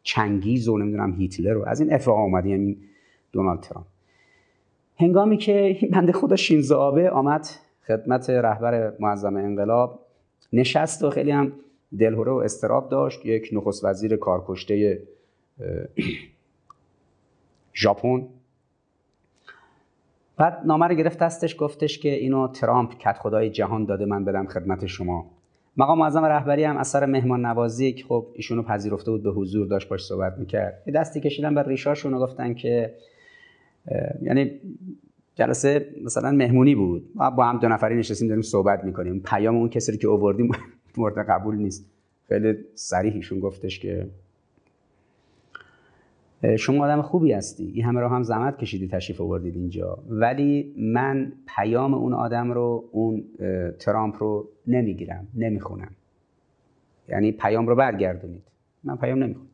چنگیز 0.02 0.68
و 0.68 0.78
نمی‌دونم 0.78 1.12
هیتلر 1.12 1.56
و 1.56 1.64
از 1.66 1.80
این 1.80 1.92
افه 1.92 2.10
ها 2.10 2.22
اومد 2.22 2.46
یعنی 2.46 2.76
دونالد 3.32 3.60
ترامپ. 3.60 3.86
هنگامی 5.00 5.36
که 5.36 5.78
بنده 5.92 6.12
خدا 6.12 6.36
شینزو 6.36 6.76
آبه 6.76 7.10
آمد 7.10 7.46
خدمت 7.86 8.30
رهبر 8.30 8.92
معظم 9.00 9.36
انقلاب 9.36 10.00
نشست 10.52 11.04
و 11.04 11.10
خیلی 11.10 11.30
هم 11.30 11.52
دلهوره 11.98 12.32
و 12.32 12.36
استراب 12.36 12.88
داشت. 12.88 13.26
یک 13.26 13.50
نخست 13.52 13.84
وزیر 13.84 14.16
کارکشته 14.16 15.02
ژاپن. 17.74 18.26
بعد 20.36 20.62
نامه 20.66 20.86
رو 20.86 20.94
گرفت 20.94 21.18
دستش 21.18 21.56
گفتش 21.58 21.98
که 21.98 22.14
اینو 22.14 22.48
ترامپ 22.48 22.98
کت 22.98 23.18
خدای 23.18 23.50
جهان 23.50 23.84
داده 23.84 24.04
من 24.04 24.24
بدم 24.24 24.46
خدمت 24.46 24.86
شما. 24.86 25.30
مقام 25.76 25.98
معظم 25.98 26.24
رهبری 26.24 26.64
هم 26.64 26.76
اثر 26.76 27.06
مهمان 27.06 27.46
نوازی 27.46 27.92
که 27.92 28.04
خب 28.04 28.26
ایشونو 28.34 28.62
پذیرفته 28.62 29.10
بود 29.10 29.22
به 29.22 29.30
حضور 29.30 29.66
داشت 29.66 29.88
باش 29.88 30.04
صحبت 30.04 30.38
می‌کرد. 30.38 30.82
یه 30.86 30.92
دستی 30.92 31.20
کشیدن 31.20 31.54
به 31.54 31.62
ریشاشون 31.62 32.18
گفتن 32.18 32.54
که 32.54 32.94
یعنی 34.22 34.60
جلسه 35.34 35.86
مثلا 36.04 36.30
مهمونی 36.30 36.74
بود. 36.74 37.10
ما 37.14 37.30
با 37.30 37.44
هم 37.44 37.58
دو 37.58 37.68
نفری 37.68 37.96
نشستیم 37.96 38.28
داریم 38.28 38.42
صحبت 38.42 38.84
می‌کنیم. 38.84 39.22
پیام 39.24 39.56
اون 39.56 39.68
کسی 39.68 39.98
که 39.98 40.08
اووردیم 40.08 40.50
مورد 40.96 41.28
قبول 41.28 41.56
نیست. 41.56 41.90
خیلی 42.28 42.54
صریحشون 42.74 43.40
گفتش 43.40 43.78
که 43.78 44.06
شما 46.58 46.84
آدم 46.84 47.02
خوبی 47.02 47.32
هستی. 47.32 47.72
این 47.74 47.84
همه 47.84 48.00
رو 48.00 48.08
هم 48.08 48.22
زحمت 48.22 48.58
کشیدی 48.58 48.88
تشریف 48.88 49.20
آوردید 49.20 49.56
اینجا. 49.56 49.98
ولی 50.08 50.74
من 50.78 51.32
پیام 51.56 51.94
اون 51.94 52.12
آدم 52.12 52.50
رو 52.50 52.84
اون 52.92 53.24
ترامپ 53.78 54.16
رو 54.18 54.48
نمی‌گیرم 54.66 55.26
نمی‌خونم. 55.34 55.90
یعنی 57.08 57.32
پیام 57.32 57.66
رو 57.66 57.76
برگردونید. 57.76 58.42
من 58.84 58.96
پیام 58.96 59.22
نمی‌خونم. 59.22 59.46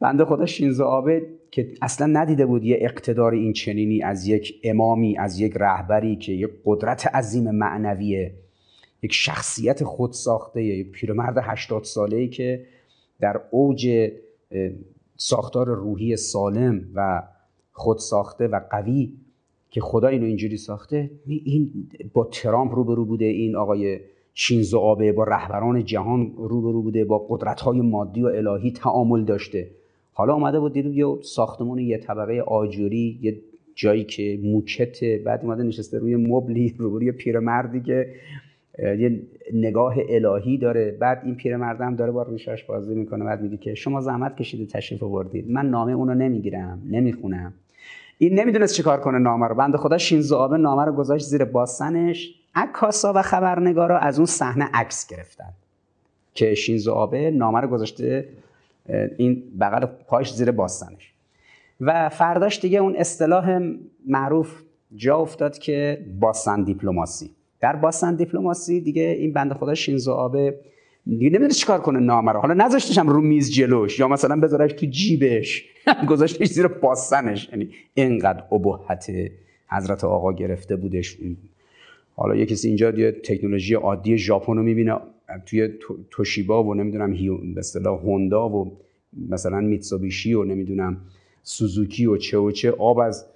بنده 0.00 0.24
خدا 0.24 0.46
شینزو 0.46 0.84
آبه 0.84 1.26
که 1.50 1.68
اصلا 1.82 2.06
ندیده 2.06 2.46
بود 2.46 2.64
یه 2.64 2.78
اقتدار 2.80 3.32
این 3.32 3.52
چنینی 3.52 4.02
از 4.02 4.26
یک 4.26 4.60
امامی 4.64 5.18
از 5.18 5.40
یک 5.40 5.52
رهبری 5.56 6.16
که 6.16 6.32
یک 6.32 6.50
قدرت 6.64 7.06
عظیم 7.14 7.50
معنویه 7.50 8.32
یک 9.02 9.12
شخصیت 9.12 9.84
خود 9.84 10.12
ساخته 10.12 10.62
یک 10.62 10.90
پیرمرد 10.90 11.38
80 11.42 11.84
ساله 11.84 12.16
ای 12.16 12.28
که 12.28 12.66
در 13.20 13.40
اوج 13.50 14.10
ساختار 15.22 15.66
روحی 15.66 16.16
سالم 16.16 16.84
و 16.94 17.22
خود 17.72 17.98
ساخته 17.98 18.48
و 18.48 18.60
قوی 18.70 19.12
که 19.70 19.80
خدا 19.80 20.08
اینو 20.08 20.24
اینجوری 20.24 20.56
ساخته 20.56 21.10
این 21.26 21.88
با 22.14 22.24
ترامپ 22.24 22.74
روبرو 22.74 23.04
بوده 23.04 23.24
این 23.24 23.56
آقای 23.56 24.00
شینزو 24.34 24.78
آبه 24.78 25.12
با 25.12 25.24
رهبران 25.24 25.84
جهان 25.84 26.32
روبرو 26.36 26.82
بوده 26.82 27.04
با 27.04 27.26
قدرت 27.28 27.60
های 27.60 27.80
مادی 27.80 28.22
و 28.22 28.26
الهی 28.26 28.70
تعامل 28.70 29.24
داشته. 29.24 29.70
حالا 30.12 30.34
اومده 30.34 30.60
بود 30.60 30.72
دیدید 30.72 30.94
یه 30.94 31.06
ساختمون 31.22 31.78
یه 31.78 31.98
طبقه 31.98 32.40
آجوری 32.40 33.18
یه 33.22 33.40
جایی 33.74 34.04
که 34.04 34.40
موکته 34.42 35.22
بعد 35.26 35.40
اومده 35.42 35.62
نشسته 35.62 35.98
روی 35.98 36.16
مبلی 36.16 36.74
روبروی 36.78 37.12
پیرمردی 37.12 37.80
که 37.80 38.14
یه 38.82 39.22
نگاه 39.52 39.94
الهی 40.08 40.58
داره 40.58 40.90
بعد 40.90 41.22
این 41.24 41.34
پیرمرد 41.34 41.96
داره 41.96 42.12
با 42.12 42.22
ریشاش 42.22 42.64
بازی 42.64 42.94
می‌کنه 42.94 43.24
بعد 43.24 43.42
میگه 43.42 43.56
که 43.56 43.74
شما 43.74 44.00
زحمت 44.00 44.36
کشید 44.36 44.68
تشریف 44.68 45.02
آوردید. 45.02 45.50
من 45.50 45.70
نامه 45.70 45.92
اونو 45.92 46.14
نمی‌گیرم 46.14 46.82
نمی‌خونم. 46.90 47.52
این 48.18 48.40
نمی‌دونست 48.40 48.74
چیکار 48.74 49.00
کنه 49.00 49.18
نامه 49.18 49.46
رو. 49.46 49.54
بنده 49.54 49.78
خدا 49.78 49.98
شینزو 49.98 50.36
آبه 50.36 50.56
نامه 50.56 50.84
رو 50.84 50.92
گذاشت 50.92 51.26
زیر 51.26 51.44
باسنش. 51.44 52.34
عکاسا 52.54 53.12
و 53.16 53.22
خبرنگارا 53.22 53.98
از 53.98 54.18
اون 54.18 54.26
صحنه 54.26 54.68
عکس 54.74 55.06
گرفتن. 55.06 55.50
که 56.34 56.54
شینزو 56.54 56.92
آبه 56.92 57.30
نامه 57.30 57.60
رو 57.60 57.68
گذاشته 57.68 58.28
این 59.16 59.42
بغل 59.60 59.86
پاش 59.86 60.34
زیر 60.34 60.50
باستنش 60.50 61.12
و 61.80 62.08
فرداش 62.08 62.60
دیگه 62.60 62.78
اون 62.78 62.96
اصطلاح 62.96 63.60
معروف 64.06 64.62
جا 64.96 65.16
افتاد 65.16 65.58
که 65.58 66.06
باستن 66.20 66.62
دیپلماسی. 66.62 67.30
در 67.60 67.76
باستن 67.76 68.14
دیپلماسی 68.14 68.80
دیگه 68.80 69.02
این 69.02 69.32
بنده 69.32 69.54
خدا 69.54 69.74
شینزو 69.74 70.12
آبه 70.12 70.58
دیگه 71.06 71.28
نمی‌دونه 71.28 71.50
چیکار 71.54 71.80
کنه 71.80 71.98
نامه 71.98 72.32
رو. 72.32 72.40
حالا 72.40 72.54
نذاشتشم 72.54 73.08
رو 73.08 73.20
میز 73.20 73.52
جلوش 73.52 73.98
یا 73.98 74.08
مثلا 74.08 74.40
بذارش 74.40 74.72
تو 74.72 74.86
جیبش. 74.86 75.64
گذاشتش 76.10 76.48
زیر 76.48 76.66
باستنش 76.66 77.48
یعنی 77.52 77.68
اینقدر 77.94 78.44
ابهت 78.52 79.06
حضرت 79.68 80.04
آقا 80.04 80.32
گرفته 80.32 80.76
بودش. 80.76 81.18
حالا 82.16 82.36
یه 82.36 82.46
کسی 82.46 82.68
اینجا 82.68 82.90
یه 82.90 83.12
تکنولوژی 83.12 83.74
عادی 83.74 84.18
ژاپن 84.18 84.56
رو 84.56 84.62
می‌بینه 84.62 84.96
توی 85.46 85.68
توشیبا 86.10 86.64
و 86.64 86.74
نمی‌دونم 86.74 87.12
به 87.54 87.58
اصطلاح 87.58 88.00
هوندا 88.00 88.48
و 88.48 88.72
مثلا 89.28 89.60
میتسوبیشی 89.60 90.34
و 90.34 90.44
نمی‌دونم 90.44 90.96
سوزوکی 91.42 92.06
و 92.06 92.16
چه 92.16 92.38
و 92.38 92.50
چه 92.50 92.70
آب 92.70 92.98
از 92.98 93.26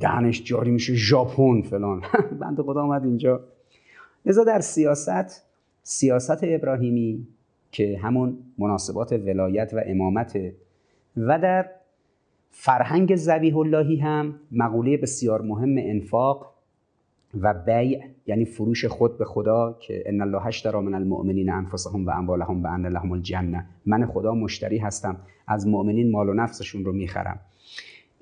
دهنش 0.00 0.44
جاری 0.44 0.70
میشه 0.70 0.94
ژاپن 0.94 1.62
فلان. 1.62 2.02
بنده 2.40 2.62
خدا 2.62 2.82
اومد 2.82 3.04
اینجا. 3.04 3.40
لذا 4.26 4.44
در 4.44 4.60
سیاست 4.60 5.44
سیاست 5.82 6.38
ابراهیمی 6.42 7.26
که 7.70 7.98
همون 8.02 8.38
مناسبات 8.58 9.12
ولایت 9.12 9.74
و 9.74 9.82
امامت 9.86 10.38
و 11.16 11.38
در 11.38 11.70
فرهنگ 12.50 13.16
زبیح 13.16 13.58
اللهی 13.58 13.96
هم 13.96 14.34
مقوله 14.52 14.96
بسیار 14.96 15.42
مهم 15.42 15.74
انفاق 15.78 16.54
و 17.40 17.54
بیع 17.54 18.00
یعنی 18.26 18.44
فروش 18.44 18.84
خود 18.84 19.18
به 19.18 19.24
خدا 19.24 19.78
که 19.80 20.02
ان 20.06 20.20
الله 20.20 20.46
اشترى 20.46 20.80
من 20.80 20.94
المؤمنین 20.94 21.50
انفسهم 21.50 22.06
و 22.06 22.10
اموالهم 22.10 22.62
و 22.62 22.66
ان 22.66 22.86
لهم 22.86 23.12
الجنه. 23.12 23.66
من 23.86 24.06
خدا 24.06 24.34
مشتری 24.34 24.78
هستم 24.78 25.16
از 25.46 25.66
مؤمنین 25.66 26.10
مال 26.10 26.28
و 26.28 26.34
نفسشون 26.34 26.84
رو 26.84 26.92
می‌خرم. 26.92 27.40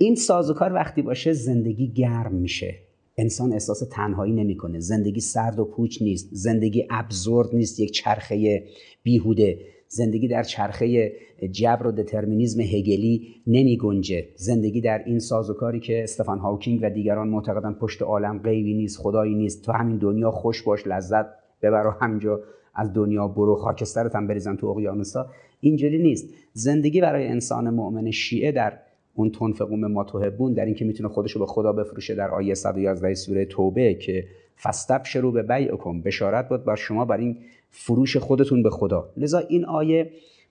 این 0.03 0.15
سازوکار 0.15 0.73
وقتی 0.73 1.03
باشه 1.03 1.33
زندگی 1.33 1.93
گرم 1.93 2.35
میشه. 2.35 2.75
انسان 3.17 3.53
احساس 3.53 3.83
تنهایی 3.91 4.33
نمی‌کنه. 4.33 4.81
زندگی 4.81 5.21
سرد 5.21 5.59
و 5.59 5.65
پوچ 5.65 6.03
نیست. 6.03 6.29
زندگی 6.33 6.87
ابزورد 6.91 7.49
نیست. 7.53 7.81
یک 7.81 7.91
چرخه 7.91 8.65
بیهوده. 9.03 9.59
زندگی 9.89 10.29
در 10.29 10.43
چرخه 10.43 11.13
جبر 11.51 11.87
و 11.87 11.93
دترمینیزم 11.93 12.61
هگلی 12.61 13.29
نمی 13.47 13.77
گنجه 13.77 14.29
زندگی 14.37 14.81
در 14.81 15.03
این 15.07 15.19
سازوکاری 15.19 15.81
که 15.81 16.03
استفان 16.03 16.39
هاوکینگ 16.39 16.81
و 16.83 16.91
دیگران 16.91 17.29
معتقدن 17.29 17.73
پشت 17.73 18.03
عالم 18.03 18.39
غیبی 18.39 18.75
نیست 18.75 18.99
خدایی 18.99 19.35
نیست. 19.35 19.65
تو 19.65 19.73
همین 19.73 19.99
دنیا 19.99 20.31
خوش 20.31 20.63
باش 20.63 20.87
لذت 20.87 21.27
ببر 21.63 21.87
و 21.87 21.91
همینجا 22.01 22.41
از 22.75 22.93
دنیا 22.93 23.29
برو. 23.29 23.57
خاکسترت 23.57 24.15
هم 24.15 24.27
بریزن 24.27 24.57
تو 24.57 24.67
اقیانوسا 24.67 25.27
اینجوری 25.61 26.03
نیست. 26.03 26.35
زندگی 26.53 27.01
برای 27.01 27.27
انسان 27.27 27.71
مؤمن 27.71 28.11
شیعه 28.11 28.53
در 28.53 28.79
اون 29.15 29.31
تنفقون 29.31 29.93
ما 29.93 30.05
تحبون 30.05 30.53
در 30.53 30.65
اینکه 30.65 30.85
می‌تونه 30.85 31.09
خودشو 31.09 31.41
به 31.41 31.47
خدا 31.47 31.73
بفروشه 31.73 32.15
در 32.15 32.31
آیه 32.31 32.55
111 32.55 33.15
سوره 33.15 33.45
توبه 33.45 33.95
که 33.95 34.25
فستب 34.63 35.05
شروع 35.05 35.33
به 35.33 35.43
بیعکم 35.43 36.01
بشارت 36.01 36.49
بود 36.49 36.65
بر 36.65 36.77
شما 36.77 37.05
بر 37.05 37.17
این 37.17 37.39
فروش 37.71 38.17
خودتون 38.17 38.63
به 38.63 38.71
خدا. 38.71 39.09
لذا 39.17 39.39
این 39.39 39.65
آیه 39.65 40.11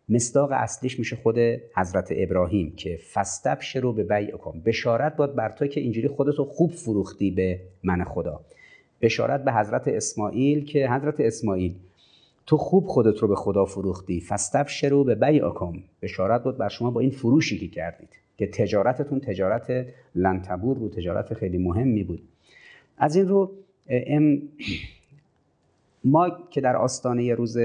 مصداق 0.09 0.49
اصلیش 0.51 0.99
میشه 0.99 1.15
خود 1.15 1.37
حضرت 1.75 2.07
ابراهیم 2.11 2.73
که 2.75 2.99
فستب 3.13 3.61
شروع 3.61 3.95
به 3.95 4.03
بیعکم 4.03 4.59
بشارت 4.65 5.17
بود 5.17 5.35
بر 5.35 5.49
تو 5.49 5.67
که 5.67 5.81
اینجوری 5.81 6.07
خودتو 6.07 6.45
خوب 6.45 6.71
فروختی 6.71 7.31
به 7.31 7.59
من 7.83 8.03
خدا. 8.03 8.39
بشارت 9.01 9.43
به 9.43 9.53
حضرت 9.53 9.87
اسماعیل 9.87 10.65
که 10.65 10.89
حضرت 10.89 11.19
اسماعیل 11.19 11.75
تو 12.45 12.57
خوب 12.57 12.87
خودت 12.87 13.17
رو 13.17 13.27
به 13.27 13.35
خدا 13.35 13.65
فروختی 13.65 14.21
فستب 14.21 14.67
شروع 14.67 15.05
به 15.05 15.15
بیعکم 15.15 15.73
بشارت 16.01 16.43
بود 16.43 16.57
بر 16.57 16.69
شما 16.69 16.91
با 16.91 16.99
این 16.99 17.11
فروشی 17.11 17.57
که 17.57 17.67
کردید. 17.67 18.20
که 18.37 18.47
تجارتتون 18.47 19.19
تجارت 19.19 19.85
لنتبور 20.15 20.77
رو 20.77 20.89
تجارت 20.89 21.33
خیلی 21.33 21.57
مهمی 21.57 22.03
بود. 22.03 22.21
از 22.97 23.15
این 23.15 23.27
رو 23.27 23.51
ما 26.03 26.29
که 26.49 26.61
در 26.61 26.75
آستانه 26.75 27.33
روز 27.33 27.57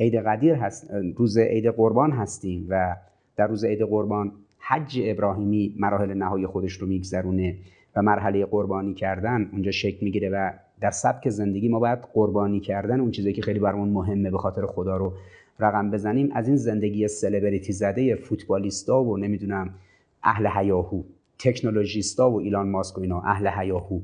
عید 0.00 0.14
قدیر 0.14 0.54
هست 0.54 0.90
روز 1.16 1.38
عید 1.38 1.66
قربان 1.66 2.10
هستیم 2.10 2.66
و 2.68 2.96
در 3.36 3.46
روز 3.46 3.64
عید 3.64 3.82
قربان 3.82 4.32
حج 4.58 5.00
ابراهیمی 5.04 5.74
مراحل 5.78 6.14
نهایی 6.14 6.46
خودش 6.46 6.72
رو 6.72 6.86
میگذرونه 6.86 7.56
و 7.96 8.02
مرحله 8.02 8.46
قربانی 8.46 8.94
کردن 8.94 9.48
اونجا 9.52 9.70
شکل 9.70 10.04
می‌گیره 10.04 10.30
و 10.30 10.50
در 10.80 10.90
سبک 10.90 11.28
زندگی 11.28 11.68
ما 11.68 11.78
باید 11.78 11.98
قربانی 12.14 12.60
کردن 12.60 13.00
اون 13.00 13.10
چیزی 13.10 13.32
که 13.32 13.42
خیلی 13.42 13.58
برامون 13.58 13.88
مهمه 13.88 14.30
به 14.30 14.38
خاطر 14.38 14.66
خدا 14.66 14.96
رو 14.96 15.12
رقم 15.58 15.90
بزنیم 15.90 16.28
از 16.32 16.48
این 16.48 16.56
زندگی 16.56 17.08
سلبریتی 17.08 17.72
زده 17.72 18.14
فوتبالیستا 18.14 19.04
و 19.04 19.16
نمی‌دونم 19.16 19.74
اهل 20.22 20.48
هیاهو 20.54 21.02
تکنولوژیستا 21.38 22.30
و 22.30 22.40
ایلان 22.40 22.68
ماسک 22.68 22.98
و 22.98 23.00
اینا 23.00 23.20
اهل 23.20 23.50
هیاهو. 23.58 24.00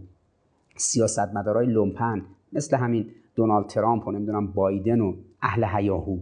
سیاستمدارای 0.76 1.66
لومپن 1.66 2.22
مثل 2.52 2.76
همین 2.76 3.06
دونالد 3.34 3.66
ترامپ 3.66 4.08
و 4.08 4.12
نمی‌دونم 4.12 4.46
بایدن 4.46 5.00
و 5.00 5.14
اهل 5.42 5.64
هیاهو. 5.64 6.18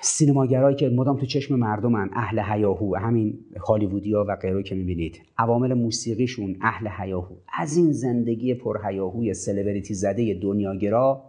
سینماگرایی 0.00 0.76
که 0.76 0.88
مدام 0.88 1.16
تو 1.16 1.26
چشم 1.26 1.54
مردمن 1.54 2.10
اهل 2.12 2.42
هیاهو. 2.52 2.96
همین 2.96 3.38
هالیوودیا 3.66 4.24
و 4.28 4.36
غیره 4.36 4.62
که 4.62 4.74
می‌بینید. 4.74 5.20
عوامل 5.38 5.74
موسیقیشون 5.74 6.56
اهل 6.60 6.88
هیاهو. 6.98 7.34
از 7.58 7.76
این 7.76 7.92
زندگی 7.92 8.54
پر 8.54 8.78
هیاهوی 8.84 9.34
سلبریتی 9.34 9.94
زده 9.94 10.34
دنیاگرا 10.34 11.22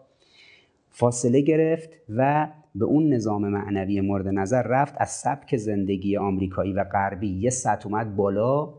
فاصله 0.99 1.41
گرفت 1.41 1.89
و 2.09 2.47
به 2.75 2.85
اون 2.85 3.13
نظام 3.13 3.47
معنوی 3.49 4.01
مورد 4.01 4.27
نظر 4.27 4.61
رفت 4.61 4.93
از 4.97 5.09
سبک 5.09 5.57
زندگی 5.57 6.17
آمریکایی 6.17 6.73
و 6.73 6.83
غربی. 6.83 7.27
یه 7.27 7.49
سطح 7.49 7.87
اومد 7.87 8.15
بالا 8.15 8.73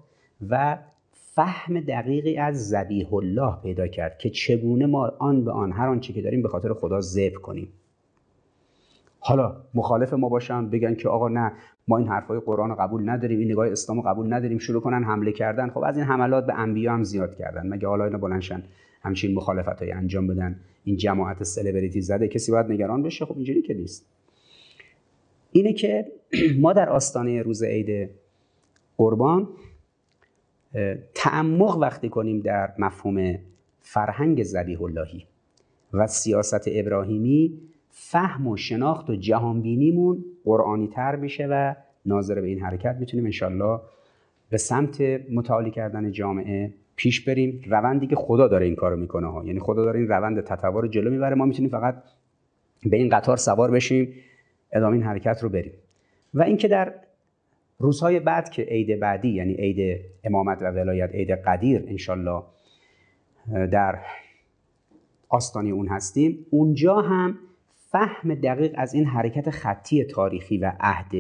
و 0.48 0.78
فهم 1.12 1.80
دقیقی 1.80 2.36
از 2.36 2.68
زبیح 2.68 3.14
الله 3.14 3.56
پیدا 3.62 3.86
کرد 3.86 4.18
که 4.18 4.30
چگونه 4.30 4.86
ما 4.86 5.12
آن 5.18 5.44
به 5.44 5.50
آن 5.50 5.72
هر 5.72 5.88
آنچه 5.88 6.12
که 6.12 6.22
داریم 6.22 6.42
به 6.42 6.48
خاطر 6.48 6.72
خدا 6.72 7.00
ذبح 7.00 7.34
کنیم. 7.34 7.68
حالا 9.20 9.56
مخالف 9.74 10.12
ما 10.12 10.28
باشن 10.28 10.70
بگن 10.70 10.94
که 10.94 11.08
آقا 11.08 11.28
نه 11.28 11.52
ما 11.88 11.98
این 11.98 12.08
حرفای 12.08 12.40
قرآن 12.40 12.74
قبول 12.74 13.08
نداریم 13.08 13.38
این 13.38 13.50
نگاه 13.50 13.68
اسلام 13.68 14.00
قبول 14.00 14.32
نداریم 14.32 14.58
شروع 14.58 14.82
کنن 14.82 15.04
حمله 15.04 15.32
کردن. 15.32 15.70
خب 15.70 15.78
از 15.78 15.96
این 15.96 16.06
حملات 16.06 16.46
به 16.46 16.54
انبیا 16.58 16.92
هم 16.92 17.02
زیاد 17.02 17.36
کردن. 17.36 17.66
مگه 17.66 17.88
حالا 17.88 18.04
اینا 18.04 18.18
بلنشن 18.18 18.62
همچین 19.00 19.34
مخالفت 19.34 19.82
های 19.82 19.92
انجام 19.92 20.26
بدن. 20.26 20.60
این 20.84 20.96
جماعت 20.96 21.42
سلبریتی 21.42 22.00
زده 22.00 22.28
کسی 22.28 22.52
باید 22.52 22.66
نگران 22.66 23.02
بشه؟ 23.02 23.24
خب 23.24 23.34
اینجوری 23.36 23.62
که 23.62 23.74
نیست. 23.74 24.06
اینه 25.52 25.72
که 25.72 26.06
ما 26.62 26.72
در 26.72 26.88
آستانه 26.88 27.42
روز 27.42 27.62
عید 27.62 28.10
قربان 28.96 29.48
تعمق 31.14 31.76
وقتی 31.76 32.08
کنیم 32.08 32.40
در 32.40 32.72
مفهوم 32.78 33.38
فرهنگ 33.80 34.42
زبیح 34.42 34.82
اللهی 34.82 35.26
و 35.92 36.06
سیاست 36.06 36.62
ابراهیمی 36.66 37.60
فهم 37.90 38.46
و 38.46 38.56
شناخت 38.56 39.10
و 39.10 39.16
جهانبینیمون 39.16 40.24
قرآنی 40.44 40.88
تر 40.88 41.16
میشه 41.16 41.46
و 41.50 41.74
ناظر 42.06 42.40
به 42.40 42.46
این 42.46 42.60
حرکت 42.60 42.96
می‌تونیم 43.00 43.26
انشالله 43.26 43.80
به 44.50 44.56
سمت 44.56 45.00
متعالی 45.30 45.70
کردن 45.70 46.10
جامعه 46.10 46.74
پیش 46.98 47.24
بریم. 47.24 47.62
روندی 47.66 48.06
که 48.06 48.16
خدا 48.16 48.48
داره 48.48 48.66
این 48.66 48.74
کارو 48.74 48.96
می‌کنه 48.96 49.26
ها. 49.32 49.44
یعنی 49.44 49.60
خدا 49.60 49.84
داره 49.84 49.98
این 49.98 50.08
روند 50.08 50.40
تطور 50.40 50.88
جلو 50.88 51.10
می‌بره. 51.10 51.34
ما 51.34 51.44
می‌تونیم 51.44 51.70
فقط 51.70 52.02
به 52.86 52.96
این 52.96 53.08
قطار 53.08 53.36
سوار 53.36 53.70
بشیم 53.70 54.14
ادامه 54.72 54.94
این 54.94 55.02
حرکت 55.02 55.42
رو 55.42 55.48
بریم. 55.48 55.72
و 56.34 56.42
اینکه 56.42 56.68
در 56.68 56.94
روزهای 57.78 58.20
بعد 58.20 58.50
که 58.50 58.62
عید 58.62 59.00
بعدی 59.00 59.28
یعنی 59.28 59.54
عید 59.54 60.00
امامت 60.24 60.62
و 60.62 60.64
ولایت 60.64 61.10
عید 61.10 61.30
قدیر 61.30 61.84
انشالله 61.88 62.42
در 63.48 63.98
آستانی 65.28 65.70
اون 65.70 65.88
هستیم 65.88 66.46
اونجا 66.50 67.00
هم 67.00 67.38
فهم 67.90 68.34
دقیق 68.34 68.74
از 68.76 68.94
این 68.94 69.04
حرکت 69.04 69.50
خطی 69.50 70.04
تاریخی 70.04 70.58
و 70.58 70.72
عهد 70.80 71.12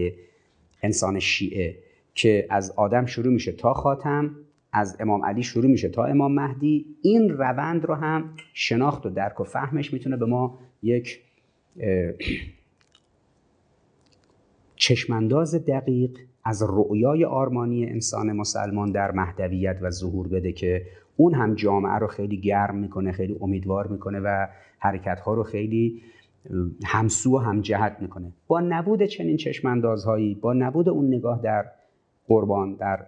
انسان 0.82 1.18
شیعه 1.18 1.76
که 2.14 2.46
از 2.50 2.70
آدم 2.70 3.06
شروع 3.06 3.32
میشه 3.32 3.52
تا 3.52 3.74
خاتم 3.74 4.36
از 4.72 4.96
امام 5.00 5.24
علی 5.24 5.42
شروع 5.42 5.70
میشه. 5.70 5.88
تا 5.88 6.04
امام 6.04 6.34
مهدی 6.34 6.86
این 7.02 7.30
روند 7.30 7.84
رو 7.84 7.94
هم 7.94 8.30
شناخت 8.52 9.06
و 9.06 9.10
درک 9.10 9.40
و 9.40 9.44
فهمش 9.44 9.92
می‌تونه 9.92 10.16
به 10.16 10.26
ما 10.26 10.58
یک 10.82 11.20
چشمانداز 14.76 15.54
دقیق 15.54 16.18
از 16.44 16.62
رؤیای 16.68 17.24
آرمانی 17.24 17.86
انسان 17.86 18.32
مسلمان 18.32 18.92
در 18.92 19.10
مهدویت 19.10 19.78
و 19.82 19.90
ظهور 19.90 20.28
بده 20.28 20.52
که 20.52 20.86
اون 21.16 21.34
هم 21.34 21.54
جامعه 21.54 21.98
رو 21.98 22.06
خیلی 22.06 22.40
گرم 22.40 22.76
می‌کنه 22.76 23.12
خیلی 23.12 23.36
امیدوار 23.40 23.86
می‌کنه 23.86 24.20
و 24.20 24.46
حرکت 24.78 25.20
ها 25.20 25.34
رو 25.34 25.42
خیلی 25.42 26.02
همسو 26.84 27.36
و 27.36 27.38
هم 27.38 27.60
جهت 27.60 27.96
می‌کنه. 28.00 28.32
با 28.46 28.60
نبود 28.60 29.02
چنین 29.02 29.36
چشماندازهایی 29.36 30.34
با 30.34 30.52
نبود 30.52 30.88
اون 30.88 31.14
نگاه 31.14 31.42
در 31.42 31.64
قربان 32.28 32.74
در 32.74 33.06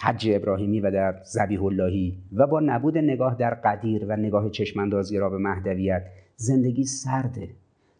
حج 0.00 0.28
ابراهیمی 0.32 0.80
و 0.80 0.90
در 0.90 1.20
زبیح 1.24 1.64
اللهی 1.64 2.16
و 2.32 2.46
با 2.46 2.60
نبود 2.60 2.98
نگاه 2.98 3.34
در 3.34 3.54
قدیر 3.54 4.04
و 4.04 4.16
نگاه 4.16 4.50
چشماندازی 4.50 5.18
را 5.18 5.30
به 5.30 5.38
مهدویت 5.38 6.06
زندگی 6.36 6.84
سرده 6.84 7.48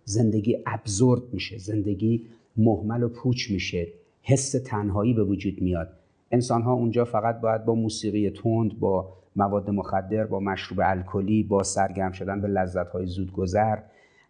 زندگی 0.04 0.58
ابزورد 0.66 1.22
میشه 1.32 1.58
زندگی 1.58 2.26
محمل 2.56 3.02
و 3.02 3.08
پوچ 3.08 3.50
میشه 3.50 3.86
حس 4.22 4.52
تنهایی 4.52 5.14
به 5.14 5.24
وجود 5.24 5.62
میاد. 5.62 5.88
انسان 6.30 6.62
ها 6.62 6.72
اونجا 6.72 7.04
فقط 7.04 7.40
باید 7.40 7.64
با 7.64 7.74
موسیقی 7.74 8.30
تند 8.30 8.78
با 8.78 9.12
مواد 9.36 9.70
مخدر 9.70 10.24
با 10.24 10.40
مشروب 10.40 10.80
الکلی 10.84 11.42
با 11.42 11.62
سرگرم 11.62 12.12
شدن 12.12 12.40
به 12.40 12.48
لذت 12.48 12.88
های 12.88 13.06
زودگذر 13.06 13.78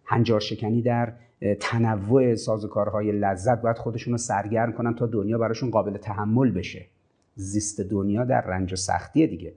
هنجار 0.05 0.41
شکنی 0.41 0.83
در 0.83 1.13
تنوع 1.61 2.35
سازوکارهای 2.35 3.13
لذت 3.13 3.63
باید 3.63 3.79
خودشون 3.79 4.13
رو 4.13 4.19
سرگرم 4.19 4.73
کنن 4.73 4.95
تا 4.95 5.07
دنیا 5.07 5.39
براشون 5.39 5.71
قابل 5.71 5.97
تحمل 5.97 6.51
بشه. 6.51 6.87
زیست 7.35 7.81
دنیا 7.81 8.25
در 8.25 8.41
رنج 8.41 8.73
و 8.73 8.77
سختی 8.77 9.27
دیگه. 9.27 9.53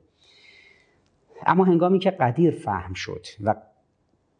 اما 1.45 1.63
هنگامی 1.63 1.99
که 1.99 2.11
قدیر 2.11 2.51
فهم 2.51 2.93
شد 2.93 3.25
و 3.43 3.55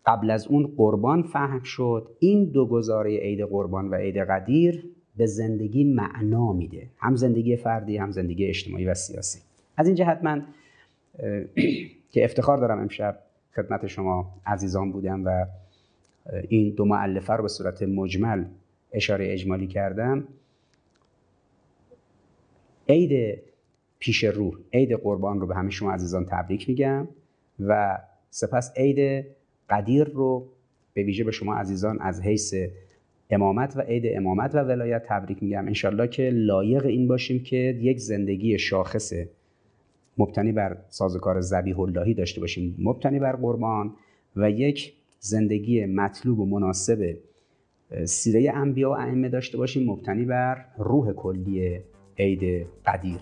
قبل 0.05 0.31
از 0.31 0.47
اون 0.47 0.73
قربان 0.77 1.23
فهم 1.23 1.63
شد 1.63 2.07
این 2.19 2.45
دو 2.45 2.65
گزاره 2.65 3.17
عید 3.17 3.41
قربان 3.41 3.89
و 3.89 3.95
عید 3.95 4.17
قدیر 4.17 4.85
به 5.17 5.25
زندگی 5.25 5.83
معنا 5.83 6.53
میده. 6.53 6.87
هم 6.97 7.15
زندگی 7.15 7.55
فردی 7.55 7.97
هم 7.97 8.11
زندگی 8.11 8.45
اجتماعی 8.45 8.85
و 8.85 8.93
سیاسی. 8.93 9.39
از 9.77 9.87
این 9.87 9.95
جهت 9.95 10.19
من 10.23 10.45
که 12.11 12.23
افتخار 12.23 12.57
دارم 12.57 12.79
امشب 12.79 13.19
خدمت 13.55 13.87
شما 13.87 14.33
عزیزان 14.45 14.91
بودم 14.91 15.25
و 15.25 15.45
این 16.49 16.73
دو 16.73 16.85
معلفه 16.85 17.33
رو 17.33 17.41
به 17.41 17.47
صورت 17.47 17.83
مجمل 17.83 18.45
اشاره 18.91 19.33
اجمالی 19.33 19.67
کردم. 19.67 20.27
عید 22.89 23.39
پیش 23.99 24.23
روح 24.23 24.53
عید 24.73 24.93
قربان 24.93 25.39
رو 25.39 25.47
به 25.47 25.55
همه 25.55 25.69
شما 25.69 25.91
عزیزان 25.91 26.25
تبریک 26.25 26.69
میگم 26.69 27.07
و 27.59 27.97
سپس 28.29 28.73
عید 28.77 29.25
قدیر 29.69 30.03
رو 30.03 30.47
به 30.93 31.03
ویژه 31.03 31.23
به 31.23 31.31
شما 31.31 31.55
عزیزان 31.55 32.01
از 32.01 32.21
حیث 32.21 32.55
امامت 33.29 33.77
و 33.77 33.81
عید 33.81 34.03
امامت 34.17 34.55
و 34.55 34.57
ولایت 34.57 35.03
تبریک 35.05 35.43
میگم. 35.43 35.67
انشالله 35.67 36.07
که 36.07 36.29
لایق 36.33 36.85
این 36.85 37.07
باشیم 37.07 37.43
که 37.43 37.57
یک 37.81 37.99
زندگی 37.99 38.59
شاخص 38.59 39.13
مبتنی 40.17 40.51
بر 40.51 40.77
سازوکار 40.89 41.41
زبیح 41.41 41.79
اللهی 41.79 42.13
داشته 42.13 42.41
باشیم. 42.41 42.75
مبتنی 42.79 43.19
بر 43.19 43.35
قربان 43.35 43.93
و 44.35 44.51
یک 44.51 44.93
زندگی 45.19 45.85
مطلوب 45.85 46.39
و 46.39 46.45
مناسب 46.45 47.17
سیره 48.05 48.51
انبیا 48.55 48.89
و 48.89 48.93
ائمه 48.93 49.29
داشته 49.29 49.57
باشیم. 49.57 49.91
مبتنی 49.91 50.25
بر 50.25 50.65
روح 50.77 51.13
کلی 51.13 51.79
عید 52.19 52.67
قدیر. 52.85 53.19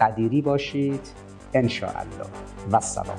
قدیری 0.00 0.42
باشید 0.42 1.08
ان 1.54 1.68
الله 1.82 2.30
و 2.72 2.80
سلام. 2.80 3.16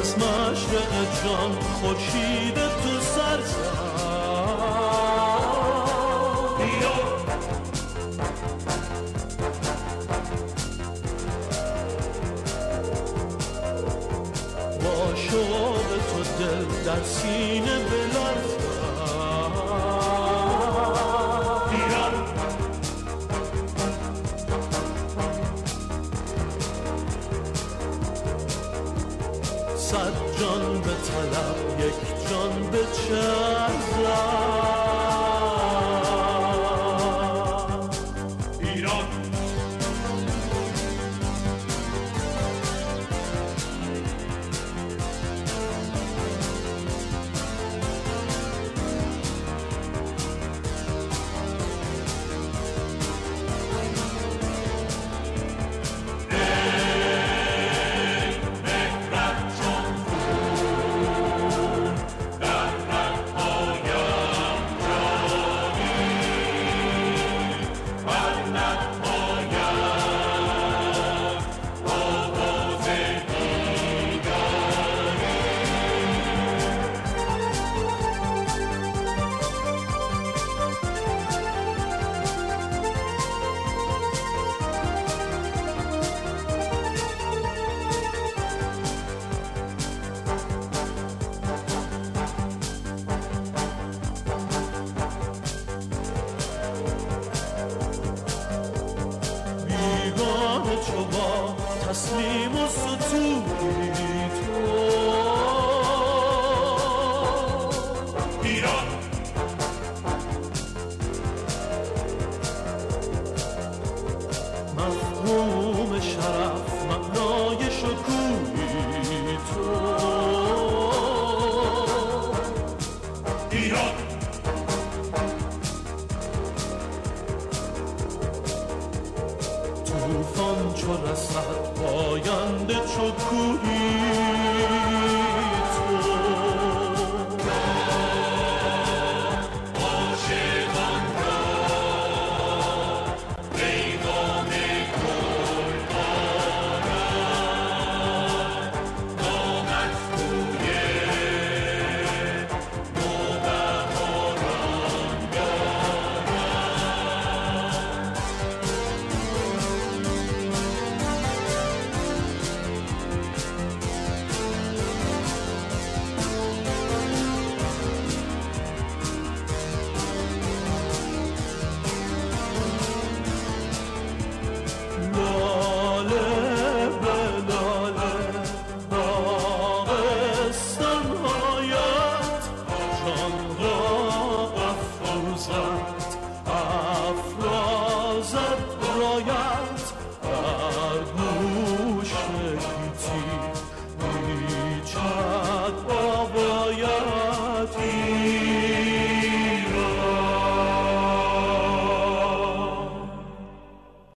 از 0.00 0.18
مشرق 0.18 1.24
جان 1.24 1.52
خورشید 1.52 2.54
تو 2.54 3.00
سر 3.00 3.36
با 3.36 3.89
در 16.84 17.02
سینه 17.02 17.78
بلرزد 17.78 18.60
صد 29.76 30.12
جان 30.40 30.80
به 30.80 30.90
طلب 30.90 31.80
یک 31.80 32.30
جان 32.30 32.70
به 32.70 32.78
چرزم 32.78 33.49